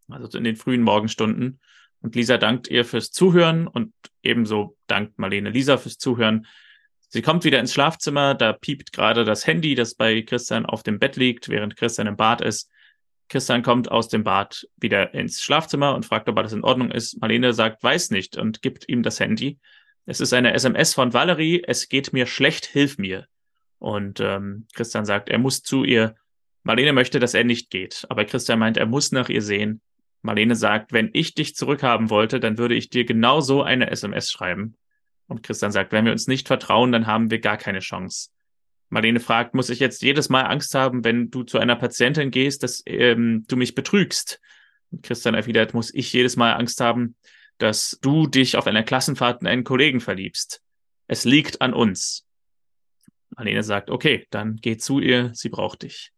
Also 0.08 0.38
in 0.38 0.44
den 0.44 0.54
frühen 0.54 0.82
Morgenstunden. 0.82 1.58
Und 2.00 2.14
Lisa 2.14 2.38
dankt 2.38 2.68
ihr 2.68 2.84
fürs 2.84 3.10
Zuhören 3.10 3.66
und 3.66 3.92
ebenso 4.22 4.76
dankt 4.86 5.18
Marlene 5.18 5.50
Lisa 5.50 5.76
fürs 5.76 5.98
Zuhören. 5.98 6.46
Sie 7.08 7.22
kommt 7.22 7.44
wieder 7.44 7.60
ins 7.60 7.72
Schlafzimmer, 7.72 8.34
da 8.34 8.52
piept 8.52 8.92
gerade 8.92 9.24
das 9.24 9.46
Handy, 9.46 9.74
das 9.74 9.94
bei 9.94 10.22
Christian 10.22 10.66
auf 10.66 10.82
dem 10.82 10.98
Bett 10.98 11.16
liegt, 11.16 11.48
während 11.48 11.76
Christian 11.76 12.06
im 12.06 12.16
Bad 12.16 12.40
ist. 12.40 12.70
Christian 13.28 13.62
kommt 13.62 13.90
aus 13.90 14.08
dem 14.08 14.24
Bad 14.24 14.68
wieder 14.76 15.14
ins 15.14 15.42
Schlafzimmer 15.42 15.94
und 15.94 16.06
fragt, 16.06 16.28
ob 16.28 16.38
alles 16.38 16.52
in 16.52 16.62
Ordnung 16.62 16.90
ist. 16.90 17.20
Marlene 17.20 17.52
sagt, 17.52 17.82
weiß 17.82 18.10
nicht 18.10 18.36
und 18.36 18.62
gibt 18.62 18.88
ihm 18.88 19.02
das 19.02 19.18
Handy. 19.18 19.58
Es 20.04 20.20
ist 20.20 20.32
eine 20.32 20.54
SMS 20.54 20.94
von 20.94 21.12
Valerie, 21.12 21.64
es 21.66 21.88
geht 21.88 22.12
mir 22.12 22.26
schlecht, 22.26 22.66
hilf 22.66 22.98
mir. 22.98 23.26
Und 23.78 24.20
ähm, 24.20 24.66
Christian 24.74 25.04
sagt, 25.04 25.28
er 25.28 25.38
muss 25.38 25.62
zu 25.62 25.84
ihr. 25.84 26.14
Marlene 26.62 26.92
möchte, 26.92 27.18
dass 27.18 27.34
er 27.34 27.44
nicht 27.44 27.70
geht, 27.70 28.06
aber 28.08 28.24
Christian 28.24 28.58
meint, 28.58 28.76
er 28.76 28.86
muss 28.86 29.12
nach 29.12 29.28
ihr 29.28 29.42
sehen. 29.42 29.80
Marlene 30.26 30.56
sagt, 30.56 30.92
wenn 30.92 31.10
ich 31.12 31.34
dich 31.34 31.54
zurückhaben 31.54 32.10
wollte, 32.10 32.40
dann 32.40 32.58
würde 32.58 32.74
ich 32.74 32.90
dir 32.90 33.04
genau 33.04 33.40
so 33.40 33.62
eine 33.62 33.90
SMS 33.90 34.28
schreiben. 34.28 34.76
Und 35.28 35.44
Christian 35.44 35.70
sagt, 35.70 35.92
wenn 35.92 36.04
wir 36.04 36.12
uns 36.12 36.26
nicht 36.26 36.48
vertrauen, 36.48 36.90
dann 36.90 37.06
haben 37.06 37.30
wir 37.30 37.38
gar 37.38 37.56
keine 37.56 37.78
Chance. 37.78 38.30
Marlene 38.88 39.20
fragt, 39.20 39.54
muss 39.54 39.70
ich 39.70 39.78
jetzt 39.78 40.02
jedes 40.02 40.28
Mal 40.28 40.42
Angst 40.42 40.74
haben, 40.74 41.04
wenn 41.04 41.30
du 41.30 41.44
zu 41.44 41.58
einer 41.58 41.76
Patientin 41.76 42.32
gehst, 42.32 42.64
dass 42.64 42.82
ähm, 42.86 43.44
du 43.46 43.56
mich 43.56 43.74
betrügst? 43.76 44.40
Und 44.90 45.04
Christian 45.04 45.34
erwidert, 45.34 45.74
muss 45.74 45.94
ich 45.94 46.12
jedes 46.12 46.36
Mal 46.36 46.54
Angst 46.54 46.80
haben, 46.80 47.14
dass 47.58 47.98
du 48.02 48.26
dich 48.26 48.56
auf 48.56 48.66
einer 48.66 48.82
Klassenfahrt 48.82 49.42
in 49.42 49.46
einen 49.46 49.64
Kollegen 49.64 50.00
verliebst? 50.00 50.60
Es 51.06 51.24
liegt 51.24 51.62
an 51.62 51.72
uns. 51.72 52.26
Marlene 53.36 53.62
sagt, 53.62 53.90
okay, 53.90 54.26
dann 54.30 54.56
geh 54.56 54.76
zu 54.76 54.98
ihr, 54.98 55.30
sie 55.34 55.50
braucht 55.50 55.82
dich. 55.82 56.10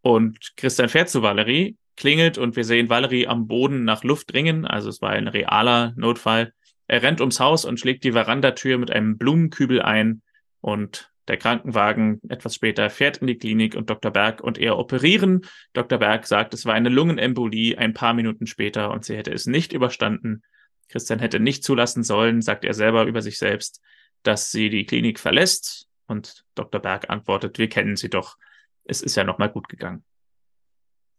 Und 0.00 0.56
Christian 0.56 0.88
fährt 0.88 1.10
zu 1.10 1.20
Valerie, 1.20 1.76
klingelt 1.96 2.38
und 2.38 2.56
wir 2.56 2.64
sehen 2.64 2.88
Valerie 2.88 3.26
am 3.26 3.46
Boden 3.46 3.84
nach 3.84 4.04
Luft 4.04 4.32
dringen, 4.32 4.64
also 4.64 4.88
es 4.88 5.02
war 5.02 5.10
ein 5.10 5.28
realer 5.28 5.92
Notfall. 5.96 6.52
Er 6.86 7.02
rennt 7.02 7.20
ums 7.20 7.40
Haus 7.40 7.64
und 7.64 7.78
schlägt 7.78 8.04
die 8.04 8.12
Verandatür 8.12 8.78
mit 8.78 8.90
einem 8.90 9.18
Blumenkübel 9.18 9.80
ein 9.82 10.22
und 10.60 11.10
der 11.28 11.36
Krankenwagen 11.36 12.20
etwas 12.28 12.56
später 12.56 12.90
fährt 12.90 13.18
in 13.18 13.28
die 13.28 13.38
Klinik 13.38 13.76
und 13.76 13.88
Dr. 13.88 14.10
Berg 14.10 14.40
und 14.40 14.58
er 14.58 14.76
operieren. 14.76 15.42
Dr. 15.74 15.98
Berg 15.98 16.26
sagt, 16.26 16.54
es 16.54 16.66
war 16.66 16.74
eine 16.74 16.88
Lungenembolie 16.88 17.78
ein 17.78 17.94
paar 17.94 18.14
Minuten 18.14 18.48
später 18.48 18.90
und 18.90 19.04
sie 19.04 19.16
hätte 19.16 19.32
es 19.32 19.46
nicht 19.46 19.72
überstanden. 19.72 20.42
Christian 20.88 21.20
hätte 21.20 21.38
nicht 21.38 21.62
zulassen 21.62 22.02
sollen, 22.02 22.42
sagt 22.42 22.64
er 22.64 22.74
selber 22.74 23.04
über 23.04 23.22
sich 23.22 23.38
selbst, 23.38 23.80
dass 24.24 24.50
sie 24.50 24.70
die 24.70 24.86
Klinik 24.86 25.20
verlässt. 25.20 25.86
Und 26.06 26.44
Dr. 26.56 26.80
Berg 26.80 27.08
antwortet, 27.08 27.58
wir 27.58 27.68
kennen 27.68 27.94
sie 27.94 28.10
doch. 28.10 28.36
Es 28.82 29.00
ist 29.00 29.14
ja 29.14 29.22
nochmal 29.22 29.50
gut 29.50 29.68
gegangen. 29.68 30.02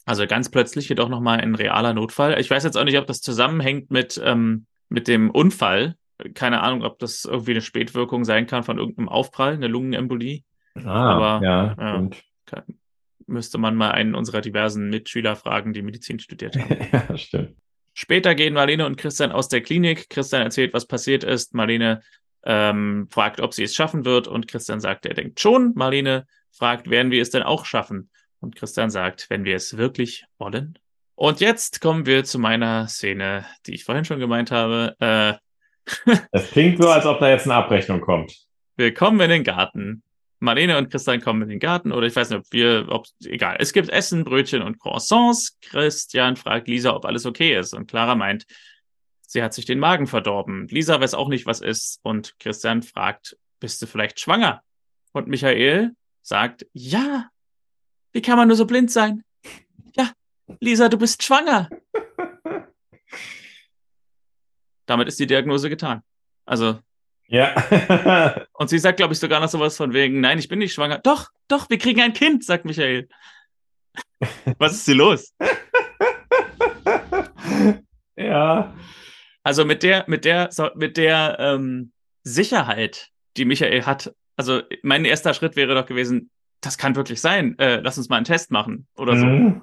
Also 0.05 0.25
ganz 0.25 0.49
plötzlich 0.49 0.89
jedoch 0.89 1.09
nochmal 1.09 1.39
ein 1.39 1.55
realer 1.55 1.93
Notfall. 1.93 2.39
Ich 2.39 2.49
weiß 2.49 2.63
jetzt 2.63 2.77
auch 2.77 2.83
nicht, 2.83 2.97
ob 2.97 3.07
das 3.07 3.21
zusammenhängt 3.21 3.91
mit 3.91 4.19
ähm, 4.23 4.65
mit 4.91 5.07
dem 5.07 5.31
Unfall. 5.31 5.95
Keine 6.33 6.61
Ahnung, 6.61 6.83
ob 6.83 6.99
das 6.99 7.25
irgendwie 7.25 7.51
eine 7.51 7.61
Spätwirkung 7.61 8.25
sein 8.25 8.45
kann 8.45 8.63
von 8.63 8.77
irgendeinem 8.77 9.09
Aufprall, 9.09 9.53
eine 9.53 9.67
Lungenembolie. 9.67 10.43
Ah, 10.75 11.39
Aber 11.39 11.45
ja, 11.45 11.75
ja 11.79 12.09
kann, 12.45 12.63
müsste 13.25 13.57
man 13.57 13.75
mal 13.75 13.91
einen 13.91 14.13
unserer 14.13 14.41
diversen 14.41 14.89
Mitschüler 14.89 15.35
fragen, 15.35 15.73
die 15.73 15.81
Medizin 15.81 16.19
studiert 16.19 16.55
haben. 16.57 16.87
ja, 17.09 17.17
stimmt. 17.17 17.55
Später 17.93 18.35
gehen 18.35 18.53
Marlene 18.53 18.85
und 18.85 18.97
Christian 18.97 19.31
aus 19.31 19.47
der 19.47 19.61
Klinik. 19.61 20.09
Christian 20.09 20.43
erzählt, 20.43 20.73
was 20.73 20.87
passiert 20.87 21.23
ist. 21.23 21.53
Marlene 21.53 22.01
ähm, 22.43 23.07
fragt, 23.09 23.41
ob 23.41 23.53
sie 23.53 23.63
es 23.63 23.75
schaffen 23.75 24.05
wird 24.05 24.27
und 24.27 24.47
Christian 24.47 24.79
sagt, 24.79 25.05
er 25.05 25.13
denkt 25.13 25.39
schon. 25.39 25.73
Marlene 25.75 26.25
fragt, 26.51 26.89
werden 26.89 27.11
wir 27.11 27.21
es 27.21 27.31
denn 27.31 27.43
auch 27.43 27.65
schaffen? 27.65 28.09
Und 28.41 28.55
Christian 28.55 28.89
sagt, 28.89 29.29
wenn 29.29 29.45
wir 29.45 29.55
es 29.55 29.77
wirklich 29.77 30.25
wollen. 30.37 30.77
Und 31.15 31.39
jetzt 31.39 31.79
kommen 31.79 32.05
wir 32.05 32.23
zu 32.23 32.39
meiner 32.39 32.87
Szene, 32.87 33.45
die 33.65 33.75
ich 33.75 33.85
vorhin 33.85 34.05
schon 34.05 34.19
gemeint 34.19 34.51
habe. 34.51 34.95
Äh, 34.99 36.11
es 36.31 36.49
klingt 36.49 36.81
so, 36.81 36.89
als 36.89 37.05
ob 37.05 37.19
da 37.19 37.29
jetzt 37.29 37.45
eine 37.45 37.55
Abrechnung 37.55 38.01
kommt. 38.01 38.35
Wir 38.75 38.93
kommen 38.93 39.19
in 39.21 39.29
den 39.29 39.43
Garten. 39.43 40.03
Marlene 40.39 40.79
und 40.79 40.89
Christian 40.89 41.21
kommen 41.21 41.43
in 41.43 41.49
den 41.49 41.59
Garten 41.59 41.91
oder 41.91 42.07
ich 42.07 42.15
weiß 42.15 42.31
nicht, 42.31 42.39
ob 42.39 42.45
wir, 42.49 42.87
ob, 42.89 43.05
egal. 43.23 43.57
Es 43.59 43.73
gibt 43.73 43.89
Essen, 43.89 44.23
Brötchen 44.23 44.63
und 44.63 44.79
Croissants. 44.79 45.59
Christian 45.61 46.35
fragt 46.35 46.67
Lisa, 46.67 46.95
ob 46.95 47.05
alles 47.05 47.27
okay 47.27 47.55
ist 47.55 47.75
und 47.75 47.87
Clara 47.87 48.15
meint, 48.15 48.47
sie 49.21 49.43
hat 49.43 49.53
sich 49.53 49.65
den 49.65 49.77
Magen 49.77 50.07
verdorben. 50.07 50.67
Lisa 50.67 50.99
weiß 50.99 51.13
auch 51.13 51.29
nicht, 51.29 51.45
was 51.45 51.61
ist 51.61 51.99
und 52.01 52.39
Christian 52.39 52.81
fragt, 52.81 53.37
bist 53.59 53.79
du 53.83 53.85
vielleicht 53.85 54.19
schwanger? 54.19 54.63
Und 55.11 55.27
Michael 55.27 55.91
sagt, 56.23 56.65
ja. 56.73 57.29
Wie 58.14 58.22
kann 58.22 58.38
man 58.38 58.47
nur 58.47 58.57
so 58.57 58.66
blind 58.66 58.91
sein? 58.91 59.24
Ja, 59.95 60.12
Lisa, 60.59 60.89
du 60.89 60.97
bist 60.97 61.24
schwanger. 61.24 61.70
Damit 64.86 65.07
ist 65.07 65.20
die 65.20 65.28
Diagnose 65.28 65.70
getan. 65.70 66.01
Also 66.45 66.80
ja. 67.32 67.55
und 68.53 68.70
sie 68.70 68.78
sagt, 68.78 68.97
glaube 68.97 69.14
ich, 69.14 69.20
sogar 69.20 69.39
noch 69.39 69.47
sowas 69.47 69.78
von 69.78 69.93
wegen, 69.93 70.20
nein, 70.20 70.38
ich 70.38 70.49
bin 70.49 70.59
nicht 70.59 70.74
schwanger. 70.74 70.99
Doch, 70.99 71.30
doch, 71.47 71.70
wir 71.70 71.78
kriegen 71.78 72.01
ein 72.01 72.12
Kind, 72.12 72.43
sagt 72.43 72.66
Michael. 72.66 73.07
Was 74.59 74.74
ist 74.74 74.86
hier 74.86 74.95
los? 74.95 75.34
ja. 78.18 78.76
Also 79.43 79.64
mit 79.64 79.82
der, 79.82 80.03
mit 80.07 80.26
der, 80.26 80.49
mit 80.76 80.97
der 80.97 81.38
ähm, 81.39 81.93
Sicherheit, 82.24 83.09
die 83.38 83.45
Michael 83.45 83.86
hat, 83.86 84.14
also 84.36 84.62
mein 84.84 85.05
erster 85.05 85.34
Schritt 85.34 85.55
wäre 85.55 85.74
doch 85.74 85.86
gewesen, 85.86 86.32
das 86.62 86.78
kann 86.78 86.95
wirklich 86.95 87.22
sein. 87.22 87.57
Äh, 87.59 87.82
lass 87.82 87.97
uns 87.97 88.09
mal 88.09 88.18
einen 88.18 88.26
Test 88.26 88.51
machen 88.51 88.88
oder 88.95 89.18
so. 89.18 89.26
Mhm. 89.26 89.62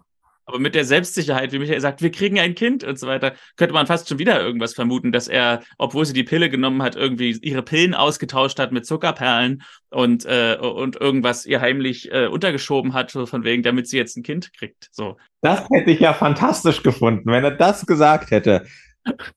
Aber 0.48 0.58
mit 0.58 0.74
der 0.74 0.86
Selbstsicherheit, 0.86 1.52
wie 1.52 1.58
Michael 1.58 1.80
sagt, 1.80 2.00
wir 2.00 2.10
kriegen 2.10 2.40
ein 2.40 2.54
Kind 2.54 2.82
und 2.82 2.98
so 2.98 3.06
weiter, 3.06 3.34
könnte 3.56 3.74
man 3.74 3.86
fast 3.86 4.08
schon 4.08 4.18
wieder 4.18 4.40
irgendwas 4.40 4.72
vermuten, 4.72 5.12
dass 5.12 5.28
er, 5.28 5.60
obwohl 5.76 6.06
sie 6.06 6.14
die 6.14 6.24
Pille 6.24 6.48
genommen 6.48 6.82
hat, 6.82 6.96
irgendwie 6.96 7.32
ihre 7.42 7.62
Pillen 7.62 7.94
ausgetauscht 7.94 8.58
hat 8.58 8.72
mit 8.72 8.86
Zuckerperlen 8.86 9.62
und, 9.90 10.24
äh, 10.24 10.56
und 10.58 10.96
irgendwas 10.96 11.44
ihr 11.44 11.60
heimlich 11.60 12.10
äh, 12.12 12.28
untergeschoben 12.28 12.94
hat, 12.94 13.10
so 13.10 13.26
von 13.26 13.44
wegen, 13.44 13.62
damit 13.62 13.88
sie 13.88 13.98
jetzt 13.98 14.16
ein 14.16 14.22
Kind 14.22 14.54
kriegt. 14.54 14.88
So. 14.90 15.18
Das 15.42 15.68
hätte 15.70 15.90
ich 15.90 16.00
ja 16.00 16.14
fantastisch 16.14 16.82
gefunden, 16.82 17.30
wenn 17.30 17.44
er 17.44 17.50
das 17.50 17.84
gesagt 17.84 18.30
hätte. 18.30 18.64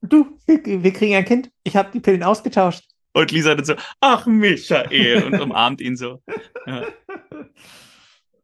Du, 0.02 0.40
wir, 0.48 0.64
wir 0.64 0.94
kriegen 0.94 1.16
ein 1.16 1.26
Kind. 1.26 1.52
Ich 1.64 1.76
habe 1.76 1.90
die 1.94 2.00
Pillen 2.00 2.24
ausgetauscht. 2.24 2.86
Und 3.14 3.32
Lisa 3.32 3.56
dann 3.56 3.66
so, 3.66 3.76
ach 4.00 4.26
Michael, 4.26 5.24
und 5.24 5.40
umarmt 5.42 5.82
ihn 5.82 5.98
so. 5.98 6.22
Ja. 6.66 6.86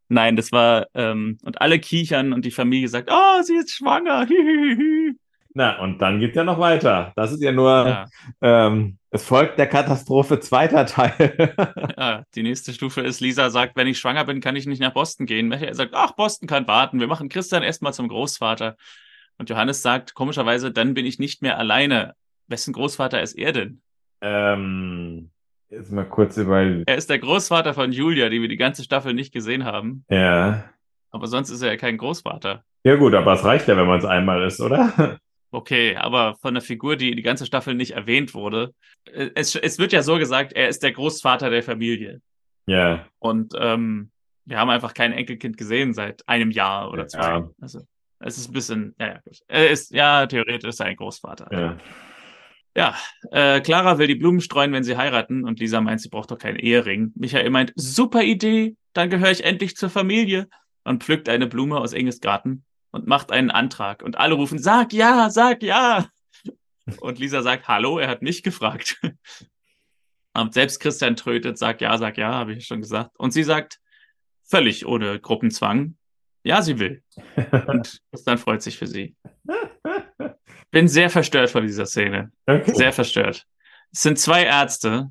Nein, 0.09 0.35
das 0.35 0.51
war, 0.51 0.87
ähm, 0.93 1.37
und 1.43 1.61
alle 1.61 1.79
kichern 1.79 2.33
und 2.33 2.45
die 2.45 2.51
Familie 2.51 2.87
sagt, 2.87 3.09
oh, 3.11 3.41
sie 3.43 3.55
ist 3.55 3.71
schwanger. 3.71 4.27
Na, 5.53 5.79
und 5.79 5.99
dann 5.99 6.19
geht 6.19 6.35
ja 6.35 6.43
noch 6.43 6.59
weiter. 6.59 7.13
Das 7.15 7.31
ist 7.31 7.41
ja 7.41 7.51
nur, 7.51 7.71
ja. 7.71 8.05
Ähm, 8.41 8.99
es 9.09 9.23
folgt 9.23 9.57
der 9.57 9.67
Katastrophe 9.67 10.39
zweiter 10.39 10.85
Teil. 10.85 11.47
ja, 11.97 12.23
die 12.35 12.43
nächste 12.43 12.73
Stufe 12.73 13.01
ist, 13.01 13.21
Lisa 13.21 13.49
sagt, 13.49 13.75
wenn 13.75 13.87
ich 13.87 13.97
schwanger 13.97 14.25
bin, 14.25 14.39
kann 14.39 14.55
ich 14.55 14.67
nicht 14.67 14.81
nach 14.81 14.93
Boston 14.93 15.25
gehen. 15.25 15.47
Michael 15.47 15.73
sagt, 15.73 15.93
ach, 15.95 16.11
Boston 16.11 16.47
kann 16.47 16.67
warten. 16.67 16.99
Wir 16.99 17.07
machen 17.07 17.27
Christian 17.27 17.63
erstmal 17.63 17.93
zum 17.93 18.07
Großvater. 18.07 18.77
Und 19.39 19.49
Johannes 19.49 19.81
sagt, 19.81 20.13
komischerweise, 20.13 20.71
dann 20.71 20.93
bin 20.93 21.07
ich 21.07 21.17
nicht 21.17 21.41
mehr 21.41 21.57
alleine. 21.57 22.13
Wessen 22.47 22.73
Großvater 22.73 23.21
ist 23.21 23.33
er 23.33 23.51
denn? 23.51 23.81
Ähm, 24.21 25.29
Jetzt 25.69 25.91
mal 25.91 26.05
kurz 26.05 26.37
über. 26.37 26.61
Er 26.61 26.95
ist 26.95 27.09
der 27.09 27.19
Großvater 27.19 27.73
von 27.73 27.91
Julia, 27.91 28.29
die 28.29 28.41
wir 28.41 28.47
die 28.47 28.57
ganze 28.57 28.83
Staffel 28.83 29.13
nicht 29.13 29.33
gesehen 29.33 29.65
haben. 29.65 30.05
Ja. 30.09 30.69
Aber 31.11 31.27
sonst 31.27 31.49
ist 31.49 31.61
er 31.61 31.71
ja 31.71 31.77
kein 31.77 31.97
Großvater. 31.97 32.63
Ja, 32.83 32.95
gut, 32.95 33.13
aber 33.13 33.33
es 33.33 33.43
reicht 33.43 33.67
ja, 33.67 33.75
wenn 33.75 33.87
man 33.87 33.99
es 33.99 34.05
einmal 34.05 34.43
ist, 34.43 34.61
oder? 34.61 35.19
Okay, 35.49 35.95
aber 35.95 36.35
von 36.41 36.53
der 36.53 36.61
Figur, 36.61 36.97
die 36.97 37.15
die 37.15 37.21
ganze 37.21 37.45
Staffel 37.45 37.73
nicht 37.73 37.91
erwähnt 37.91 38.33
wurde, 38.33 38.73
äh, 39.05 39.29
es, 39.33 39.55
es 39.55 39.79
wird 39.79 39.93
ja 39.93 40.03
so 40.03 40.17
gesagt, 40.17 40.51
er 40.51 40.67
ist 40.67 40.83
der 40.83 40.91
Großvater 40.91 41.49
der 41.49 41.63
Familie. 41.63 42.21
Ja. 42.65 43.05
Und 43.19 43.53
ähm, 43.57 44.11
wir 44.43 44.59
haben 44.59 44.69
einfach 44.69 44.93
kein 44.93 45.13
Enkelkind 45.13 45.57
gesehen 45.57 45.93
seit 45.93 46.21
einem 46.27 46.51
Jahr 46.51 46.91
oder 46.91 47.07
zwei. 47.07 47.21
Ja. 47.21 47.49
Also 47.61 47.79
es 48.19 48.37
ist 48.37 48.49
ein 48.49 48.53
bisschen, 48.53 48.93
ja, 48.99 49.07
ja, 49.07 49.19
gut. 49.19 49.39
Er 49.47 49.69
ist, 49.69 49.91
ja, 49.91 50.27
theoretisch 50.27 50.67
ist 50.67 50.81
er 50.81 50.87
ein 50.87 50.97
Großvater. 50.97 51.47
Ja. 51.49 51.77
Ja, 52.77 52.95
äh, 53.31 53.59
Clara 53.61 53.97
will 53.97 54.05
die 54.05 54.13
Blumen 54.13 54.39
streuen, 54.39 54.71
wenn 54.71 54.83
sie 54.83 54.97
heiraten 54.97 55.45
und 55.45 55.59
Lisa 55.59 55.81
meint, 55.81 55.99
sie 55.99 56.09
braucht 56.09 56.29
doch 56.29 56.37
keinen 56.37 56.59
Ehering. 56.59 57.11
Michael 57.15 57.49
meint, 57.49 57.73
super 57.75 58.21
Idee, 58.21 58.75
dann 58.93 59.09
gehöre 59.09 59.31
ich 59.31 59.43
endlich 59.43 59.75
zur 59.75 59.89
Familie 59.89 60.47
und 60.83 61.03
pflückt 61.03 61.27
eine 61.27 61.47
Blume 61.47 61.79
aus 61.79 61.93
Inges 61.93 62.21
Garten 62.21 62.65
und 62.91 63.07
macht 63.07 63.31
einen 63.31 63.49
Antrag 63.49 64.03
und 64.03 64.19
alle 64.19 64.35
rufen, 64.35 64.59
sag 64.59 64.93
ja, 64.93 65.31
sag 65.31 65.63
ja. 65.63 66.07
Und 66.99 67.17
Lisa 67.17 67.41
sagt, 67.41 67.67
hallo, 67.67 67.97
er 67.97 68.09
hat 68.09 68.21
mich 68.21 68.43
gefragt. 68.43 69.01
Und 70.33 70.53
selbst 70.53 70.79
Christian 70.79 71.15
trötet, 71.15 71.57
sag 71.57 71.81
ja, 71.81 71.97
sag 71.97 72.15
ja, 72.19 72.31
habe 72.31 72.53
ich 72.53 72.67
schon 72.67 72.81
gesagt. 72.81 73.09
Und 73.17 73.31
sie 73.31 73.41
sagt, 73.41 73.79
völlig 74.43 74.85
ohne 74.85 75.19
Gruppenzwang, 75.19 75.97
ja, 76.43 76.61
sie 76.61 76.77
will. 76.77 77.01
Und 77.67 78.03
Christian 78.11 78.37
freut 78.37 78.61
sich 78.61 78.77
für 78.77 78.85
sie 78.85 79.15
bin 80.71 80.87
sehr 80.87 81.09
verstört 81.09 81.49
von 81.49 81.63
dieser 81.63 81.85
Szene. 81.85 82.31
Okay. 82.45 82.73
Sehr 82.73 82.93
verstört. 82.93 83.45
Es 83.91 84.01
sind 84.01 84.19
zwei 84.19 84.43
Ärzte 84.43 85.09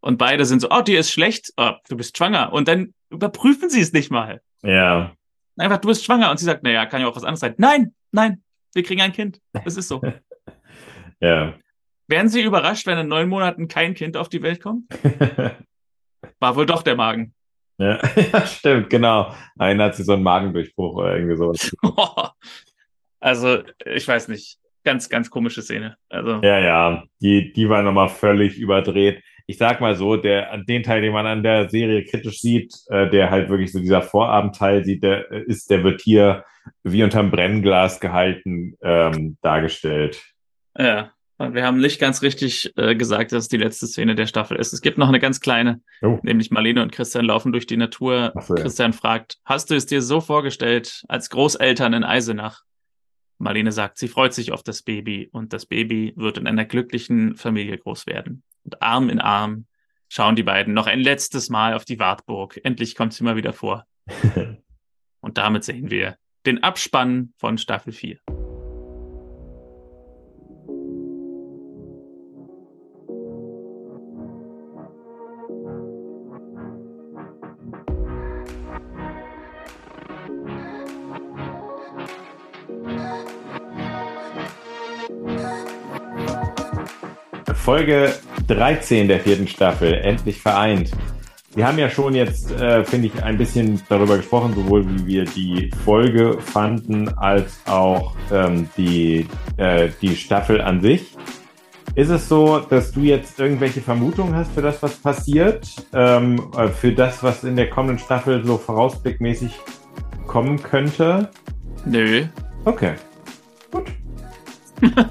und 0.00 0.18
beide 0.18 0.44
sind 0.44 0.60
so, 0.60 0.68
oh, 0.70 0.82
dir 0.82 1.00
ist 1.00 1.12
schlecht, 1.12 1.52
oh, 1.56 1.72
du 1.88 1.96
bist 1.96 2.16
schwanger. 2.16 2.52
Und 2.52 2.68
dann 2.68 2.94
überprüfen 3.10 3.70
sie 3.70 3.80
es 3.80 3.92
nicht 3.92 4.10
mal. 4.10 4.40
Ja. 4.62 5.14
Einfach, 5.56 5.78
du 5.78 5.88
bist 5.88 6.04
schwanger. 6.04 6.30
Und 6.30 6.38
sie 6.38 6.44
sagt, 6.44 6.64
naja, 6.64 6.86
kann 6.86 7.00
ja 7.00 7.06
auch 7.06 7.16
was 7.16 7.22
anderes 7.22 7.40
sein. 7.40 7.54
Nein, 7.58 7.94
nein, 8.10 8.42
wir 8.74 8.82
kriegen 8.82 9.00
ein 9.00 9.12
Kind. 9.12 9.40
Das 9.52 9.76
ist 9.76 9.88
so. 9.88 10.00
ja. 11.20 11.54
Wären 12.08 12.28
Sie 12.28 12.42
überrascht, 12.42 12.86
wenn 12.86 12.98
in 12.98 13.08
neun 13.08 13.28
Monaten 13.28 13.68
kein 13.68 13.94
Kind 13.94 14.16
auf 14.16 14.28
die 14.28 14.42
Welt 14.42 14.60
kommt? 14.60 14.84
War 16.40 16.56
wohl 16.56 16.66
doch 16.66 16.82
der 16.82 16.96
Magen. 16.96 17.32
Ja, 17.78 18.00
ja 18.32 18.46
stimmt, 18.46 18.90
genau. 18.90 19.32
Einer 19.56 19.84
hat 19.84 19.94
sich 19.94 20.04
so 20.04 20.14
einen 20.14 20.22
Magendurchbruch 20.22 20.96
oder 20.96 21.16
irgendwie 21.16 21.36
sowas. 21.36 21.74
also, 23.20 23.62
ich 23.86 24.06
weiß 24.06 24.28
nicht 24.28 24.58
ganz, 24.84 25.08
ganz 25.08 25.30
komische 25.30 25.62
Szene. 25.62 25.96
Also. 26.08 26.40
Ja, 26.42 26.58
ja, 26.58 27.04
die, 27.20 27.52
die 27.52 27.68
war 27.68 27.82
nochmal 27.82 28.08
völlig 28.08 28.58
überdreht. 28.58 29.22
Ich 29.46 29.58
sag 29.58 29.80
mal 29.80 29.96
so, 29.96 30.16
der, 30.16 30.56
den 30.58 30.82
Teil, 30.82 31.02
den 31.02 31.12
man 31.12 31.26
an 31.26 31.42
der 31.42 31.68
Serie 31.68 32.04
kritisch 32.04 32.40
sieht, 32.40 32.74
äh, 32.88 33.10
der 33.10 33.30
halt 33.30 33.48
wirklich 33.48 33.72
so 33.72 33.80
dieser 33.80 34.02
Vorabendteil 34.02 34.84
sieht, 34.84 35.02
der 35.02 35.30
äh, 35.30 35.42
ist, 35.42 35.70
der 35.70 35.84
wird 35.84 36.00
hier 36.00 36.44
wie 36.84 37.02
unterm 37.02 37.30
Brennglas 37.30 38.00
gehalten 38.00 38.76
ähm, 38.82 39.36
dargestellt. 39.42 40.22
Ja, 40.78 41.10
wir 41.38 41.64
haben 41.64 41.78
nicht 41.78 42.00
ganz 42.00 42.22
richtig 42.22 42.72
äh, 42.76 42.94
gesagt, 42.94 43.32
dass 43.32 43.44
es 43.44 43.48
die 43.48 43.56
letzte 43.56 43.86
Szene 43.86 44.14
der 44.14 44.26
Staffel 44.26 44.56
ist. 44.56 44.72
Es 44.72 44.80
gibt 44.80 44.98
noch 44.98 45.08
eine 45.08 45.18
ganz 45.18 45.40
kleine, 45.40 45.80
oh. 46.02 46.18
nämlich 46.22 46.50
Marlene 46.50 46.82
und 46.82 46.92
Christian 46.92 47.24
laufen 47.24 47.52
durch 47.52 47.66
die 47.66 47.76
Natur. 47.76 48.32
So, 48.40 48.54
Christian 48.54 48.92
ja. 48.92 48.96
fragt, 48.96 49.38
hast 49.44 49.70
du 49.70 49.74
es 49.74 49.86
dir 49.86 50.02
so 50.02 50.20
vorgestellt 50.20 51.02
als 51.08 51.30
Großeltern 51.30 51.94
in 51.94 52.04
Eisenach? 52.04 52.62
Marlene 53.42 53.72
sagt, 53.72 53.98
sie 53.98 54.08
freut 54.08 54.32
sich 54.32 54.52
auf 54.52 54.62
das 54.62 54.82
Baby 54.82 55.28
und 55.32 55.52
das 55.52 55.66
Baby 55.66 56.12
wird 56.16 56.38
in 56.38 56.46
einer 56.46 56.64
glücklichen 56.64 57.36
Familie 57.36 57.76
groß 57.76 58.06
werden. 58.06 58.44
Und 58.64 58.80
Arm 58.80 59.10
in 59.10 59.20
Arm 59.20 59.66
schauen 60.08 60.36
die 60.36 60.44
beiden 60.44 60.74
noch 60.74 60.86
ein 60.86 61.00
letztes 61.00 61.50
Mal 61.50 61.74
auf 61.74 61.84
die 61.84 61.98
Wartburg. 61.98 62.60
Endlich 62.62 62.94
kommt 62.94 63.12
sie 63.14 63.24
mal 63.24 63.36
wieder 63.36 63.52
vor. 63.52 63.84
und 65.20 65.38
damit 65.38 65.64
sehen 65.64 65.90
wir 65.90 66.16
den 66.46 66.62
Abspann 66.62 67.32
von 67.36 67.58
Staffel 67.58 67.92
4. 67.92 68.18
Folge 87.72 88.12
13 88.48 89.08
der 89.08 89.18
vierten 89.18 89.48
Staffel, 89.48 89.94
endlich 89.94 90.42
vereint. 90.42 90.90
Wir 91.54 91.66
haben 91.66 91.78
ja 91.78 91.88
schon 91.88 92.14
jetzt, 92.14 92.50
äh, 92.50 92.84
finde 92.84 93.06
ich, 93.06 93.22
ein 93.22 93.38
bisschen 93.38 93.80
darüber 93.88 94.18
gesprochen, 94.18 94.52
sowohl 94.54 94.84
wie 94.86 95.06
wir 95.06 95.24
die 95.24 95.70
Folge 95.82 96.36
fanden, 96.38 97.08
als 97.16 97.60
auch 97.64 98.14
ähm, 98.30 98.68
die, 98.76 99.26
äh, 99.56 99.88
die 100.02 100.16
Staffel 100.16 100.60
an 100.60 100.82
sich. 100.82 101.16
Ist 101.94 102.10
es 102.10 102.28
so, 102.28 102.58
dass 102.58 102.92
du 102.92 103.00
jetzt 103.00 103.40
irgendwelche 103.40 103.80
Vermutungen 103.80 104.34
hast 104.34 104.52
für 104.52 104.60
das, 104.60 104.82
was 104.82 104.96
passiert? 104.96 105.66
Ähm, 105.94 106.50
äh, 106.54 106.68
für 106.68 106.92
das, 106.92 107.22
was 107.22 107.42
in 107.42 107.56
der 107.56 107.70
kommenden 107.70 107.98
Staffel 107.98 108.44
so 108.44 108.58
vorausblickmäßig 108.58 109.58
kommen 110.26 110.62
könnte? 110.62 111.30
Nö. 111.86 112.26
Okay. 112.66 112.96
Gut. 113.70 113.86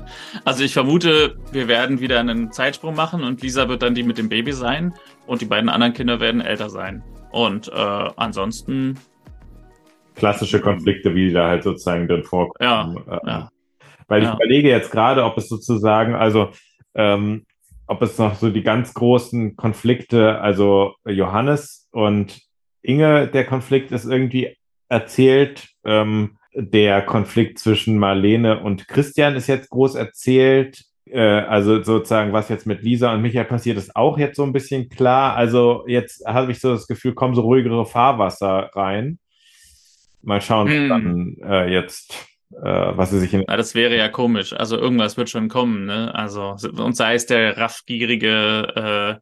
also 0.46 0.64
ich 0.64 0.74
vermute, 0.74 1.36
wir 1.52 1.68
werden 1.68 2.00
wieder 2.00 2.20
einen 2.20 2.52
Zeitsprung 2.52 2.96
machen 2.96 3.24
und 3.24 3.42
Lisa 3.42 3.68
wird 3.70 3.82
dann 3.84 3.96
die 3.96 4.04
mit 4.04 4.18
dem 4.18 4.30
Baby 4.30 4.54
sein 4.54 4.94
und 5.28 5.42
die 5.42 5.46
beiden 5.46 5.70
anderen 5.70 5.94
Kinder 5.94 6.20
werden 6.20 6.42
älter 6.42 6.70
sein. 6.70 7.04
Und 7.32 7.68
äh, 7.70 7.72
ansonsten 8.16 8.98
klassische 10.16 10.60
Konflikte, 10.60 11.16
wie 11.16 11.28
die 11.28 11.34
da 11.34 11.48
halt 11.48 11.64
sozusagen 11.64 12.08
drin 12.08 12.24
vorkommen. 12.24 12.58
Ja, 12.60 12.84
ähm, 12.84 13.20
ja. 13.26 13.50
Weil 14.08 14.24
ich 14.24 14.28
Ja. 14.28 14.36
überlege 14.36 14.70
jetzt 14.70 14.92
gerade, 14.92 15.24
ob 15.24 15.38
es 15.38 15.48
sozusagen, 15.48 16.16
also 16.16 16.50
ähm, 16.96 17.46
ob 17.88 18.02
es 18.02 18.18
noch 18.18 18.36
so 18.36 18.50
die 18.50 18.64
ganz 18.64 18.94
großen 18.94 19.56
Konflikte, 19.56 20.39
also 20.42 20.96
Johannes 21.06 21.88
und 21.92 22.42
Inge, 22.82 23.28
der 23.28 23.46
Konflikt 23.46 23.92
ist 23.92 24.06
irgendwie 24.06 24.56
erzählt. 24.89 25.70
Ähm, 25.86 26.38
der 26.54 27.02
Konflikt 27.04 27.60
zwischen 27.60 27.97
Marlene 27.97 28.60
und 28.60 28.88
Christian 28.88 29.36
ist 29.36 29.47
jetzt 29.47 29.70
groß 29.70 29.95
erzählt. 29.95 30.84
Äh, 31.06 31.20
also 31.20 31.82
sozusagen, 31.82 32.34
was 32.34 32.49
jetzt 32.49 32.66
mit 32.68 32.82
Lisa 32.84 33.14
und 33.14 33.22
Michael 33.22 33.45
passiert, 33.45 33.78
ist 33.78 33.95
auch 33.95 34.18
jetzt 34.18 34.36
so 34.38 34.43
ein 34.43 34.54
bisschen 34.54 34.89
klar. 34.89 35.36
Also 35.36 35.84
jetzt 35.88 36.26
habe 36.26 36.52
ich 36.52 36.60
so 36.60 36.72
das 36.72 36.88
Gefühl, 36.88 37.14
kommen 37.14 37.36
so 37.36 37.41
ruhigere 37.41 37.86
Fahrwasser 37.86 38.70
rein. 38.74 39.20
Mal 40.22 40.41
schauen, 40.41 40.68
Hm. 40.70 40.89
dann 40.89 41.36
äh, 41.43 41.72
jetzt, 41.72 42.14
äh, 42.52 42.64
was 42.64 43.10
sie 43.12 43.20
sich 43.20 43.34
in 43.34 43.43
Na, 43.47 43.58
das 43.58 43.74
wäre 43.74 43.97
ja 43.97 44.08
komisch. 44.10 44.54
Also 44.54 44.78
irgendwas 44.78 45.18
wird 45.18 45.30
schon 45.30 45.47
kommen, 45.49 45.86
ne? 45.86 46.14
Also, 46.14 46.56
und 46.78 46.95
sei 46.95 47.16
es 47.16 47.26
der 47.26 47.58
raffgierige 47.58 49.20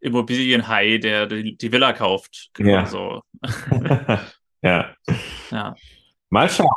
äh, 0.00 0.06
Immobilienhai, 0.06 0.98
der 0.98 1.26
die, 1.26 1.56
die 1.56 1.72
Villa 1.72 1.92
kauft. 1.94 2.50
Genau 2.54 2.70
Ja. 2.70 2.86
so. 2.86 3.22
ja. 4.62 4.94
Ja. 5.50 5.74
Mal 6.30 6.48
schauen. 6.50 6.68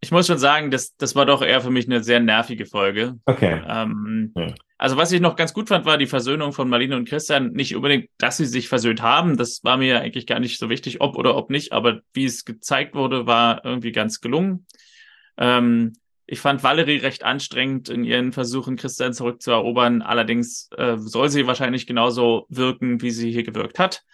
Ich 0.00 0.12
muss 0.12 0.28
schon 0.28 0.38
sagen, 0.38 0.70
das, 0.70 0.96
das 0.96 1.16
war 1.16 1.26
doch 1.26 1.42
eher 1.42 1.60
für 1.60 1.70
mich 1.70 1.86
eine 1.86 2.04
sehr 2.04 2.20
nervige 2.20 2.66
Folge. 2.66 3.18
Okay. 3.26 3.62
Ähm, 3.66 4.32
Ja. 4.36 4.54
Also 4.80 4.96
was 4.96 5.10
ich 5.10 5.20
noch 5.20 5.34
ganz 5.34 5.52
gut 5.52 5.68
fand, 5.68 5.86
war 5.86 5.98
die 5.98 6.06
Versöhnung 6.06 6.52
von 6.52 6.68
Marlene 6.68 6.96
und 6.96 7.08
Christian. 7.08 7.50
Nicht 7.50 7.74
unbedingt, 7.74 8.08
dass 8.16 8.36
sie 8.36 8.46
sich 8.46 8.68
versöhnt 8.68 9.02
haben. 9.02 9.36
Das 9.36 9.64
war 9.64 9.76
mir 9.76 10.00
eigentlich 10.00 10.26
gar 10.26 10.38
nicht 10.38 10.60
so 10.60 10.70
wichtig, 10.70 11.00
ob 11.00 11.16
oder 11.16 11.36
ob 11.36 11.50
nicht. 11.50 11.72
Aber 11.72 12.00
wie 12.12 12.24
es 12.24 12.44
gezeigt 12.44 12.94
wurde, 12.94 13.26
war 13.26 13.64
irgendwie 13.64 13.90
ganz 13.90 14.20
gelungen. 14.20 14.66
Ähm, 15.36 15.94
ich 16.26 16.38
fand 16.38 16.62
Valerie 16.62 16.98
recht 16.98 17.24
anstrengend 17.24 17.88
in 17.88 18.04
ihren 18.04 18.32
Versuchen, 18.32 18.76
Christian 18.76 19.14
zurückzuerobern. 19.14 20.00
Allerdings 20.00 20.68
äh, 20.76 20.96
soll 20.98 21.28
sie 21.28 21.48
wahrscheinlich 21.48 21.88
genauso 21.88 22.46
wirken, 22.48 23.02
wie 23.02 23.10
sie 23.10 23.32
hier 23.32 23.42
gewirkt 23.42 23.80
hat. 23.80 24.04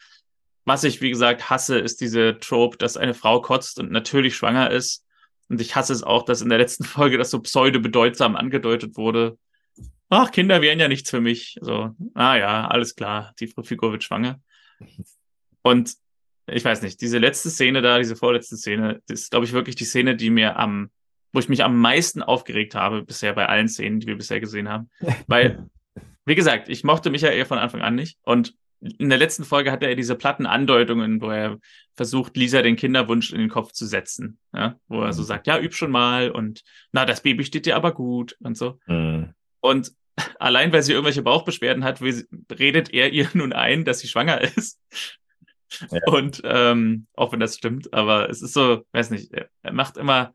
Was 0.64 0.84
ich, 0.84 1.00
wie 1.00 1.10
gesagt, 1.10 1.50
hasse, 1.50 1.78
ist 1.78 2.00
diese 2.00 2.38
Trope, 2.38 2.78
dass 2.78 2.96
eine 2.96 3.14
Frau 3.14 3.40
kotzt 3.40 3.78
und 3.78 3.90
natürlich 3.90 4.34
schwanger 4.34 4.70
ist. 4.70 5.04
Und 5.48 5.60
ich 5.60 5.76
hasse 5.76 5.92
es 5.92 6.02
auch, 6.02 6.22
dass 6.24 6.40
in 6.40 6.48
der 6.48 6.58
letzten 6.58 6.84
Folge 6.84 7.18
das 7.18 7.30
so 7.30 7.40
pseudo-bedeutsam 7.40 8.36
angedeutet 8.36 8.96
wurde. 8.96 9.38
Ach, 10.08 10.30
Kinder 10.30 10.62
wären 10.62 10.80
ja 10.80 10.88
nichts 10.88 11.10
für 11.10 11.20
mich. 11.20 11.58
So, 11.60 11.94
ah 12.14 12.36
ja, 12.36 12.68
alles 12.68 12.94
klar, 12.94 13.34
die 13.40 13.46
Figur 13.46 13.92
wird 13.92 14.04
schwanger. 14.04 14.40
Und 15.62 15.94
ich 16.46 16.64
weiß 16.64 16.82
nicht, 16.82 17.00
diese 17.00 17.18
letzte 17.18 17.50
Szene 17.50 17.82
da, 17.82 17.98
diese 17.98 18.16
vorletzte 18.16 18.56
Szene, 18.56 19.02
das 19.06 19.22
ist, 19.22 19.30
glaube 19.30 19.46
ich, 19.46 19.52
wirklich 19.52 19.76
die 19.76 19.84
Szene, 19.84 20.14
die 20.14 20.30
mir 20.30 20.58
am, 20.58 20.90
wo 21.32 21.40
ich 21.40 21.48
mich 21.48 21.64
am 21.64 21.80
meisten 21.80 22.22
aufgeregt 22.22 22.74
habe, 22.74 23.02
bisher 23.02 23.32
bei 23.32 23.46
allen 23.46 23.68
Szenen, 23.68 24.00
die 24.00 24.06
wir 24.06 24.16
bisher 24.16 24.40
gesehen 24.40 24.68
haben. 24.68 24.90
Weil, 25.26 25.68
wie 26.26 26.34
gesagt, 26.34 26.68
ich 26.68 26.84
mochte 26.84 27.10
Michael 27.10 27.44
von 27.46 27.58
Anfang 27.58 27.80
an 27.80 27.94
nicht. 27.94 28.18
Und 28.22 28.54
in 28.80 29.08
der 29.08 29.18
letzten 29.18 29.44
Folge 29.44 29.72
hat 29.72 29.82
er 29.82 29.94
diese 29.94 30.14
platten 30.14 30.46
Andeutungen, 30.46 31.20
wo 31.20 31.30
er 31.30 31.58
versucht, 31.94 32.36
Lisa 32.36 32.62
den 32.62 32.76
Kinderwunsch 32.76 33.32
in 33.32 33.38
den 33.38 33.48
Kopf 33.48 33.72
zu 33.72 33.86
setzen. 33.86 34.38
Ja? 34.52 34.78
Wo 34.88 35.02
er 35.02 35.12
so 35.12 35.22
sagt, 35.22 35.46
ja, 35.46 35.58
üb 35.58 35.74
schon 35.74 35.90
mal 35.90 36.30
und 36.30 36.62
na, 36.92 37.04
das 37.04 37.22
Baby 37.22 37.44
steht 37.44 37.66
dir 37.66 37.76
aber 37.76 37.92
gut 37.92 38.36
und 38.40 38.56
so. 38.56 38.78
Hm. 38.86 39.32
Und 39.60 39.92
allein 40.38 40.72
weil 40.72 40.82
sie 40.82 40.92
irgendwelche 40.92 41.22
Bauchbeschwerden 41.22 41.84
hat, 41.84 42.00
redet 42.02 42.92
er 42.92 43.12
ihr 43.12 43.28
nun 43.34 43.52
ein, 43.52 43.84
dass 43.84 44.00
sie 44.00 44.08
schwanger 44.08 44.40
ist. 44.40 44.80
Ja. 45.90 46.00
Und 46.06 46.40
ähm, 46.44 47.06
auch 47.14 47.32
wenn 47.32 47.40
das 47.40 47.56
stimmt, 47.56 47.92
aber 47.92 48.30
es 48.30 48.42
ist 48.42 48.52
so, 48.52 48.84
weiß 48.92 49.10
nicht, 49.10 49.32
er, 49.32 49.72
macht 49.72 49.96
immer 49.96 50.34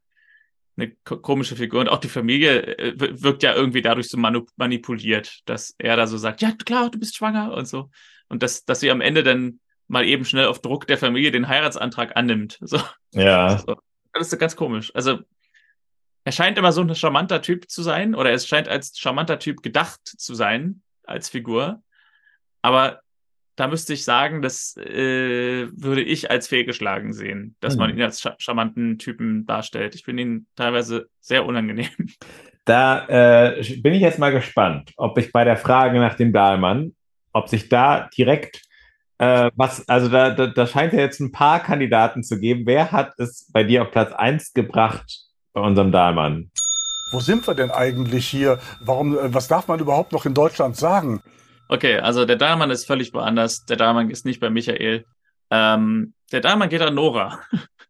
eine 0.75 0.91
ko 1.03 1.17
komische 1.17 1.55
Figur 1.55 1.81
und 1.81 1.89
auch 1.89 1.99
die 1.99 2.09
Familie 2.09 2.77
äh, 2.77 2.93
wir- 2.99 3.21
wirkt 3.21 3.43
ja 3.43 3.53
irgendwie 3.53 3.81
dadurch 3.81 4.09
so 4.09 4.17
manipuliert, 4.17 5.41
dass 5.45 5.75
er 5.77 5.95
da 5.95 6.07
so 6.07 6.17
sagt, 6.17 6.41
ja 6.41 6.51
klar, 6.51 6.89
du 6.89 6.99
bist 6.99 7.15
schwanger 7.15 7.53
und 7.53 7.67
so. 7.67 7.89
Und 8.29 8.43
dass, 8.43 8.63
dass 8.65 8.79
sie 8.79 8.91
am 8.91 9.01
Ende 9.01 9.23
dann 9.23 9.59
mal 9.87 10.05
eben 10.05 10.23
schnell 10.23 10.45
auf 10.45 10.61
Druck 10.61 10.85
der 10.87 10.97
Familie 10.97 11.31
den 11.31 11.47
Heiratsantrag 11.47 12.15
annimmt. 12.15 12.57
So, 12.61 12.79
Ja. 13.13 13.57
so. 13.57 13.75
Das 14.13 14.23
ist 14.23 14.29
so 14.31 14.37
ganz 14.37 14.55
komisch. 14.55 14.91
Also 14.95 15.19
er 16.25 16.31
scheint 16.31 16.57
immer 16.57 16.71
so 16.71 16.81
ein 16.81 16.93
charmanter 16.95 17.41
Typ 17.41 17.69
zu 17.69 17.81
sein 17.81 18.13
oder 18.15 18.31
es 18.31 18.47
scheint 18.47 18.67
als 18.67 18.97
charmanter 18.99 19.39
Typ 19.39 19.61
gedacht 19.63 20.01
zu 20.03 20.35
sein 20.35 20.81
als 21.03 21.29
Figur. 21.29 21.81
Aber 22.61 22.99
da 23.55 23.67
müsste 23.67 23.93
ich 23.93 24.03
sagen, 24.05 24.41
das 24.41 24.77
äh, 24.77 25.67
würde 25.71 26.01
ich 26.01 26.29
als 26.31 26.47
fehlgeschlagen 26.47 27.13
sehen, 27.13 27.55
dass 27.59 27.75
man 27.77 27.89
Hm. 27.89 27.97
ihn 27.97 28.03
als 28.03 28.21
cha 28.21 28.35
charmanten 28.37 28.97
Typen 28.99 29.45
darstellt. 29.45 29.95
Ich 29.95 30.03
finde 30.05 30.23
ihn 30.23 30.47
teilweise 30.55 31.09
sehr 31.19 31.45
unangenehm. 31.45 31.89
Da 32.65 33.07
äh, 33.07 33.63
bin 33.77 33.93
ich 33.93 34.01
jetzt 34.01 34.19
mal 34.19 34.31
gespannt, 34.31 34.91
ob 34.97 35.17
ich 35.17 35.31
bei 35.31 35.43
der 35.43 35.57
Frage 35.57 35.99
nach 35.99 36.15
dem 36.15 36.31
Dahlmann, 36.31 36.95
ob 37.39 37.49
sich 37.49 37.69
da 37.69 38.09
direkt 38.15 38.61
äh, 39.19 39.51
was, 39.55 39.87
also 39.89 40.07
da, 40.07 40.31
da, 40.31 40.47
da 40.47 40.67
scheint 40.67 40.93
ja 40.93 40.99
jetzt 40.99 41.19
ein 41.19 41.31
paar 41.31 41.59
Kandidaten 41.59 42.23
zu 42.23 42.39
geben. 42.39 42.65
Wer 42.65 42.91
hat 42.91 43.13
es 43.17 43.49
bei 43.51 43.63
dir 43.63 43.81
auf 43.81 43.91
Platz 43.91 44.13
1 44.13 44.53
gebracht 44.53 45.25
bei 45.53 45.61
unserem 45.61 45.91
Dahlmann? 45.91 46.51
Wo 47.11 47.19
sind 47.19 47.45
wir 47.47 47.53
denn 47.53 47.71
eigentlich 47.71 48.27
hier? 48.27 48.59
Warum, 48.79 49.17
äh, 49.17 49.33
was 49.33 49.47
darf 49.47 49.67
man 49.67 49.79
überhaupt 49.79 50.13
noch 50.13 50.25
in 50.25 50.33
Deutschland 50.33 50.77
sagen? 50.77 51.21
Okay, 51.67 51.99
also 51.99 52.25
der 52.25 52.37
Dahlmann 52.37 52.71
ist 52.71 52.87
völlig 52.87 53.13
woanders. 53.13 53.65
Der 53.65 53.77
Dahlmann 53.77 54.09
ist 54.09 54.25
nicht 54.25 54.39
bei 54.39 54.49
Michael. 54.49 55.05
Ähm, 55.51 56.13
der 56.31 56.41
Dahlmann 56.41 56.69
geht 56.69 56.81
an 56.81 56.95
Nora. 56.95 57.39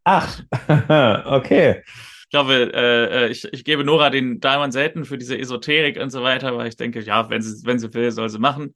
Ach, 0.04 0.40
okay. 1.26 1.82
Ich 2.24 2.30
glaube, 2.30 2.72
äh, 2.74 3.26
äh, 3.26 3.28
ich, 3.28 3.44
ich 3.52 3.64
gebe 3.64 3.84
Nora 3.84 4.10
den 4.10 4.40
Dahlmann 4.40 4.72
selten 4.72 5.04
für 5.04 5.18
diese 5.18 5.38
Esoterik 5.38 5.98
und 6.00 6.10
so 6.10 6.22
weiter, 6.22 6.56
weil 6.56 6.68
ich 6.68 6.76
denke, 6.76 7.00
ja, 7.00 7.28
wenn 7.30 7.42
sie, 7.42 7.66
wenn 7.66 7.78
sie 7.78 7.92
will, 7.92 8.10
soll 8.10 8.28
sie 8.28 8.38
machen. 8.38 8.74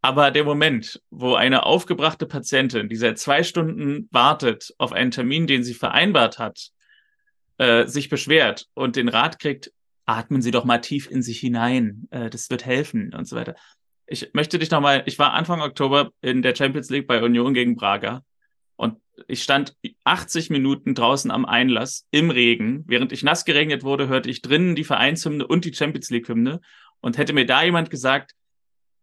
Aber 0.00 0.30
der 0.30 0.44
Moment, 0.44 1.02
wo 1.10 1.34
eine 1.34 1.66
aufgebrachte 1.66 2.26
Patientin, 2.26 2.88
die 2.88 2.96
seit 2.96 3.18
zwei 3.18 3.42
Stunden 3.42 4.08
wartet 4.10 4.72
auf 4.78 4.92
einen 4.92 5.10
Termin, 5.10 5.46
den 5.46 5.64
sie 5.64 5.74
vereinbart 5.74 6.38
hat, 6.38 6.70
äh, 7.58 7.86
sich 7.86 8.08
beschwert 8.08 8.66
und 8.74 8.96
den 8.96 9.08
Rat 9.08 9.38
kriegt, 9.40 9.72
atmen 10.06 10.40
Sie 10.40 10.52
doch 10.52 10.64
mal 10.64 10.78
tief 10.78 11.10
in 11.10 11.22
sich 11.22 11.40
hinein, 11.40 12.06
äh, 12.10 12.30
das 12.30 12.48
wird 12.48 12.64
helfen 12.64 13.12
und 13.12 13.26
so 13.26 13.36
weiter. 13.36 13.56
Ich 14.06 14.30
möchte 14.32 14.58
dich 14.58 14.70
nochmal, 14.70 15.02
ich 15.06 15.18
war 15.18 15.34
Anfang 15.34 15.60
Oktober 15.60 16.10
in 16.22 16.40
der 16.42 16.54
Champions 16.54 16.88
League 16.88 17.06
bei 17.06 17.22
Union 17.22 17.52
gegen 17.52 17.76
Braga 17.76 18.22
und 18.76 18.96
ich 19.26 19.42
stand 19.42 19.76
80 20.04 20.50
Minuten 20.50 20.94
draußen 20.94 21.30
am 21.30 21.44
Einlass 21.44 22.06
im 22.12 22.30
Regen. 22.30 22.84
Während 22.86 23.10
ich 23.10 23.24
nass 23.24 23.44
geregnet 23.44 23.82
wurde, 23.82 24.06
hörte 24.06 24.30
ich 24.30 24.40
drinnen 24.40 24.76
die 24.76 24.84
Vereinshymne 24.84 25.46
und 25.46 25.64
die 25.64 25.74
Champions 25.74 26.10
League 26.10 26.28
Hymne. 26.28 26.60
Und 27.00 27.18
hätte 27.18 27.32
mir 27.32 27.46
da 27.46 27.62
jemand 27.62 27.90
gesagt, 27.90 28.34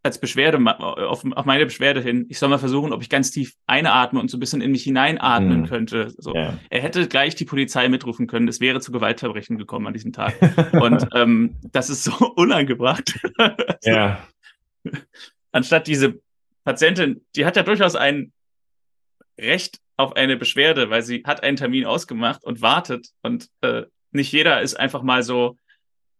als 0.05 0.19
Beschwerde, 0.19 0.59
auf, 0.79 1.25
auf 1.25 1.45
meine 1.45 1.65
Beschwerde 1.65 1.99
hin, 1.99 2.27
ich 2.29 2.37
soll 2.37 2.49
mal 2.49 2.59
versuchen, 2.59 2.93
ob 2.93 3.01
ich 3.01 3.09
ganz 3.09 3.31
tief 3.31 3.55
einatme 3.65 4.19
und 4.19 4.29
so 4.29 4.37
ein 4.37 4.39
bisschen 4.39 4.61
in 4.61 4.71
mich 4.71 4.83
hineinatmen 4.83 5.63
Hm. 5.63 5.65
könnte. 5.65 6.13
So. 6.17 6.35
Ja. 6.35 6.59
Er 6.69 6.81
hätte 6.81 7.07
gleich 7.07 7.33
die 7.33 7.45
Polizei 7.45 7.89
mitrufen 7.89 8.27
können. 8.27 8.47
Es 8.47 8.59
wäre 8.59 8.79
zu 8.79 8.91
Gewaltverbrechen 8.91 9.57
gekommen 9.57 9.87
an 9.87 9.93
diesem 9.93 10.13
Tag. 10.13 10.35
Und 10.73 11.07
ähm, 11.15 11.55
das 11.71 11.89
ist 11.89 12.03
so 12.03 12.13
unangebracht. 12.35 13.19
ja. 13.83 14.25
anstatt 15.51 15.87
diese 15.87 16.19
Patientin, 16.63 17.25
die 17.35 17.45
hat 17.45 17.55
ja 17.55 17.63
durchaus 17.63 17.95
ein 17.95 18.31
Recht 19.39 19.79
auf 19.97 20.15
eine 20.15 20.37
Beschwerde, 20.37 20.91
weil 20.91 21.01
sie 21.01 21.23
hat 21.25 21.41
einen 21.41 21.57
Termin 21.57 21.85
ausgemacht 21.85 22.43
und 22.43 22.61
wartet 22.61 23.09
und 23.23 23.49
äh, 23.61 23.83
nicht 24.11 24.31
jeder 24.31 24.61
ist 24.61 24.79
einfach 24.79 25.01
mal 25.01 25.23
so, 25.23 25.57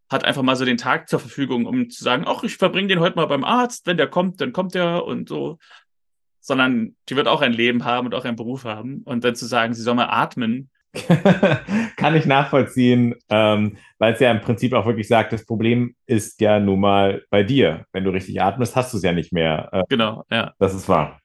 hat 0.10 0.24
einfach 0.24 0.44
mal 0.44 0.56
so 0.56 0.66
den 0.66 0.78
Tag 0.78 1.10
zur 1.10 1.20
Verfügung, 1.20 1.66
um 1.66 1.90
zu 1.90 2.04
sagen, 2.04 2.26
ach, 2.28 2.44
ich 2.44 2.58
verbringe 2.58 2.88
den 2.88 3.00
heute 3.00 3.16
mal 3.16 3.26
beim 3.26 3.44
Arzt, 3.44 3.88
wenn 3.88 3.98
der 3.98 4.08
kommt, 4.08 4.40
dann 4.42 4.54
kommt 4.54 4.76
der 4.76 5.06
und 5.06 5.30
so. 5.30 5.58
Sondern 6.40 6.96
die 7.10 7.16
wird 7.16 7.28
auch 7.28 7.42
ein 7.42 7.54
Leben 7.54 7.86
haben 7.86 8.06
und 8.06 8.14
auch 8.14 8.26
einen 8.26 8.36
Beruf 8.36 8.66
haben. 8.66 9.02
Und 9.04 9.24
dann 9.24 9.36
zu 9.36 9.46
sagen, 9.48 9.74
sie 9.74 9.82
soll 9.82 9.96
mal 9.96 10.10
atmen, 10.10 10.70
Kann 11.98 12.16
ich 12.16 12.26
nachvollziehen, 12.26 13.16
ähm, 13.30 13.78
weil 13.98 14.14
es 14.14 14.20
ja 14.20 14.32
im 14.32 14.42
Prinzip 14.42 14.74
auch 14.74 14.86
wirklich 14.86 15.08
sagt, 15.08 15.34
das 15.34 15.46
Problem 15.46 15.96
ist 16.06 16.42
ja 16.42 16.60
nun 16.60 16.80
mal 16.80 17.24
bei 17.30 17.44
dir. 17.44 17.86
Wenn 17.92 18.04
du 18.04 18.12
richtig 18.12 18.42
atmest, 18.42 18.76
hast 18.76 18.94
du 18.94 18.98
es 18.98 19.04
ja 19.04 19.12
nicht 19.12 19.34
mehr. 19.34 19.70
Äh, 19.72 19.84
genau, 19.90 20.24
ja. 20.32 20.54
das 20.60 20.74
ist 20.74 20.88
wahr. 20.88 21.20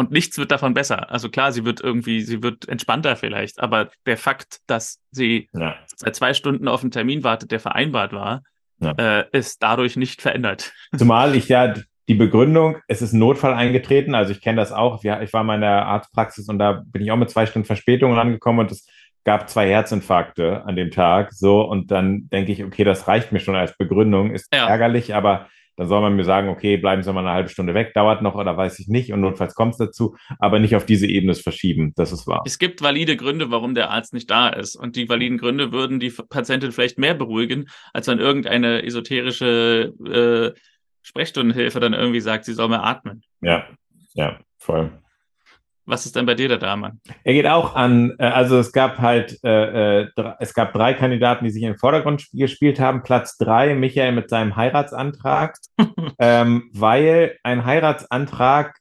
Und 0.00 0.10
nichts 0.12 0.38
wird 0.38 0.50
davon 0.50 0.72
besser. 0.72 1.10
Also 1.10 1.28
klar, 1.28 1.52
sie 1.52 1.66
wird 1.66 1.82
irgendwie, 1.82 2.22
sie 2.22 2.42
wird 2.42 2.66
entspannter 2.66 3.16
vielleicht, 3.16 3.60
aber 3.60 3.90
der 4.06 4.16
Fakt, 4.16 4.60
dass 4.66 4.98
sie 5.10 5.50
Ja. 5.52 5.76
seit 5.94 6.16
zwei 6.16 6.32
Stunden 6.32 6.68
auf 6.68 6.80
einen 6.80 6.90
Termin 6.90 7.22
wartet, 7.22 7.50
der 7.50 7.60
vereinbart 7.60 8.14
war, 8.14 8.40
Ja. 8.78 8.92
äh, 8.92 9.24
ist 9.32 9.62
dadurch 9.62 9.96
nicht 9.96 10.22
verändert. 10.22 10.72
Zumal 10.96 11.34
ich 11.36 11.48
ja 11.50 11.74
die 12.08 12.14
Begründung, 12.14 12.78
es 12.88 13.02
ist 13.02 13.12
ein 13.12 13.18
Notfall 13.18 13.52
eingetreten, 13.52 14.14
also 14.14 14.32
ich 14.32 14.40
kenne 14.40 14.56
das 14.56 14.72
auch. 14.72 15.04
Ich 15.04 15.32
war 15.34 15.44
mal 15.44 15.56
in 15.56 15.60
der 15.60 15.84
Arztpraxis 15.84 16.48
und 16.48 16.58
da 16.58 16.82
bin 16.86 17.02
ich 17.02 17.12
auch 17.12 17.18
mit 17.18 17.28
zwei 17.28 17.44
Stunden 17.44 17.66
Verspätung 17.66 18.14
rangekommen 18.14 18.60
und 18.64 18.72
es 18.72 18.88
gab 19.24 19.50
zwei 19.50 19.68
Herzinfarkte 19.68 20.64
an 20.64 20.76
dem 20.76 20.90
Tag. 20.90 21.34
So, 21.34 21.60
und 21.60 21.90
dann 21.90 22.30
denke 22.30 22.52
ich, 22.52 22.64
okay, 22.64 22.84
das 22.84 23.06
reicht 23.06 23.32
mir 23.32 23.40
schon 23.40 23.54
als 23.54 23.76
Begründung, 23.76 24.30
ist 24.30 24.48
Ja. 24.54 24.66
ärgerlich, 24.66 25.14
aber 25.14 25.48
Dann 25.80 25.88
soll 25.88 26.02
man 26.02 26.14
mir 26.14 26.24
sagen, 26.24 26.50
okay, 26.50 26.76
bleiben 26.76 27.02
Sie 27.02 27.10
mal 27.10 27.20
eine 27.20 27.30
halbe 27.30 27.48
Stunde 27.48 27.72
weg, 27.72 27.94
dauert 27.94 28.20
noch 28.20 28.34
oder 28.34 28.54
weiß 28.54 28.80
ich 28.80 28.88
nicht 28.88 29.14
und 29.14 29.22
notfalls 29.22 29.54
kommt 29.54 29.72
es 29.72 29.78
dazu, 29.78 30.14
aber 30.38 30.58
nicht 30.58 30.76
auf 30.76 30.84
diese 30.84 31.06
Ebene 31.06 31.34
verschieben. 31.34 31.94
Das 31.96 32.12
ist 32.12 32.26
wahr. 32.26 32.42
Es 32.44 32.58
gibt 32.58 32.82
valide 32.82 33.16
Gründe, 33.16 33.50
warum 33.50 33.74
der 33.74 33.90
Arzt 33.90 34.12
nicht 34.12 34.30
da 34.30 34.50
ist. 34.50 34.76
Und 34.76 34.94
die 34.96 35.08
validen 35.08 35.38
Gründe 35.38 35.72
würden 35.72 35.98
die 35.98 36.10
Patientin 36.10 36.72
vielleicht 36.72 36.98
mehr 36.98 37.14
beruhigen, 37.14 37.70
als 37.94 38.08
wenn 38.08 38.18
irgendeine 38.18 38.82
esoterische 38.84 39.94
äh, 40.04 40.60
Sprechstundenhilfe 41.00 41.80
dann 41.80 41.94
irgendwie 41.94 42.20
sagt, 42.20 42.44
sie 42.44 42.52
soll 42.52 42.68
mehr 42.68 42.84
atmen. 42.84 43.22
Ja, 43.40 43.66
ja, 44.12 44.38
voll. 44.58 44.92
Was 45.86 46.06
ist 46.06 46.14
denn 46.14 46.26
bei 46.26 46.34
dir 46.34 46.48
der 46.48 46.58
Damen? 46.58 47.00
Er 47.24 47.32
geht 47.32 47.46
auch 47.46 47.74
an, 47.74 48.14
äh, 48.18 48.24
also 48.24 48.58
es 48.58 48.72
gab 48.72 48.98
halt, 48.98 49.38
äh, 49.42 50.02
äh 50.02 50.08
es 50.38 50.54
gab 50.54 50.72
drei 50.72 50.94
Kandidaten, 50.94 51.44
die 51.44 51.50
sich 51.50 51.62
in 51.62 51.72
den 51.72 51.78
Vordergrund 51.78 52.26
gespielt 52.32 52.78
haben. 52.78 53.02
Platz 53.02 53.36
drei, 53.38 53.74
Michael 53.74 54.12
mit 54.12 54.28
seinem 54.28 54.56
Heiratsantrag, 54.56 55.56
ähm, 56.18 56.70
weil 56.72 57.38
ein 57.42 57.64
Heiratsantrag, 57.64 58.78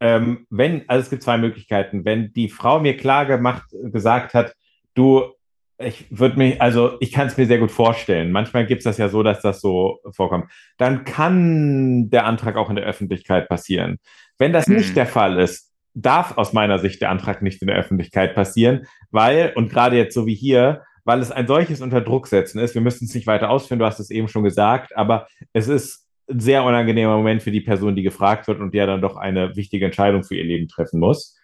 ähm, 0.00 0.46
wenn, 0.50 0.88
also 0.88 1.02
es 1.02 1.10
gibt 1.10 1.22
zwei 1.22 1.36
Möglichkeiten, 1.36 2.04
wenn 2.04 2.32
die 2.32 2.48
Frau 2.48 2.80
mir 2.80 2.96
klar 2.96 3.26
gemacht, 3.26 3.64
gesagt 3.92 4.34
hat, 4.34 4.54
du, 4.94 5.34
ich 5.78 6.06
würde 6.10 6.36
mich, 6.36 6.60
also 6.60 6.96
ich 7.00 7.12
kann 7.12 7.26
es 7.26 7.36
mir 7.36 7.46
sehr 7.46 7.58
gut 7.58 7.70
vorstellen. 7.70 8.32
Manchmal 8.32 8.66
gibt 8.66 8.80
es 8.80 8.84
das 8.84 8.98
ja 8.98 9.08
so, 9.08 9.22
dass 9.22 9.40
das 9.40 9.60
so 9.60 10.00
vorkommt. 10.10 10.50
Dann 10.78 11.04
kann 11.04 12.10
der 12.10 12.26
Antrag 12.26 12.56
auch 12.56 12.70
in 12.70 12.76
der 12.76 12.84
Öffentlichkeit 12.84 13.48
passieren. 13.48 13.98
Wenn 14.38 14.52
das 14.52 14.66
hm. 14.66 14.76
nicht 14.76 14.96
der 14.96 15.06
Fall 15.06 15.38
ist, 15.38 15.69
darf 15.94 16.38
aus 16.38 16.52
meiner 16.52 16.78
Sicht 16.78 17.00
der 17.00 17.10
Antrag 17.10 17.42
nicht 17.42 17.60
in 17.62 17.68
der 17.68 17.76
Öffentlichkeit 17.76 18.34
passieren, 18.34 18.86
weil, 19.10 19.52
und 19.56 19.70
gerade 19.70 19.96
jetzt 19.96 20.14
so 20.14 20.26
wie 20.26 20.34
hier, 20.34 20.82
weil 21.04 21.20
es 21.20 21.32
ein 21.32 21.46
solches 21.46 21.80
Unterdrucksetzen 21.80 22.60
ist, 22.60 22.74
wir 22.74 22.82
müssen 22.82 23.06
es 23.06 23.14
nicht 23.14 23.26
weiter 23.26 23.50
ausführen, 23.50 23.78
du 23.78 23.86
hast 23.86 24.00
es 24.00 24.10
eben 24.10 24.28
schon 24.28 24.44
gesagt, 24.44 24.96
aber 24.96 25.26
es 25.52 25.68
ist 25.68 26.06
ein 26.30 26.40
sehr 26.40 26.62
unangenehmer 26.64 27.16
Moment 27.16 27.42
für 27.42 27.50
die 27.50 27.60
Person, 27.60 27.96
die 27.96 28.02
gefragt 28.02 28.46
wird 28.46 28.60
und 28.60 28.72
die 28.72 28.78
ja 28.78 28.86
dann 28.86 29.00
doch 29.00 29.16
eine 29.16 29.56
wichtige 29.56 29.86
Entscheidung 29.86 30.22
für 30.22 30.36
ihr 30.36 30.44
Leben 30.44 30.68
treffen 30.68 31.00
muss. 31.00 31.36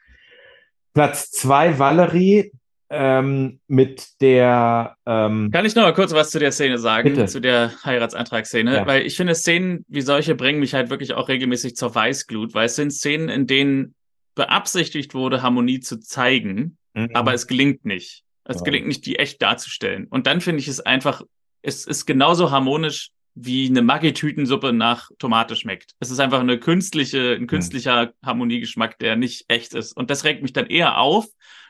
Platz 0.94 1.30
zwei, 1.30 1.78
Valerie, 1.78 2.52
ähm, 2.88 3.58
mit 3.66 4.20
der. 4.20 4.96
Ähm, 5.06 5.50
Kann 5.52 5.66
ich 5.66 5.74
noch 5.74 5.82
mal 5.82 5.92
kurz 5.94 6.12
was 6.14 6.30
zu 6.30 6.38
der 6.38 6.52
Szene 6.52 6.78
sagen, 6.78 7.10
bitte. 7.10 7.26
zu 7.26 7.40
der 7.40 7.72
Heiratsantragsszene? 7.84 8.76
Ja. 8.76 8.86
Weil 8.86 9.02
ich 9.02 9.16
finde, 9.16 9.34
Szenen 9.34 9.84
wie 9.88 10.02
solche 10.02 10.36
bringen 10.36 10.60
mich 10.60 10.74
halt 10.74 10.88
wirklich 10.88 11.14
auch 11.14 11.28
regelmäßig 11.28 11.74
zur 11.74 11.94
Weißglut, 11.94 12.54
weil 12.54 12.66
es 12.66 12.76
sind 12.76 12.92
Szenen, 12.92 13.28
in 13.28 13.46
denen 13.48 13.95
beabsichtigt 14.36 15.14
wurde, 15.14 15.42
Harmonie 15.42 15.80
zu 15.80 15.98
zeigen, 15.98 16.78
mhm. 16.94 17.10
aber 17.14 17.34
es 17.34 17.48
gelingt 17.48 17.84
nicht. 17.84 18.22
Es 18.44 18.58
ja. 18.58 18.62
gelingt 18.62 18.86
nicht, 18.86 19.04
die 19.04 19.18
echt 19.18 19.42
darzustellen. 19.42 20.06
Und 20.06 20.28
dann 20.28 20.40
finde 20.40 20.60
ich 20.60 20.68
es 20.68 20.78
einfach, 20.78 21.22
es 21.62 21.84
ist 21.84 22.06
genauso 22.06 22.52
harmonisch, 22.52 23.10
wie 23.34 23.66
eine 23.66 23.82
Maggi-Tütensuppe 23.82 24.72
nach 24.72 25.10
Tomate 25.18 25.56
schmeckt. 25.56 25.94
Es 25.98 26.10
ist 26.10 26.20
einfach 26.20 26.40
eine 26.40 26.58
künstliche, 26.58 27.34
ein 27.34 27.48
künstlicher 27.48 28.06
mhm. 28.06 28.10
Harmoniegeschmack, 28.24 28.98
der 28.98 29.16
nicht 29.16 29.46
echt 29.48 29.74
ist. 29.74 29.92
Und 29.92 30.10
das 30.10 30.24
regt 30.24 30.42
mich 30.42 30.52
dann 30.52 30.66
eher 30.66 30.98
auf, 30.98 31.26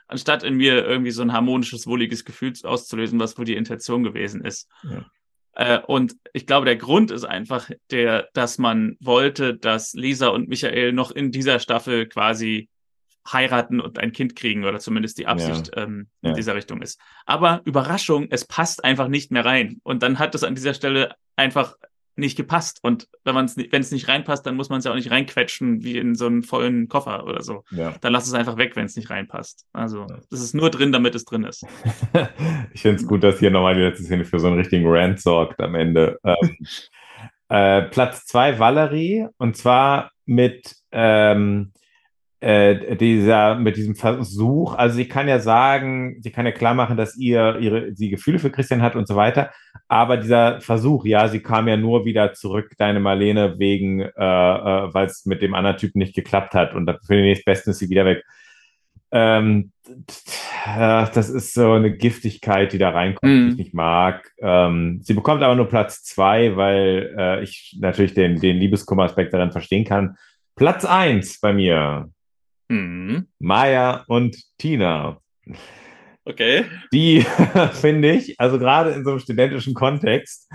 anstatt 0.07 0.43
in 0.43 0.55
mir 0.55 0.85
irgendwie 0.85 1.11
so 1.11 1.23
ein 1.23 1.33
harmonisches, 1.33 1.87
wohliges 1.87 2.25
Gefühl 2.25 2.53
auszulösen, 2.63 3.19
was 3.19 3.39
wohl 3.39 3.47
die 3.47 3.57
Intention 3.57 4.05
gewesen 4.05 4.45
ist. 4.45 4.69
Ja. 4.85 5.07
Äh, 5.57 5.81
und 5.87 6.17
ich 6.35 6.47
glaube, 6.47 6.67
der 6.67 6.77
Grund 6.77 7.11
ist 7.11 7.25
einfach 7.25 7.71
der, 7.91 8.29
dass 8.35 8.59
man 8.59 8.97
wollte, 9.01 9.57
dass 9.57 9.95
Lisa 9.95 10.29
und 10.29 10.49
Michael 10.49 10.93
noch 10.93 11.11
in 11.11 11.33
dieser 11.33 11.59
Staffel 11.59 12.07
quasi 12.07 12.69
heiraten 13.33 13.81
und 13.81 13.99
ein 13.99 14.13
Kind 14.13 14.37
kriegen 14.37 14.65
oder 14.65 14.79
zumindest 14.79 15.19
die 15.19 15.27
Absicht 15.27 15.73
ja. 15.75 15.83
Ähm, 15.83 16.09
in 16.21 16.31
ja. 16.31 16.35
dieser 16.35 16.55
Richtung 16.55 16.83
ist. 16.83 17.01
Aber 17.25 17.63
Überraschung, 17.65 18.29
es 18.31 18.45
passt 18.45 18.85
einfach 18.85 19.09
nicht 19.09 19.33
mehr 19.33 19.45
rein. 19.45 19.81
Und 19.83 20.03
dann 20.03 20.19
hat 20.19 20.35
es 20.35 20.45
an 20.45 20.55
dieser 20.55 20.75
Stelle 20.75 21.17
einfach 21.35 21.75
nicht 22.17 22.37
gepasst. 22.37 22.79
Und 22.83 23.09
wenn 23.25 23.35
man 23.35 23.45
es 23.45 23.57
wenn 23.57 23.81
es 23.81 23.93
nicht 23.93 24.09
reinpasst, 24.09 24.45
dann 24.47 24.57
muss 24.57 24.69
man 24.69 24.79
es 24.79 24.85
ja 24.85 24.91
auch 24.91 24.97
nicht 24.97 25.11
reinquetschen 25.11 25.85
wie 25.85 25.99
in 25.99 26.15
so 26.15 26.27
einen 26.27 26.43
vollen 26.43 26.89
Koffer 26.89 27.25
oder 27.25 27.43
so. 27.43 27.65
Ja. 27.71 27.95
Dann 28.01 28.13
lass 28.13 28.27
es 28.27 28.35
einfach 28.35 28.57
weg, 28.57 28.75
wenn 28.75 28.87
es 28.87 28.97
nicht 28.97 29.11
reinpasst. 29.11 29.67
Also 29.73 30.07
das 30.31 30.41
ist 30.41 30.55
nur 30.55 30.71
drin, 30.71 30.93
damit 30.93 31.15
es 31.15 31.25
drin 31.25 31.45
ist. 31.45 31.65
ich 32.73 32.83
finde 32.83 32.97
es 32.97 33.07
gut, 33.07 33.23
dass 33.23 33.39
hier 33.39 33.51
nochmal 33.51 33.75
die 33.75 33.83
letzte 33.83 34.05
Szene 34.05 34.25
für 34.25 34.39
so 34.39 34.49
einen 34.49 34.59
richtigen 34.59 34.87
Rant 34.87 35.21
sorgt 35.21 35.61
am 35.61 35.75
Ende. 35.75 36.19
ähm, 36.25 36.57
äh, 37.49 37.83
Platz 37.83 38.27
zwei 38.27 38.59
Valerie 38.59 39.27
und 39.37 39.57
zwar 39.57 40.11
mit 40.25 40.75
ähm, 40.93 41.73
äh, 42.41 42.97
dieser, 42.97 43.55
mit 43.55 43.77
diesem 43.77 43.95
Versuch, 43.95 44.75
also 44.75 44.97
sie 44.97 45.09
kann 45.09 45.27
ja 45.27 45.39
sagen, 45.39 46.19
sie 46.21 46.31
kann 46.31 46.45
ja 46.45 46.53
klar 46.53 46.75
machen, 46.75 46.97
dass 46.97 47.17
ihr 47.17 47.59
ihre, 47.61 47.95
sie 47.95 48.11
Gefühle 48.11 48.39
für 48.39 48.51
Christian 48.51 48.83
hat 48.83 48.95
und 48.95 49.09
so 49.09 49.17
weiter, 49.17 49.51
aber 49.89 50.19
dieser 50.19 50.61
Versuch, 50.61 51.07
ja, 51.07 51.29
sie 51.29 51.41
kam 51.41 51.67
ja 51.67 51.77
nur 51.77 52.05
wieder 52.05 52.35
zurück, 52.35 52.73
deine 52.77 53.01
Marlene, 53.01 53.59
wegen, 53.59 54.01
äh, 54.01 54.05
äh, 54.05 54.95
weil 54.95 55.07
es 55.07 55.25
mit 55.25 55.41
dem 55.41 55.55
anderen 55.55 55.79
Typen 55.79 55.99
nicht 55.99 56.15
geklappt 56.15 56.55
hat 56.55 56.75
und 56.75 56.91
für 57.07 57.15
den 57.15 57.25
nächstbesten 57.25 57.71
ist 57.71 57.79
sie 57.79 57.89
wieder 57.89 58.05
weg. 58.05 58.23
Ähm, 59.13 59.73
das 61.15 61.31
ist 61.31 61.55
so 61.55 61.73
eine 61.73 61.97
Giftigkeit, 61.97 62.73
die 62.73 62.79
da 62.79 62.91
reinkommt, 62.91 63.33
mm. 63.33 63.45
die 63.45 63.51
ich 63.53 63.59
nicht 63.59 63.75
mag. 63.75 64.31
Ähm, 64.41 65.01
sie 65.03 65.15
bekommt 65.15 65.43
aber 65.43 65.55
nur 65.55 65.69
Platz 65.69 66.03
zwei, 66.03 66.57
weil 66.57 67.15
äh, 67.17 67.43
ich 67.43 67.79
natürlich 67.81 68.15
den, 68.15 68.41
den 68.41 68.57
Liebeskummer-Aspekt 68.57 69.33
darin 69.33 69.53
verstehen 69.53 69.85
kann. 69.85 70.17
Platz 70.57 70.85
eins 70.85 71.39
bei 71.41 71.53
mir 71.53 72.11
Mhm. 72.69 73.29
Maya 73.39 74.05
und 74.09 74.37
Tina. 74.59 75.19
Okay. 76.25 76.65
Die 76.93 77.21
finde 77.73 78.13
ich, 78.13 78.39
also 78.41 78.59
gerade 78.59 78.91
in 78.91 79.05
so 79.05 79.11
einem 79.11 79.21
studentischen 79.21 79.75
Kontext, 79.75 80.51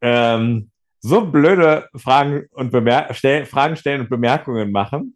ähm, 0.00 0.70
so 1.00 1.26
blöde 1.26 1.88
Fragen 1.94 2.46
und 2.50 2.72
Bemer 2.72 3.08
stell 3.12 3.44
Fragen 3.44 3.76
stellen 3.76 4.00
und 4.00 4.10
Bemerkungen 4.10 4.72
machen. 4.72 5.14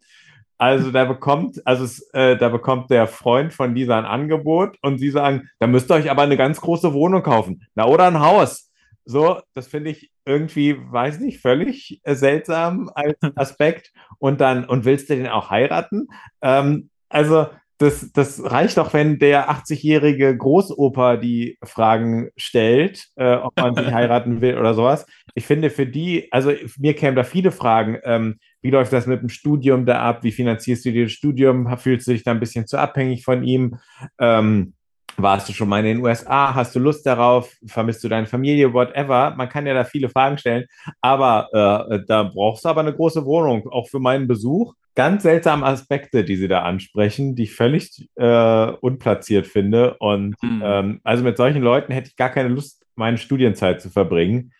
Also 0.57 0.91
da 0.91 1.05
bekommt, 1.05 1.65
also 1.65 1.85
es, 1.85 2.09
äh, 2.13 2.37
da 2.37 2.49
bekommt 2.49 2.91
der 2.91 3.07
Freund 3.07 3.53
von 3.53 3.73
dieser 3.73 3.97
ein 3.97 4.05
Angebot 4.05 4.77
und 4.81 4.99
sie 4.99 5.09
sagen, 5.09 5.49
da 5.59 5.67
müsst 5.67 5.89
ihr 5.89 5.95
euch 5.95 6.11
aber 6.11 6.21
eine 6.21 6.37
ganz 6.37 6.59
große 6.59 6.93
Wohnung 6.93 7.23
kaufen. 7.23 7.65
Na, 7.75 7.85
oder 7.85 8.07
ein 8.07 8.19
Haus. 8.19 8.68
So, 9.09 9.41
das 9.55 9.67
finde 9.67 9.89
ich 9.89 10.11
irgendwie, 10.23 10.77
weiß 10.79 11.19
nicht, 11.19 11.41
völlig 11.41 11.99
äh, 12.03 12.13
seltsam 12.13 12.91
als 12.93 13.17
Aspekt. 13.35 13.91
Und 14.19 14.39
dann, 14.39 14.65
und 14.65 14.85
willst 14.85 15.09
du 15.09 15.15
den 15.15 15.25
auch 15.25 15.49
heiraten? 15.49 16.09
Ähm, 16.43 16.91
also, 17.09 17.47
das, 17.79 18.11
das 18.11 18.43
reicht 18.43 18.77
doch, 18.77 18.93
wenn 18.93 19.17
der 19.17 19.49
80-jährige 19.49 20.37
Großoper 20.37 21.17
die 21.17 21.57
Fragen 21.63 22.29
stellt, 22.37 23.07
äh, 23.15 23.37
ob 23.37 23.59
man 23.59 23.73
sich 23.73 23.87
heiraten 23.91 24.41
will 24.41 24.59
oder 24.59 24.75
sowas. 24.75 25.07
Ich 25.33 25.47
finde 25.47 25.71
für 25.71 25.87
die, 25.87 26.31
also 26.31 26.51
mir 26.77 26.93
kämen 26.93 27.15
da 27.15 27.23
viele 27.23 27.51
Fragen. 27.51 27.97
Ähm, 28.03 28.37
wie 28.61 28.69
läuft 28.69 28.93
das 28.93 29.07
mit 29.07 29.21
dem 29.21 29.29
Studium 29.29 29.87
da 29.87 30.01
ab? 30.01 30.23
Wie 30.23 30.31
finanzierst 30.31 30.85
du 30.85 30.91
dir 30.91 31.05
das 31.05 31.13
Studium? 31.13 31.75
Fühlst 31.79 32.05
du 32.07 32.11
dich 32.11 32.21
da 32.21 32.29
ein 32.29 32.39
bisschen 32.39 32.67
zu 32.67 32.77
abhängig 32.77 33.23
von 33.23 33.43
ihm? 33.43 33.77
Ähm, 34.19 34.73
warst 35.21 35.49
du 35.49 35.53
schon 35.53 35.69
mal 35.69 35.79
in 35.79 35.85
den 35.85 36.03
USA? 36.03 36.53
Hast 36.53 36.75
du 36.75 36.79
Lust 36.79 37.05
darauf? 37.05 37.53
Vermisst 37.67 38.03
du 38.03 38.09
deine 38.09 38.27
Familie? 38.27 38.73
Whatever. 38.73 39.33
Man 39.35 39.49
kann 39.49 39.65
ja 39.65 39.73
da 39.73 39.83
viele 39.83 40.09
Fragen 40.09 40.37
stellen. 40.37 40.65
Aber 41.01 41.47
äh, 41.91 41.99
da 42.07 42.23
brauchst 42.23 42.65
du 42.65 42.69
aber 42.69 42.81
eine 42.81 42.93
große 42.93 43.25
Wohnung, 43.25 43.67
auch 43.69 43.87
für 43.87 43.99
meinen 43.99 44.27
Besuch. 44.27 44.73
Ganz 44.95 45.23
seltsame 45.23 45.65
Aspekte, 45.65 46.23
die 46.23 46.35
sie 46.35 46.47
da 46.47 46.63
ansprechen, 46.63 47.35
die 47.35 47.43
ich 47.43 47.55
völlig 47.55 48.09
äh, 48.15 48.71
unplatziert 48.81 49.47
finde. 49.47 49.95
Und 49.99 50.35
mhm. 50.41 50.61
ähm, 50.63 51.01
also 51.03 51.23
mit 51.23 51.37
solchen 51.37 51.61
Leuten 51.61 51.93
hätte 51.93 52.09
ich 52.09 52.15
gar 52.15 52.29
keine 52.29 52.49
Lust, 52.49 52.85
meine 52.95 53.17
Studienzeit 53.17 53.81
zu 53.81 53.89
verbringen, 53.89 54.51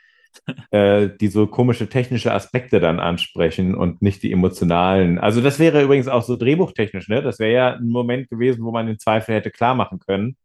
äh, 0.71 1.09
die 1.19 1.27
so 1.27 1.47
komische 1.47 1.89
technische 1.89 2.33
Aspekte 2.33 2.79
dann 2.79 2.99
ansprechen 2.99 3.75
und 3.75 4.01
nicht 4.01 4.23
die 4.23 4.31
emotionalen. 4.31 5.19
Also 5.19 5.41
das 5.41 5.59
wäre 5.59 5.83
übrigens 5.83 6.07
auch 6.07 6.23
so 6.23 6.35
drehbuchtechnisch, 6.35 7.09
ne? 7.09 7.21
Das 7.21 7.39
wäre 7.39 7.51
ja 7.51 7.73
ein 7.73 7.89
Moment 7.89 8.29
gewesen, 8.29 8.63
wo 8.63 8.71
man 8.71 8.87
den 8.87 8.99
Zweifel 8.99 9.35
hätte 9.35 9.51
klar 9.51 9.75
machen 9.75 9.99
können. 9.99 10.37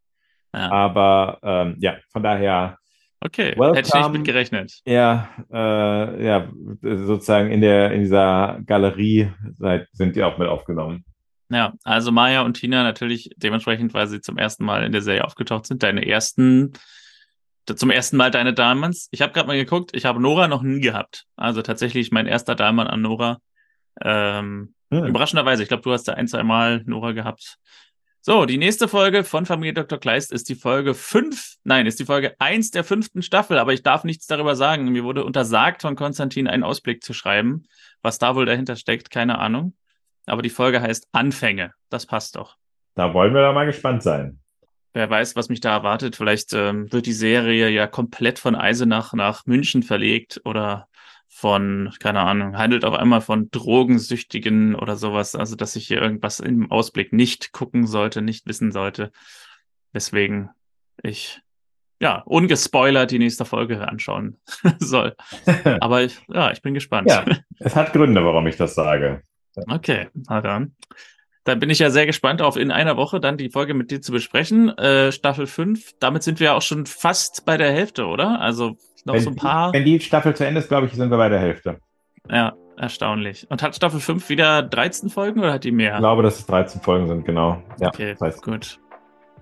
Ja. 0.55 0.71
Aber 0.71 1.39
ähm, 1.43 1.77
ja, 1.81 1.97
von 2.11 2.23
daher. 2.23 2.79
Okay, 3.21 3.55
welcome. 3.57 3.77
hätte 3.77 3.89
ich 3.89 3.95
nicht 3.95 4.13
mit 4.13 4.25
gerechnet. 4.25 4.81
Ja, 4.85 5.31
äh, 5.51 6.27
ja, 6.27 6.49
sozusagen 6.83 7.51
in 7.51 7.61
der 7.61 7.91
in 7.93 8.03
dieser 8.03 8.61
Galerie 8.67 9.33
seid, 9.59 9.89
sind 9.93 10.15
die 10.15 10.23
auch 10.23 10.39
mit 10.39 10.47
aufgenommen. 10.47 11.05
Ja, 11.51 11.73
also 11.85 12.13
Maya 12.13 12.43
und 12.43 12.55
Tina 12.55 12.83
natürlich 12.83 13.31
dementsprechend, 13.37 13.95
weil 13.95 14.07
sie 14.07 14.21
zum 14.21 14.39
ersten 14.39 14.65
Mal 14.65 14.85
in 14.85 14.93
der 14.93 15.03
Serie 15.03 15.25
aufgetaucht 15.25 15.67
sind, 15.67 15.83
deine 15.83 16.07
ersten, 16.07 16.73
zum 17.67 17.91
ersten 17.91 18.17
Mal 18.17 18.31
deine 18.31 18.55
Diamonds. 18.55 19.09
Ich 19.11 19.23
habe 19.23 19.33
gerade 19.33 19.47
mal 19.47 19.57
geguckt, 19.57 19.91
ich 19.95 20.05
habe 20.05 20.21
Nora 20.21 20.49
noch 20.49 20.63
nie 20.63 20.81
gehabt. 20.81 21.25
Also 21.37 21.63
tatsächlich 21.63 22.13
mein 22.13 22.27
erster 22.27 22.55
Diamond 22.55 22.91
an 22.91 23.03
Nora. 23.03 23.39
Ähm, 24.03 24.75
hm. 24.91 25.07
Überraschenderweise, 25.07 25.63
ich 25.63 25.69
glaube, 25.69 25.83
du 25.83 25.93
hast 25.93 26.05
da 26.05 26.15
ein, 26.15 26.29
zwei 26.29 26.43
Mal 26.43 26.83
Nora 26.87 27.13
gehabt. 27.13 27.59
So, 28.27 28.47
die 28.47 28.57
nächste 28.57 28.89
Folge 28.89 29.23
von 29.23 29.45
Familie 29.45 29.75
Dr. 29.75 29.99
Kleist 29.99 30.33
ist 30.33 30.49
die 30.49 30.55
Folge 30.55 30.95
5, 30.95 31.57
nein, 31.65 31.85
ist 31.85 32.01
die 32.01 32.07
Folge 32.07 32.35
1 32.39 32.71
der 32.71 32.83
fünften 32.83 33.21
Staffel, 33.21 33.59
aber 33.59 33.75
ich 33.75 33.83
darf 33.83 34.03
nichts 34.03 34.27
darüber 34.27 34.57
sagen. 34.57 34.89
Mir 34.89 35.05
wurde 35.05 35.27
untersagt 35.27 35.83
von 35.83 35.95
Konstantin 35.95 36.49
einen 36.49 36.63
Ausblick 36.63 37.05
zu 37.05 37.13
schreiben. 37.13 37.65
Was 38.01 38.19
da 38.19 38.35
wohl 38.35 38.47
dahinter 38.47 38.77
steckt, 38.77 39.11
keine 39.11 39.39
Ahnung. 39.41 39.75
Aber 40.25 40.41
die 40.41 40.49
Folge 40.49 40.81
heißt 40.81 41.09
Anfänge. 41.13 41.75
Das 41.91 42.07
passt 42.07 42.37
doch. 42.37 42.57
Da 42.95 43.13
wollen 43.13 43.35
wir 43.35 43.43
da 43.43 43.53
mal 43.53 43.67
gespannt 43.67 44.03
sein. 44.03 44.41
Wer 44.95 45.11
weiß, 45.11 45.37
was 45.37 45.51
mich 45.51 45.61
da 45.61 45.75
erwartet. 45.75 46.17
Vielleicht 46.17 46.55
ähm, 46.55 46.91
wird 46.91 47.05
die 47.05 47.13
Serie 47.13 47.69
ja 47.69 47.87
komplett 47.87 48.39
von 48.39 48.55
Eisenach 48.55 49.13
nach 49.13 49.45
München 49.45 49.83
verlegt 49.83 50.41
oder 50.47 50.89
von, 51.37 51.93
keine 51.99 52.21
Ahnung, 52.21 52.57
handelt 52.57 52.85
auf 52.85 52.95
einmal 52.95 53.21
von 53.21 53.51
Drogensüchtigen 53.51 54.77
oder 54.77 54.95
sowas. 54.95 55.35
Also, 55.35 55.57
dass 55.57 55.75
ich 55.75 55.89
hier 55.89 56.01
irgendwas 56.01 56.39
im 56.39 56.71
Ausblick 56.71 57.13
nicht 57.13 57.51
gucken 57.51 57.89
sollte, 57.89 58.23
nicht 58.23 58.47
wissen 58.47 58.71
sollte. 58.71 59.11
Deswegen 59.93 60.51
ich, 61.03 61.43
ja, 61.99 62.23
ungespoilert 62.25 63.11
die 63.11 63.19
nächste 63.19 63.45
Folge 63.45 63.89
anschauen 63.89 64.39
soll. 64.79 65.17
Aber 65.81 66.03
ich, 66.03 66.21
ja, 66.29 66.53
ich 66.53 66.63
bin 66.63 66.73
gespannt. 66.73 67.11
Ja, 67.11 67.25
es 67.59 67.75
hat 67.75 67.93
Gründe, 67.93 68.25
warum 68.25 68.47
ich 68.47 68.57
das 68.57 68.77
sage. 68.77 69.23
Okay, 69.69 70.09
na 70.15 70.41
dann. 70.41 70.77
Dann 71.43 71.59
bin 71.59 71.69
ich 71.69 71.81
ja 71.81 71.91
sehr 71.91 72.07
gespannt 72.07 72.43
auf 72.43 72.57
in 72.57 72.71
einer 72.71 72.97
Woche 72.97 73.19
dann 73.19 73.37
die 73.37 73.51
Folge 73.51 73.75
mit 73.75 73.91
dir 73.91 74.01
zu 74.01 74.13
besprechen. 74.13 74.69
Äh, 74.79 75.11
Staffel 75.11 75.49
5. 75.49 75.95
Damit 75.99 76.23
sind 76.23 76.39
wir 76.39 76.47
ja 76.47 76.55
auch 76.55 76.63
schon 76.63 76.87
fast 76.87 77.45
bei 77.45 77.57
der 77.57 77.73
Hälfte, 77.73 78.07
oder? 78.07 78.41
Also 78.41 78.77
noch 79.05 79.15
wenn, 79.15 79.23
so 79.23 79.31
ein 79.31 79.37
paar. 79.37 79.73
Wenn 79.73 79.85
die 79.85 80.01
Staffel 80.01 80.35
zu 80.35 80.47
Ende 80.47 80.61
ist, 80.61 80.69
glaube 80.69 80.87
ich, 80.87 80.93
sind 80.93 81.11
wir 81.11 81.19
bei 81.19 81.29
der 81.29 81.39
Hälfte. 81.39 81.79
Ja, 82.31 82.55
erstaunlich. 82.77 83.47
Und 83.51 83.63
hat 83.63 83.77
Staffel 83.77 84.01
5 84.01 84.29
wieder 84.29 84.63
13 84.63 85.11
Folgen 85.11 85.41
oder 85.41 85.53
hat 85.53 85.65
die 85.65 85.73
mehr? 85.73 85.95
Ich 85.95 85.99
glaube, 85.99 86.23
dass 86.23 86.39
es 86.39 86.47
13 86.47 86.81
Folgen 86.81 87.07
sind, 87.07 87.25
genau. 87.25 87.63
Ja, 87.79 87.89
okay, 87.89 88.13
das 88.13 88.21
heißt. 88.21 88.43
gut. 88.43 88.81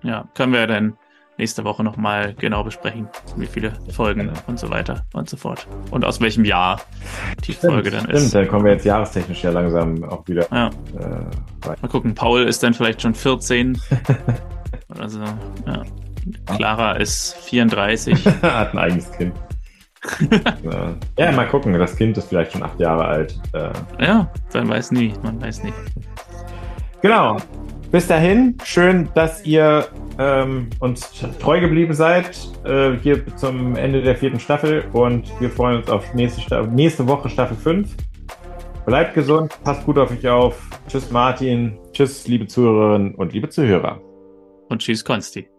Ja, 0.01 0.27
können 0.33 0.53
wir 0.53 0.67
dann 0.67 0.97
nächste 1.37 1.63
Woche 1.63 1.83
nochmal 1.83 2.35
genau 2.35 2.63
besprechen, 2.63 3.07
wie 3.37 3.47
viele 3.47 3.73
Folgen 3.91 4.27
genau. 4.27 4.39
und 4.47 4.59
so 4.59 4.69
weiter 4.69 5.05
und 5.13 5.29
so 5.29 5.37
fort. 5.37 5.67
Und 5.91 6.05
aus 6.05 6.21
welchem 6.21 6.45
Jahr 6.45 6.81
die 7.45 7.53
stimmt, 7.53 7.73
Folge 7.73 7.91
dann 7.91 8.01
stimmt. 8.01 8.17
ist. 8.17 8.35
Dann 8.35 8.47
kommen 8.47 8.65
wir 8.65 8.73
jetzt 8.73 8.85
jahrestechnisch 8.85 9.43
ja 9.43 9.51
langsam 9.51 10.03
auch 10.03 10.27
wieder. 10.27 10.45
Ja. 10.51 10.67
Äh, 10.67 11.67
mal 11.81 11.89
gucken, 11.89 12.13
Paul 12.13 12.43
ist 12.43 12.61
dann 12.61 12.73
vielleicht 12.73 13.01
schon 13.01 13.15
14. 13.15 13.79
oder 14.89 15.09
so. 15.09 15.23
Ja. 15.65 15.83
Clara 16.55 16.93
ist 16.93 17.35
34. 17.45 18.25
Hat 18.41 18.73
ein 18.73 18.77
eigenes 18.77 19.11
Kind. 19.11 19.33
ja. 21.17 21.31
mal 21.31 21.47
gucken. 21.47 21.73
Das 21.73 21.95
Kind 21.95 22.17
ist 22.17 22.29
vielleicht 22.29 22.51
schon 22.51 22.63
acht 22.63 22.79
Jahre 22.79 23.05
alt. 23.05 23.39
Äh. 23.53 23.71
Ja, 24.03 24.31
man 24.53 24.69
weiß 24.69 24.91
nie. 24.91 25.13
Man 25.23 25.41
weiß 25.41 25.63
nie. 25.63 25.73
Genau. 27.01 27.37
Bis 27.91 28.07
dahin, 28.07 28.57
schön, 28.63 29.09
dass 29.13 29.45
ihr 29.45 29.85
ähm, 30.17 30.69
uns 30.79 31.11
treu 31.39 31.59
geblieben 31.59 31.93
seid, 31.93 32.35
äh, 32.65 32.93
hier 33.03 33.23
zum 33.35 33.75
Ende 33.75 34.01
der 34.01 34.15
vierten 34.15 34.39
Staffel 34.39 34.85
und 34.93 35.31
wir 35.39 35.51
freuen 35.51 35.77
uns 35.77 35.91
auf 35.91 36.11
nächste, 36.15 36.67
nächste 36.69 37.07
Woche 37.07 37.29
Staffel 37.29 37.55
5. 37.55 37.95
Bleibt 38.87 39.13
gesund, 39.13 39.55
passt 39.63 39.85
gut 39.85 39.99
auf 39.99 40.09
euch 40.09 40.27
auf. 40.27 40.59
Tschüss 40.87 41.11
Martin, 41.11 41.77
tschüss 41.91 42.27
liebe 42.27 42.47
Zuhörerinnen 42.47 43.13
und 43.13 43.31
liebe 43.33 43.49
Zuhörer. 43.49 44.01
Und 44.69 44.79
tschüss 44.81 45.05
Konsti. 45.05 45.52